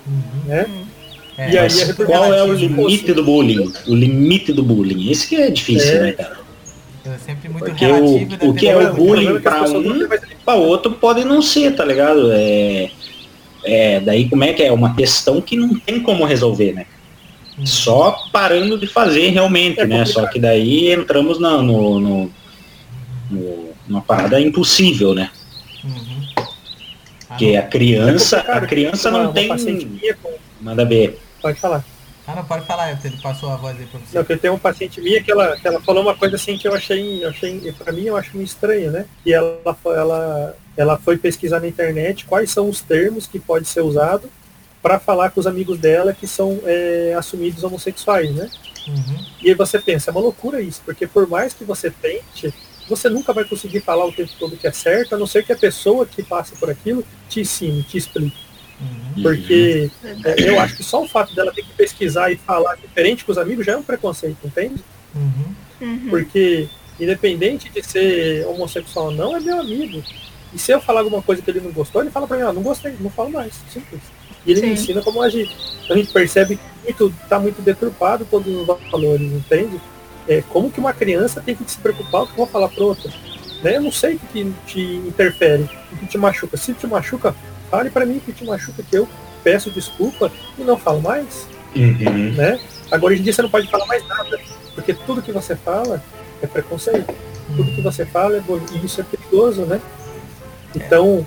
Uhum. 0.08 0.44
né? 0.46 0.66
É, 1.42 1.52
E 1.54 1.58
aí, 1.58 1.68
repercussão- 1.70 2.06
Qual 2.06 2.34
é 2.34 2.44
o 2.44 2.54
limite 2.54 3.14
do 3.14 3.24
bullying? 3.24 3.72
O 3.88 3.96
limite 3.96 4.54
do 4.54 4.62
bullying. 4.62 5.10
Esse 5.10 5.28
que 5.28 5.36
é 5.36 5.50
difícil, 5.50 5.96
É. 5.98 6.00
né, 6.02 6.12
cara? 6.12 6.38
É 7.04 7.18
sempre 7.18 7.50
muito 7.50 7.66
Porque 7.66 7.84
relativo. 7.84 8.14
o- 8.16 8.20
né, 8.30 8.38
o 8.42 8.54
que 8.54 8.68
é 8.68 8.78
o 8.78 8.94
bullying 8.94 9.36
é 9.38 9.40
pessoas 9.40 9.72
não 9.72 9.80
um- 9.96 10.08
Para 10.46 10.54
outro 10.56 10.92
pode 10.92 11.24
não 11.24 11.42
ser, 11.42 11.76
tá 11.76 11.84
ligado? 11.84 12.32
É, 12.32 12.92
é, 13.64 14.00
daí 14.02 14.30
como 14.30 14.44
é 14.44 14.54
que 14.54 14.62
é? 14.62 14.72
Uma 14.72 14.96
questão 14.96 15.42
que 15.42 15.56
não 15.58 15.74
tem 15.80 16.00
como 16.00 16.26
resolver, 16.26 16.74
né? 16.74 16.86
Uhum. 17.58 17.66
Só 17.66 18.16
parando 18.32 18.78
de 18.78 18.86
fazer 18.86 19.30
realmente, 19.30 19.80
É 19.80 19.86
né? 19.86 19.98
complicado. 20.00 20.14
Só 20.26 20.28
que 20.32 20.40
daí 20.40 20.92
entramos 20.92 21.40
na, 21.40 21.58
no, 21.62 22.00
no, 22.00 22.32
no- 23.32 23.70
numa 23.88 24.02
parada 24.02 24.40
impossível, 24.40 25.16
né? 25.16 25.32
Uhum. 25.84 26.22
Ah, 26.38 26.46
Porque 27.30 27.56
a 27.56 27.60
É 27.60 27.62
criança, 27.64 28.38
complicado, 28.38 28.64
a 28.64 28.68
criança 28.68 29.10
não 29.12 29.22
uma 29.22 29.34
tem. 29.34 29.50
Manda 30.62 30.86
ver. 30.86 31.20
Pode 31.42 31.60
falar. 31.60 31.84
Ah, 32.28 32.36
não, 32.36 32.46
pode 32.46 32.66
falar, 32.66 32.92
ele 33.04 33.18
passou 33.18 33.50
a 33.52 33.56
voz 33.56 33.78
aí 33.80 33.86
pra 33.88 34.00
você. 34.00 34.18
Não, 34.18 34.24
que 34.24 34.34
eu 34.34 34.38
tenho 34.40 34.54
uma 34.54 34.60
paciente 34.60 35.02
minha 35.02 35.22
que 35.24 35.32
ela, 35.32 35.58
que 35.58 35.68
ela 35.68 35.82
falou 35.82 36.04
uma 36.04 36.16
coisa 36.16 36.36
assim 36.36 36.58
que 36.58 36.68
eu 36.68 36.74
achei, 36.74 37.26
eu 37.26 37.30
achei 37.30 37.72
para 37.72 37.92
mim 37.92 38.04
eu 38.04 38.16
acho 38.16 38.32
meio 38.38 38.46
estranho, 38.46 38.92
né? 38.92 39.06
E 39.26 39.34
ela, 39.34 39.76
foi- 39.82 39.96
ela, 39.98 40.56
ela 40.78 40.98
foi 41.00 41.18
pesquisar 41.18 41.60
na 41.60 41.68
internet 41.68 42.26
quais 42.26 42.52
são 42.52 42.70
os 42.70 42.80
termos 42.80 43.26
que 43.26 43.40
pode 43.40 43.68
ser 43.68 43.82
usado 43.82 44.30
para 44.82 45.00
falar 45.00 45.32
com 45.32 45.40
os 45.40 45.48
amigos 45.48 45.80
dela 45.80 46.14
que 46.14 46.28
são 46.28 46.60
é, 46.64 47.16
assumidos 47.18 47.64
homossexuais, 47.64 48.34
né? 48.36 48.50
Uhum. 48.88 49.26
E 49.42 49.50
aí 49.50 49.56
você 49.56 49.80
pensa, 49.80 50.10
é 50.10 50.12
uma 50.12 50.22
loucura 50.22 50.62
isso, 50.62 50.82
porque 50.86 51.08
por 51.08 51.28
mais 51.28 51.54
que 51.54 51.64
você 51.64 51.90
tente, 51.92 52.54
você 52.88 53.10
nunca 53.10 53.34
vai 53.34 53.46
conseguir 53.46 53.82
falar 53.82 54.06
o 54.06 54.12
tempo 54.12 54.32
todo 54.40 54.58
que 54.58 54.68
é 54.68 54.72
certo, 54.72 55.16
a 55.16 55.18
não 55.18 55.28
ser 55.28 55.44
que 55.46 55.54
a 55.54 55.58
pessoa 55.58 56.06
que 56.06 56.24
passa 56.24 56.56
por 56.56 56.70
aquilo 56.70 57.04
te 57.30 57.42
ensine, 57.42 57.84
te 57.84 57.98
explique. 57.98 58.38
Uhum. 58.82 59.24
Porque 59.24 59.92
é, 60.26 60.50
eu 60.50 60.60
acho 60.60 60.76
que 60.76 60.84
só 60.84 61.04
o 61.04 61.08
fato 61.08 61.36
dela 61.36 61.52
ter 61.54 61.64
que 61.64 61.74
pesquisar 61.74 62.32
e 62.32 62.38
falar 62.38 62.76
diferente 62.76 63.24
com 63.24 63.32
os 63.32 63.38
amigos 63.38 63.66
já 63.66 63.74
é 63.74 63.78
um 63.78 63.84
preconceito, 63.84 64.38
entende? 64.44 64.84
Uhum. 65.16 65.56
Uhum. 65.82 66.08
Porque, 66.10 66.68
independente 67.00 67.70
de 67.70 67.84
ser 67.84 68.46
homossexual 68.48 69.08
ou 69.08 69.12
não, 69.12 69.36
é 69.36 69.40
meu 69.40 69.60
amigo. 69.60 70.04
E 70.54 70.60
se 70.60 70.72
eu 70.72 70.82
falar 70.82 71.02
alguma 71.02 71.22
coisa 71.22 71.42
que 71.42 71.50
ele 71.50 71.62
não 71.62 71.72
gostou, 71.72 72.02
ele 72.02 72.12
fala 72.12 72.28
pra 72.28 72.38
mim, 72.38 72.44
ah, 72.44 72.54
não 72.54 72.62
gostei, 72.62 72.96
não 73.00 73.10
falo 73.10 73.30
mais. 73.30 73.54
Simples. 73.72 74.02
E 74.46 74.52
ele 74.52 74.62
me 74.62 74.68
Sim. 74.68 74.74
ensina 74.74 75.02
como 75.02 75.22
agir. 75.22 75.50
A 75.90 75.96
gente 75.96 76.12
percebe 76.12 76.58
que 76.58 76.64
muito, 76.84 77.14
tá 77.30 77.40
muito 77.40 77.62
deturpado 77.62 78.26
todos 78.30 78.54
os 78.54 78.66
valores, 78.66 79.32
entende? 79.32 79.80
É, 80.28 80.42
como 80.50 80.72
que 80.72 80.80
uma 80.80 80.94
criança 80.94 81.42
tem 81.42 81.56
que 81.56 81.70
se 81.70 81.78
preocupar 81.78 82.22
com 82.22 82.26
o 82.26 82.28
que 82.28 82.34
eu 82.34 82.38
vou 82.38 82.48
falar 82.48 82.70
pra 82.70 82.84
outra? 82.84 83.12
Né? 83.64 83.78
Eu 83.78 83.82
não 83.82 83.92
sei 83.92 84.16
o 84.16 84.20
que 84.20 84.28
que 84.28 84.54
te 84.66 84.82
interfere, 85.08 85.70
o 85.92 85.98
que 85.98 86.08
te 86.08 86.18
machuca. 86.18 86.58
Se 86.58 86.74
te 86.74 86.88
machuca, 86.88 87.36
fale 87.72 87.90
pra 87.90 88.06
mim 88.06 88.20
que 88.24 88.32
te 88.34 88.44
machuca, 88.46 88.84
que 88.84 88.96
eu 88.98 89.08
peço 89.44 89.72
desculpa 89.72 90.32
e 90.60 90.62
não 90.64 90.78
falo 90.78 91.02
mais 91.02 91.48
Uhum. 91.74 92.34
né? 92.36 92.60
Agora 92.92 93.14
hoje 93.14 93.22
em 93.22 93.24
dia 93.24 93.32
você 93.34 93.42
não 93.42 93.50
pode 93.50 93.70
falar 93.72 93.86
mais 93.86 94.06
nada, 94.06 94.38
porque 94.76 94.94
tudo 94.94 95.22
que 95.22 95.32
você 95.32 95.56
fala 95.56 96.04
é 96.42 96.46
preconceito. 96.48 97.14
Tudo 97.56 97.72
que 97.74 97.82
você 97.82 98.06
fala 98.06 98.36
é 98.36 98.42
bo- 98.42 98.62
e 98.74 98.86
isso 98.86 99.00
é 99.00 99.04
perigoso, 99.06 99.62
né? 99.62 99.80
Então, 100.76 101.26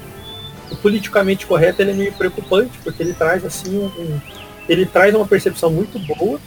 o 0.71 0.77
politicamente 0.77 1.47
correto 1.47 1.81
ele 1.81 1.93
é 1.93 1.95
meio 1.95 2.13
preocupante, 2.13 2.79
porque 2.85 3.03
ele 3.03 3.15
traz 3.15 3.43
assim 3.45 3.79
um, 3.79 3.87
um- 3.87 4.21
ele 4.69 4.85
traz 4.85 5.15
uma 5.15 5.27
percepção 5.27 5.71
muito 5.71 5.99
boa, 5.99 6.39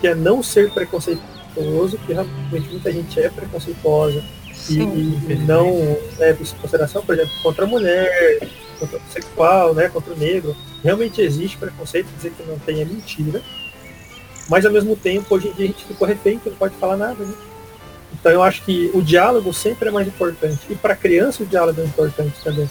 que 0.00 0.08
é 0.08 0.14
não 0.14 0.42
ser 0.42 0.70
preconceituoso, 0.70 1.98
que 2.06 2.12
realmente 2.14 2.68
muita 2.70 2.90
gente 2.90 3.20
é 3.20 3.28
preconceituosa 3.28 4.22
e, 4.70 4.78
e 4.80 5.34
não 5.46 5.96
leva 6.18 6.42
isso 6.42 6.54
em 6.56 6.58
consideração, 6.60 7.02
por 7.02 7.14
exemplo, 7.14 7.32
contra 7.42 7.64
a 7.64 7.68
mulher, 7.68 8.48
contra 8.76 8.98
o 8.98 9.02
sexual, 9.10 9.74
né, 9.74 9.88
contra 9.88 10.12
o 10.12 10.16
negro. 10.16 10.56
Realmente 10.82 11.20
existe 11.20 11.56
preconceito, 11.56 12.08
dizer 12.16 12.32
que 12.32 12.42
não 12.44 12.58
tem 12.58 12.80
é 12.80 12.84
mentira. 12.84 13.42
Mas 14.48 14.64
ao 14.64 14.72
mesmo 14.72 14.94
tempo, 14.94 15.34
hoje 15.34 15.48
em 15.48 15.52
dia 15.52 15.64
a 15.64 15.68
gente 15.68 15.84
ficou 15.84 16.06
refém, 16.06 16.38
que 16.38 16.48
não 16.48 16.56
pode 16.56 16.74
falar 16.76 16.96
nada, 16.96 17.24
né? 17.24 17.34
Então 18.12 18.30
eu 18.32 18.42
acho 18.42 18.62
que 18.64 18.90
o 18.94 19.02
diálogo 19.02 19.52
sempre 19.52 19.88
é 19.88 19.92
mais 19.92 20.06
importante. 20.06 20.60
E 20.70 20.74
para 20.74 20.94
criança 20.94 21.42
o 21.42 21.46
diálogo 21.46 21.80
é 21.80 21.84
importante 21.84 22.36
também. 22.42 22.68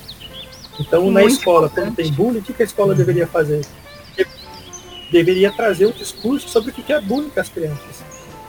Então 0.80 1.10
na 1.12 1.22
Muito 1.22 1.34
escola, 1.36 1.68
importante. 1.68 1.86
quando 1.88 1.96
tem 1.96 2.12
bullying, 2.12 2.40
o 2.40 2.42
que 2.42 2.62
a 2.62 2.66
escola 2.66 2.96
deveria 2.96 3.28
fazer? 3.28 3.62
Deveria 5.12 5.52
trazer 5.52 5.86
um 5.86 5.92
discurso 5.92 6.50
sobre 6.50 6.72
o 6.72 6.74
que 6.74 6.92
é 6.92 7.00
bullying 7.00 7.30
com 7.30 7.40
as 7.40 7.50
crianças. 7.50 8.04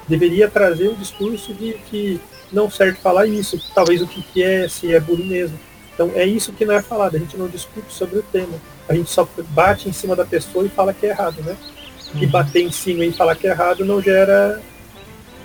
Deveria 0.08 0.48
trazer 0.48 0.88
um 0.88 0.94
discurso 0.94 1.52
de 1.52 1.74
que 1.90 2.20
não 2.52 2.70
serve 2.70 2.98
falar 2.98 3.26
isso, 3.26 3.60
talvez 3.74 4.00
o 4.00 4.06
que 4.06 4.42
é, 4.42 4.68
se 4.68 4.92
é 4.92 5.00
bullying 5.00 5.26
mesmo. 5.26 5.58
Então 5.96 6.12
é 6.14 6.26
isso 6.26 6.52
que 6.52 6.64
não 6.66 6.74
é 6.74 6.82
falado, 6.82 7.16
a 7.16 7.18
gente 7.18 7.36
não 7.38 7.48
discute 7.48 7.90
sobre 7.92 8.18
o 8.18 8.22
tema. 8.22 8.52
A 8.86 8.94
gente 8.94 9.10
só 9.10 9.26
bate 9.48 9.88
em 9.88 9.92
cima 9.92 10.14
da 10.14 10.26
pessoa 10.26 10.64
e 10.66 10.68
fala 10.68 10.92
que 10.92 11.06
é 11.06 11.08
errado, 11.08 11.42
né? 11.42 11.56
E 12.14 12.26
bater 12.26 12.62
em 12.62 12.70
cima 12.70 13.04
e 13.04 13.12
falar 13.12 13.34
que 13.34 13.46
é 13.46 13.50
errado 13.50 13.84
não 13.84 14.00
gera 14.00 14.60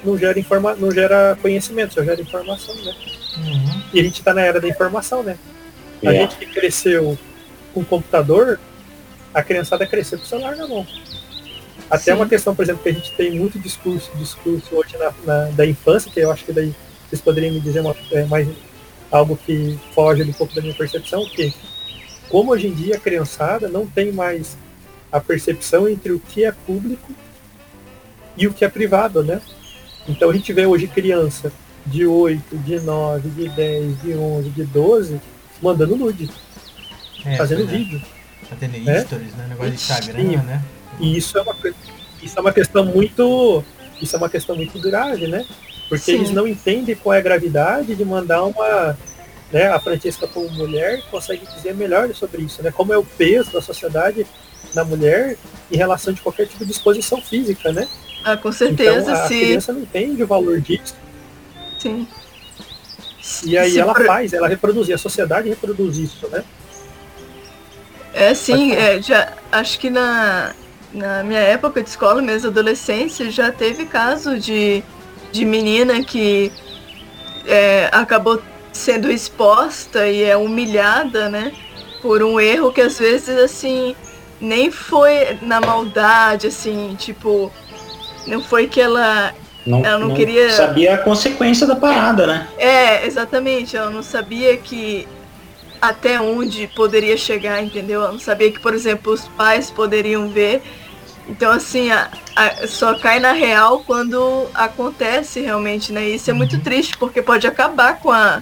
não 0.03 0.17
gera 0.17 0.37
informa 0.39 0.75
não 0.75 0.91
gera 0.91 1.37
conhecimento, 1.41 1.93
só 1.93 2.03
gera 2.03 2.21
informação, 2.21 2.75
né? 2.83 2.93
Uhum. 3.37 3.81
E 3.93 3.99
a 3.99 4.03
gente 4.03 4.19
está 4.19 4.33
na 4.33 4.41
era 4.41 4.59
da 4.59 4.67
informação, 4.67 5.23
né? 5.23 5.37
A 6.05 6.13
É. 6.13 6.19
gente 6.21 6.35
que 6.35 6.45
cresceu 6.47 7.17
com 7.73 7.83
computador, 7.85 8.59
a 9.33 9.41
criançada 9.41 9.87
cresceu 9.87 10.17
com 10.19 10.25
o 10.25 10.27
celular 10.27 10.57
na 10.57 10.67
mão. 10.67 10.85
Até 11.89 12.11
Sim. 12.11 12.13
uma 12.13 12.27
questão, 12.27 12.53
por 12.53 12.63
exemplo, 12.63 12.83
que 12.83 12.89
a 12.89 12.93
gente 12.93 13.11
tem 13.15 13.31
muito 13.31 13.57
discurso, 13.57 14.11
discurso 14.17 14.75
hoje 14.75 14.97
na, 14.97 15.11
na- 15.25 15.49
da 15.51 15.65
infância, 15.65 16.11
que 16.11 16.19
eu 16.19 16.31
acho 16.31 16.43
que 16.45 16.51
daí 16.53 16.73
vocês 17.09 17.21
poderiam 17.21 17.53
me 17.53 17.59
dizer 17.61 17.79
uma, 17.81 17.95
é, 18.11 18.23
mais 18.25 18.47
algo 19.11 19.35
que 19.37 19.77
foge 19.93 20.23
um 20.23 20.33
pouco 20.33 20.53
da 20.55 20.61
minha 20.61 20.73
percepção, 20.73 21.25
que 21.25 21.53
como 22.29 22.51
hoje 22.51 22.67
em 22.67 22.73
dia 22.73 22.95
a 22.95 22.99
criançada 22.99 23.67
não 23.67 23.85
tem 23.85 24.11
mais 24.11 24.57
a 25.11 25.19
percepção 25.19 25.87
entre 25.89 26.11
o 26.13 26.19
que 26.19 26.45
é 26.45 26.51
público 26.51 27.11
e 28.37 28.47
o 28.47 28.53
que 28.53 28.63
é 28.63 28.69
privado, 28.69 29.21
né? 29.23 29.41
Então 30.07 30.29
a 30.29 30.33
gente 30.33 30.51
vê 30.53 30.65
hoje 30.65 30.87
criança 30.87 31.51
de 31.85 32.05
8, 32.05 32.57
de 32.59 32.79
9, 32.79 33.29
de 33.29 33.49
10, 33.49 34.01
de 34.01 34.13
11, 34.13 34.49
de 34.49 34.63
12 34.63 35.21
mandando 35.61 35.95
nude, 35.95 36.29
É, 37.25 37.35
fazendo 37.37 37.59
pois 37.65 37.73
é. 37.73 37.77
vídeo. 37.77 38.01
Fazendo 38.49 38.89
É? 38.89 39.01
stories, 39.01 39.33
né? 39.35 39.45
Negócio 39.49 39.71
de 39.71 39.77
Sim. 39.77 39.93
Instagram, 39.93 40.43
né? 40.43 40.63
E 40.99 41.17
isso 41.17 41.37
é 41.37 41.41
uma 41.41 41.55
isso 42.21 42.37
é 42.37 42.41
uma 42.41 42.53
questão 42.53 42.85
muito 42.85 43.63
isso 44.01 44.15
é 44.15 44.17
uma 44.17 44.29
questão 44.29 44.55
muito 44.55 44.79
grave, 44.79 45.27
né? 45.27 45.45
Porque 45.91 46.05
Sim. 46.05 46.13
eles 46.13 46.31
não 46.31 46.47
entendem 46.47 46.95
qual 46.95 47.13
é 47.13 47.17
a 47.17 47.21
gravidade 47.21 47.93
de 47.95 48.05
mandar 48.05 48.43
uma 48.45 48.97
né, 49.51 49.67
a 49.67 49.77
Francesca 49.77 50.25
como 50.25 50.49
mulher 50.51 51.01
consegue 51.11 51.45
dizer 51.45 51.73
melhor 51.75 52.15
sobre 52.15 52.43
isso, 52.43 52.63
né? 52.63 52.71
Como 52.71 52.93
é 52.93 52.97
o 52.97 53.03
peso 53.03 53.51
da 53.51 53.61
sociedade 53.61 54.25
na 54.73 54.85
mulher 54.85 55.35
em 55.69 55.75
relação 55.75 56.13
de 56.13 56.21
qualquer 56.21 56.47
tipo 56.47 56.65
de 56.65 56.71
exposição 56.71 57.21
física, 57.21 57.73
né? 57.73 57.85
Ah, 58.23 58.37
com 58.37 58.53
certeza, 58.53 59.11
então, 59.11 59.13
a 59.25 59.27
se. 59.27 59.37
criança 59.37 59.73
não 59.73 59.81
entende 59.81 60.23
o 60.23 60.27
valor 60.27 60.61
disso. 60.61 60.95
Sim. 61.77 62.07
E 63.43 63.57
aí 63.57 63.71
Se 63.71 63.79
ela 63.81 63.93
por- 63.93 64.05
faz, 64.05 64.31
ela 64.31 64.47
reproduz, 64.47 64.87
e 64.87 64.93
a 64.93 64.97
sociedade 64.97 65.49
reproduz 65.49 65.97
isso, 65.97 66.25
né? 66.29 66.45
É, 68.13 68.33
sim, 68.33 68.71
é, 68.71 69.01
já, 69.01 69.33
acho 69.51 69.77
que 69.77 69.89
na, 69.89 70.53
na 70.93 71.21
minha 71.25 71.41
época 71.41 71.83
de 71.83 71.89
escola, 71.89 72.21
mesmo 72.21 72.47
adolescência, 72.49 73.29
já 73.29 73.51
teve 73.51 73.85
caso 73.85 74.39
de, 74.39 74.81
de 75.31 75.45
menina 75.45 76.03
que 76.03 76.51
é, 77.45 77.89
acabou 77.91 78.41
sendo 78.71 79.11
exposta 79.11 80.07
e 80.07 80.23
é 80.23 80.35
humilhada, 80.37 81.29
né? 81.29 81.51
Por 82.01 82.23
um 82.23 82.39
erro 82.39 82.71
que 82.71 82.81
às 82.81 82.97
vezes, 82.97 83.37
assim, 83.37 83.95
nem 84.39 84.71
foi 84.71 85.37
na 85.41 85.59
maldade, 85.61 86.47
assim, 86.47 86.95
tipo, 86.97 87.51
não 88.25 88.41
foi 88.41 88.67
que 88.67 88.79
ela 88.81 89.33
Não, 89.65 89.85
Ela 89.85 89.99
não 89.99 90.15
queria- 90.15 90.49
sabia 90.49 90.95
a 90.95 90.97
consequência 90.97 91.67
da 91.67 91.75
parada, 91.75 92.25
né? 92.25 92.47
É, 92.57 93.05
exatamente. 93.05 93.77
Ela 93.77 93.91
não 93.91 94.01
sabia 94.01 94.57
que 94.57 95.07
até 95.79 96.19
onde 96.19 96.65
poderia 96.75 97.15
chegar, 97.15 97.61
entendeu? 97.63 98.01
Ela 98.01 98.11
não 98.11 98.19
sabia 98.19 98.51
que, 98.51 98.59
por 98.59 98.73
exemplo, 98.73 99.13
os 99.13 99.27
pais 99.27 99.69
poderiam 99.69 100.27
ver. 100.29 100.63
Então, 101.27 101.51
assim, 101.51 101.89
a- 101.91 102.09
a- 102.35 102.67
só 102.67 102.95
cai 102.95 103.19
na 103.19 103.31
real 103.31 103.83
quando 103.85 104.47
acontece 104.53 105.39
realmente, 105.39 105.91
né? 105.91 106.09
E 106.09 106.15
Isso 106.15 106.29
é 106.29 106.33
muito 106.33 106.59
triste, 106.59 106.97
porque 106.97 107.21
pode 107.21 107.47
acabar 107.47 107.99
com 107.99 108.11
a, 108.11 108.41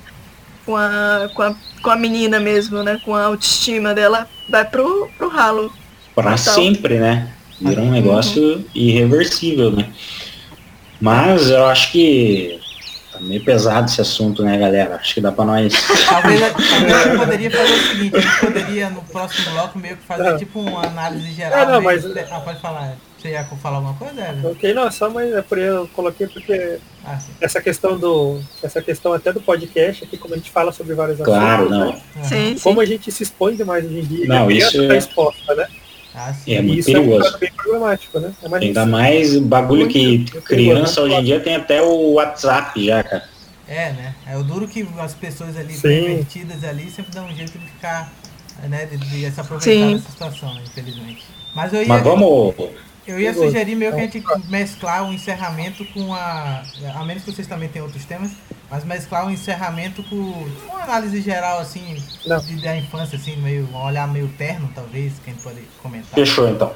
com 0.66 0.76
a, 0.76 1.30
com 1.34 1.42
a, 1.44 1.56
com 1.82 1.90
a 1.90 1.96
menina 1.96 2.40
mesmo, 2.40 2.82
né? 2.84 3.00
Com 3.04 3.14
a 3.16 3.26
autoestima 3.26 3.94
dela, 3.94 4.28
vai 4.50 4.66
pro, 4.66 5.10
pro 5.18 5.28
ralo. 5.30 5.72
Pra 6.16 6.36
Total. 6.36 6.54
sempre, 6.56 7.00
né? 7.00 7.34
Vira 7.62 7.82
Uhum. 7.82 7.88
um 7.90 7.92
negócio 7.92 8.66
irreversível, 8.74 9.72
né? 9.72 9.90
Mas 11.00 11.50
eu 11.50 11.66
acho 11.68 11.92
que 11.92 12.60
tá 13.20 13.24
meio 13.26 13.44
pesado 13.44 13.86
esse 13.88 14.02
assunto, 14.02 14.44
né, 14.44 14.58
galera? 14.58 14.96
Acho 14.96 15.14
que 15.14 15.22
dá 15.22 15.32
pra 15.32 15.46
nós. 15.46 15.74
Talvez, 16.10 16.40
talvez 16.70 16.94
a 16.94 17.04
gente 17.04 17.18
poderia 17.18 17.52
fazer 17.52 17.74
o 17.74 17.78
seguinte, 17.88 18.16
a 18.18 18.20
gente 18.22 18.40
poderia 18.40 18.90
no 18.90 19.02
próximo 19.04 19.52
bloco 19.52 19.80
meio 19.80 19.98
que 19.98 20.04
fazer 20.04 20.24
Não. 20.32 20.38
tipo 20.38 20.60
uma 20.60 20.86
análise 20.86 21.32
geral. 21.34 21.60
É, 21.60 21.66
não, 21.72 21.82
mas- 21.82 22.06
Ah, 22.32 22.40
pode 22.40 22.60
falar. 22.62 22.96
Você 23.18 23.32
ia 23.32 23.44
falar 23.44 23.78
alguma 23.78 23.96
coisa, 23.96 24.22
Evelyn? 24.30 24.52
Ok, 24.54 24.74
não, 24.74 24.90
só 24.90 25.10
mas 25.10 25.34
é 25.34 25.42
por 25.42 25.58
aí 25.58 25.66
eu 25.66 25.90
coloquei 25.94 26.26
porque 26.26 26.78
Ah, 27.04 27.20
sim. 27.20 27.34
essa 27.42 27.62
questão 27.62 27.98
do. 28.00 28.40
Essa 28.64 28.82
questão 28.82 29.12
até 29.12 29.34
do 29.34 29.42
podcast 29.42 30.06
aqui, 30.06 30.18
como 30.18 30.36
a 30.36 30.38
gente 30.38 30.50
fala 30.50 30.72
sobre 30.72 30.94
vários 30.96 31.20
Claro, 31.20 31.64
assuntos, 31.66 31.78
não. 31.78 31.88
né? 31.92 32.02
Sim, 32.24 32.56
sim. 32.56 32.60
Como 32.64 32.80
a 32.80 32.86
gente 32.86 33.12
se 33.12 33.24
expõe 33.24 33.58
demais 33.58 33.84
hoje 33.84 34.00
em 34.00 34.06
dia, 34.06 34.26
Não, 34.26 34.50
isso 34.50 34.88
tá 34.88 34.94
é- 34.94 34.98
exposta, 34.98 35.54
né? 35.54 35.68
Ah, 36.14 36.34
sim. 36.34 36.54
É 36.54 36.62
muito 36.62 36.80
isso 36.80 36.90
é 36.90 36.94
perigoso. 36.94 37.24
caso 37.24 37.38
bem 37.38 37.52
problemático, 37.52 38.20
né? 38.20 38.34
É 38.42 38.50
mais 38.50 38.64
Ainda 38.64 38.86
mais 38.86 39.36
o 39.36 39.42
bagulho 39.42 39.82
Muito, 39.82 39.94
que 39.94 40.18
muito 40.18 40.42
criança 40.42 41.02
hoje 41.02 41.16
em 41.16 41.24
dia 41.24 41.40
tem 41.40 41.56
até 41.56 41.82
o 41.82 42.14
WhatsApp 42.14 42.84
já, 42.84 43.04
cara. 43.04 43.30
É, 43.68 43.92
né? 43.94 44.16
É 44.26 44.36
o 44.36 44.44
duro 44.44 44.68
que 44.68 44.88
as 44.98 45.14
pessoas 45.14 45.56
ali 45.56 45.74
Sim. 45.74 45.82
pervertidas 45.82 46.64
ali 46.64 46.90
sempre 46.90 47.12
dão 47.14 47.28
um 47.28 47.36
jeito 47.36 47.58
de 47.58 47.66
ficar, 47.66 48.12
né? 48.68 48.86
De, 48.86 48.98
de 48.98 49.32
se 49.32 49.40
aproveitar 49.40 49.88
Sim. 49.88 49.96
dessa 49.96 50.10
situação, 50.10 50.54
né, 50.56 50.62
infelizmente. 50.66 51.24
Mas 51.54 51.72
eu 51.74 51.82
ia, 51.82 51.88
Mas 51.88 52.04
vamos. 52.04 52.56
Eu 53.10 53.20
ia 53.20 53.34
sugerir 53.34 53.76
meio 53.76 53.92
que 53.94 54.00
a 54.00 54.04
gente 54.04 54.24
mesclar 54.48 55.08
o 55.08 55.14
encerramento 55.14 55.84
com 55.86 56.14
a. 56.14 56.64
A 56.96 57.04
menos 57.04 57.24
que 57.24 57.32
vocês 57.32 57.48
também 57.48 57.68
tenham 57.70 57.86
outros 57.86 58.06
temas, 58.06 58.32
mas 58.70 58.84
mesclar 58.84 59.28
o 59.28 59.32
encerramento 59.32 60.04
com 60.04 60.16
uma 60.16 60.84
análise 60.84 61.22
geral, 61.22 61.60
assim, 61.60 62.02
Não. 62.26 62.40
de, 62.40 62.62
da 62.62 62.76
infância, 62.78 63.18
assim, 63.18 63.36
meio, 63.38 63.68
um 63.72 63.78
olhar 63.78 64.08
meio 64.08 64.28
terno, 64.38 64.70
talvez, 64.74 65.14
que 65.24 65.30
a 65.30 65.34
gente 65.34 65.44
pode 65.44 65.62
comentar. 65.82 66.14
Fechou 66.14 66.48
então. 66.48 66.74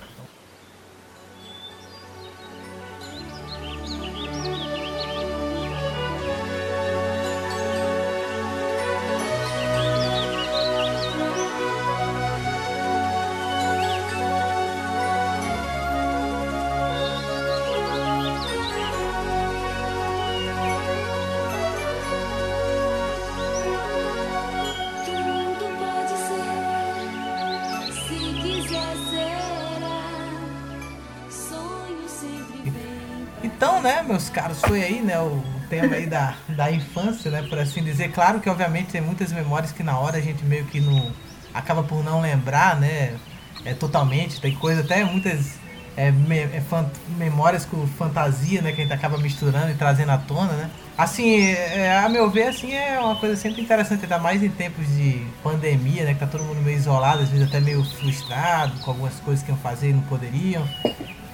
O 35.26 35.44
tema 35.70 35.96
aí 35.96 36.06
da, 36.06 36.36
da 36.50 36.72
infância, 36.72 37.30
né, 37.32 37.44
por 37.50 37.58
assim 37.60 37.84
dizer. 37.84 38.12
Claro 38.12 38.40
que, 38.40 38.50
obviamente, 38.50 38.92
tem 38.92 39.02
muitas 39.02 39.32
memórias 39.32 39.72
que 39.72 39.84
na 39.84 39.98
hora 39.98 40.18
a 40.18 40.22
gente 40.22 40.44
meio 40.44 40.66
que 40.66 40.80
não... 40.80 41.12
Acaba 41.54 41.84
por 41.84 42.04
não 42.04 42.20
lembrar, 42.20 42.80
né, 42.80 43.16
é, 43.64 43.74
totalmente. 43.74 44.42
Tem 44.42 44.56
coisa 44.56 44.82
até 44.82 45.04
muitas 45.04 45.60
é, 45.96 46.12
me- 46.12 46.40
é, 46.40 46.62
fan- 46.70 46.90
memórias 47.18 47.66
com 47.66 47.86
fantasia, 47.88 48.62
né, 48.62 48.72
que 48.72 48.82
a 48.82 48.84
gente 48.84 48.94
acaba 48.94 49.18
misturando 49.18 49.72
e 49.72 49.76
trazendo 49.76 50.12
à 50.12 50.18
tona, 50.18 50.54
né. 50.54 50.70
Assim, 50.98 51.42
é, 51.42 51.98
a 51.98 52.08
meu 52.08 52.30
ver, 52.30 52.50
assim, 52.50 52.74
é 52.74 53.00
uma 53.00 53.16
coisa 53.16 53.36
sempre 53.36 53.62
interessante, 53.62 54.04
ainda 54.04 54.20
mais 54.20 54.44
em 54.44 54.50
tempos 54.50 54.86
de 54.88 55.26
pandemia, 55.42 56.04
né, 56.06 56.14
que 56.14 56.20
tá 56.20 56.28
todo 56.28 56.44
mundo 56.44 56.62
meio 56.62 56.78
isolado, 56.78 57.24
às 57.24 57.30
vezes 57.30 57.48
até 57.48 57.60
meio 57.60 57.84
frustrado 57.84 58.80
com 58.82 58.92
algumas 58.92 59.16
coisas 59.22 59.44
que 59.44 59.50
iam 59.52 59.58
fazer 59.58 59.90
e 59.90 59.94
não 59.94 60.02
poderiam. 60.04 60.68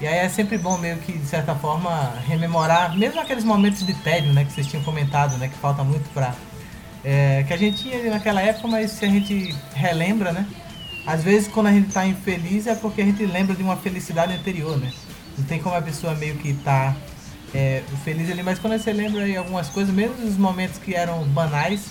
E 0.00 0.06
aí 0.06 0.18
é 0.20 0.28
sempre 0.30 0.56
bom 0.56 0.78
meio 0.78 0.96
que, 0.98 1.12
de 1.12 1.26
certa 1.26 1.54
forma, 1.54 2.14
rememorar, 2.26 2.96
mesmo 2.96 3.20
aqueles 3.20 3.44
momentos 3.44 3.84
de 3.84 3.92
tédio, 3.92 4.32
né, 4.32 4.44
que 4.46 4.52
vocês 4.52 4.66
tinham 4.66 4.82
comentado, 4.82 5.36
né, 5.36 5.48
que 5.48 5.58
falta 5.58 5.84
muito 5.84 6.08
pra... 6.14 6.32
é, 7.04 7.44
que 7.46 7.52
a 7.52 7.56
gente 7.58 7.82
tinha 7.82 8.10
naquela 8.10 8.40
época, 8.40 8.66
mas 8.66 8.92
se 8.92 9.04
a 9.04 9.08
gente 9.08 9.54
relembra, 9.74 10.32
né, 10.32 10.46
às 11.10 11.24
vezes 11.24 11.48
quando 11.48 11.66
a 11.66 11.72
gente 11.72 11.92
tá 11.92 12.06
infeliz 12.06 12.66
é 12.68 12.74
porque 12.74 13.02
a 13.02 13.04
gente 13.04 13.26
lembra 13.26 13.54
de 13.56 13.62
uma 13.62 13.76
felicidade 13.76 14.32
anterior, 14.32 14.78
né. 14.78 14.92
Não 15.36 15.44
tem 15.44 15.60
como 15.60 15.74
a 15.74 15.82
pessoa 15.82 16.14
meio 16.14 16.36
que 16.36 16.54
tá 16.54 16.94
é, 17.52 17.82
feliz 18.04 18.30
ali, 18.30 18.42
mas 18.44 18.60
quando 18.60 18.78
você 18.78 18.92
lembra 18.92 19.24
aí 19.24 19.36
algumas 19.36 19.68
coisas, 19.68 19.92
mesmo 19.92 20.24
os 20.24 20.36
momentos 20.36 20.78
que 20.78 20.94
eram 20.94 21.24
banais, 21.24 21.90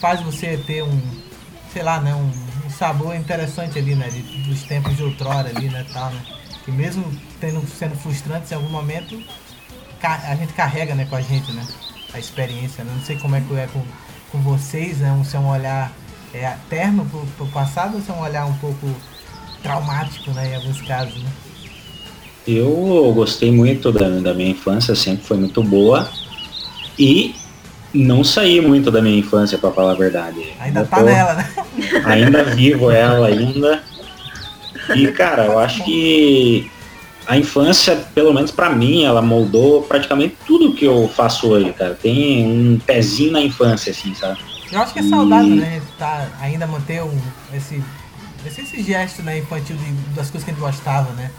faz 0.00 0.22
você 0.22 0.56
ter 0.56 0.82
um, 0.82 1.00
sei 1.70 1.82
lá, 1.82 2.00
né, 2.00 2.14
um, 2.14 2.30
um 2.66 2.70
sabor 2.70 3.14
interessante 3.14 3.78
ali, 3.78 3.94
né, 3.94 4.08
de, 4.08 4.22
dos 4.48 4.62
tempos 4.62 4.96
de 4.96 5.02
outrora 5.02 5.50
ali, 5.54 5.68
né, 5.68 5.84
tal, 5.92 6.10
né. 6.10 6.22
Que 6.64 6.72
mesmo 6.72 7.04
tendo, 7.38 7.66
sendo 7.68 7.94
frustrante 7.96 8.52
em 8.52 8.56
algum 8.56 8.70
momento, 8.70 9.22
a 10.02 10.34
gente 10.34 10.54
carrega, 10.54 10.94
né, 10.94 11.04
com 11.04 11.16
a 11.16 11.20
gente, 11.20 11.52
né, 11.52 11.66
a 12.14 12.18
experiência, 12.18 12.82
né. 12.84 12.92
Não 12.94 13.04
sei 13.04 13.18
como 13.18 13.36
é 13.36 13.40
que 13.42 13.54
é 13.54 13.66
com, 13.66 13.82
com 14.32 14.40
vocês, 14.40 14.98
né, 14.98 15.12
um, 15.12 15.22
se 15.22 15.36
é 15.36 15.38
um 15.38 15.48
olhar 15.48 15.92
é, 16.36 16.56
terno 16.68 17.04
pro, 17.06 17.20
pro 17.36 17.46
passado 17.46 17.96
ou 17.96 18.00
se 18.00 18.10
é 18.10 18.14
um 18.14 18.20
olhar 18.20 18.46
um 18.46 18.54
pouco 18.54 18.86
traumático, 19.62 20.30
né, 20.32 20.52
em 20.52 20.56
alguns 20.56 20.80
casos, 20.82 21.22
né. 21.22 21.30
Eu 22.46 23.12
gostei 23.14 23.50
muito 23.50 23.90
da, 23.90 24.08
da 24.08 24.32
minha 24.32 24.50
infância, 24.50 24.94
sempre 24.94 25.24
foi 25.24 25.36
muito 25.36 25.64
boa. 25.64 26.08
E 26.96 27.34
não 27.92 28.22
saí 28.22 28.60
muito 28.60 28.90
da 28.90 29.02
minha 29.02 29.18
infância, 29.18 29.58
pra 29.58 29.72
falar 29.72 29.92
a 29.92 29.96
verdade. 29.96 30.54
Ainda 30.60 30.80
Eu 30.80 30.86
tá 30.86 30.98
tô 30.98 31.02
nela, 31.04 31.34
né. 31.34 31.50
Ainda 32.06 32.44
vivo 32.44 32.90
ela 32.90 33.26
ainda. 33.26 33.82
E 34.94 35.08
cara, 35.08 35.46
eu 35.46 35.58
acho 35.58 35.84
que 35.84 36.70
a 37.26 37.36
infância, 37.36 37.96
pelo 38.14 38.32
menos 38.32 38.52
pra 38.52 38.70
mim, 38.70 39.04
ela 39.04 39.20
moldou 39.20 39.82
praticamente 39.82 40.36
tudo 40.46 40.74
que 40.74 40.84
eu 40.84 41.08
faço 41.08 41.48
hoje, 41.48 41.72
cara. 41.72 41.94
Tem 42.00 42.46
um 42.46 42.78
pezinho 42.78 43.32
na 43.32 43.42
infância, 43.42 43.90
assim, 43.90 44.14
sabe? 44.14 44.38
Eu 44.72 44.80
acho 44.80 44.92
que 44.92 44.98
é 44.98 45.02
saudável, 45.02 45.54
né? 45.56 45.68
a 45.68 45.74
gente 45.74 45.86
Tá, 45.98 46.28
ainda 46.40 46.66
manter 46.66 47.02
um, 47.02 47.18
esse, 47.54 47.82
esse, 48.46 48.62
esse 48.62 48.82
gesto 48.82 49.22
né, 49.22 49.38
infantil 49.38 49.76
de- 49.76 50.14
das 50.14 50.30
coisas 50.30 50.44
que 50.44 50.50
a 50.50 50.54
gente 50.54 50.60
gostava, 50.62 51.12
né? 51.12 51.30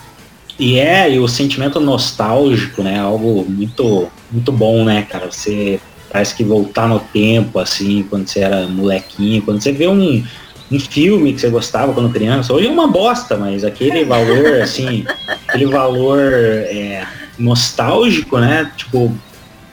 E 0.59 0.79
é, 0.79 1.11
e 1.11 1.19
o 1.19 1.27
sentimento 1.27 1.79
nostálgico, 1.79 2.81
né? 2.81 2.99
Algo 2.99 3.45
muito, 3.47 4.09
muito 4.31 4.51
bom, 4.51 4.83
né, 4.83 5.03
cara? 5.03 5.31
Você 5.31 5.79
parece 6.11 6.33
que 6.35 6.43
voltar 6.43 6.87
no 6.87 6.99
tempo, 6.99 7.59
assim, 7.59 8.03
quando 8.09 8.27
você 8.27 8.39
era 8.39 8.67
molequinho, 8.67 9.41
quando 9.43 9.61
você 9.61 9.71
vê 9.71 9.87
um, 9.87 10.25
um 10.71 10.79
filme 10.79 11.33
que 11.33 11.41
você 11.41 11.49
gostava 11.49 11.93
quando 11.93 12.11
criança, 12.11 12.53
hoje 12.53 12.67
é 12.67 12.71
uma 12.71 12.87
bosta, 12.87 13.37
mas 13.37 13.63
aquele 13.63 14.03
valor, 14.05 14.61
assim, 14.63 15.05
aquele 15.47 15.67
valor 15.67 16.17
é, 16.19 17.05
nostálgico, 17.37 18.39
né? 18.39 18.71
Tipo, 18.75 19.13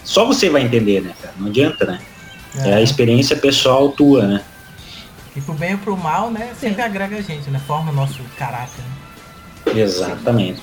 só 0.03 0.27
você 0.27 0.51
vai 0.51 0.63
entender, 0.63 1.01
né, 1.01 1.13
cara? 1.23 1.35
Não 1.39 1.47
adianta, 1.47 1.87
né? 1.87 1.99
É 2.57 2.75
a 2.75 2.81
experiência 2.81 3.37
pessoal 3.37 3.91
tua, 3.91 4.27
né? 4.27 4.45
E 5.35 5.41
pro 5.41 5.55
bem 5.55 5.73
ou 5.73 5.79
pro 5.79 5.97
mal, 5.97 6.31
né? 6.31 6.53
Sempre 6.59 6.83
agrega 6.83 7.17
a 7.17 7.21
gente, 7.21 7.51
né? 7.51 7.61
Forma 7.67 7.91
o 7.91 7.95
nosso 7.95 8.23
caráter. 8.37 8.85
Né? 9.67 9.81
Exatamente. 9.81 10.63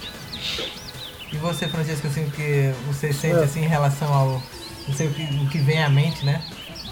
E 1.32 1.38
você, 1.38 1.68
Francisco, 1.68 2.08
assim, 2.08 2.26
o 2.26 2.32
que 2.32 2.74
você 2.88 3.12
sente 3.12 3.40
assim 3.40 3.62
em 3.62 3.68
relação 3.68 4.14
ao. 4.14 4.44
Não 4.88 4.96
sei 4.96 5.08
o 5.08 5.12
que, 5.12 5.24
o 5.24 5.50
que 5.50 5.58
vem 5.60 5.84
à 5.84 5.90
mente, 5.90 6.26
né? 6.26 6.42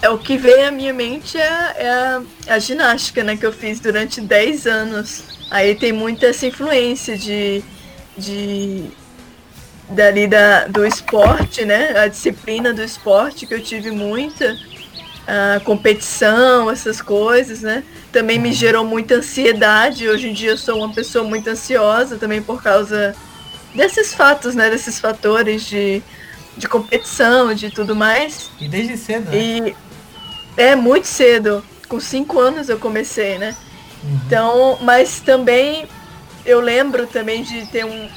É 0.02 0.08
o 0.08 0.18
que 0.18 0.38
vem 0.38 0.64
à 0.64 0.70
minha 0.70 0.94
mente 0.94 1.36
é, 1.36 1.74
é 1.76 1.90
a, 1.90 2.22
a 2.54 2.58
ginástica, 2.58 3.22
né, 3.22 3.36
que 3.36 3.44
eu 3.44 3.52
fiz 3.52 3.80
durante 3.80 4.20
10 4.20 4.66
anos. 4.66 5.22
Aí 5.50 5.74
tem 5.74 5.92
muita 5.92 6.26
essa 6.26 6.46
influência 6.46 7.18
de, 7.18 7.62
de 8.16 8.90
dali 9.90 10.26
da, 10.26 10.66
do 10.68 10.86
esporte, 10.86 11.64
né? 11.64 11.98
A 11.98 12.06
disciplina 12.06 12.72
do 12.72 12.82
esporte 12.82 13.46
que 13.46 13.52
eu 13.52 13.62
tive 13.62 13.90
muita, 13.90 14.56
a 15.26 15.60
competição, 15.60 16.70
essas 16.70 17.00
coisas, 17.00 17.62
né? 17.62 17.84
Também 18.12 18.38
me 18.38 18.52
gerou 18.52 18.84
muita 18.84 19.16
ansiedade. 19.16 20.08
Hoje 20.08 20.28
em 20.28 20.32
dia 20.32 20.50
eu 20.50 20.58
sou 20.58 20.78
uma 20.78 20.92
pessoa 20.92 21.24
muito 21.24 21.48
ansiosa 21.48 22.16
também 22.16 22.42
por 22.42 22.62
causa 22.62 23.14
desses 23.74 24.14
fatos, 24.14 24.54
né? 24.54 24.70
Desses 24.70 24.98
fatores 24.98 25.64
de, 25.64 26.02
de 26.56 26.68
competição, 26.68 27.54
de 27.54 27.70
tudo 27.70 27.94
mais. 27.94 28.50
E 28.60 28.68
desde 28.68 28.96
cedo, 28.96 29.30
né? 29.30 29.38
E 29.38 29.76
é 30.56 30.74
muito 30.74 31.06
cedo. 31.06 31.64
Com 31.88 32.00
cinco 32.00 32.38
anos 32.38 32.68
eu 32.68 32.78
comecei, 32.78 33.38
né? 33.38 33.56
Uhum. 34.02 34.20
Então, 34.26 34.78
mas 34.80 35.20
também 35.20 35.86
eu 36.44 36.60
lembro 36.60 37.06
também 37.06 37.42
de 37.42 37.66
ter 37.66 37.84
um. 37.84 38.08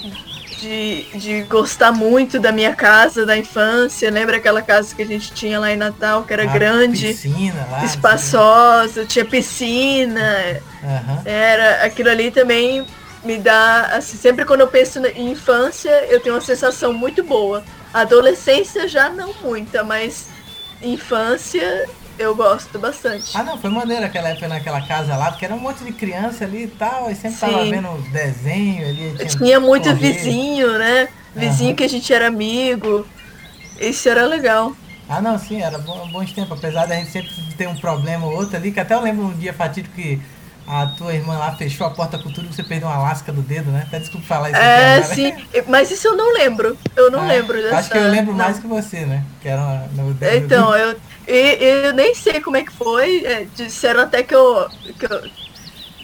De, 0.64 1.03
de 1.19 1.41
gostar 1.44 1.91
muito 1.91 2.40
da 2.40 2.49
minha 2.49 2.73
casa, 2.73 3.26
da 3.26 3.38
infância. 3.38 4.10
Lembra 4.10 4.38
aquela 4.38 4.61
casa 4.61 4.95
que 4.95 5.02
a 5.02 5.06
gente 5.06 5.34
tinha 5.34 5.60
lá 5.60 5.69
em 5.73 5.76
Natal, 5.76 6.23
que 6.23 6.31
era 6.31 6.45
grande, 6.45 7.07
Piscina 7.07 7.68
lá. 7.69 7.84
espaçosa, 7.84 9.03
tinha 9.06 9.26
piscina. 9.26 10.61
Aham. 10.81 11.22
Era 11.26 11.84
aquilo 11.84 12.10
ali 12.10 12.31
também 12.31 12.85
me 13.26 13.38
dá, 13.38 13.90
assim, 13.98 14.15
sempre 14.18 14.45
quando 14.45 14.61
eu 14.61 14.68
penso 14.68 15.02
na- 15.02 15.10
em 15.10 15.31
infância, 15.31 15.90
eu 16.10 16.22
tenho 16.22 16.35
uma 16.35 16.41
sensação 16.41 16.94
muito 16.94 17.23
boa. 17.26 17.61
Adolescência 17.94 18.88
já 18.88 19.10
não 19.10 19.34
muita, 19.41 19.84
mas 19.84 20.27
infância 20.81 21.90
eu 22.18 22.35
gosto 22.35 22.80
bastante. 22.80 23.35
Ah 23.35 23.44
não, 23.44 23.57
foi 23.57 23.69
maneiro 23.69 24.06
aquela 24.06 24.30
época 24.30 24.48
naquela 24.48 24.81
casa 24.81 25.15
lá, 25.15 25.31
porque 25.31 25.45
era 25.45 25.56
um 25.56 25.60
monte 25.60 25.84
de 25.84 25.91
criança 25.94 26.45
ali 26.45 26.64
e 26.64 26.68
tal, 26.68 27.10
e 27.10 27.15
sempre 27.15 27.40
tava 27.40 27.64
Sim. 27.64 27.69
vendo 27.69 28.02
desenho 28.11 28.88
ali. 28.88 29.15
Eu 29.19 29.27
tinha 29.27 29.60
muito 29.60 29.84
correr. 29.84 29.95
vizinho, 29.95 30.77
né? 30.77 31.07
Vizinho 31.35 31.69
Aham. 31.69 31.76
que 31.76 31.84
a 31.84 31.88
gente 31.88 32.14
era 32.14 32.27
amigo. 32.27 33.07
Isso 33.80 34.07
era 34.07 34.26
legal. 34.26 34.76
Ah 35.10 35.22
não, 35.22 35.38
sim, 35.38 35.61
era 35.61 35.77
bom, 35.77 36.07
bons 36.07 36.31
tempos, 36.31 36.57
apesar 36.57 36.85
da 36.85 36.95
gente 36.95 37.11
sempre 37.11 37.30
ter 37.57 37.68
um 37.68 37.76
problema 37.76 38.26
ou 38.26 38.34
outro 38.34 38.56
ali, 38.56 38.72
que 38.72 38.80
até 38.80 38.94
eu 38.94 39.02
lembro 39.02 39.26
um 39.26 39.34
dia 39.34 39.53
fatídico 39.53 39.94
que 39.95 40.22
a 40.65 40.85
tua 40.88 41.14
irmã 41.14 41.38
lá 41.38 41.52
fechou 41.57 41.85
a 41.85 41.90
porta 41.90 42.18
com 42.18 42.31
tudo 42.31 42.45
e 42.49 42.53
você 42.53 42.64
perdeu 42.64 42.88
uma 42.88 42.98
lasca 42.98 43.31
do 43.34 43.41
dedo, 43.41 43.69
né? 43.69 43.84
Até 43.85 43.99
desculpa 43.99 44.26
falar 44.26 44.52
isso 44.52 44.60
É, 44.61 45.02
aqui 45.02 45.15
sim. 45.15 45.34
Mas 45.68 45.91
isso 45.91 46.07
eu 46.07 46.15
não 46.15 46.34
lembro. 46.34 46.77
Eu 46.95 47.11
não 47.11 47.19
Ah, 47.19 47.27
lembro 47.27 47.61
dessa. 47.61 47.76
Acho 47.80 47.91
que 47.91 47.98
eu 47.98 48.10
lembro 48.10 48.31
não. 48.31 48.45
mais 48.45 48.60
que 48.60 48.68
você, 48.68 49.06
né? 49.06 49.23
Que 49.41 49.49
era 49.49 49.61
uma, 49.61 49.88
no 50.03 50.14
dedo. 50.14 50.45
Então, 50.45 50.73
eu, 50.76 50.95
e- 51.28 51.86
eu 51.88 51.94
nem 51.94 52.14
sei 52.16 52.40
como 52.41 52.58
é 52.58 52.64
que 52.64 52.72
foi. 52.72 53.24
é, 53.26 53.45
disseram 53.56 54.02
até 54.02 54.24
que 54.24 54.34
eu, 54.36 54.68
que 55.00 55.06
eu. 55.06 55.22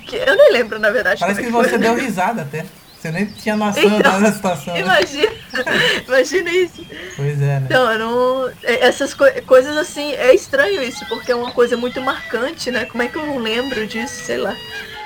que 0.08 0.16
eu 0.16 0.36
nem 0.36 0.52
lembro, 0.54 0.80
na 0.80 0.90
verdade. 0.90 1.20
Parece 1.20 1.42
que 1.42 1.48
é 1.48 1.52
foi. 1.52 1.68
você 1.70 1.78
deu 1.78 1.96
risada 1.96 2.42
até. 2.44 2.66
Você 3.00 3.12
nem 3.12 3.26
tinha 3.28 3.56
noção 3.56 3.82
Então, 3.82 4.22
da 4.22 4.30
situação. 4.30 4.74
né? 4.74 4.82
Imagina, 4.82 5.32
imagina 6.06 6.52
isso. 6.52 6.86
Pois 7.16 7.42
é, 7.42 7.60
né? 7.60 7.62
Então, 7.66 7.98
não. 7.98 8.50
é, 8.62 8.86
Essas 8.88 9.14
coi- 9.14 9.40
coisas 9.42 9.78
assim, 9.78 10.12
é 10.16 10.36
estranho 10.36 10.84
isso, 10.84 11.06
porque 11.08 11.32
é 11.32 11.36
uma 11.36 11.52
coisa 11.52 11.78
muito 11.78 12.02
marcante, 12.02 12.70
né? 12.70 12.84
Como 12.84 13.02
é 13.02 13.08
que 13.08 13.16
eu 13.18 13.26
não 13.26 13.38
lembro 13.38 13.88
disso? 13.88 14.26
Sei 14.26 14.36
lá. 14.38 14.54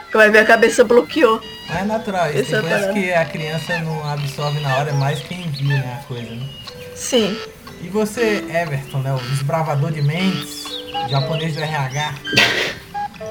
Que 0.09 0.17
vai 0.17 0.31
ver 0.31 0.39
a 0.39 0.45
cabeça 0.45 0.83
bloqueou. 0.83 1.39
Mas 1.69 1.81
é 1.81 1.83
natural, 1.85 2.29
isso 2.31 2.39
Essa 2.39 2.51
tem 2.51 2.61
coisas 2.61 2.79
parada. 2.81 2.93
que 2.93 3.13
a 3.13 3.25
criança 3.25 3.79
não 3.79 4.09
absorve 4.11 4.59
na 4.59 4.75
hora, 4.77 4.89
é 4.89 4.93
mais 4.93 5.19
quem 5.21 5.43
viu, 5.51 5.67
né, 5.69 5.99
a 6.01 6.07
coisa, 6.07 6.29
né? 6.31 6.47
Sim. 6.95 7.37
E 7.83 7.89
você, 7.89 8.41
Everton, 8.49 8.99
né, 8.99 9.13
o 9.13 9.19
desbravador 9.29 9.91
de 9.91 10.01
mentes, 10.01 10.63
japonês 11.09 11.53
do 11.53 11.61
RH, 11.61 12.13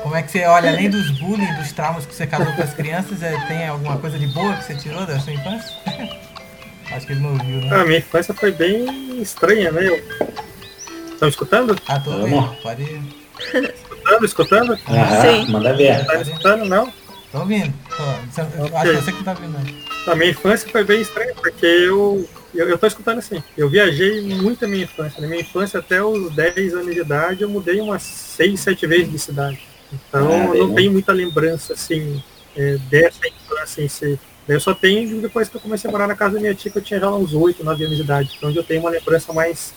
como 0.02 0.14
é 0.14 0.22
que 0.22 0.30
você 0.30 0.44
olha, 0.44 0.68
além 0.68 0.90
dos 0.90 1.10
bullying, 1.12 1.54
dos 1.54 1.72
traumas 1.72 2.04
que 2.04 2.14
você 2.14 2.26
causou 2.26 2.52
com 2.52 2.62
as 2.62 2.74
crianças, 2.74 3.22
é, 3.22 3.34
tem 3.48 3.66
alguma 3.66 3.96
coisa 3.96 4.18
de 4.18 4.26
boa 4.26 4.54
que 4.56 4.64
você 4.64 4.74
tirou 4.74 5.06
da 5.06 5.18
sua 5.18 5.32
infância? 5.32 5.74
Acho 6.92 7.06
que 7.06 7.12
ele 7.14 7.20
não 7.20 7.32
ouviu, 7.32 7.62
né? 7.62 7.80
A 7.80 7.84
minha 7.86 7.98
infância 7.98 8.34
foi 8.34 8.52
bem 8.52 9.22
estranha, 9.22 9.72
né? 9.72 9.86
Eu... 9.86 10.04
Estão 11.14 11.28
escutando? 11.30 11.74
Ah, 11.88 11.98
tô 11.98 12.10
Vamos. 12.10 12.32
ouvindo, 12.32 12.62
pode 12.62 12.82
ir. 12.82 13.02
Escutando, 13.38 14.24
escutando? 14.26 14.78
Aham, 14.86 15.22
Sim. 15.22 15.50
manda 15.50 15.72
ver. 15.72 16.04
Tá 16.04 16.16
escutando, 16.16 16.66
não? 16.66 16.92
Tô 17.30 17.38
ouvindo. 17.38 17.72
Tô, 17.96 18.76
acho 18.76 18.90
que 18.90 18.96
você 18.96 19.12
que 19.12 19.24
tá 19.24 19.30
ouvindo. 19.30 19.56
A 20.06 20.14
minha 20.14 20.30
infância 20.30 20.68
foi 20.70 20.84
bem 20.84 21.00
estranha, 21.00 21.32
porque 21.36 21.64
eu, 21.64 22.28
eu, 22.54 22.68
eu 22.68 22.78
tô 22.78 22.86
escutando 22.86 23.18
assim. 23.18 23.42
Eu 23.56 23.68
viajei 23.68 24.20
muito 24.22 24.62
na 24.62 24.68
minha 24.68 24.84
infância. 24.84 25.20
Na 25.20 25.26
minha 25.28 25.40
infância, 25.40 25.80
até 25.80 26.02
os 26.02 26.34
10 26.34 26.74
anos 26.74 26.94
de 26.94 27.00
idade, 27.00 27.42
eu 27.42 27.48
mudei 27.48 27.80
umas 27.80 28.02
6, 28.02 28.60
7 28.60 28.86
vezes 28.86 29.10
de 29.10 29.18
cidade. 29.18 29.60
Então, 29.92 30.28
Ah, 30.30 30.44
eu 30.46 30.50
bem, 30.52 30.60
não 30.60 30.68
né? 30.68 30.74
tenho 30.76 30.92
muita 30.92 31.12
lembrança, 31.12 31.74
assim, 31.74 32.22
é, 32.56 32.78
dessa 32.90 33.26
infância 33.28 33.82
em 33.82 33.88
si. 33.88 34.18
Eu 34.48 34.58
só 34.60 34.74
tenho 34.74 35.20
depois 35.20 35.48
que 35.48 35.56
eu 35.56 35.60
comecei 35.60 35.88
a 35.88 35.92
morar 35.92 36.06
na 36.08 36.16
casa 36.16 36.34
da 36.34 36.40
minha 36.40 36.54
tia, 36.54 36.70
que 36.70 36.78
eu 36.78 36.82
tinha 36.82 36.98
já 36.98 37.10
uns 37.10 37.32
8, 37.32 37.62
9 37.62 37.84
anos 37.84 37.96
de 37.96 38.02
idade, 38.02 38.34
então 38.36 38.50
eu 38.50 38.64
tenho 38.64 38.80
uma 38.80 38.90
lembrança 38.90 39.32
mais 39.32 39.72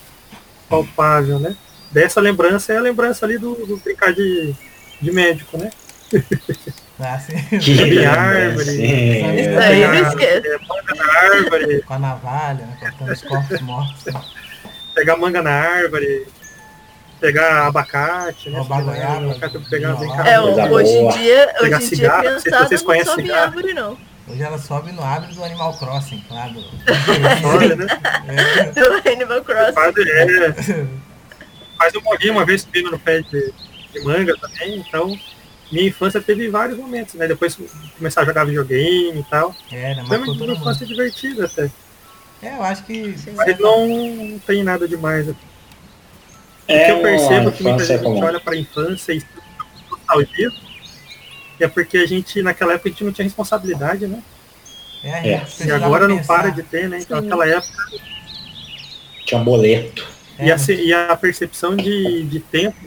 palpável, 0.70 1.40
né? 1.40 1.56
Dessa 1.92 2.20
lembrança 2.20 2.74
é 2.74 2.78
a 2.78 2.82
lembrança 2.82 3.26
ali 3.26 3.38
do, 3.38 3.54
do 3.66 3.78
brincar 3.78 4.14
de, 4.14 4.54
de 5.02 5.12
médico, 5.12 5.58
né? 5.58 5.70
Ah, 7.00 7.20
sim. 7.20 7.36
Que 7.60 7.76
Subir 7.78 8.06
árvore, 8.06 8.66
sim, 8.66 9.40
Isso 9.40 9.60
aí 9.60 10.02
esquece. 10.02 10.48
é, 10.48 10.58
manga 10.60 10.96
na 10.96 11.14
árvore, 11.14 11.82
Com 11.82 11.94
a 11.94 12.00
navalha, 12.00 12.66
né? 12.66 12.78
Cortando 12.80 13.10
os 13.12 13.22
corpos 13.22 13.62
mortos. 13.62 14.04
pegar 14.94 15.18
manga 15.18 15.42
na 15.42 15.52
árvore, 15.52 16.26
pegar 17.20 17.68
abacate, 17.68 18.50
né? 18.50 18.60
Roubar 18.60 18.82
goiaba, 18.84 19.26
abacate, 19.32 19.56
eu 19.56 19.62
pegar, 19.70 19.96
brincar. 19.96 20.26
É, 20.28 20.40
hoje 20.40 20.92
em 20.94 21.10
dia, 21.10 21.54
hoje 21.60 21.64
Pegar 21.64 21.82
em 21.84 21.90
dia 21.90 22.10
criançada 22.12 22.68
vocês 22.68 22.82
não 22.82 22.88
conhecem 22.88 23.10
sobe 23.12 23.22
em 23.22 23.26
cigarro. 23.26 23.44
árvore, 23.44 23.74
não. 23.74 23.98
Hoje 24.28 24.42
ela 24.42 24.58
sobe 24.58 24.92
no 24.94 25.04
árvore 25.04 25.34
do 25.36 25.44
Animal 25.44 25.78
Crossing, 25.78 26.24
do. 26.54 27.48
Olha, 27.48 27.76
né? 27.76 27.86
É. 28.28 28.72
Do 28.72 29.10
Animal 29.10 29.42
Crossing. 29.44 29.74
Quase 29.74 30.02
é. 30.10 30.88
Mas 31.78 31.94
eu 31.94 32.02
morri 32.02 32.30
uma 32.32 32.46
vez 32.46 32.62
subindo 32.62 32.90
no 32.90 32.98
pé 32.98 33.20
de, 33.22 33.54
de 33.94 34.00
manga 34.04 34.34
também, 34.40 34.78
então 34.78 35.16
minha 35.72 35.88
infância 35.88 36.22
teve 36.22 36.48
vários 36.50 36.78
momentos, 36.78 37.14
né? 37.16 37.28
Depois 37.28 37.58
começar 37.98 38.22
a 38.22 38.26
jogar 38.26 38.46
videogame 38.46 39.20
e 39.20 39.24
tal. 39.30 39.56
É, 39.72 39.96
né? 39.96 40.04
Foi 40.08 40.18
Marcou 40.18 40.36
uma 40.46 40.54
infância 40.54 40.86
divertida 40.86 41.46
até. 41.46 41.70
É, 42.42 42.56
eu 42.56 42.64
acho 42.64 42.84
que. 42.84 43.16
Mas 43.36 43.58
não 43.60 44.40
tem 44.46 44.64
nada 44.64 44.88
demais. 44.88 45.28
O 45.28 45.36
É 46.68 46.86
que 46.86 46.92
eu 46.92 47.02
percebo 47.02 47.52
que 47.52 47.64
muita 47.64 47.78
infância 47.78 47.96
gente 47.98 48.04
comum. 48.04 48.24
olha 48.24 48.40
para 48.40 48.54
a 48.54 48.58
infância 48.58 49.14
e 49.14 49.24
nostalgia 49.90 50.52
é 51.60 51.68
porque 51.68 51.98
a 51.98 52.06
gente, 52.06 52.42
naquela 52.42 52.74
época, 52.74 52.90
a 52.90 52.92
gente 52.92 53.04
não 53.04 53.12
tinha 53.12 53.24
responsabilidade, 53.24 54.08
né? 54.08 54.22
É, 55.04 55.12
a 55.12 55.28
É. 55.28 55.46
E 55.66 55.72
agora 55.72 56.08
não 56.08 56.18
pensar. 56.18 56.36
para 56.36 56.50
de 56.50 56.64
ter, 56.64 56.90
né? 56.90 57.00
Então, 57.00 57.18
Sim. 57.20 57.24
naquela 57.26 57.48
época, 57.48 57.92
Tinha 59.26 59.42
boleto. 59.42 60.06
É, 60.38 60.48
e, 60.48 60.52
a, 60.52 60.58
se- 60.58 60.76
e 60.76 60.94
a 60.94 61.16
percepção 61.16 61.76
de, 61.76 62.24
de 62.26 62.40
tempo, 62.42 62.78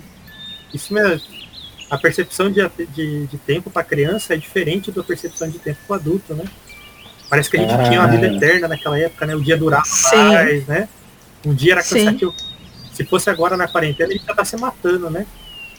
isso 0.75 0.93
mesmo, 0.93 1.27
a 1.91 1.97
percepção 1.99 2.51
de, 2.51 2.61
de, 2.95 3.27
de 3.27 3.39
tempo 3.39 3.71
para 3.71 3.83
criança 3.85 4.35
é 4.35 4.37
diferente 4.37 4.91
da 4.93 5.03
percepção 5.03 5.49
de 5.49 5.59
tempo 5.59 5.79
para 5.87 5.97
adulto, 5.97 6.35
né? 6.35 6.45
Parece 7.31 7.51
que 7.51 7.57
a 7.57 7.61
gente 7.61 7.75
tinha 7.89 8.01
uma 8.01 8.09
vida 8.09 8.27
eterna 8.27 8.69
naquela 8.69 8.99
época, 8.99 9.27
né? 9.27 9.35
O 9.35 9.41
dia 9.43 9.57
durava 9.57 9.85
Sim. 9.85 10.17
mais, 10.17 10.67
né? 10.67 10.89
Um 11.45 11.55
dia 11.55 11.73
era 11.73 11.83
Sim. 11.83 12.05
cansativo. 12.07 12.35
Se 12.93 13.05
fosse 13.05 13.31
agora 13.31 13.57
na 13.57 13.69
quarentena, 13.69 14.09
a 14.09 14.13
gente 14.13 14.25
já 14.27 14.35
tá 14.35 14.45
se 14.45 14.57
matando, 14.57 15.09
né? 15.11 15.27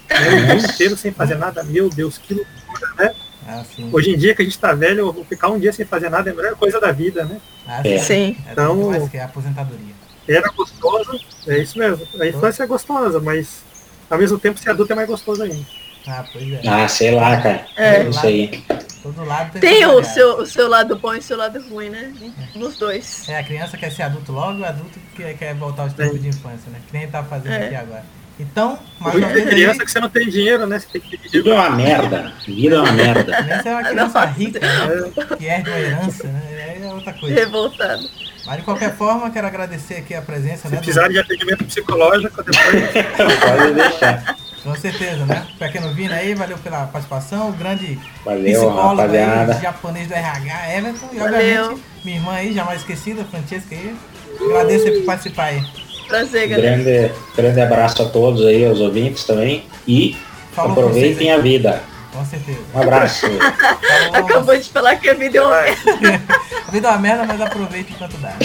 Né, 0.10 0.54
O 0.54 0.58
dia 0.60 0.72
inteiro 0.72 0.98
sem 0.98 1.12
fazer 1.12 1.36
nada, 1.36 1.64
meu 1.64 1.90
Deus, 1.90 2.18
que 2.18 2.34
loucura, 2.34 2.94
né? 2.98 3.14
Ah. 3.48 3.64
Hoje 3.92 4.12
em 4.12 4.18
dia 4.18 4.36
que 4.36 4.42
a 4.42 4.46
gente 4.46 4.58
tá 4.60 4.74
velho, 4.74 5.26
ficar 5.28 5.50
um 5.50 5.60
dia 5.60 5.74
sem 5.74 5.86
fazer 5.86 6.10
nada 6.10 6.30
é 6.30 6.34
a 6.34 6.36
melhor 6.36 6.56
coisa 6.56 6.80
da 6.80 6.92
vida, 6.92 7.26
né? 7.26 7.40
Ah, 7.68 7.82
É. 7.84 7.98
Sim. 8.00 8.36
É 8.48 8.52
Então- 8.52 8.90
mais 8.90 9.10
que 9.10 9.18
é 9.18 9.22
a 9.22 9.26
aposentadoria. 9.26 9.94
Era 10.28 10.50
gostoso, 10.50 11.20
é 11.48 11.58
isso 11.58 11.78
mesmo. 11.80 12.08
A 12.20 12.28
infância 12.28 12.64
é 12.64 12.68
gostosa, 12.68 13.20
mas 13.20 13.64
ao 14.10 14.18
mesmo 14.20 14.38
tempo 14.38 14.60
ser 14.60 14.70
adulto 14.70 14.94
é 14.94 14.96
mais 14.96 15.08
gostoso 15.08 15.42
ainda. 15.42 15.66
Ah, 16.10 16.26
pois 16.34 16.52
é. 16.52 16.62
Ah, 16.68 16.88
sei 16.88 17.12
lá, 17.12 17.38
cara. 17.42 17.66
É. 17.78 18.04
Isso 18.04 18.26
aí. 18.26 18.64
Todo 19.04 19.24
lado 19.24 19.52
tem 19.54 19.62
Tem 19.62 19.86
o 19.86 20.04
seu, 20.04 20.40
o 20.40 20.46
seu 20.46 20.68
lado 20.68 20.98
bom 20.98 21.14
e 21.16 21.20
o 21.20 21.22
seu 21.22 21.38
lado 21.38 21.62
ruim, 21.70 21.90
né? 21.90 22.12
Nos 22.56 22.78
dois. 22.78 23.28
É, 23.30 23.38
a 23.38 23.44
criança 23.44 23.78
quer 23.78 23.92
ser 23.92 24.04
adulto 24.04 24.32
logo 24.32 24.60
e 24.60 24.62
o 24.62 24.66
adulto 24.66 25.00
quer, 25.16 25.34
quer 25.38 25.54
voltar 25.56 25.84
aos 25.84 25.94
tempos 25.94 26.22
de 26.22 26.28
infância, 26.30 26.70
né? 26.72 26.80
Que 26.88 26.98
nem 26.98 27.08
tá 27.08 27.24
fazendo 27.24 27.54
É. 27.54 27.66
aqui 27.68 27.76
agora. 27.76 28.04
Então, 28.40 28.80
mais 29.00 29.16
Hoje 29.16 29.26
uma 29.26 29.32
é 29.32 29.34
vez 29.34 29.48
aí, 29.48 29.52
criança 29.54 29.86
que 29.86 29.92
você 29.92 30.00
não 30.00 30.10
tem 30.10 30.30
dinheiro, 30.30 30.66
né? 30.66 30.80
Você 30.80 30.88
tem 30.88 31.02
que 31.02 31.18
pedir 31.18 31.30
Vida 31.44 31.50
é 31.50 31.54
uma 31.60 31.70
merda. 31.72 32.34
Vida 32.48 32.76
é 32.76 32.80
uma 32.80 32.92
merda. 32.94 33.42
nem 33.42 33.62
ser 33.62 33.70
uma 33.70 33.84
criança 33.84 34.26
rica, 34.26 34.60
né? 34.62 35.12
Que 35.38 35.46
herde 35.46 35.70
uma 35.70 35.80
herança, 35.80 36.28
né? 36.28 36.42
Aí 36.78 36.84
é 36.84 36.94
outra 36.94 37.14
coisa. 37.14 37.36
Revoltado. 37.36 38.10
Mas 38.46 38.58
de 38.58 38.64
qualquer 38.64 38.96
forma, 38.96 39.30
quero 39.30 39.46
agradecer 39.48 39.96
aqui 39.96 40.14
a 40.16 40.22
presença, 40.22 40.64
Se 40.64 40.70
né? 40.70 40.78
do- 40.78 40.84
precisar 40.84 41.08
de 41.10 41.20
atendimento 41.20 41.66
psicológico, 41.66 42.42
depois 42.44 42.92
Pode 43.40 43.74
deixar. 43.74 44.38
Com 44.64 44.76
certeza, 44.76 45.26
né? 45.26 45.46
Pequeno 45.58 45.94
Vini 45.94 46.14
aí, 46.14 46.36
valeu 46.36 46.58
pela 46.58 46.86
participação. 46.88 47.50
O 47.50 47.54
grande 47.54 47.98
Valeu, 48.26 48.44
psicólogo 48.44 49.02
aí, 49.02 49.18
rapaziada. 49.24 49.54
japonês 49.62 50.08
do 50.08 50.14
RH, 50.14 50.78
Everton. 50.78 51.10
E 51.14 51.18
Valeu. 51.18 51.64
obviamente, 51.66 51.84
minha 52.04 52.18
irmã 52.18 52.34
aí, 52.34 52.54
jamais 52.54 52.80
esquecida, 52.82 53.24
Francesca 53.26 53.74
aí. 53.76 53.96
Agradeço 54.42 54.88
aí 54.88 54.98
por 55.00 55.06
participar 55.06 55.44
aí. 55.46 55.64
Prazer, 56.08 56.48
galera. 56.50 56.78
Grande, 56.78 57.12
grande 57.36 57.62
abraço 57.62 58.02
a 58.02 58.06
todos 58.10 58.46
aí, 58.46 58.66
aos 58.66 58.80
ouvintes 58.80 59.24
também. 59.24 59.64
E 59.88 60.18
Falou 60.54 60.72
aproveitem 60.72 61.32
a 61.32 61.36
aí. 61.36 61.42
vida. 61.42 61.82
Com 62.12 62.26
certeza. 62.26 62.60
Um 62.74 62.82
abraço. 62.82 63.28
Acabou 64.14 64.58
de 64.58 64.70
falar 64.70 64.96
que 64.98 65.10
a 65.10 65.14
vida 65.14 65.38
é 65.38 65.42
uma 65.42 65.50
vai. 65.52 65.72
A 66.68 66.72
vida 66.72 66.88
é 66.88 66.92
uma 66.92 67.00
merda, 67.00 67.24
mas 67.26 67.40
aproveita 67.42 67.92
enquanto 67.92 68.18
dá. 68.18 68.34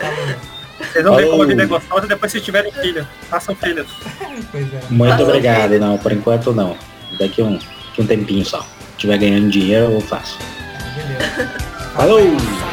Falou. 0.00 0.52
Vocês 0.90 1.04
vão 1.04 1.16
ver 1.16 1.28
como 1.28 1.42
a 1.42 1.46
vida 1.46 1.62
é 1.62 1.66
gostosa 1.66 2.06
depois 2.06 2.32
se 2.32 2.40
tiverem 2.40 2.72
filho. 2.72 3.06
Façam 3.28 3.54
filhos. 3.54 3.86
Pois 4.50 4.74
é. 4.74 4.80
Muito 4.90 5.10
Faça 5.10 5.22
obrigado. 5.24 5.78
Não, 5.78 5.98
por 5.98 6.12
enquanto 6.12 6.52
não. 6.52 6.76
Daqui 7.18 7.42
um, 7.42 7.58
um 7.98 8.06
tempinho 8.06 8.44
só. 8.44 8.60
Se 8.60 8.98
tiver 8.98 9.18
ganhando 9.18 9.50
dinheiro, 9.50 9.92
eu 9.92 10.00
faço. 10.00 10.38
Beleza. 10.96 11.48
Falou! 11.94 12.71